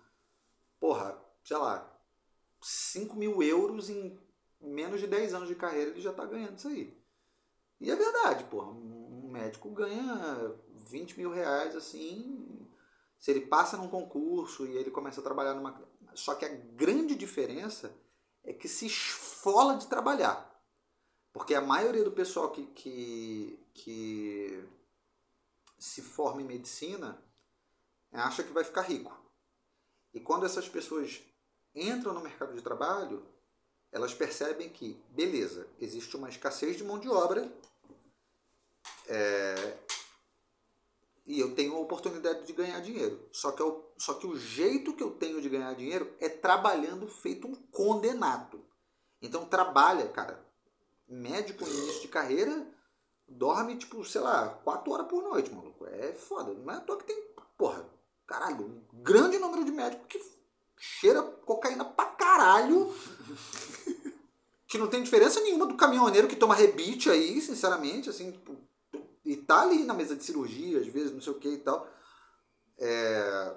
porra, 0.79 1.17
sei 1.43 1.57
lá, 1.57 1.89
5 2.61 3.15
mil 3.15 3.41
euros 3.41 3.89
em 3.89 4.19
menos 4.59 4.99
de 4.99 5.07
10 5.07 5.33
anos 5.33 5.47
de 5.47 5.55
carreira, 5.55 5.91
ele 5.91 6.01
já 6.01 6.13
tá 6.13 6.25
ganhando 6.25 6.57
isso 6.57 6.67
aí. 6.67 7.01
E 7.79 7.89
é 7.89 7.95
verdade, 7.95 8.43
porra, 8.43 8.69
um 8.69 9.29
médico 9.31 9.69
ganha 9.71 10.53
20 10.75 11.17
mil 11.17 11.31
reais 11.31 11.75
assim, 11.75 12.67
se 13.17 13.31
ele 13.31 13.41
passa 13.47 13.77
num 13.77 13.87
concurso 13.87 14.67
e 14.67 14.77
ele 14.77 14.91
começa 14.91 15.21
a 15.21 15.23
trabalhar 15.23 15.53
numa. 15.53 15.81
Só 16.13 16.35
que 16.35 16.45
a 16.45 16.49
grande 16.49 17.15
diferença 17.15 17.95
é 18.43 18.53
que 18.53 18.67
se 18.67 18.85
esfola 18.85 19.77
de 19.77 19.87
trabalhar. 19.87 20.49
Porque 21.33 21.53
a 21.53 21.61
maioria 21.61 22.03
do 22.03 22.11
pessoal 22.11 22.51
que, 22.51 22.65
que, 22.67 23.59
que 23.73 24.63
se 25.79 26.01
forma 26.01 26.41
em 26.41 26.45
medicina 26.45 27.23
acha 28.11 28.43
que 28.43 28.51
vai 28.51 28.63
ficar 28.63 28.81
rico. 28.81 29.17
E 30.13 30.19
quando 30.19 30.45
essas 30.45 30.67
pessoas 30.67 31.21
entram 31.73 32.13
no 32.13 32.21
mercado 32.21 32.53
de 32.53 32.61
trabalho, 32.61 33.25
elas 33.91 34.13
percebem 34.13 34.69
que, 34.69 35.01
beleza, 35.09 35.67
existe 35.79 36.15
uma 36.17 36.29
escassez 36.29 36.77
de 36.77 36.83
mão 36.83 36.99
de 36.99 37.09
obra 37.09 37.51
é, 39.07 39.77
e 41.31 41.39
eu 41.39 41.55
tenho 41.55 41.77
a 41.77 41.79
oportunidade 41.79 42.45
de 42.45 42.51
ganhar 42.51 42.81
dinheiro. 42.81 43.25
Só 43.31 43.53
que, 43.53 43.61
eu, 43.61 43.89
só 43.97 44.15
que 44.15 44.27
o 44.27 44.37
jeito 44.37 44.93
que 44.93 45.01
eu 45.01 45.11
tenho 45.11 45.41
de 45.41 45.47
ganhar 45.47 45.73
dinheiro 45.73 46.13
é 46.19 46.27
trabalhando 46.27 47.07
feito 47.07 47.47
um 47.47 47.55
condenado. 47.55 48.61
Então 49.21 49.45
trabalha, 49.45 50.09
cara. 50.09 50.45
Médico 51.07 51.63
no 51.65 51.71
início 51.71 52.01
de 52.01 52.09
carreira 52.09 52.67
dorme, 53.25 53.77
tipo, 53.77 54.03
sei 54.03 54.19
lá, 54.19 54.59
4 54.65 54.91
horas 54.91 55.07
por 55.07 55.23
noite, 55.23 55.53
maluco. 55.53 55.85
É 55.85 56.11
foda. 56.11 56.53
Não 56.53 56.73
é 56.73 56.75
à 56.75 56.81
toa 56.81 56.97
que 56.97 57.05
tem, 57.05 57.23
porra, 57.57 57.89
caralho, 58.27 58.65
um 58.65 59.01
grande 59.01 59.39
número 59.39 59.63
de 59.63 59.71
médicos 59.71 60.07
que 60.09 60.21
cheira 60.77 61.21
cocaína 61.21 61.85
pra 61.85 62.07
caralho. 62.07 62.93
que 64.67 64.77
não 64.77 64.87
tem 64.87 65.01
diferença 65.01 65.39
nenhuma 65.39 65.65
do 65.65 65.75
caminhoneiro 65.75 66.27
que 66.27 66.35
toma 66.35 66.55
rebite 66.55 67.09
aí, 67.09 67.39
sinceramente, 67.39 68.09
assim, 68.09 68.31
tipo, 68.31 68.57
e 69.31 69.37
tá 69.37 69.61
ali 69.61 69.85
na 69.85 69.93
mesa 69.93 70.13
de 70.13 70.25
cirurgia, 70.25 70.79
às 70.79 70.87
vezes, 70.87 71.13
não 71.13 71.21
sei 71.21 71.31
o 71.31 71.39
que 71.39 71.47
e 71.47 71.57
tal. 71.59 71.87
É... 72.77 73.55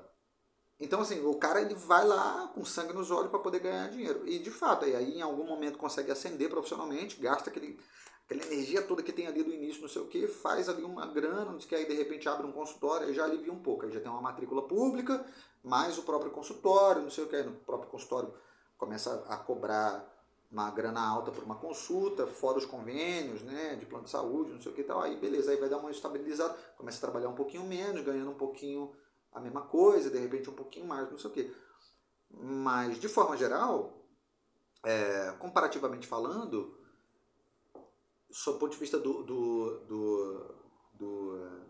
Então, 0.79 1.01
assim, 1.01 1.25
o 1.25 1.35
cara 1.35 1.61
ele 1.61 1.75
vai 1.75 2.07
lá 2.07 2.49
com 2.55 2.65
sangue 2.65 2.93
nos 2.93 3.11
olhos 3.11 3.31
para 3.31 3.41
poder 3.41 3.59
ganhar 3.59 3.91
dinheiro. 3.91 4.23
E 4.25 4.39
de 4.39 4.53
fato, 4.53 4.85
aí 4.85 5.19
em 5.19 5.23
algum 5.23 5.45
momento 5.45 5.77
consegue 5.77 6.13
ascender 6.13 6.49
profissionalmente, 6.49 7.21
gasta 7.21 7.51
aquele, 7.51 7.81
aquela 8.25 8.45
energia 8.53 8.83
toda 8.83 9.03
que 9.03 9.13
tem 9.13 9.27
ali 9.27 9.43
do 9.43 9.53
início, 9.53 9.83
não 9.83 9.89
sei 9.89 10.03
o 10.03 10.07
que, 10.07 10.29
faz 10.29 10.69
ali 10.69 10.85
uma 10.85 11.07
grana, 11.07 11.51
não 11.51 11.59
sei 11.59 11.67
o 11.67 11.69
que, 11.71 11.75
aí 11.75 11.87
de 11.87 11.95
repente 11.95 12.29
abre 12.29 12.47
um 12.47 12.53
consultório, 12.53 13.09
aí 13.09 13.15
já 13.15 13.25
alivia 13.25 13.53
um 13.53 13.63
pouco. 13.63 13.85
Aí 13.85 13.91
já 13.91 14.01
tem 14.01 14.11
uma 14.11 14.21
matrícula 14.21 14.69
pública, 14.69 15.27
mais 15.63 15.99
o 15.99 16.03
próprio 16.03 16.31
consultório, 16.31 17.03
não 17.03 17.11
sei 17.11 17.25
o 17.25 17.29
que, 17.29 17.35
aí 17.35 17.45
no 17.45 17.53
próprio 17.53 17.91
consultório 17.91 18.33
começa 18.79 19.25
a 19.29 19.37
cobrar 19.39 20.14
uma 20.55 20.71
grana 20.71 21.05
alta 21.05 21.33
por 21.33 21.43
uma 21.43 21.57
consulta, 21.57 22.29
fora 22.29 22.59
os 22.59 22.65
convênios, 22.65 23.43
né, 23.43 23.75
de 23.75 23.85
plano 23.85 24.05
de 24.05 24.11
saúde, 24.11 24.53
não 24.53 24.61
sei 24.61 24.71
o 24.71 24.75
que 24.75 24.83
e 24.83 24.85
tal, 24.85 25.03
aí 25.03 25.17
beleza, 25.17 25.51
aí 25.51 25.57
vai 25.57 25.69
dar 25.69 25.79
uma 25.79 25.91
estabilizada, 25.91 26.55
começa 26.77 26.99
a 26.99 27.01
trabalhar 27.01 27.29
um 27.29 27.35
pouquinho 27.35 27.65
menos, 27.65 28.05
ganhando 28.05 28.31
um 28.31 28.37
pouquinho 28.37 28.95
a 29.33 29.41
mesma 29.41 29.63
coisa, 29.63 30.11
de 30.11 30.19
repente 30.19 30.49
um 30.49 30.55
pouquinho 30.55 30.87
mais, 30.87 31.11
não 31.11 31.19
sei 31.19 31.29
o 31.29 31.35
que. 31.35 31.53
Mas, 32.31 33.01
de 33.01 33.09
forma 33.09 33.37
geral, 33.37 34.07
é, 34.85 35.33
comparativamente 35.41 36.07
falando, 36.07 36.79
sob 38.31 38.57
o 38.57 38.61
ponto 38.61 38.73
de 38.73 38.79
vista 38.79 38.99
do, 38.99 39.25
do, 39.25 39.79
do, 39.89 40.55
do, 40.95 41.61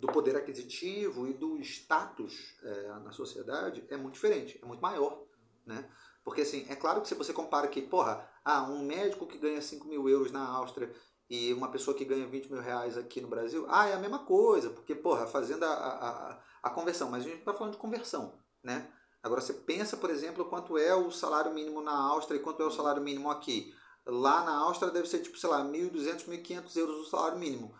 do 0.00 0.06
poder 0.08 0.36
aquisitivo 0.36 1.26
e 1.26 1.32
do 1.32 1.58
status 1.60 2.58
é, 2.62 2.88
na 2.98 3.12
sociedade, 3.12 3.86
é 3.88 3.96
muito 3.96 4.14
diferente, 4.14 4.60
é 4.62 4.66
muito 4.66 4.82
maior, 4.82 5.24
né? 5.64 5.90
Porque, 6.26 6.40
assim, 6.40 6.66
é 6.68 6.74
claro 6.74 7.00
que 7.00 7.06
se 7.06 7.14
você 7.14 7.32
compara 7.32 7.68
que, 7.68 7.80
porra, 7.80 8.28
ah, 8.44 8.64
um 8.64 8.84
médico 8.84 9.28
que 9.28 9.38
ganha 9.38 9.62
5 9.62 9.86
mil 9.86 10.08
euros 10.08 10.32
na 10.32 10.44
Áustria 10.44 10.92
e 11.30 11.52
uma 11.52 11.70
pessoa 11.70 11.96
que 11.96 12.04
ganha 12.04 12.26
20 12.26 12.50
mil 12.50 12.60
reais 12.60 12.98
aqui 12.98 13.20
no 13.20 13.28
Brasil, 13.28 13.64
ah, 13.68 13.88
é 13.88 13.92
a 13.92 13.98
mesma 14.00 14.18
coisa, 14.18 14.70
porque, 14.70 14.92
porra, 14.92 15.24
fazendo 15.28 15.62
a, 15.62 15.72
a, 15.72 16.40
a 16.64 16.70
conversão, 16.70 17.08
mas 17.08 17.24
a 17.24 17.28
gente 17.28 17.38
está 17.38 17.54
falando 17.54 17.74
de 17.74 17.78
conversão, 17.78 18.34
né? 18.60 18.90
Agora, 19.22 19.40
você 19.40 19.52
pensa, 19.52 19.96
por 19.96 20.10
exemplo, 20.10 20.44
quanto 20.46 20.76
é 20.76 20.92
o 20.96 21.12
salário 21.12 21.54
mínimo 21.54 21.80
na 21.80 21.96
Áustria 21.96 22.38
e 22.38 22.42
quanto 22.42 22.60
é 22.60 22.66
o 22.66 22.72
salário 22.72 23.00
mínimo 23.00 23.30
aqui. 23.30 23.72
Lá 24.04 24.44
na 24.44 24.56
Áustria 24.56 24.90
deve 24.90 25.08
ser, 25.08 25.20
tipo, 25.20 25.38
sei 25.38 25.48
lá, 25.48 25.64
1.200, 25.64 26.26
1.500 26.26 26.76
euros 26.76 27.06
o 27.06 27.08
salário 27.08 27.38
mínimo. 27.38 27.72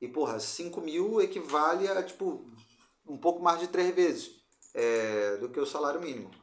E, 0.00 0.08
porra, 0.08 0.40
5 0.40 0.80
mil 0.80 1.20
equivale 1.20 1.86
a, 1.86 2.02
tipo, 2.02 2.50
um 3.06 3.16
pouco 3.16 3.40
mais 3.40 3.60
de 3.60 3.68
três 3.68 3.94
vezes 3.94 4.42
é, 4.74 5.36
do 5.36 5.48
que 5.48 5.60
o 5.60 5.66
salário 5.66 6.00
mínimo. 6.00 6.41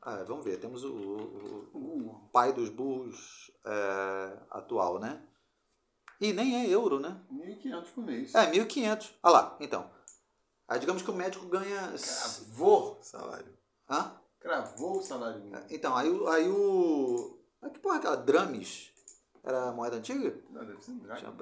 Ah, 0.00 0.22
vamos 0.24 0.44
ver, 0.44 0.58
temos 0.58 0.84
o, 0.84 0.92
o, 0.92 1.70
o 1.74 2.28
pai 2.32 2.52
dos 2.52 2.70
burros 2.70 3.50
é, 3.64 4.38
atual, 4.50 4.98
né? 4.98 5.22
E 6.20 6.32
nem 6.32 6.56
é 6.56 6.68
euro, 6.68 6.98
né? 6.98 7.20
1.500 7.32 7.84
por 7.94 8.04
mês. 8.04 8.34
É, 8.34 8.50
1.500. 8.50 9.12
Olha 9.22 9.32
lá, 9.32 9.56
então. 9.60 9.90
Aí 10.66 10.78
digamos 10.78 11.02
que 11.02 11.10
o 11.10 11.14
médico 11.14 11.46
ganha... 11.46 11.92
Cravou 11.92 12.98
salário. 13.02 13.56
Hã? 13.88 14.20
Cravou 14.40 14.98
o 14.98 15.02
salário 15.02 15.40
mínimo. 15.40 15.64
Então, 15.70 15.96
aí, 15.96 16.08
aí 16.28 16.48
o... 16.48 17.38
Mas 17.60 17.72
que 17.72 17.78
porra 17.78 17.96
é 17.96 17.98
aquela? 17.98 18.16
Drames? 18.16 18.92
Era 19.42 19.72
moeda 19.72 19.96
antiga? 19.96 20.38
Não, 20.50 20.64
deve 20.64 20.82
ser 20.82 20.90
um 20.92 20.98
dracma. 20.98 21.36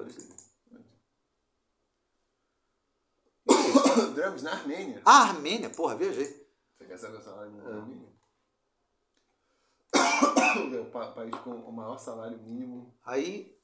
Drames 4.13 4.41
na 4.43 4.51
Armênia. 4.51 5.01
Ah, 5.05 5.29
Armênia, 5.29 5.69
porra, 5.69 5.95
viajei. 5.95 6.47
Você 6.77 6.85
quer 6.85 6.97
saber 6.97 7.17
o 7.17 7.21
salário 7.21 7.51
mínimo 7.51 8.06
É. 10.75 10.79
o 10.79 10.85
pa- 10.89 11.11
país 11.11 11.35
com 11.43 11.51
o 11.51 11.71
maior 11.71 11.97
salário 11.97 12.37
mínimo 12.39 12.93
Aí, 13.03 13.57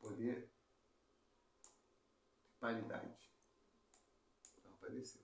poder 0.00 0.48
paridade. 2.60 3.08
Não 4.64 4.72
apareceu. 4.74 5.20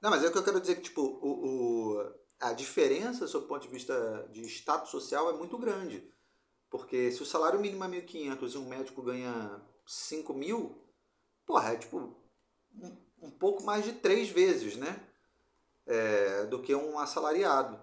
Não, 0.00 0.10
mas 0.10 0.22
é 0.24 0.28
o 0.28 0.32
que 0.32 0.38
eu 0.38 0.44
quero 0.44 0.60
dizer 0.60 0.76
que, 0.76 0.82
tipo, 0.82 1.02
o, 1.02 1.96
o- 1.98 2.14
a 2.40 2.52
diferença, 2.52 3.26
sob 3.26 3.44
o 3.46 3.48
ponto 3.48 3.62
de 3.62 3.68
vista 3.68 4.28
de 4.32 4.42
status 4.46 4.90
social, 4.90 5.30
é 5.30 5.32
muito 5.36 5.56
grande. 5.58 6.06
Porque 6.68 7.10
se 7.12 7.22
o 7.22 7.26
salário 7.26 7.60
mínimo 7.60 7.84
é 7.84 7.88
1.500 7.88 8.54
e 8.54 8.58
um 8.58 8.68
médico 8.68 9.02
ganha 9.02 9.60
5 9.86 10.34
mil, 10.34 10.76
porra, 11.46 11.72
é 11.72 11.76
tipo 11.76 11.96
um, 12.74 12.96
um 13.22 13.30
pouco 13.30 13.62
mais 13.62 13.84
de 13.84 13.92
três 13.94 14.28
vezes, 14.28 14.76
né? 14.76 15.00
É, 15.86 16.46
do 16.46 16.60
que 16.60 16.74
um 16.74 16.98
assalariado. 16.98 17.78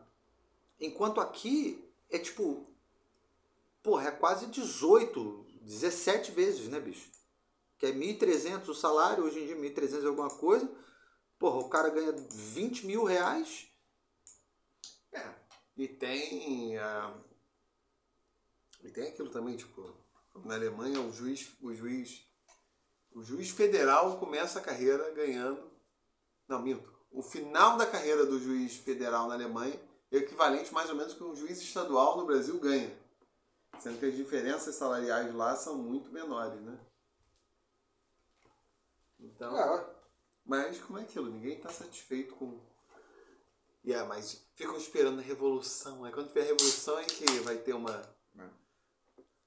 Enquanto 0.80 1.22
aqui 1.22 1.84
é 2.10 2.20
tipo, 2.20 2.68
porra, 3.82 4.10
é 4.10 4.12
quase 4.12 4.48
18, 4.48 5.46
17 5.62 6.32
vezes, 6.32 6.68
né, 6.68 6.80
bicho? 6.80 7.10
Que 7.78 7.88
é 7.88 7.92
1.300 7.92 8.68
o 8.68 8.74
salário, 8.74 9.24
hoje 9.24 9.40
em 9.40 9.46
dia 9.46 9.56
1.300 9.56 10.04
é 10.04 10.08
alguma 10.08 10.30
coisa. 10.30 10.70
Porra, 11.40 11.58
o 11.58 11.70
cara 11.70 11.90
ganha 11.90 12.12
20 12.12 12.86
mil 12.86 13.04
reais. 13.04 13.68
É. 15.12 15.34
E 15.76 15.88
tem. 15.88 16.78
ah, 16.78 17.14
e 18.84 18.90
tem 18.90 19.08
aquilo 19.08 19.30
também, 19.30 19.56
tipo, 19.56 19.94
na 20.44 20.56
Alemanha 20.56 21.00
o 21.00 21.12
juiz, 21.12 21.56
o 21.62 21.74
juiz. 21.74 22.26
O 23.14 23.24
juiz 23.24 23.50
federal 23.50 24.18
começa 24.18 24.60
a 24.60 24.62
carreira 24.62 25.12
ganhando. 25.12 25.72
Não, 26.48 26.62
minto. 26.62 26.93
O 27.14 27.22
final 27.22 27.78
da 27.78 27.86
carreira 27.86 28.26
do 28.26 28.40
juiz 28.40 28.76
federal 28.76 29.28
na 29.28 29.36
Alemanha 29.36 29.80
é 30.12 30.18
equivalente 30.18 30.74
mais 30.74 30.90
ou 30.90 30.96
menos 30.96 31.14
que 31.14 31.24
um 31.24 31.36
juiz 31.36 31.62
estadual 31.62 32.18
no 32.18 32.26
Brasil 32.26 32.60
ganha. 32.60 32.92
Sendo 33.80 34.00
que 34.00 34.08
as 34.08 34.16
diferenças 34.16 34.76
salariais 34.76 35.34
lá 35.34 35.56
são 35.56 35.78
muito 35.78 36.12
menores, 36.12 36.60
né? 36.62 36.80
Então. 39.20 39.54
Mas 40.44 40.80
como 40.82 40.98
é 40.98 41.04
aquilo? 41.04 41.30
Ninguém 41.30 41.58
está 41.58 41.70
satisfeito 41.70 42.36
com. 42.36 42.60
E 43.84 43.94
é, 43.94 44.04
mas 44.04 44.46
ficam 44.56 44.78
esperando 44.78 45.20
a 45.20 45.24
revolução. 45.24 46.04
Aí 46.04 46.12
quando 46.12 46.30
tiver 46.30 46.42
a 46.42 46.46
revolução 46.46 46.98
é 46.98 47.04
que 47.04 47.26
vai 47.40 47.58
ter 47.58 47.74
uma, 47.74 48.02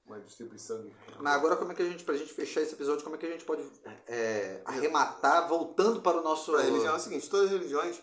uma 0.07 0.19
distribuição 0.21 0.81
de. 0.81 0.95
Mas 1.19 1.35
agora 1.35 1.55
como 1.55 1.71
é 1.71 1.75
que 1.75 1.81
a 1.81 1.85
gente, 1.85 2.03
pra 2.03 2.15
gente 2.15 2.33
fechar 2.33 2.61
esse 2.61 2.73
episódio, 2.73 3.03
como 3.03 3.15
é 3.15 3.19
que 3.19 3.25
a 3.25 3.31
gente 3.31 3.45
pode 3.45 3.63
é, 4.07 4.61
arrematar 4.65 5.47
voltando 5.47 6.01
para 6.01 6.17
o 6.19 6.23
nosso. 6.23 6.55
A 6.55 6.61
religião 6.61 6.93
é 6.93 6.97
o 6.97 6.99
seguinte, 6.99 7.29
todas 7.29 7.47
as 7.47 7.51
religiões. 7.51 8.01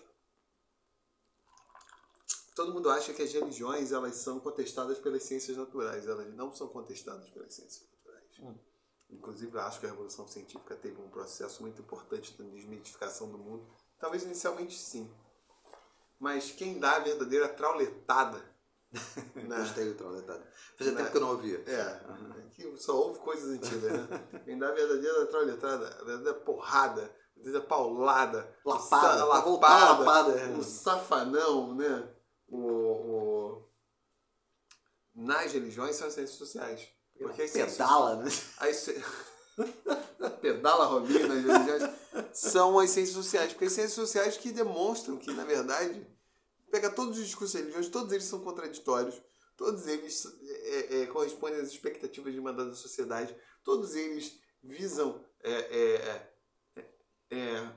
Todo 2.54 2.72
mundo 2.72 2.88
acha 2.88 3.12
que 3.12 3.22
as 3.22 3.32
religiões 3.32 3.90
elas 3.90 4.14
são 4.16 4.38
contestadas 4.38 4.98
pelas 4.98 5.24
ciências 5.24 5.56
naturais. 5.56 6.06
Elas 6.06 6.32
não 6.34 6.54
são 6.54 6.68
contestadas 6.68 7.28
pelas 7.30 7.52
ciências 7.52 7.88
naturais. 7.90 8.30
Hum. 8.40 8.58
Inclusive, 9.10 9.56
eu 9.56 9.60
acho 9.60 9.80
que 9.80 9.86
a 9.86 9.90
Revolução 9.90 10.28
Científica 10.28 10.76
teve 10.76 11.00
um 11.00 11.08
processo 11.08 11.62
muito 11.62 11.80
importante 11.80 12.34
na 12.38 12.48
desmitificação 12.48 13.30
do 13.30 13.38
mundo. 13.38 13.66
Talvez 13.98 14.22
inicialmente 14.22 14.78
sim. 14.78 15.10
Mas 16.18 16.52
quem 16.52 16.78
dá 16.78 16.96
a 16.96 17.00
verdadeira 17.00 17.48
trauletada. 17.48 18.53
Na- 19.48 19.58
Gostei 19.60 19.84
do 19.86 19.94
trauletado. 19.94 20.42
Fazia 20.78 20.92
Né? 20.92 20.98
tempo 20.98 21.10
que 21.10 21.16
eu 21.16 21.20
não 21.20 21.30
ouvia. 21.30 21.62
É, 21.66 22.00
que 22.50 22.76
só 22.76 22.96
houve 22.96 23.18
coisas 23.20 23.50
antigas, 23.50 23.92
né? 23.92 24.08
Quem 24.44 24.58
dá 24.58 24.68
a 24.68 24.72
verdadeira 24.72 25.26
trauletada, 25.26 25.86
a 26.00 26.04
verdadeira 26.04 26.34
porrada, 26.40 27.02
a 27.02 27.34
verdadeira 27.42 27.66
paulada, 27.66 28.56
Lapada, 28.64 29.18
sa- 29.18 29.26
pra 29.26 29.40
voltar 29.40 29.82
a 29.82 29.98
lapada. 29.98 30.32
um 30.50 30.62
safanão, 30.62 31.74
né? 31.74 32.08
O, 32.48 32.58
o- 32.58 33.68
Nas 35.14 35.52
religiões 35.52 35.96
são 35.96 36.08
as 36.08 36.14
ciências 36.14 36.38
sociais. 36.38 36.88
Porque 37.18 37.42
as 37.42 37.50
ciências- 37.50 37.76
Pedala, 37.78 38.16
né? 38.16 38.30
as 38.58 38.88
pedala 40.40 40.84
Robinho 40.86 41.28
nas 41.28 41.44
religiões 41.44 41.90
são 42.32 42.78
as 42.78 42.90
ciências 42.90 43.14
sociais. 43.16 43.52
Porque 43.52 43.66
as 43.66 43.72
ciências 43.72 43.94
sociais 43.94 44.36
que 44.36 44.50
demonstram 44.52 45.16
que, 45.16 45.32
na 45.32 45.44
verdade, 45.44 46.06
pega 46.74 46.90
todos 46.90 47.16
os 47.16 47.24
discursos 47.24 47.54
religiosos, 47.54 47.88
todos 47.88 48.10
eles 48.10 48.24
são 48.24 48.40
contraditórios, 48.40 49.22
todos 49.56 49.86
eles 49.86 50.26
é, 50.42 51.02
é, 51.02 51.06
correspondem 51.06 51.60
às 51.60 51.68
expectativas 51.68 52.34
de 52.34 52.40
mandar 52.40 52.64
da 52.64 52.74
sociedade, 52.74 53.32
todos 53.62 53.94
eles 53.94 54.40
visam 54.60 55.24
é, 55.40 55.52
é, 55.52 56.32
é, 56.76 56.84
é, 57.30 57.72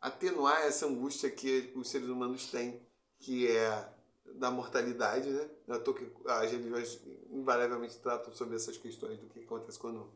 atenuar 0.00 0.60
essa 0.60 0.86
angústia 0.86 1.28
que 1.28 1.72
os 1.74 1.90
seres 1.90 2.08
humanos 2.08 2.46
têm, 2.46 2.80
que 3.18 3.48
é 3.48 3.92
da 4.36 4.52
mortalidade, 4.52 5.30
né? 5.30 5.50
À 5.70 5.80
toa 5.80 5.94
que 5.94 6.08
as 6.28 6.52
religiões 6.52 7.00
invariavelmente 7.30 7.98
tratam 7.98 8.32
sobre 8.32 8.54
essas 8.54 8.76
questões 8.76 9.18
do 9.18 9.26
que 9.26 9.40
acontece 9.40 9.80
quando 9.80 10.12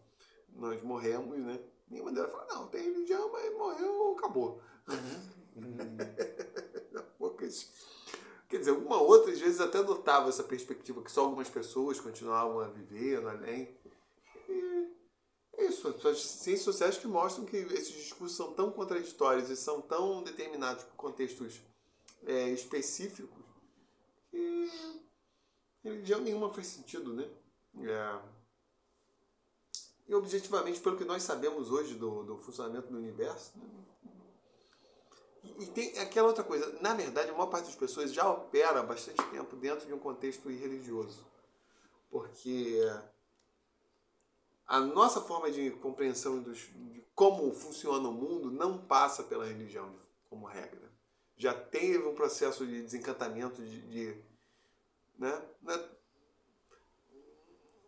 nós 0.54 0.80
morremos, 0.82 1.36
né? 1.38 1.58
Nenhuma 1.90 2.12
delas 2.12 2.30
fala, 2.30 2.46
não, 2.54 2.68
tem 2.68 2.84
religião, 2.84 3.32
mas 3.32 3.52
morreu, 3.52 4.14
acabou. 4.16 4.62
Poucas. 7.18 7.91
Quer 8.52 8.58
dizer, 8.58 8.72
uma 8.72 9.00
outra, 9.00 9.32
às 9.32 9.40
vezes, 9.40 9.62
até 9.62 9.78
adotava 9.78 10.28
essa 10.28 10.44
perspectiva 10.44 11.00
que 11.02 11.10
só 11.10 11.22
algumas 11.22 11.48
pessoas 11.48 11.98
continuavam 11.98 12.60
a 12.60 12.68
viver 12.68 13.18
no 13.22 13.30
além. 13.30 13.74
E 14.46 14.92
é 15.56 15.64
isso, 15.68 15.98
são 15.98 16.10
as 16.10 16.20
ciências 16.20 16.60
sociais 16.60 16.98
que 16.98 17.06
mostram 17.06 17.46
que 17.46 17.56
esses 17.56 17.94
discursos 17.94 18.36
são 18.36 18.52
tão 18.52 18.70
contraditórios 18.70 19.48
e 19.48 19.56
são 19.56 19.80
tão 19.80 20.22
determinados 20.22 20.84
por 20.84 20.96
contextos 20.96 21.62
é, 22.26 22.50
específicos 22.50 23.42
que 24.30 24.68
religião 25.82 26.20
nenhuma 26.20 26.50
faz 26.50 26.66
sentido, 26.66 27.14
né? 27.14 27.26
É. 27.80 28.20
E 30.08 30.14
objetivamente, 30.14 30.78
pelo 30.78 30.98
que 30.98 31.06
nós 31.06 31.22
sabemos 31.22 31.70
hoje 31.70 31.94
do, 31.94 32.22
do 32.22 32.36
funcionamento 32.36 32.88
do 32.88 32.98
universo, 32.98 33.52
né? 33.56 33.64
E, 35.44 35.66
tem 35.66 35.98
aquela 35.98 36.28
outra 36.28 36.44
coisa, 36.44 36.78
na 36.80 36.94
verdade, 36.94 37.30
a 37.30 37.32
maior 37.32 37.46
parte 37.46 37.66
das 37.66 37.74
pessoas 37.74 38.12
já 38.12 38.30
opera 38.30 38.80
há 38.80 38.82
bastante 38.82 39.22
tempo 39.30 39.56
dentro 39.56 39.86
de 39.86 39.92
um 39.92 39.98
contexto 39.98 40.50
irreligioso. 40.50 41.26
Porque 42.10 42.78
a 44.66 44.80
nossa 44.80 45.20
forma 45.20 45.50
de 45.50 45.70
compreensão 45.72 46.40
dos, 46.40 46.58
de 46.58 47.02
como 47.14 47.52
funciona 47.52 48.08
o 48.08 48.12
mundo 48.12 48.50
não 48.50 48.78
passa 48.78 49.24
pela 49.24 49.44
religião 49.44 49.94
como 50.30 50.46
regra. 50.46 50.90
Já 51.36 51.52
teve 51.52 52.06
um 52.06 52.14
processo 52.14 52.64
de 52.66 52.82
desencantamento, 52.82 53.62
de, 53.62 53.82
de 53.88 54.22
né? 55.18 55.42
Né? 55.62 55.88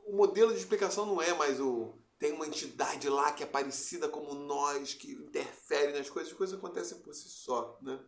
O 0.06 0.16
modelo 0.16 0.52
de 0.52 0.58
explicação 0.58 1.06
não 1.06 1.22
é 1.22 1.32
mais 1.34 1.60
o 1.60 1.94
tem 2.24 2.32
uma 2.32 2.46
entidade 2.46 3.06
lá 3.10 3.32
que 3.32 3.42
é 3.42 3.46
parecida 3.46 4.08
como 4.08 4.32
nós, 4.32 4.94
que 4.94 5.12
interfere 5.12 5.92
nas 5.92 6.08
coisas, 6.08 6.32
as 6.32 6.38
coisas 6.38 6.58
acontecem 6.58 6.98
por 7.00 7.12
si 7.14 7.28
só, 7.28 7.78
né? 7.82 8.00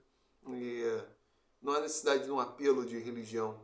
E 0.48 0.82
não 1.60 1.74
há 1.74 1.80
necessidade 1.80 2.24
de 2.24 2.30
um 2.30 2.40
apelo 2.40 2.86
de 2.86 2.96
religião. 2.98 3.60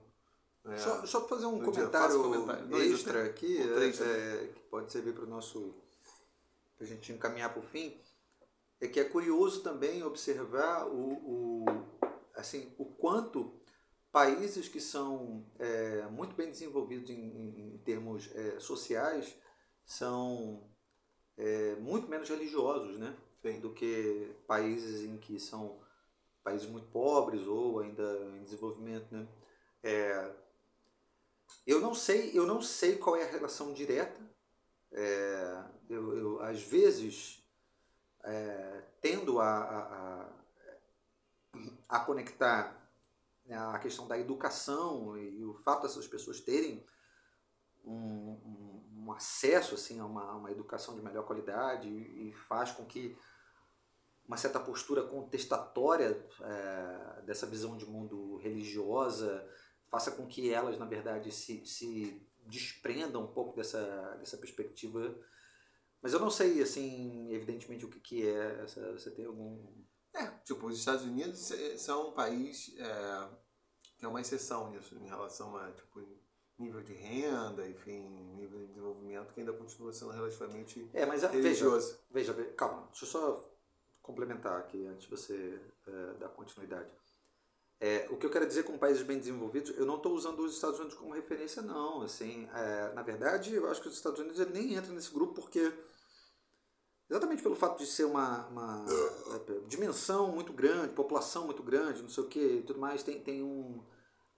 É, 0.66 0.76
Só, 0.76 1.06
só 1.06 1.26
fazer 1.26 1.46
um 1.46 1.58
comentário, 1.64 2.22
comentário. 2.22 2.76
Extra 2.76 3.22
né? 3.22 3.30
aqui, 3.30 3.56
é, 3.56 3.88
é, 3.88 4.46
que 4.48 4.60
pode 4.68 4.92
servir 4.92 5.14
para 5.14 5.24
o 5.24 5.26
nosso. 5.26 5.74
para 6.76 6.84
a 6.84 6.88
gente 6.88 7.10
encaminhar 7.12 7.50
para 7.50 7.62
o 7.62 7.66
fim, 7.66 7.98
é 8.78 8.86
que 8.86 9.00
é 9.00 9.04
curioso 9.04 9.62
também 9.62 10.02
observar 10.02 10.86
o, 10.86 11.14
o, 11.14 11.64
assim, 12.36 12.74
o 12.76 12.84
quanto 12.84 13.58
países 14.12 14.68
que 14.68 14.82
são 14.82 15.50
é, 15.58 16.02
muito 16.10 16.36
bem 16.36 16.50
desenvolvidos 16.50 17.08
em, 17.08 17.14
em- 17.14 17.74
em 17.74 17.78
termos 17.78 18.30
é, 18.34 18.60
sociais 18.60 19.34
são 19.84 20.62
é, 21.36 21.74
muito 21.76 22.08
menos 22.08 22.28
religiosos, 22.28 22.98
né? 22.98 23.16
Sim. 23.42 23.58
do 23.58 23.72
que 23.72 24.36
países 24.46 25.02
em 25.02 25.18
que 25.18 25.40
são 25.40 25.80
países 26.44 26.68
muito 26.68 26.86
pobres 26.88 27.44
ou 27.46 27.80
ainda 27.80 28.02
em 28.36 28.44
desenvolvimento, 28.44 29.12
né? 29.12 29.26
É, 29.82 30.32
eu 31.66 31.80
não 31.80 31.94
sei, 31.94 32.30
eu 32.36 32.46
não 32.46 32.62
sei 32.62 32.96
qual 32.96 33.16
é 33.16 33.24
a 33.24 33.30
relação 33.30 33.72
direta. 33.72 34.20
É, 34.92 35.64
eu, 35.88 36.16
eu, 36.16 36.42
às 36.42 36.62
vezes 36.62 37.42
é, 38.24 38.82
tendo 39.00 39.40
a, 39.40 39.48
a, 39.48 40.28
a, 41.88 41.96
a 41.96 42.00
conectar 42.00 42.82
né, 43.44 43.56
a 43.56 43.78
questão 43.78 44.06
da 44.06 44.18
educação 44.18 45.18
e 45.18 45.44
o 45.44 45.54
fato 45.54 45.82
dessas 45.82 46.06
pessoas 46.06 46.40
terem 46.40 46.84
um, 47.84 47.92
um, 47.92 48.61
acesso 49.12 49.74
assim 49.74 50.00
a 50.00 50.06
uma, 50.06 50.34
uma 50.34 50.50
educação 50.50 50.94
de 50.94 51.02
melhor 51.02 51.24
qualidade 51.24 51.88
e, 51.88 52.30
e 52.30 52.32
faz 52.32 52.72
com 52.72 52.84
que 52.84 53.16
uma 54.26 54.36
certa 54.36 54.60
postura 54.60 55.02
contestatória 55.02 56.26
é, 56.40 57.22
dessa 57.22 57.46
visão 57.46 57.76
de 57.76 57.84
mundo 57.86 58.36
religiosa 58.36 59.46
faça 59.92 60.10
com 60.12 60.26
que 60.26 60.50
elas, 60.50 60.78
na 60.78 60.86
verdade, 60.86 61.30
se, 61.30 61.66
se 61.66 62.26
desprendam 62.46 63.24
um 63.24 63.32
pouco 63.32 63.54
dessa, 63.54 64.16
dessa 64.18 64.38
perspectiva. 64.38 65.14
Mas 66.00 66.14
eu 66.14 66.18
não 66.18 66.30
sei, 66.30 66.62
assim, 66.62 67.30
evidentemente, 67.30 67.84
o 67.84 67.90
que, 67.90 68.00
que 68.00 68.26
é. 68.26 68.62
Essa, 68.62 68.92
você 68.92 69.10
tem 69.10 69.26
algum. 69.26 69.84
É, 70.14 70.26
tipo, 70.44 70.66
os 70.66 70.78
Estados 70.78 71.04
Unidos 71.04 71.50
é- 71.50 71.76
são 71.76 72.08
um 72.08 72.12
país 72.12 72.74
é, 72.78 73.30
que 73.98 74.04
é 74.04 74.08
uma 74.08 74.20
exceção 74.20 74.70
nisso, 74.70 74.96
em 74.96 75.06
relação 75.06 75.56
a 75.56 75.70
tipo, 75.72 76.00
nível 76.62 76.82
de 76.82 76.92
renda, 76.94 77.68
enfim, 77.68 78.00
nível 78.36 78.60
de 78.60 78.66
desenvolvimento, 78.68 79.32
que 79.34 79.40
ainda 79.40 79.52
continua 79.52 79.92
sendo 79.92 80.12
relativamente 80.12 80.88
É, 80.92 81.04
mas 81.04 81.24
a, 81.24 81.28
veja, 81.28 81.42
religioso. 81.42 81.98
veja, 82.10 82.32
ve- 82.32 82.52
calma, 82.52 82.86
deixa 82.90 83.04
eu 83.04 83.08
só 83.08 83.52
complementar 84.00 84.58
aqui 84.58 84.86
antes 84.86 85.04
de 85.04 85.10
você 85.10 85.60
é, 85.86 86.14
dar 86.18 86.28
continuidade. 86.30 86.90
É, 87.80 88.06
o 88.10 88.16
que 88.16 88.24
eu 88.24 88.30
quero 88.30 88.46
dizer 88.46 88.62
com 88.62 88.78
países 88.78 89.02
bem 89.02 89.18
desenvolvidos, 89.18 89.76
eu 89.76 89.84
não 89.84 89.96
estou 89.96 90.14
usando 90.14 90.40
os 90.40 90.54
Estados 90.54 90.78
Unidos 90.78 90.96
como 90.96 91.14
referência, 91.14 91.60
não. 91.60 92.02
Assim, 92.02 92.48
é, 92.54 92.92
na 92.94 93.02
verdade, 93.02 93.52
eu 93.52 93.68
acho 93.68 93.82
que 93.82 93.88
os 93.88 93.94
Estados 93.96 94.20
Unidos 94.20 94.38
ele 94.38 94.52
nem 94.52 94.74
entra 94.74 94.92
nesse 94.92 95.12
grupo 95.12 95.34
porque 95.34 95.72
exatamente 97.10 97.42
pelo 97.42 97.56
fato 97.56 97.78
de 97.78 97.86
ser 97.86 98.04
uma, 98.04 98.46
uma 98.46 98.84
é, 99.48 99.60
dimensão 99.66 100.30
muito 100.30 100.52
grande, 100.52 100.94
população 100.94 101.44
muito 101.44 101.62
grande, 101.62 102.02
não 102.02 102.08
sei 102.08 102.22
o 102.22 102.28
que 102.28 102.40
e 102.58 102.62
tudo 102.62 102.78
mais, 102.78 103.02
tem, 103.02 103.20
tem 103.20 103.42
um. 103.42 103.82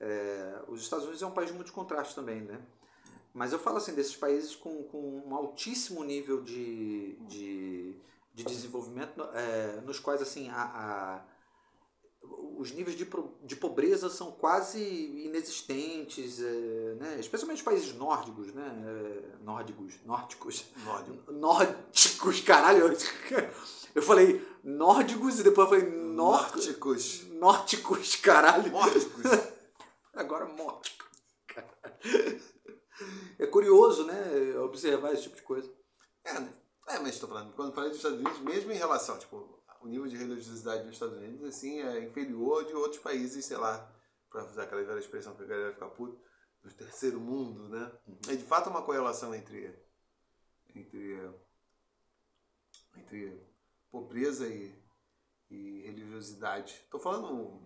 É, 0.01 0.63
os 0.69 0.81
Estados 0.83 1.05
Unidos 1.05 1.23
é 1.23 1.27
um 1.27 1.31
país 1.33 1.49
de 1.49 1.55
muitos 1.55 1.73
contrastes 1.73 2.15
também, 2.15 2.41
né? 2.41 2.61
Mas 3.33 3.53
eu 3.53 3.59
falo 3.59 3.79
assim, 3.79 3.95
desses 3.95 4.15
países 4.17 4.55
com, 4.55 4.85
com 4.85 5.23
um 5.27 5.35
altíssimo 5.35 6.05
nível 6.05 6.41
de, 6.43 7.17
de, 7.27 7.97
de 8.33 8.45
desenvolvimento, 8.45 9.23
é, 9.35 9.81
nos 9.81 9.99
quais 9.99 10.23
assim, 10.23 10.49
a, 10.51 10.63
a- 10.63 11.25
os 12.57 12.71
níveis 12.73 12.97
de, 12.97 13.07
de 13.43 13.57
pobreza 13.57 14.09
são 14.09 14.31
quase 14.33 14.81
inexistentes, 15.27 16.41
é, 16.41 16.95
né? 16.99 17.17
especialmente 17.19 17.59
os 17.59 17.65
países 17.65 17.93
nórdicos, 17.95 18.53
né? 18.55 18.65
É, 18.87 19.45
nórdicos, 19.45 19.95
nórdicos, 20.07 20.65
Nórdico. 20.85 21.33
nórdicos, 21.33 22.41
caralho. 22.41 22.97
Eu 23.95 24.03
falei 24.03 24.45
nórdicos 24.63 25.39
e 25.41 25.43
depois 25.43 25.71
eu 25.71 25.79
falei 25.81 25.95
Nórticos. 25.97 27.27
nórdicos, 27.33 28.17
caralho. 28.17 28.71
Nórdicos. 28.73 29.23
Agora 30.15 30.47
mórtico. 30.47 31.05
É 33.39 33.47
curioso, 33.47 34.07
né? 34.07 34.57
Observar 34.61 35.13
esse 35.13 35.25
tipo 35.25 35.37
de 35.37 35.43
coisa. 35.43 35.73
É, 36.25 36.39
né? 36.41 36.53
É, 36.89 36.99
mas 36.99 37.15
estou 37.15 37.29
falando, 37.29 37.53
quando 37.55 37.71
eu 37.71 37.75
falei 37.75 37.91
dos 37.91 37.99
Estados 37.99 38.21
Unidos, 38.21 38.41
mesmo 38.41 38.71
em 38.71 38.77
relação, 38.77 39.19
tipo, 39.19 39.63
o 39.81 39.87
nível 39.89 40.07
de 40.07 40.17
religiosidade 40.17 40.85
nos 40.85 40.95
Estados 40.95 41.17
Unidos 41.17 41.43
assim 41.45 41.81
é 41.81 42.05
inferior 42.05 42.65
de 42.65 42.75
outros 42.75 43.01
países, 43.01 43.45
sei 43.45 43.57
lá, 43.57 43.91
para 44.31 44.45
usar 44.45 44.65
aquela 44.65 44.83
velha 44.85 44.99
expressão 44.99 45.35
que 45.35 45.43
a 45.43 45.47
galera 45.47 45.73
fica 45.73 45.87
puta, 45.87 46.19
do 46.63 46.73
terceiro 46.73 47.21
mundo, 47.21 47.69
né? 47.69 47.93
Uhum. 48.07 48.19
É 48.29 48.37
de 48.37 48.45
fato 48.45 48.71
uma 48.71 48.83
correlação 48.83 49.35
entre 49.35 49.75
entre 50.75 51.31
entre 52.97 53.41
pobreza 53.91 54.47
e, 54.47 54.75
e 55.51 55.83
religiosidade. 55.83 56.73
Estou 56.85 57.01
falando 57.01 57.63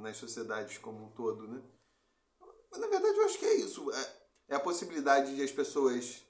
nas 0.00 0.16
sociedades 0.16 0.78
como 0.78 1.06
um 1.06 1.10
todo, 1.10 1.46
né? 1.46 1.62
Mas 2.70 2.80
na 2.80 2.86
verdade 2.86 3.16
eu 3.16 3.24
acho 3.24 3.38
que 3.38 3.44
é 3.44 3.54
isso. 3.56 3.90
É, 3.92 4.18
é 4.48 4.54
a 4.56 4.60
possibilidade 4.60 5.34
de 5.34 5.42
as 5.42 5.52
pessoas 5.52 6.24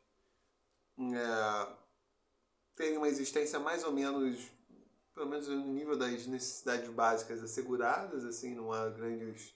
é, 0.99 1.77
terem 2.75 2.97
uma 2.97 3.09
existência 3.09 3.59
mais 3.59 3.85
ou 3.85 3.93
menos, 3.93 4.51
pelo 5.15 5.27
menos 5.27 5.49
no 5.49 5.67
nível 5.67 5.97
das 5.97 6.27
necessidades 6.27 6.89
básicas 6.91 7.43
asseguradas, 7.43 8.25
assim, 8.25 8.55
não 8.55 8.73
há 8.73 8.89
grandes 8.89 9.55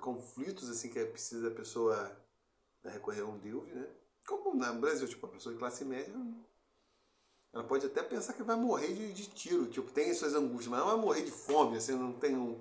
conflitos 0.00 0.70
assim 0.70 0.88
que 0.88 0.98
é 0.98 1.04
precisa 1.04 1.48
a 1.48 1.54
pessoa 1.54 2.16
recorrer 2.84 3.22
a 3.22 3.26
um 3.26 3.38
Deus, 3.38 3.68
né? 3.72 3.88
Como 4.26 4.54
no 4.54 4.80
Brasil, 4.80 5.08
tipo, 5.08 5.26
a 5.26 5.30
pessoa 5.30 5.52
de 5.52 5.58
classe 5.58 5.84
média 5.84 6.14
ela 7.52 7.64
pode 7.64 7.86
até 7.86 8.02
pensar 8.02 8.34
que 8.34 8.42
vai 8.42 8.56
morrer 8.56 8.92
de, 8.92 9.12
de 9.12 9.26
tiro, 9.26 9.66
tipo, 9.66 9.90
tem 9.90 10.12
suas 10.14 10.34
angústias, 10.34 10.68
mas 10.68 10.80
não 10.80 10.88
vai 10.88 10.96
morrer 10.96 11.22
de 11.22 11.30
fome, 11.30 11.78
assim, 11.78 11.92
não 11.92 12.12
tem 12.12 12.36
um. 12.36 12.60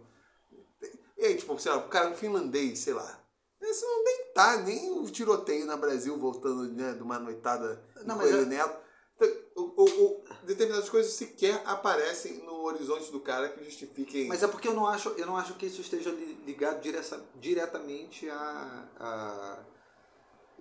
E 1.17 1.25
aí, 1.25 1.35
tipo, 1.35 1.57
sei 1.59 1.71
lá, 1.71 1.77
o 1.79 1.89
cara 1.89 2.13
finlandês, 2.13 2.79
sei 2.79 2.93
lá. 2.93 3.23
Esse 3.61 3.85
não 3.85 4.03
nem 4.03 4.33
tá, 4.33 4.57
nem 4.57 4.91
o 4.91 5.09
tiroteio 5.09 5.65
na 5.65 5.75
Brasil 5.75 6.17
voltando 6.17 6.71
né, 6.73 6.93
de 6.93 7.01
uma 7.01 7.17
noitada 7.17 7.83
não, 8.05 8.15
mas 8.15 8.31
é... 8.31 8.45
Neto. 8.45 8.87
Então, 9.15 9.27
o, 9.55 9.61
o, 9.61 9.83
o, 9.83 10.23
determinadas 10.43 10.89
coisas 10.89 11.11
sequer 11.13 11.59
aparecem 11.65 12.45
no 12.45 12.63
horizonte 12.63 13.11
do 13.11 13.19
cara 13.19 13.49
que 13.49 13.63
justifiquem. 13.63 14.27
Mas 14.27 14.43
é 14.43 14.47
porque 14.47 14.67
eu 14.67 14.75
não 14.75 14.85
acho, 14.85 15.09
eu 15.09 15.25
não 15.25 15.35
acho 15.35 15.55
que 15.55 15.65
isso 15.65 15.81
esteja 15.81 16.11
ligado 16.45 16.79
direta, 16.81 17.19
diretamente 17.35 18.29
a, 18.29 18.87
a, 18.99 19.59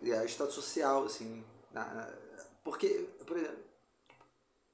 a 0.03 0.25
estado 0.25 0.51
social, 0.51 1.05
assim. 1.05 1.45
Na, 1.71 2.11
porque, 2.65 3.11
por 3.27 3.37
exemplo, 3.37 3.66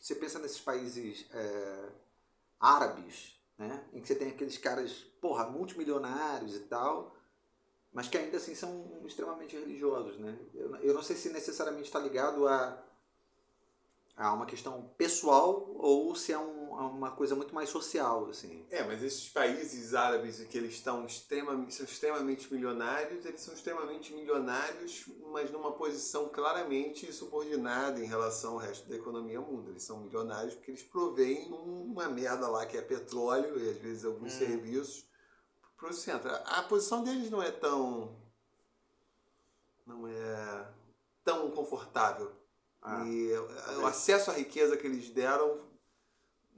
você 0.03 0.17
pensa 0.17 0.41
nesses 0.41 0.61
países 0.61 1.25
é, 1.33 1.89
árabes, 2.59 3.41
né? 3.57 3.85
Em 3.93 4.01
que 4.01 4.09
você 4.09 4.17
tem 4.17 4.31
aqueles 4.31 4.59
caras, 4.59 4.93
porra, 5.21 5.49
multimilionários 5.49 6.57
e 6.57 6.61
tal, 6.61 7.15
mas 7.93 8.09
que 8.09 8.19
ainda 8.19 8.37
assim 8.37 8.53
são 8.53 9.01
extremamente 9.07 9.57
religiosos, 9.57 10.19
né? 10.19 10.37
Eu, 10.53 10.75
eu 10.79 10.93
não 10.93 11.05
sei 11.05 11.15
se 11.15 11.29
necessariamente 11.29 11.87
está 11.87 12.01
ligado 12.01 12.49
a, 12.49 12.85
a 14.17 14.33
uma 14.33 14.45
questão 14.45 14.93
pessoal 14.99 15.71
ou 15.77 16.17
se 16.17 16.33
é 16.33 16.39
um, 16.39 16.62
uma 16.81 17.11
coisa 17.11 17.35
muito 17.35 17.55
mais 17.55 17.69
social, 17.69 18.27
assim. 18.29 18.65
É, 18.71 18.83
mas 18.83 19.03
esses 19.03 19.29
países 19.29 19.95
árabes 19.95 20.41
que 20.45 20.59
eles 20.59 20.75
estão 20.75 21.05
extremamente, 21.05 21.75
são 21.75 21.85
extremamente 21.85 22.53
milionários, 22.53 23.25
eles 23.25 23.41
são 23.41 23.55
extremamente 23.55 24.13
milionários, 24.13 25.05
mas 25.31 25.51
numa 25.51 25.73
posição 25.73 26.29
claramente 26.29 27.13
subordinada 27.13 28.01
em 28.01 28.07
relação 28.07 28.55
ao 28.55 28.59
resto 28.59 28.89
da 28.89 28.97
economia 28.97 29.41
mundo. 29.41 29.71
Eles 29.71 29.83
são 29.83 30.01
milionários 30.01 30.55
porque 30.55 30.71
eles 30.71 30.83
proveem 30.83 31.49
uma 31.53 32.09
merda 32.09 32.49
lá 32.49 32.65
que 32.65 32.77
é 32.77 32.83
petróleo 32.83 33.59
e 33.59 33.71
às 33.71 33.77
vezes 33.77 34.05
alguns 34.05 34.35
hum. 34.35 34.39
serviços 34.39 35.07
para 35.77 35.91
o 35.91 35.93
centro. 35.93 36.31
A 36.31 36.63
posição 36.63 37.03
deles 37.03 37.31
não 37.31 37.43
é 37.43 37.51
tão 37.51 38.17
não 39.87 40.07
é 40.07 40.69
tão 41.25 41.51
confortável. 41.51 42.33
Ah, 42.81 43.05
e 43.07 43.33
o 43.81 43.87
acesso 43.87 44.31
à 44.31 44.35
riqueza 44.35 44.77
que 44.77 44.87
eles 44.87 45.09
deram 45.11 45.57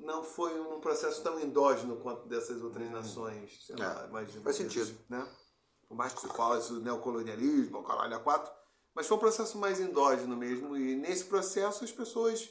não 0.04 0.22
foi 0.22 0.60
um 0.60 0.80
processo 0.80 1.22
tão 1.22 1.40
endógeno 1.40 1.96
quanto 1.96 2.28
dessas 2.28 2.62
outras 2.62 2.86
hum. 2.86 2.92
nações, 2.92 3.64
sei 3.66 3.76
é, 3.76 3.78
lá, 3.78 4.06
mais 4.08 4.32
Faz 4.36 4.56
sentido. 4.56 4.96
Né? 5.08 5.26
Por 5.88 5.96
mais 5.96 6.12
que 6.12 6.20
se 6.20 6.28
fale 6.28 6.60
isso 6.60 6.74
do 6.74 6.82
neocolonialismo, 6.82 7.78
o 7.78 7.82
caralho 7.82 8.16
a 8.16 8.20
quatro, 8.20 8.52
mas 8.94 9.06
foi 9.06 9.16
um 9.16 9.20
processo 9.20 9.58
mais 9.58 9.80
endógeno 9.80 10.36
mesmo, 10.36 10.76
e 10.76 10.96
nesse 10.96 11.24
processo 11.24 11.84
as 11.84 11.90
pessoas 11.90 12.48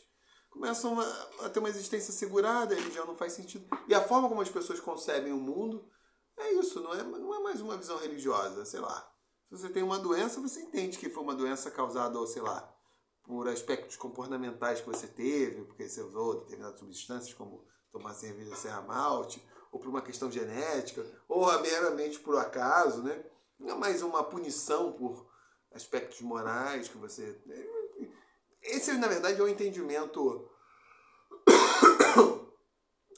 começam 0.50 1.00
a, 1.00 1.46
a 1.46 1.50
ter 1.50 1.60
uma 1.60 1.70
existência 1.70 2.14
segurada, 2.14 2.76
a 2.76 2.78
religião 2.78 3.06
não 3.06 3.16
faz 3.16 3.34
sentido. 3.34 3.66
E 3.88 3.96
a 3.96 4.04
forma 4.04 4.28
como 4.28 4.42
as 4.42 4.50
pessoas 4.50 4.80
concebem 4.80 5.32
o 5.32 5.38
mundo 5.38 5.90
é 6.38 6.54
isso, 6.54 6.82
não 6.82 6.94
é, 6.94 7.04
não 7.04 7.34
é 7.34 7.40
mais 7.40 7.62
uma 7.62 7.78
visão 7.78 7.98
religiosa, 7.98 8.66
sei 8.66 8.80
lá. 8.80 9.10
Se 9.48 9.58
você 9.58 9.70
tem 9.70 9.84
uma 9.84 10.00
doença, 10.00 10.42
você 10.42 10.62
entende 10.62 10.98
que 10.98 11.10
foi 11.10 11.24
uma 11.24 11.36
doença 11.36 11.72
causada, 11.72 12.26
sei 12.28 12.42
lá, 12.42 12.74
por 13.24 13.48
aspectos 13.48 13.96
comportamentais 13.96 14.82
que 14.82 14.88
você 14.88 15.08
teve, 15.08 15.64
porque 15.64 15.88
você 15.88 16.02
usou 16.02 16.42
determinadas 16.42 16.80
substâncias, 16.80 17.34
como 17.34 17.66
tomar 17.92 18.14
cerveja 18.14 18.56
serra 18.56 18.82
malte, 18.82 19.44
ou 19.72 19.80
por 19.80 19.90
uma 19.90 20.02
questão 20.02 20.32
genética, 20.32 21.06
ou 21.28 21.48
meramente 21.62 22.20
por 22.20 22.38
acaso, 22.38 23.02
né? 23.02 23.24
Não 23.60 23.76
é 23.76 23.76
mais 23.76 24.02
uma 24.02 24.24
punição 24.24 24.92
por 24.94 25.28
aspectos 25.74 26.22
morais 26.22 26.88
que 26.88 26.98
você. 26.98 27.42
Esse, 28.62 28.94
na 28.94 29.08
verdade, 29.08 29.40
é 29.40 29.44
um 29.44 29.48
entendimento. 29.48 30.50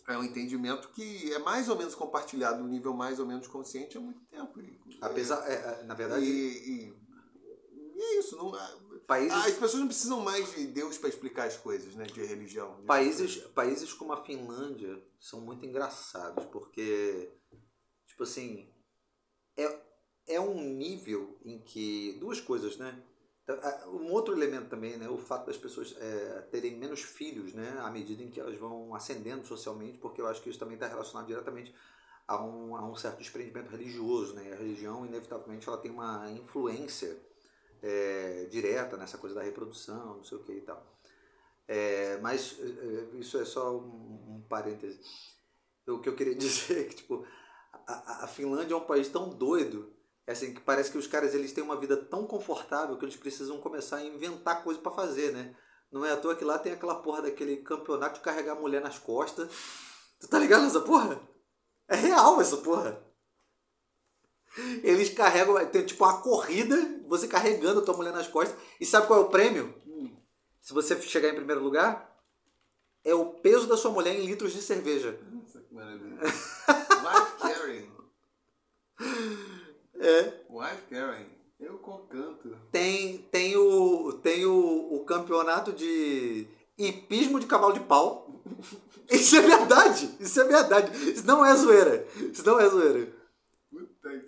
É 0.08 0.16
um 0.16 0.24
entendimento 0.24 0.90
que 0.90 1.34
é 1.34 1.40
mais 1.40 1.68
ou 1.68 1.76
menos 1.76 1.96
compartilhado 1.96 2.62
no 2.62 2.70
nível 2.70 2.94
mais 2.94 3.18
ou 3.18 3.26
menos 3.26 3.48
consciente 3.48 3.98
há 3.98 4.00
muito 4.00 4.24
tempo. 4.26 4.62
Apesar, 5.02 5.44
é, 5.50 5.54
é, 5.56 5.84
na 5.84 5.96
verdade. 5.96 6.24
E, 6.24 6.30
e, 6.30 6.94
e 7.96 8.02
é 8.04 8.20
isso. 8.20 8.38
Não, 8.38 8.52
países... 9.08 9.34
Ah, 9.34 9.46
as 9.46 9.54
pessoas 9.54 9.80
não 9.80 9.88
precisam 9.88 10.20
mais 10.22 10.54
de 10.56 10.68
Deus 10.68 10.98
para 10.98 11.10
explicar 11.10 11.48
as 11.48 11.58
coisas, 11.58 11.96
né? 11.96 12.06
De 12.06 12.24
religião. 12.24 12.76
De 12.80 12.86
países, 12.86 13.38
países 13.54 13.94
como 13.94 14.14
a 14.14 14.24
Finlândia 14.24 15.02
são 15.20 15.42
muito 15.42 15.66
engraçados, 15.66 16.46
porque, 16.46 17.32
tipo 18.08 18.24
assim, 18.24 18.70
é, 19.58 19.80
é 20.28 20.40
um 20.40 20.60
nível 20.62 21.38
em 21.44 21.60
que. 21.60 22.18
Duas 22.20 22.40
coisas, 22.42 22.78
né? 22.78 23.02
Um 23.88 24.12
outro 24.12 24.34
elemento 24.34 24.70
também, 24.70 24.98
né, 24.98 25.08
o 25.08 25.20
fato 25.20 25.46
das 25.46 25.56
pessoas 25.56 25.96
é, 26.00 26.48
terem 26.50 26.76
menos 26.78 27.02
filhos, 27.02 27.54
né, 27.54 27.78
à 27.80 27.92
medida 27.92 28.24
em 28.24 28.32
que 28.32 28.40
elas 28.40 28.58
vão 28.58 28.96
ascendendo 28.96 29.46
socialmente, 29.46 30.00
porque 30.00 30.20
eu 30.20 30.26
acho 30.26 30.42
que 30.42 30.50
isso 30.50 30.58
também 30.58 30.74
está 30.74 30.88
relacionado 30.88 31.28
diretamente 31.28 31.72
a 32.28 32.44
um, 32.44 32.76
a 32.76 32.84
um 32.84 32.96
certo 32.96 33.20
desprendimento 33.20 33.70
religioso, 33.70 34.34
né, 34.34 34.52
a 34.52 34.56
religião 34.56 35.06
inevitavelmente 35.06 35.68
ela 35.68 35.78
tem 35.78 35.92
uma 35.92 36.28
influência 36.32 37.16
é, 37.86 38.48
direta 38.50 38.98
nessa 38.98 39.18
coisa 39.18 39.36
da 39.36 39.44
reprodução, 39.44 40.18
não 40.18 40.24
sei 40.24 40.38
o 40.38 40.44
que 40.44 40.54
e 40.54 40.62
tal. 40.62 40.84
É, 41.68 42.18
mas 42.18 42.58
é, 42.60 43.18
isso 43.18 43.38
é 43.38 43.46
só 43.46 43.78
um, 43.78 44.38
um 44.38 44.46
parêntese. 44.50 45.00
O 45.88 46.00
que 46.00 46.10
eu 46.10 46.16
queria 46.16 46.34
dizer 46.36 46.82
é 46.82 46.84
que 46.86 46.96
tipo, 46.96 47.26
a, 47.88 48.24
a 48.26 48.28
Finlândia 48.28 48.74
é 48.74 48.78
um 48.78 48.86
país 48.86 49.08
tão 49.08 49.30
doido 49.30 49.94
é 50.28 50.32
assim, 50.32 50.56
que 50.56 50.62
parece 50.62 50.92
que 50.92 50.98
os 50.98 51.06
caras 51.06 51.36
eles 51.36 51.54
têm 51.54 51.64
uma 51.64 51.80
vida 51.80 51.96
tão 51.96 52.26
confortável 52.26 52.98
que 52.98 53.06
eles 53.06 53.16
precisam 53.16 53.60
começar 53.60 53.98
a 53.98 54.04
inventar 54.04 54.64
coisa 54.64 54.80
para 54.80 54.92
fazer, 54.92 55.32
né? 55.32 55.56
Não 55.92 56.04
é 56.04 56.12
à 56.12 56.18
toa 56.18 56.36
que 56.36 56.44
lá 56.44 56.58
tem 56.58 56.74
aquela 56.74 56.96
porra 56.96 57.22
daquele 57.22 57.58
campeonato 57.58 58.16
de 58.16 58.22
carregar 58.22 58.56
mulher 58.56 58.82
nas 58.82 58.98
costas. 58.98 59.48
Tu 60.20 60.28
tá 60.28 60.40
ligado 60.40 60.64
nessa 60.64 60.82
porra? 60.82 61.22
É 61.88 61.96
real 61.96 62.42
essa 62.42 62.58
porra. 62.58 63.00
Eles 64.84 65.10
carregam, 65.10 65.64
tem 65.68 65.86
tipo 65.86 66.04
uma 66.04 66.22
corrida, 66.22 67.02
você 67.08 67.28
carregando 67.28 67.82
a 67.82 67.84
tua 67.84 67.96
mulher 67.96 68.14
nas 68.14 68.28
costas. 68.28 68.58
E 68.80 68.86
sabe 68.86 69.08
qual 69.08 69.22
é 69.22 69.24
o 69.24 69.30
prêmio? 69.30 69.74
Hum. 69.86 70.16
Se 70.62 70.74
você 70.74 71.00
chegar 71.02 71.30
em 71.30 71.36
primeiro 71.36 71.62
lugar, 71.62 72.16
é 73.04 73.14
o 73.14 73.26
peso 73.26 73.68
da 73.68 73.78
sua 73.78 73.92
mulher 73.92 74.16
em 74.16 74.26
litros 74.26 74.54
de 74.54 74.62
cerveja. 74.62 75.20
Nossa, 75.32 75.60
que 75.60 75.74
maravilha. 75.74 76.18
Wife 76.22 77.38
carrying. 77.40 77.92
É. 80.00 80.34
Wife 80.50 80.82
carrying. 80.90 81.36
Eu 81.60 81.78
canto. 82.10 82.58
Tem, 82.72 83.18
tem, 83.32 83.56
o, 83.56 84.14
tem 84.14 84.46
o, 84.46 84.96
o 84.96 85.06
campeonato 85.06 85.72
de 85.72 86.48
hipismo 86.78 87.40
de 87.40 87.46
cavalo 87.46 87.74
de 87.74 87.80
pau. 87.82 88.42
Isso 89.10 89.36
é 89.38 89.42
verdade. 89.42 90.16
Isso 90.20 90.42
é 90.42 90.44
verdade. 90.44 91.12
Isso 91.12 91.26
não 91.26 91.46
é 91.46 91.56
zoeira. 91.56 92.08
Isso 92.16 92.46
não 92.46 92.60
é 92.60 92.68
zoeira. 92.68 93.14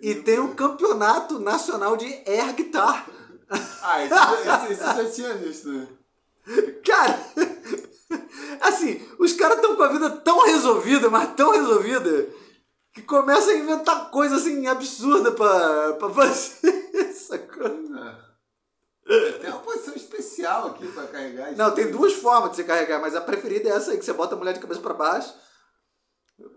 E 0.00 0.14
tem 0.16 0.38
um 0.38 0.54
campeonato 0.54 1.38
nacional 1.38 1.96
de 1.96 2.06
air 2.26 2.54
guitar. 2.54 3.08
Ah, 3.82 4.04
isso, 4.04 4.72
isso, 4.72 4.84
já 4.84 5.10
tinha 5.10 5.34
visto, 5.34 5.68
né? 5.68 5.88
Cara, 6.84 7.18
assim, 8.60 9.06
os 9.18 9.32
caras 9.32 9.56
estão 9.56 9.76
com 9.76 9.82
a 9.82 9.88
vida 9.88 10.10
tão 10.10 10.44
resolvida, 10.44 11.08
mas 11.10 11.34
tão 11.34 11.52
resolvida, 11.52 12.28
que 12.92 13.02
começa 13.02 13.50
a 13.50 13.56
inventar 13.56 14.10
coisa 14.10 14.36
assim 14.36 14.66
absurda 14.66 15.32
pra, 15.32 15.94
pra 15.94 16.10
fazer 16.10 16.90
essa 17.08 17.38
coisa. 17.38 18.28
É. 19.06 19.32
Tem 19.32 19.50
uma 19.50 19.60
posição 19.60 19.94
especial 19.94 20.68
aqui 20.68 20.86
pra 20.88 21.06
carregar. 21.06 21.56
Não, 21.56 21.70
tem 21.70 21.90
duas 21.90 22.12
formas 22.12 22.50
de 22.50 22.56
você 22.56 22.64
carregar, 22.64 23.00
mas 23.00 23.14
a 23.16 23.20
preferida 23.20 23.70
é 23.70 23.72
essa 23.72 23.90
aí, 23.90 23.98
que 23.98 24.04
você 24.04 24.12
bota 24.12 24.34
a 24.34 24.38
mulher 24.38 24.52
de 24.52 24.60
cabeça 24.60 24.80
pra 24.80 24.92
baixo, 24.92 25.34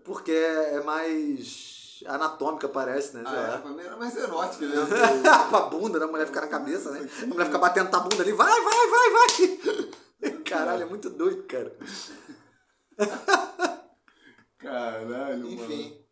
porque 0.04 0.32
é 0.32 0.82
mais 0.82 1.71
anatômica, 2.06 2.68
parece, 2.68 3.16
né? 3.16 3.22
Ah, 3.26 3.62
é, 3.80 3.84
era 3.84 3.96
mais 3.96 4.16
erótica, 4.16 4.66
né? 4.66 4.74
pra 5.50 5.60
bunda, 5.62 5.98
né? 5.98 6.04
A 6.04 6.08
mulher 6.08 6.26
ficar 6.26 6.42
na 6.42 6.48
cabeça, 6.48 6.90
né? 6.90 7.08
A 7.22 7.26
mulher 7.26 7.46
fica 7.46 7.58
batendo 7.58 7.94
a 7.94 8.00
bunda 8.00 8.22
ali, 8.22 8.32
vai, 8.32 8.60
vai, 8.60 8.88
vai, 8.88 9.10
vai! 9.10 10.40
Caralho, 10.44 10.82
é 10.82 10.86
muito 10.86 11.10
doido, 11.10 11.42
cara. 11.44 11.74
Caralho, 14.58 15.48
Enfim. 15.48 16.04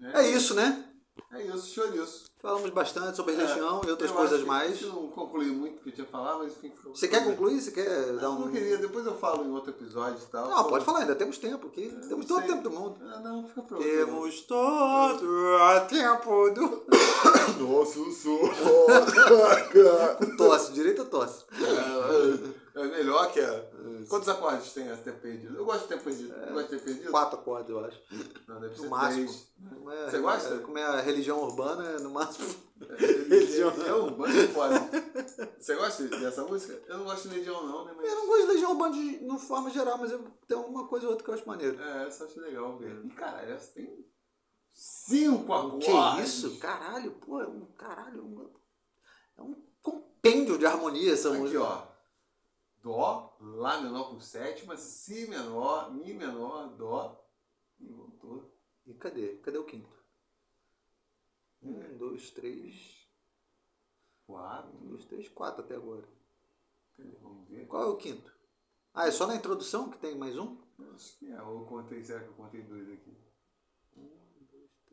mano. 0.00 0.16
É 0.16 0.28
isso, 0.28 0.54
né? 0.54 0.87
É 1.32 1.42
isso, 1.42 1.74
chouriço. 1.74 2.28
Falamos 2.40 2.70
bastante 2.70 3.16
sobre 3.16 3.34
É, 3.34 3.36
religião 3.36 3.80
e 3.84 3.90
outras 3.90 4.10
eu 4.10 4.16
coisas 4.16 4.34
acho 4.34 4.42
que 4.44 4.48
mais. 4.48 4.70
A 4.70 4.74
gente 4.74 4.86
não 4.86 5.08
concluiu 5.08 5.52
muito 5.54 5.78
o 5.78 5.82
que 5.82 5.88
eu 5.88 5.94
tinha 5.94 6.06
falado, 6.06 6.38
mas 6.38 6.52
enfim. 6.52 6.72
Você 6.84 7.08
quer 7.08 7.24
concluir? 7.24 7.60
Você 7.60 7.72
quer 7.72 8.12
dar 8.14 8.30
um. 8.30 8.38
não 8.40 8.48
queria. 8.52 8.78
Depois 8.78 9.04
eu 9.04 9.14
falo 9.18 9.44
em 9.44 9.50
outro 9.50 9.70
episódio 9.70 10.18
e 10.22 10.30
tal. 10.30 10.48
Não, 10.48 10.64
pode 10.64 10.84
falar, 10.84 11.00
ainda 11.00 11.16
temos 11.16 11.36
tempo 11.38 11.66
aqui. 11.66 11.92
Eu 12.02 12.08
Temos 12.08 12.26
todo 12.26 12.38
o 12.44 12.46
tempo 12.46 12.62
do 12.62 12.70
mundo. 12.70 12.96
Ah, 13.02 13.18
não, 13.20 13.46
fica 13.48 13.62
pra 13.62 13.76
outro. 13.76 13.90
Temos 13.90 14.40
todo 14.42 15.24
o 15.24 15.80
tempo 15.88 16.50
do. 16.50 16.86
Nossa, 17.58 17.98
eu 17.98 18.12
sou. 18.12 18.40
Tosse, 20.36 20.72
direito 20.72 21.02
a 21.02 21.04
tosse. 21.04 21.44
É, 21.52 22.67
é 22.84 22.86
melhor 22.88 23.32
que 23.32 23.40
a. 23.40 23.64
Quantos 24.08 24.28
acordes 24.28 24.72
tem 24.72 24.90
a 24.90 24.96
ter 24.96 25.12
perdido? 25.20 25.56
Eu 25.56 25.64
gosto 25.64 25.82
de 25.82 25.88
ter 25.88 26.00
perdido. 26.02 26.32
Eu 26.34 26.52
gosto 26.54 26.70
de 26.70 26.76
ter 26.78 26.84
perdido? 26.84 27.10
Quatro 27.10 27.38
acordes, 27.38 27.70
eu 27.70 27.84
acho. 27.84 28.00
Não, 28.46 28.60
deve 28.60 28.76
ser 28.76 28.82
No 28.82 28.90
máximo. 28.90 29.26
três. 29.26 29.48
Como 29.74 29.90
é- 29.90 30.10
Você 30.10 30.18
gosta? 30.18 30.54
é- 30.54 30.58
Como 30.58 30.78
é 30.78 30.84
a 30.84 31.00
religião 31.00 31.42
urbana, 31.42 31.84
é 31.90 31.98
no 32.00 32.10
máximo. 32.10 32.48
É 32.80 33.94
urbano 33.94 34.38
é 34.40 34.46
foda. 34.48 34.80
Você 35.58 35.74
gosta 35.74 36.04
dessa 36.04 36.44
música? 36.44 36.80
Eu 36.86 36.98
não 36.98 37.04
gosto 37.04 37.28
de 37.28 37.36
Legião, 37.38 37.66
não, 37.66 37.84
né? 37.84 37.92
Eu 37.92 37.96
Mas. 37.96 38.14
não 38.14 38.26
gosto 38.26 38.46
de 38.46 38.52
legião 38.52 38.70
urbana 38.72 38.94
de, 38.94 39.18
no 39.24 39.38
forma 39.38 39.70
geral, 39.70 39.98
mas 39.98 40.12
eu, 40.12 40.24
tem 40.46 40.56
uma 40.56 40.86
coisa 40.86 41.06
ou 41.06 41.10
outra 41.12 41.24
que 41.24 41.30
eu 41.30 41.34
acho 41.34 41.46
maneiro. 41.48 41.80
É, 41.82 42.06
essa 42.06 42.24
eu 42.24 42.28
acho 42.28 42.40
legal 42.40 42.78
ver. 42.78 43.04
E 43.04 43.08
caralho, 43.10 43.52
essa 43.52 43.72
tem 43.72 44.06
cinco 44.72 45.52
acordes. 45.52 45.86
Que 45.88 46.22
isso? 46.22 46.58
Caralho, 46.58 47.12
pô, 47.12 47.40
é 47.42 47.46
um 47.48 47.66
caralho. 47.76 48.52
É 49.36 49.42
um 49.42 49.54
compêndio 49.82 50.56
de 50.58 50.66
harmonia 50.66 51.12
essa 51.12 51.30
Aqui, 51.30 51.38
música. 51.38 51.60
ó. 51.62 51.87
Dó, 52.88 53.36
Lá 53.38 53.80
menor 53.82 54.08
com 54.10 54.18
sétima, 54.18 54.74
Si 54.76 55.28
menor, 55.28 55.92
Mi 55.92 56.14
menor, 56.14 56.68
Dó. 56.76 57.22
E 57.78 57.86
voltou. 57.92 58.50
E 58.86 58.94
cadê? 58.94 59.36
Cadê 59.38 59.58
o 59.58 59.64
quinto? 59.66 59.94
Um, 61.62 61.98
dois, 61.98 62.30
três. 62.30 63.06
Quatro. 64.26 64.74
Um, 64.78 64.88
dois, 64.88 65.04
três, 65.04 65.28
quatro 65.28 65.62
até 65.62 65.74
agora. 65.74 66.08
Cadê? 66.96 67.10
Vamos 67.20 67.46
ver. 67.48 67.66
Qual 67.66 67.82
é 67.82 67.86
o 67.86 67.96
quinto? 67.96 68.32
Ah, 68.94 69.06
é 69.06 69.10
só 69.10 69.26
na 69.26 69.36
introdução 69.36 69.90
que 69.90 69.98
tem 69.98 70.16
mais 70.16 70.38
um? 70.38 70.56
Acho 70.94 71.18
que 71.18 71.26
é, 71.30 71.38
eu 71.38 71.66
contei, 71.68 72.02
será 72.02 72.20
que 72.20 72.28
eu 72.28 72.34
contei 72.34 72.62
dois 72.62 72.88
aqui? 72.90 73.14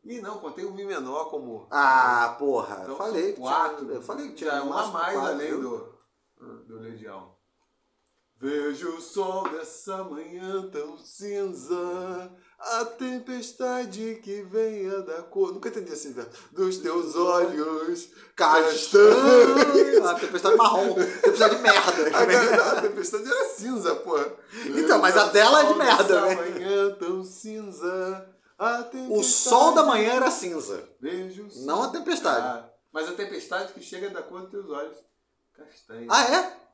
Ih, 0.04 0.20
não, 0.20 0.38
contei 0.38 0.64
o 0.64 0.72
Mi 0.72 0.84
menor 0.84 1.30
como. 1.30 1.66
Ah, 1.70 2.36
porra. 2.38 2.82
Então 2.82 2.96
falei 2.96 3.32
que 3.32 3.40
quatro. 3.40 3.78
tinha. 3.86 3.92
Eu 3.94 4.02
falei 4.02 4.28
que 4.28 4.34
tinha 4.34 4.50
Já 4.50 4.56
é 4.58 4.60
uma 4.60 4.86
mais 4.86 4.90
quatro, 4.90 5.20
além 5.20 5.48
viu? 5.48 5.62
do, 6.36 6.64
do 6.64 6.78
Legião. 6.78 7.35
Vejo 8.38 8.96
o 8.96 9.00
sol 9.00 9.48
dessa 9.48 10.04
manhã 10.04 10.68
tão 10.70 10.98
cinza, 10.98 12.30
a 12.58 12.84
tempestade 12.84 14.20
que 14.22 14.42
venha 14.42 15.00
da 15.00 15.22
cor. 15.22 15.54
Nunca 15.54 15.70
entendi 15.70 15.90
assim, 15.90 16.12
velho. 16.12 16.28
Dos 16.52 16.76
teus 16.76 17.16
olhos 17.16 18.10
castanhos. 18.34 18.90
Castanho. 18.90 20.06
A 20.06 20.14
tempestade 20.14 20.56
marrom. 20.56 20.94
Tempestade 20.94 21.56
de 21.56 21.62
merda. 21.62 22.62
A, 22.62 22.72
a 22.72 22.82
tempestade 22.82 23.24
era 23.24 23.48
cinza, 23.48 23.94
pô. 23.96 24.18
Então, 24.66 24.98
mas 25.00 25.16
a 25.16 25.28
dela 25.28 25.62
é 25.62 25.72
de 25.72 25.74
merda, 25.74 26.20
né? 26.20 26.34
manhã 26.34 26.94
tão 26.98 27.24
cinza. 27.24 28.28
A 28.58 28.86
O 29.08 29.22
sol 29.22 29.74
da 29.74 29.82
manhã 29.82 30.12
era 30.12 30.30
cinza. 30.30 30.86
Vejo 31.00 31.46
o. 31.46 31.64
Não 31.64 31.82
a 31.84 31.88
tempestade. 31.88 32.46
Ah, 32.46 32.70
mas 32.92 33.08
a 33.08 33.12
tempestade 33.12 33.72
que 33.72 33.80
chega 33.80 34.10
da 34.10 34.22
cor 34.22 34.42
dos 34.42 34.50
teus 34.50 34.68
olhos. 34.68 34.98
Castanho. 35.54 36.06
Ah, 36.10 36.22
é? 36.22 36.66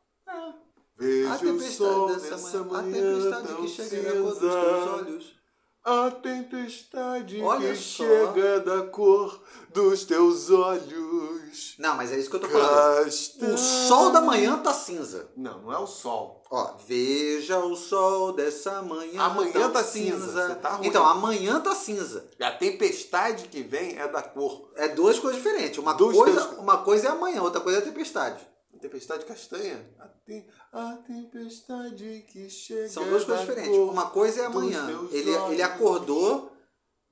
Vejo 1.03 1.33
A 1.33 1.39
tempestade 1.39 2.21
dessa 2.21 2.63
manhã. 2.63 2.79
A 2.79 2.83
tempestade 2.83 3.55
que 3.57 3.69
chega 3.69 4.13
da 4.13 4.21
cor 4.23 4.35
dos 4.35 4.39
teus 4.39 4.89
olhos. 4.89 5.43
A 5.85 6.11
tempestade 6.13 7.43
Olha 7.43 7.71
que 7.71 7.77
só. 7.77 8.05
chega 8.05 8.61
da 8.61 8.83
cor 8.83 9.43
dos 9.75 10.05
teus 10.05 10.49
olhos. 10.49 11.75
Não, 11.77 11.97
mas 11.97 12.13
é 12.13 12.19
isso 12.19 12.31
que 12.31 12.37
eu 12.37 12.41
tô 12.41 12.49
falando. 12.49 13.05
Castanho. 13.05 13.55
O 13.55 13.59
sol 13.59 14.11
da 14.13 14.21
manhã 14.21 14.59
tá 14.59 14.73
cinza. 14.73 15.29
Não, 15.37 15.63
não 15.63 15.73
é 15.73 15.79
o 15.79 15.87
sol. 15.89 16.45
Ó, 16.49 16.77
veja 16.87 17.59
o 17.59 17.75
sol 17.75 18.33
dessa 18.33 18.81
manhã. 18.81 19.23
Amanhã 19.23 19.71
tá 19.71 19.83
cinza, 19.83 20.47
você 20.47 20.55
tá 20.55 20.75
ruim. 20.75 20.87
Então, 20.87 21.05
amanhã 21.05 21.59
tá 21.59 21.75
cinza. 21.75 22.29
E 22.39 22.45
a 22.45 22.53
tempestade 22.53 23.49
que 23.49 23.63
vem 23.63 23.99
é 23.99 24.07
da 24.07 24.23
cor. 24.23 24.71
É 24.77 24.87
duas 24.87 25.19
coisas 25.19 25.43
diferentes. 25.43 25.79
Uma, 25.79 25.97
coisa, 25.97 26.47
uma 26.61 26.79
coisa 26.79 27.09
é 27.09 27.11
amanhã, 27.11 27.43
outra 27.43 27.61
coisa 27.61 27.81
é 27.81 27.83
a 27.83 27.85
tempestade. 27.85 28.52
Tempestade 28.83 29.25
castanha? 29.25 29.89
A, 30.01 30.09
te- 30.09 30.45
a 30.73 30.97
tempestade 31.07 32.27
que 32.29 32.51
chega. 32.51 32.89
São 32.89 33.09
duas 33.09 33.25
coisas 33.25 33.47
diferentes. 33.47 33.79
Uma 33.79 34.11
coisa 34.11 34.43
é 34.43 34.45
amanhã. 34.47 34.89
Ele, 35.13 35.31
olhos. 35.31 35.53
ele 35.53 35.63
acordou, 35.63 36.53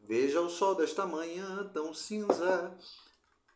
veja 0.01 0.41
o 0.41 0.51
sol 0.51 0.75
desta 0.75 1.07
manhã 1.07 1.71
tão 1.73 1.95
cinza. 1.95 2.77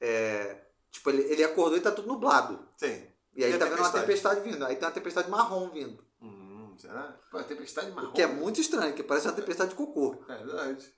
É, 0.01 0.65
tipo, 0.93 1.11
ele, 1.11 1.23
ele 1.23 1.43
acordou 1.43 1.77
e 1.77 1.81
tá 1.81 1.91
tudo 1.91 2.07
nublado. 2.07 2.69
Sim. 2.77 3.05
E 3.35 3.45
aí 3.45 3.53
a 3.53 3.59
tá 3.59 3.65
vendo 3.65 3.81
uma 3.81 3.91
tempestade 3.91 4.41
vindo. 4.49 4.65
Aí 4.65 4.77
tem 4.77 4.87
uma 4.87 4.95
tempestade 4.95 5.29
marrom 5.29 5.69
vindo. 5.71 6.05
Hum, 6.23 6.77
será? 6.79 7.19
Pô, 7.33 7.43
tempestade 7.43 7.91
marrom. 7.91 8.11
O 8.11 8.13
que 8.13 8.23
é 8.23 8.29
muito 8.29 8.61
estranho, 8.61 8.95
que 8.95 9.03
parece 9.03 9.27
uma 9.27 9.33
tempestade 9.35 9.71
de 9.71 9.77
cocô. 9.77 10.25
É 10.29 10.37
verdade. 10.37 10.95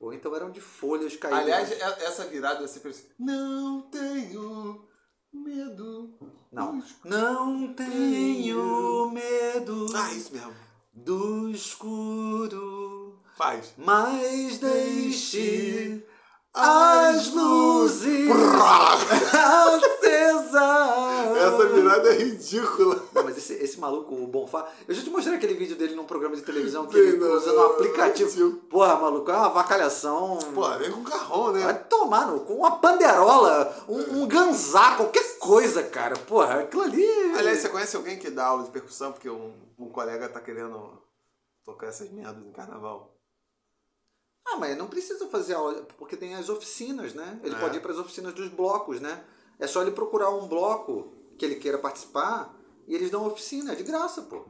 Ou 0.00 0.12
então 0.12 0.34
eram 0.34 0.50
de 0.50 0.60
folhas 0.60 1.16
caídas. 1.16 1.40
Aliás, 1.40 1.70
é- 1.72 2.04
essa 2.04 2.24
virada 2.26 2.66
pensa, 2.66 3.04
não 3.18 3.82
tenho 3.90 4.87
medo. 5.32 6.10
não. 6.52 6.78
do 6.78 6.84
escuro." 6.84 7.14
Não 7.14 7.72
tenho 7.74 9.10
medo 9.10 9.86
Ah, 9.94 10.12
isso 10.12 10.32
mesmo. 10.32 10.52
do 10.92 11.48
escuro, 11.50 13.18
Faz. 13.36 13.72
mas 13.76 14.58
deixe 14.58 16.02
as 16.60 17.32
luzes 17.32 18.28
acesas. 20.08 20.52
Essa 21.36 21.66
virada 21.68 22.08
é 22.08 22.18
ridícula. 22.18 23.00
Não, 23.14 23.22
mas 23.22 23.38
esse, 23.38 23.54
esse 23.54 23.78
maluco, 23.78 24.12
o 24.14 24.26
Bonfá. 24.26 24.68
Eu 24.86 24.94
já 24.94 25.02
te 25.02 25.10
mostrei 25.10 25.36
aquele 25.36 25.54
vídeo 25.54 25.76
dele 25.76 25.94
num 25.94 26.04
programa 26.04 26.34
de 26.34 26.42
televisão 26.42 26.86
que 26.86 26.94
Sim, 26.94 26.98
ele 26.98 27.16
não, 27.18 27.36
usando 27.36 27.58
um 27.58 27.66
aplicativo. 27.66 28.56
Porra, 28.68 28.96
maluco, 28.96 29.30
é 29.30 29.34
uma 29.36 29.50
vacalhação. 29.50 30.38
Pô, 30.52 30.68
vem 30.78 30.90
com 30.90 31.04
carrão, 31.04 31.52
né? 31.52 31.62
Vai 31.62 31.84
tomar 31.84 32.26
no, 32.26 32.40
com 32.40 32.54
uma 32.54 32.72
panderola, 32.72 33.84
um, 33.88 34.22
um 34.22 34.26
ganzá, 34.26 34.96
qualquer 34.96 35.38
coisa, 35.38 35.84
cara. 35.84 36.16
Porra, 36.16 36.60
aquilo 36.60 36.82
ali. 36.82 37.06
Aliás, 37.36 37.60
você 37.60 37.68
conhece 37.68 37.96
alguém 37.96 38.18
que 38.18 38.30
dá 38.30 38.46
aula 38.46 38.64
de 38.64 38.70
percussão 38.70 39.12
porque 39.12 39.30
um, 39.30 39.52
um 39.78 39.88
colega 39.88 40.28
tá 40.28 40.40
querendo 40.40 41.00
tocar 41.64 41.86
essas 41.86 42.10
merdas 42.10 42.44
no 42.44 42.52
carnaval? 42.52 43.17
Ah, 44.50 44.56
mas 44.56 44.76
não 44.76 44.86
precisa 44.88 45.28
fazer 45.28 45.54
aula, 45.54 45.86
porque 45.98 46.16
tem 46.16 46.34
as 46.34 46.48
oficinas, 46.48 47.12
né? 47.14 47.40
Ele 47.42 47.54
É. 47.54 47.58
pode 47.58 47.76
ir 47.76 47.80
para 47.80 47.92
as 47.92 47.98
oficinas 47.98 48.32
dos 48.34 48.48
blocos, 48.48 49.00
né? 49.00 49.22
É 49.58 49.66
só 49.66 49.82
ele 49.82 49.90
procurar 49.90 50.30
um 50.30 50.46
bloco 50.48 51.12
que 51.38 51.44
ele 51.44 51.56
queira 51.56 51.78
participar 51.78 52.54
e 52.86 52.94
eles 52.94 53.10
dão 53.10 53.26
oficina, 53.26 53.72
é 53.72 53.74
de 53.74 53.82
graça, 53.82 54.22
pô. 54.22 54.44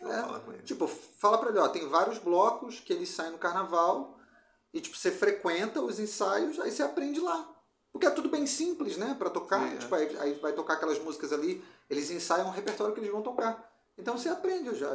Vou 0.00 0.12
É. 0.12 0.22
falar 0.22 0.40
com 0.40 0.52
ele. 0.52 0.62
Tipo, 0.62 0.86
fala 0.86 1.38
pra 1.38 1.50
ele, 1.50 1.58
ó, 1.58 1.68
tem 1.68 1.88
vários 1.88 2.18
blocos 2.18 2.80
que 2.80 2.92
eles 2.92 3.08
saem 3.10 3.32
no 3.32 3.38
carnaval 3.38 4.18
e, 4.72 4.80
tipo, 4.80 4.96
você 4.96 5.10
frequenta 5.10 5.80
os 5.82 5.98
ensaios, 5.98 6.58
aí 6.60 6.70
você 6.70 6.82
aprende 6.82 7.20
lá. 7.20 7.54
Porque 7.92 8.06
é 8.06 8.10
tudo 8.10 8.28
bem 8.28 8.46
simples, 8.46 8.96
né, 8.96 9.16
pra 9.18 9.28
tocar. 9.28 9.72
É. 9.74 9.76
Tipo, 9.76 9.94
aí, 9.94 10.16
aí 10.18 10.34
vai 10.34 10.52
tocar 10.52 10.74
aquelas 10.74 10.98
músicas 11.00 11.32
ali, 11.32 11.64
eles 11.90 12.10
ensaiam 12.10 12.46
um 12.46 12.52
repertório 12.52 12.94
que 12.94 13.00
eles 13.00 13.10
vão 13.10 13.22
tocar. 13.22 13.68
Então 13.98 14.16
você 14.16 14.28
aprende 14.28 14.74
já, 14.76 14.88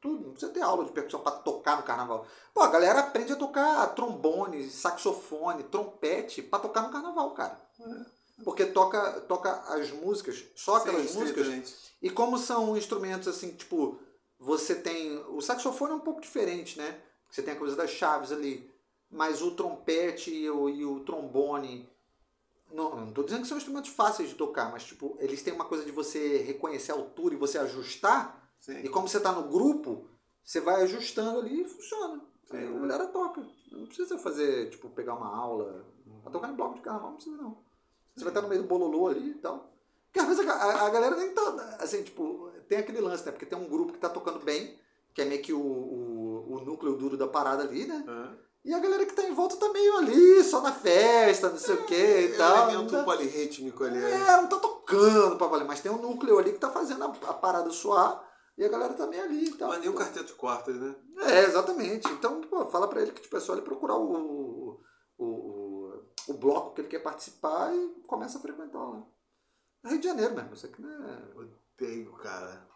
tudo, 0.00 0.26
não 0.26 0.32
precisa 0.32 0.52
ter 0.52 0.60
aula 0.60 0.84
de 0.84 0.92
percussão 0.92 1.20
pra 1.20 1.32
tocar 1.32 1.78
no 1.78 1.82
carnaval. 1.82 2.26
Pô, 2.52 2.60
a 2.60 2.70
galera 2.70 3.00
aprende 3.00 3.32
a 3.32 3.36
tocar 3.36 3.86
trombone, 3.94 4.68
saxofone, 4.70 5.64
trompete 5.64 6.42
pra 6.42 6.58
tocar 6.58 6.82
no 6.82 6.90
carnaval, 6.90 7.30
cara. 7.32 7.60
Porque 8.44 8.66
toca, 8.66 9.20
toca 9.22 9.50
as 9.74 9.90
músicas, 9.90 10.44
só 10.54 10.76
aquelas 10.76 11.10
Sim, 11.10 11.18
músicas 11.18 11.46
e 12.02 12.10
como 12.10 12.38
são 12.38 12.76
instrumentos 12.76 13.26
assim, 13.26 13.52
tipo, 13.52 13.98
você 14.38 14.74
tem. 14.74 15.18
O 15.30 15.40
saxofone 15.40 15.92
é 15.92 15.96
um 15.96 16.00
pouco 16.00 16.20
diferente, 16.20 16.78
né? 16.78 17.00
Você 17.30 17.42
tem 17.42 17.54
a 17.54 17.58
coisa 17.58 17.74
das 17.74 17.90
chaves 17.90 18.30
ali. 18.30 18.70
Mas 19.10 19.40
o 19.40 19.52
trompete 19.52 20.30
e 20.30 20.50
o, 20.50 20.68
e 20.68 20.84
o 20.84 21.00
trombone. 21.00 21.88
Não, 22.72 22.96
não 23.06 23.12
tô 23.12 23.22
dizendo 23.22 23.42
que 23.42 23.48
são 23.48 23.56
instrumentos 23.56 23.90
fáceis 23.90 24.28
de 24.28 24.34
tocar, 24.34 24.70
mas 24.70 24.84
tipo, 24.84 25.16
eles 25.20 25.42
têm 25.42 25.52
uma 25.54 25.64
coisa 25.64 25.84
de 25.84 25.92
você 25.92 26.38
reconhecer 26.38 26.92
a 26.92 26.96
altura 26.96 27.34
e 27.34 27.38
você 27.38 27.58
ajustar. 27.58 28.50
Sim. 28.60 28.78
E 28.80 28.88
como 28.88 29.08
você 29.08 29.20
tá 29.20 29.32
no 29.32 29.44
grupo, 29.48 30.08
você 30.44 30.60
vai 30.60 30.82
ajustando 30.82 31.38
ali 31.40 31.62
e 31.62 31.64
funciona. 31.64 32.20
Aí 32.50 32.66
Sim. 32.66 32.76
a 32.76 32.80
galera 32.80 33.06
toca. 33.06 33.42
Não 33.70 33.86
precisa 33.86 34.18
fazer, 34.18 34.70
tipo, 34.70 34.88
pegar 34.90 35.14
uma 35.14 35.34
aula. 35.34 35.84
Pra 36.22 36.30
tocar 36.32 36.50
em 36.50 36.54
bloco 36.56 36.74
de 36.76 36.80
carnaval, 36.80 37.10
não 37.10 37.16
precisa 37.16 37.36
não. 37.36 37.58
Você 38.14 38.24
vai 38.24 38.30
estar 38.30 38.42
no 38.42 38.48
meio 38.48 38.62
do 38.62 38.68
bololô 38.68 39.08
ali 39.08 39.30
e 39.30 39.34
tal. 39.34 39.72
Porque 40.06 40.20
às 40.20 40.26
vezes 40.26 40.48
a, 40.48 40.52
a- 40.54 40.86
a 40.86 40.90
galera 40.90 41.16
nem 41.16 41.32
tá. 41.34 41.76
Assim, 41.80 42.02
tipo, 42.02 42.50
tem 42.68 42.78
aquele 42.78 43.00
lance, 43.00 43.24
né? 43.26 43.32
Porque 43.32 43.46
tem 43.46 43.58
um 43.58 43.68
grupo 43.68 43.92
que 43.92 43.98
tá 43.98 44.08
tocando 44.08 44.38
bem, 44.44 44.78
que 45.14 45.20
é 45.22 45.24
meio 45.24 45.42
que 45.42 45.52
o, 45.52 45.60
o, 45.60 46.54
o 46.54 46.60
núcleo 46.64 46.96
duro 46.96 47.16
da 47.16 47.26
parada 47.28 47.62
ali, 47.64 47.86
né? 47.86 48.04
Hã? 48.08 48.38
E 48.66 48.74
a 48.74 48.80
galera 48.80 49.06
que 49.06 49.14
tá 49.14 49.22
em 49.22 49.32
volta 49.32 49.56
tá 49.56 49.68
meio 49.72 49.96
ali, 49.98 50.42
só 50.42 50.60
na 50.60 50.72
festa, 50.72 51.48
não 51.50 51.56
sei 51.56 51.76
o 51.76 51.86
que 51.86 51.94
e 51.94 52.32
É 52.34 52.36
tal. 52.36 52.66
um 52.66 52.70
elemento 52.70 52.90
tá- 52.92 53.04
polirrítmico 53.04 53.84
ali. 53.84 53.96
né? 53.96 54.10
É, 54.12 54.36
não 54.42 54.48
tá 54.48 54.58
tocando 54.58 55.36
pra 55.38 55.46
valer, 55.46 55.64
mas 55.66 55.80
tem 55.80 55.90
um 55.92 56.02
núcleo 56.02 56.36
ali 56.38 56.52
que 56.52 56.58
tá 56.58 56.70
fazendo 56.70 57.04
a, 57.04 57.06
a 57.30 57.34
parada 57.34 57.70
suar 57.70 58.28
e 58.58 58.64
a 58.64 58.68
galera 58.68 58.94
tá 58.94 59.06
meio 59.06 59.22
ali 59.22 59.44
e 59.50 59.52
tal. 59.56 59.68
Mas 59.68 59.80
nem 59.80 59.88
um 59.88 59.94
quarteto 59.94 60.26
de 60.26 60.32
quartas, 60.34 60.74
né? 60.74 60.96
É, 61.18 61.44
exatamente. 61.44 62.08
Então, 62.10 62.40
pô, 62.40 62.66
fala 62.66 62.88
pra 62.88 63.00
ele 63.00 63.12
que 63.12 63.22
tipo, 63.22 63.36
é 63.36 63.40
só 63.40 63.52
ele 63.52 63.62
procurar 63.62 63.94
o, 63.96 64.80
o, 65.16 65.24
o, 65.24 66.02
o 66.28 66.34
bloco 66.34 66.74
que 66.74 66.80
ele 66.80 66.88
quer 66.88 67.02
participar 67.04 67.72
e 67.72 68.02
começa 68.06 68.38
a 68.38 68.40
frequentar 68.40 68.82
lá. 68.84 69.06
É 69.84 69.90
Rio 69.90 70.00
de 70.00 70.08
Janeiro 70.08 70.34
mesmo, 70.34 70.54
isso 70.54 70.66
aqui 70.66 70.82
não 70.82 70.90
é. 71.08 71.22
Odeio, 71.78 72.12
cara. 72.14 72.66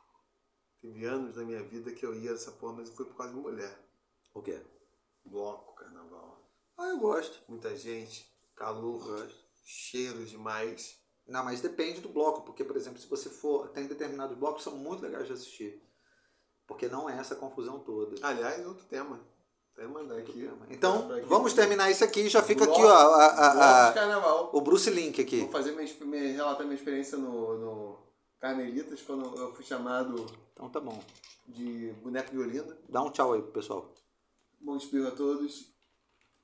Teve 0.81 1.05
anos 1.05 1.35
da 1.35 1.43
minha 1.43 1.63
vida 1.65 1.91
que 1.93 2.07
eu 2.07 2.15
ia 2.15 2.31
essa 2.31 2.53
porra, 2.53 2.75
mas 2.75 2.91
fui 2.91 3.05
por 3.07 3.17
causa 3.17 3.33
de 3.35 3.41
mulher. 3.41 3.77
O 4.33 4.41
quê? 4.41 4.63
Bloco, 5.25 5.75
carnaval. 5.75 6.41
Ah, 6.79 6.89
eu 6.89 6.99
gosto. 6.99 7.39
Muita 7.49 7.75
gente, 7.77 8.27
calor, 8.57 8.99
Gosto. 8.99 9.45
cheiro 9.65 10.25
demais. 10.25 10.99
Não, 11.27 11.45
mas 11.45 11.61
depende 11.61 12.01
do 12.01 12.09
bloco, 12.09 12.43
porque, 12.43 12.65
por 12.65 12.77
exemplo, 12.77 12.99
se 12.99 13.07
você 13.07 13.29
for. 13.29 13.69
Tem 13.69 13.87
determinados 13.87 14.37
blocos 14.37 14.65
que 14.65 14.71
são 14.71 14.79
muito 14.79 15.03
legais 15.03 15.27
de 15.27 15.33
assistir. 15.35 15.83
Porque 16.67 16.89
não 16.89 17.09
é 17.09 17.19
essa 17.19 17.35
confusão 17.37 17.79
toda. 17.81 18.17
Aliás, 18.27 18.65
outro 18.67 18.85
tema. 18.87 19.21
Até 19.73 19.87
mandar 19.87 20.19
aqui. 20.19 20.51
Então, 20.69 21.11
aqui. 21.13 21.27
vamos 21.27 21.53
terminar 21.55 21.91
isso 21.91 22.03
aqui 22.05 22.29
já 22.29 22.43
fica 22.43 22.65
aqui, 22.65 22.75
Bloco- 22.81 22.87
ó, 22.89 23.15
a- 23.15 23.27
a- 23.27 23.51
Bloco 23.53 23.61
a- 23.65 23.89
de 23.89 23.95
carnaval. 23.95 24.51
o 24.53 24.61
Bruce 24.61 24.91
Link 24.91 25.21
aqui. 25.21 25.41
Vou 25.41 25.51
fazer 25.51 25.73
minha, 25.73 25.89
minha, 26.05 26.33
relatar 26.33 26.65
minha 26.67 26.75
experiência 26.77 27.17
no, 27.17 27.57
no 27.59 27.99
Carmelitas, 28.41 29.01
quando 29.03 29.35
eu 29.39 29.53
fui 29.55 29.65
chamado 29.65 30.27
Então 30.53 30.69
tá 30.69 30.81
bom. 30.81 31.01
de 31.47 31.93
boneco 32.03 32.31
de 32.31 32.39
Olinda. 32.39 32.79
Dá 32.89 33.03
um 33.03 33.11
tchau 33.11 33.33
aí 33.33 33.43
pro 33.43 33.53
pessoal. 33.53 33.93
Bom 34.61 34.77
espirro 34.77 35.09
a 35.09 35.11
todos. 35.13 35.71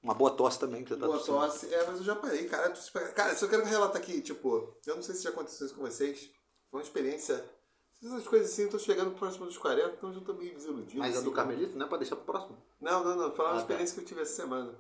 Uma 0.03 0.15
boa 0.15 0.31
tosse 0.31 0.59
também, 0.61 0.85
que 0.85 0.91
você 0.91 1.01
tá 1.01 1.07
Boa 1.07 1.19
tossindo. 1.19 1.39
tosse. 1.39 1.73
É, 1.75 1.87
mas 1.87 1.99
eu 1.99 2.05
já 2.05 2.15
parei, 2.15 2.47
cara. 2.49 2.71
Cara, 3.15 3.35
só 3.37 3.49
quero 3.49 3.65
relatar 3.65 3.97
aqui, 4.01 4.21
tipo, 4.21 4.79
eu 4.87 4.95
não 4.97 5.03
sei 5.03 5.15
se 5.15 5.23
já 5.23 5.31
aconteceu 5.31 5.67
isso 5.67 5.75
com 5.75 5.83
vocês. 5.83 6.31
Foi 6.71 6.81
uma 6.81 6.83
experiência. 6.83 7.45
Essas 8.03 8.29
coisas 8.29 8.53
assim, 8.53 8.63
eu 8.63 8.71
tô 8.71 8.79
chegando 8.79 9.17
próximo 9.17 9.47
dos 9.47 9.57
40, 9.59 9.95
então 9.97 10.11
eu 10.11 10.15
já 10.17 10.21
tô 10.21 10.35
meio 10.35 10.55
desiludido. 10.55 10.99
Mas 10.99 11.15
a 11.15 11.19
assim, 11.19 11.25
do 11.25 11.33
cara. 11.33 11.49
Carmelito 11.49 11.77
não 11.77 11.87
é 11.87 11.89
pra 11.89 11.99
deixar 11.99 12.15
pro 12.17 12.27
próximo. 12.27 12.63
Não, 12.81 13.03
não, 13.03 13.17
não. 13.17 13.33
Falar 13.35 13.49
uma 13.51 13.55
Ah, 13.55 13.57
tá. 13.57 13.63
experiência 13.63 13.95
que 13.95 14.01
eu 14.03 14.05
tive 14.05 14.21
essa 14.23 14.35
semana. 14.37 14.79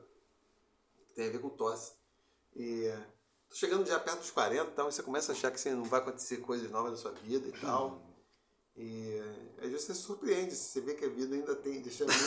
Tem 1.14 1.28
a 1.28 1.32
ver 1.32 1.40
com 1.40 1.48
tosse. 1.48 1.92
E 2.54 2.84
tô 3.48 3.56
chegando 3.56 3.86
já 3.86 3.98
perto 3.98 4.18
dos 4.20 4.30
40 4.30 4.70
e 4.70 4.74
tal, 4.74 4.88
e 4.88 4.92
você 4.92 5.02
começa 5.02 5.32
a 5.32 5.34
achar 5.34 5.50
que 5.50 5.58
você 5.60 5.70
não 5.74 5.84
vai 5.84 6.00
acontecer 6.00 6.36
coisas 6.38 6.70
novas 6.70 6.92
na 6.92 6.96
sua 6.98 7.12
vida 7.12 7.48
e 7.48 7.52
tal. 7.60 8.00
E 8.76 9.14
é, 9.58 9.64
às 9.64 9.70
vezes 9.70 9.86
você 9.86 9.94
se 9.94 10.02
surpreende, 10.02 10.54
você 10.54 10.80
vê 10.82 10.94
que 10.94 11.04
a 11.04 11.08
vida 11.08 11.34
ainda 11.34 11.56
tem, 11.56 11.80
deixa 11.80 12.04
muito. 12.04 12.20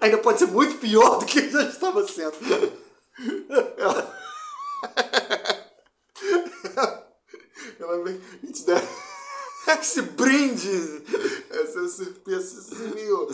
Ainda 0.00 0.18
pode 0.18 0.38
ser 0.38 0.46
muito 0.46 0.78
pior 0.78 1.18
do 1.18 1.26
que 1.26 1.50
já 1.50 1.62
estava 1.64 2.06
sendo. 2.06 2.36
Ela 7.78 8.04
vem 8.04 8.20
e 8.42 8.52
te 8.52 8.64
dá 8.64 8.80
Esse 9.80 10.02
brinde! 10.02 11.02
essa 11.50 11.88
surpresa 11.88 12.60
assim, 12.60 12.94
meio. 12.94 13.28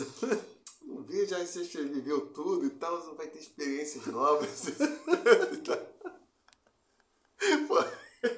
Não 0.83 1.03
vi, 1.03 1.25
já 1.27 1.37
você 1.45 1.63
viveu 1.63 2.21
tudo 2.27 2.65
e 2.65 2.69
tal, 2.71 2.99
você 3.01 3.15
vai 3.15 3.27
ter 3.27 3.39
experiências 3.39 4.05
novas. 4.07 4.65
Pô, 7.67 7.79
é, 7.79 8.35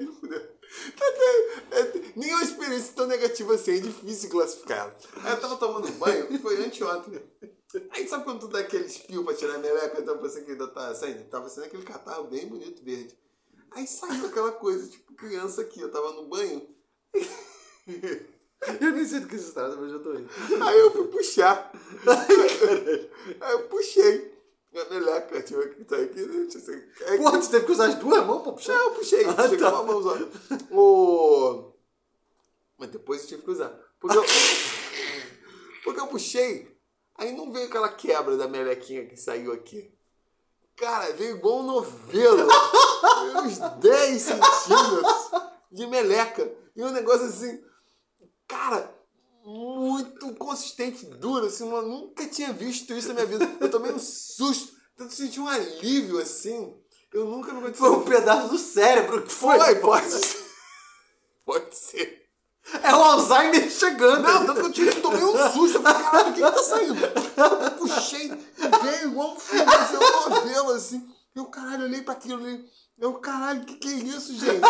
Nenhuma 2.16 2.44
experiência 2.44 2.94
tão 2.94 3.08
negativa 3.08 3.56
assim, 3.56 3.78
é 3.78 3.80
difícil 3.80 4.30
classificar. 4.30 4.96
Aí 5.24 5.32
eu 5.32 5.40
tava 5.40 5.56
tomando 5.58 5.92
banho, 5.94 6.40
foi 6.42 6.64
anteontem. 6.64 7.22
Aí 7.92 8.08
sabe 8.08 8.24
quando 8.24 8.42
tu 8.42 8.48
dá 8.48 8.60
aquele 8.60 8.86
espio 8.86 9.24
pra 9.24 9.34
tirar 9.34 9.56
a 9.56 9.60
meleca, 9.60 10.00
então 10.02 10.18
pensando 10.18 10.46
que 10.46 10.52
ainda 10.52 10.68
tá 10.68 10.94
saindo? 10.94 11.24
Tava 11.30 11.48
saindo 11.50 11.68
aquele 11.68 11.84
catarro 11.84 12.26
bem 12.26 12.48
bonito, 12.48 12.84
verde. 12.84 13.18
Aí 13.72 13.88
saiu 13.88 14.26
aquela 14.26 14.52
coisa, 14.52 14.90
tipo, 14.90 15.14
criança 15.14 15.62
aqui, 15.62 15.80
eu 15.80 15.90
tava 15.92 16.12
no 16.14 16.28
banho. 16.28 16.68
Eu 18.80 18.92
nem 18.92 19.04
sei 19.04 19.20
do 19.22 19.28
que 19.28 19.40
se 19.40 19.54
trata, 19.54 19.76
mas 19.76 19.92
eu 19.92 20.04
tô 20.04 20.14
indo. 20.14 20.30
Aí 20.64 20.78
eu 20.80 20.92
fui 20.92 21.08
puxar. 21.08 21.72
Aí 23.42 23.52
eu 23.54 23.68
puxei. 23.68 24.32
A 24.76 24.86
meleca, 24.94 25.42
tipo, 25.42 25.68
que 25.70 25.84
tá 25.84 25.96
aqui, 25.98 26.22
né? 26.22 26.48
É 27.02 27.18
que- 27.18 27.24
Porra, 27.24 27.42
você 27.42 27.50
teve 27.52 27.66
que 27.66 27.72
usar 27.72 27.88
as 27.88 27.96
duas 27.96 28.24
mãos 28.26 28.44
pra 28.44 28.52
puxar? 28.54 28.74
Não, 28.78 28.84
eu 28.90 28.92
puxei, 28.92 29.26
Ah, 29.26 29.34
puxei 29.34 29.58
tá. 29.58 29.72
com 29.72 29.78
uma 29.78 29.84
mão 29.94 30.04
só. 30.04 30.16
O... 30.70 31.74
Mas 32.78 32.90
depois 32.92 33.22
eu 33.24 33.28
tive 33.30 33.42
que 33.42 33.50
usar. 33.50 33.70
Porque 34.00 34.16
eu... 34.18 34.24
Porque 35.84 36.00
eu 36.00 36.08
puxei, 36.08 36.68
aí 37.16 37.32
não 37.36 37.52
veio 37.52 37.68
aquela 37.68 37.90
quebra 37.90 38.38
da 38.38 38.48
melequinha 38.48 39.06
que 39.06 39.18
saiu 39.18 39.54
aqui. 39.54 39.94
Cara, 40.76 41.14
veio 41.14 41.38
igual 41.38 41.60
um 41.60 41.64
novelo. 41.64 42.48
Uns 43.44 43.60
10 43.80 44.22
centímetros 44.22 45.32
de 45.72 45.88
meleca. 45.88 46.52
E 46.76 46.84
um 46.84 46.92
negócio 46.92 47.26
assim, 47.26 47.64
cara, 48.48 48.94
muito 49.44 50.34
consistente, 50.36 51.06
duro, 51.06 51.48
assim, 51.48 51.70
eu 51.70 51.82
nunca 51.82 52.28
tinha 52.28 52.54
visto 52.54 52.94
isso 52.94 53.10
na 53.10 53.14
minha 53.16 53.26
vida. 53.26 53.50
Eu 53.60 53.70
tomei 53.70 53.92
um 53.92 54.00
susto, 54.00 54.74
tanto 54.96 55.14
senti 55.14 55.40
um 55.40 55.48
alívio 55.48 56.20
assim. 56.20 56.76
Eu 57.14 57.26
nunca 57.26 57.52
me 57.52 57.60
aconteceu. 57.60 57.88
Foi 57.88 57.98
um 57.98 58.04
pedaço 58.04 58.50
do 58.50 58.58
cérebro 58.58 59.22
que 59.24 59.32
foi. 59.32 59.60
Foi, 59.60 59.76
pode 59.76 60.10
ser. 60.10 60.46
Pode 61.46 61.76
ser. 61.76 62.22
É 62.84 62.96
o 62.96 63.04
Alzheimer 63.04 63.70
chegando. 63.70 64.24
Não, 64.24 64.46
tanto 64.46 64.62
que 64.62 64.68
eu 64.68 64.72
tive, 64.72 65.02
tomei 65.02 65.24
um 65.24 65.52
susto. 65.52 65.82
Eu 66.12 66.24
falei, 66.24 66.30
caralho, 66.30 66.30
o 66.30 66.34
que 66.34 66.42
que 66.44 66.52
tá 66.52 66.64
saindo? 66.64 67.06
Eu 67.64 67.72
puxei, 67.72 68.28
veio 68.84 69.08
igual 69.10 69.34
um 69.34 69.40
filme, 69.40 69.74
assim, 69.74 69.96
uma 69.98 70.30
novela, 70.30 70.76
assim. 70.76 71.10
Eu, 71.34 71.46
caralho, 71.46 71.86
olhei 71.86 72.02
pra 72.02 72.14
aquilo 72.14 72.44
ali. 72.44 72.70
Eu, 72.98 73.14
caralho, 73.16 73.62
o 73.62 73.66
que 73.66 73.76
que 73.76 73.88
é 73.88 73.94
isso, 73.94 74.34
gente? 74.38 74.62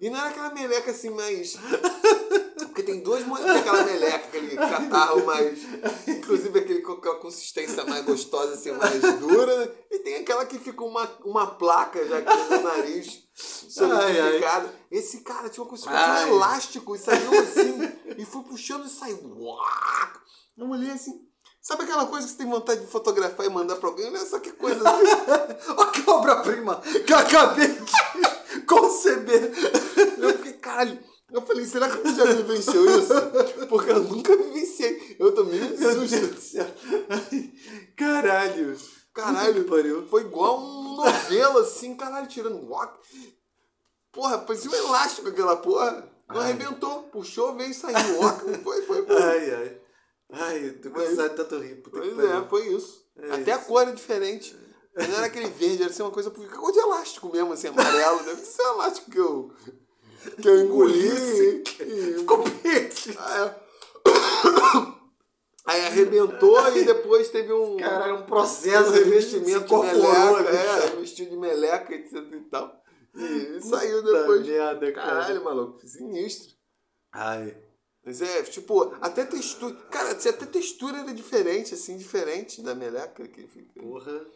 E 0.00 0.10
não 0.10 0.18
era 0.18 0.28
aquela 0.28 0.50
meleca 0.50 0.90
assim, 0.90 1.10
mais... 1.10 1.56
Tem 2.84 3.00
duas 3.00 3.24
tem 3.24 3.50
aquela 3.50 3.84
meleca, 3.84 4.26
aquele 4.26 4.56
catarro 4.56 5.24
mais... 5.24 5.58
Inclusive 6.06 6.58
aquele 6.58 6.80
com 6.82 6.92
aquela 6.92 7.16
consistência 7.16 7.84
mais 7.84 8.04
gostosa, 8.04 8.54
assim, 8.54 8.72
mais 8.72 9.00
dura. 9.18 9.74
E 9.90 9.98
tem 10.00 10.16
aquela 10.16 10.46
que 10.46 10.58
fica 10.58 10.84
uma, 10.84 11.08
uma 11.24 11.46
placa 11.46 12.06
já 12.06 12.18
aqui 12.18 12.36
no 12.50 12.62
nariz, 12.62 13.22
solidificada. 13.34 14.74
Esse 14.90 15.20
cara 15.20 15.48
tinha 15.48 15.62
uma 15.64 15.70
consistência 15.70 16.26
um 16.26 16.36
elástico 16.36 16.94
e 16.94 16.98
saiu 16.98 17.38
assim. 17.40 17.92
e 18.16 18.24
foi 18.24 18.42
puxando 18.42 18.86
e 18.86 18.90
saiu. 18.90 19.18
Uau! 19.38 19.58
Eu 20.56 20.68
olhei 20.68 20.90
assim... 20.90 21.24
Sabe 21.64 21.84
aquela 21.84 22.04
coisa 22.04 22.26
que 22.26 22.32
você 22.32 22.38
tem 22.38 22.46
vontade 22.46 22.82
de 22.82 22.86
fotografar 22.86 23.46
e 23.46 23.48
mandar 23.48 23.76
pra 23.76 23.88
alguém? 23.88 24.06
Olha 24.06 24.26
só 24.26 24.38
que 24.38 24.52
coisa. 24.52 24.82
Olha 24.84 25.90
que 25.92 26.10
obra-prima 26.10 26.78
que 27.06 27.10
eu 27.10 27.16
acabei 27.16 27.68
de 27.68 28.60
conceber. 28.66 29.50
Eu 30.18 30.36
fiquei, 30.36 30.52
caralho. 30.52 30.98
Eu 31.34 31.42
falei, 31.42 31.66
será 31.66 31.90
que 31.90 31.96
você 31.96 32.14
já 32.14 32.24
vivenciou 32.26 32.86
isso? 32.96 33.12
Porque 33.68 33.90
eu 33.90 34.04
nunca 34.04 34.36
vivenciei. 34.36 35.16
Eu 35.18 35.34
tomei 35.34 35.60
um 35.60 35.74
Deus 35.74 35.96
do 35.96 36.08
susto. 36.08 36.58
Caralho. 37.98 38.76
Caralho, 39.12 39.64
pariu. 39.64 40.06
foi 40.06 40.22
igual 40.22 40.60
um 40.60 40.94
novela, 40.94 41.62
assim, 41.62 41.96
caralho, 41.96 42.28
tirando 42.28 42.64
rock. 42.66 43.00
Porra, 44.12 44.38
parecia 44.38 44.70
um 44.70 44.74
elástico 44.74 45.28
aquela 45.28 45.56
porra. 45.56 46.08
Não 46.28 46.40
Ai. 46.40 46.52
arrebentou. 46.52 47.02
Puxou, 47.04 47.56
veio 47.56 47.72
e 47.72 47.74
saiu. 47.74 48.20
Rock. 48.22 48.54
Foi, 48.62 48.82
foi, 48.82 49.04
foi. 49.04 49.22
Ai, 49.22 49.54
ai. 49.54 49.80
Ai, 50.30 50.68
eu 50.68 50.80
tô 50.80 50.90
cansado 50.92 51.30
de 51.30 51.34
tanto 51.34 51.58
rir. 51.58 51.82
Pois 51.82 52.16
é, 52.16 52.26
pariu. 52.28 52.48
foi 52.48 52.68
isso. 52.68 53.04
É 53.16 53.34
Até 53.34 53.52
a 53.54 53.56
isso. 53.56 53.66
cor 53.66 53.82
era 53.82 53.92
diferente. 53.92 54.56
Não 54.96 55.16
era 55.16 55.26
aquele 55.26 55.48
verde, 55.48 55.82
era 55.82 55.90
assim, 55.90 56.02
uma 56.04 56.12
coisa 56.12 56.30
cor 56.30 56.72
de 56.72 56.78
elástico 56.78 57.28
mesmo, 57.28 57.52
assim, 57.52 57.66
amarelo. 57.66 58.22
Deve 58.22 58.40
ser 58.40 58.62
elástico 58.62 59.10
que 59.10 59.18
eu, 59.18 59.52
que 60.30 60.48
eu 60.48 60.60
engoli. 60.64 61.08
e- 61.08 61.64
Ficou. 62.18 62.44
Ah, 63.18 63.46
é. 63.46 63.64
Aí 65.66 65.80
arrebentou 65.86 66.76
e 66.76 66.84
depois 66.84 67.30
teve 67.30 67.50
um, 67.52 67.78
Caralho, 67.78 68.16
um 68.16 68.18
um 68.18 68.26
processo 68.26 68.90
revestimento 68.90 69.60
de 69.60 69.64
incorporou, 69.64 70.36
meleca. 70.36 70.52
né? 70.52 70.66
É, 70.66 70.86
revestiu 70.90 71.26
de 71.30 71.36
meleca, 71.36 71.94
etc 71.94 72.12
e 72.32 72.40
tal. 72.50 72.82
E 73.16 73.60
saiu 73.62 74.02
depois. 74.02 74.46
merda, 74.46 74.92
cara. 74.92 75.06
Caralho, 75.22 75.42
maluco, 75.44 75.86
sinistro. 75.86 76.52
Ai. 77.12 77.56
Mas 78.04 78.20
é, 78.20 78.42
tipo, 78.42 78.94
até 79.00 79.24
textura. 79.24 79.74
Cara, 79.90 80.10
até 80.10 80.32
textura 80.32 80.98
era 80.98 81.14
diferente, 81.14 81.72
assim, 81.72 81.96
diferente 81.96 82.60
da 82.60 82.74
meleca 82.74 83.26
que 83.26 83.46
fica. 83.48 83.80
Porra. 83.80 84.26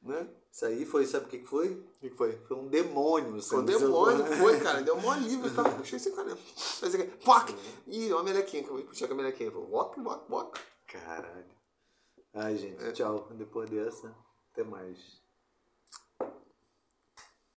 Né? 0.00 0.28
Isso 0.52 0.64
aí 0.64 0.84
foi, 0.84 1.06
sabe 1.06 1.26
o 1.26 1.28
que 1.28 1.38
que 1.38 1.46
foi? 1.46 1.68
O 1.68 2.00
que 2.00 2.10
que 2.10 2.16
foi? 2.16 2.32
Foi 2.46 2.56
um 2.56 2.68
demônio. 2.68 3.40
Foi 3.42 3.60
um 3.60 3.64
demônio, 3.64 4.24
foi, 4.38 4.58
cara. 4.60 4.82
Deu 4.82 5.00
mó 5.00 5.14
livre, 5.14 5.50
tá? 5.50 5.62
Puxei 5.62 5.98
sem 5.98 6.14
cara. 6.14 6.36
Poc! 7.24 7.50
Ih, 7.86 8.12
uma 8.12 8.22
melequinha, 8.22 8.64
que 8.64 8.70
eu 8.70 8.82
puxar 8.84 9.06
com 9.06 9.14
a 9.14 9.16
melequinha. 9.16 9.50
Walk, 9.52 10.00
walk, 10.00 10.32
walk. 10.32 10.60
Caralho. 10.86 11.58
Ai, 12.34 12.56
gente, 12.56 12.92
tchau. 12.92 13.28
Depois 13.32 13.70
dessa, 13.70 14.14
até 14.52 14.64
mais. 14.64 14.98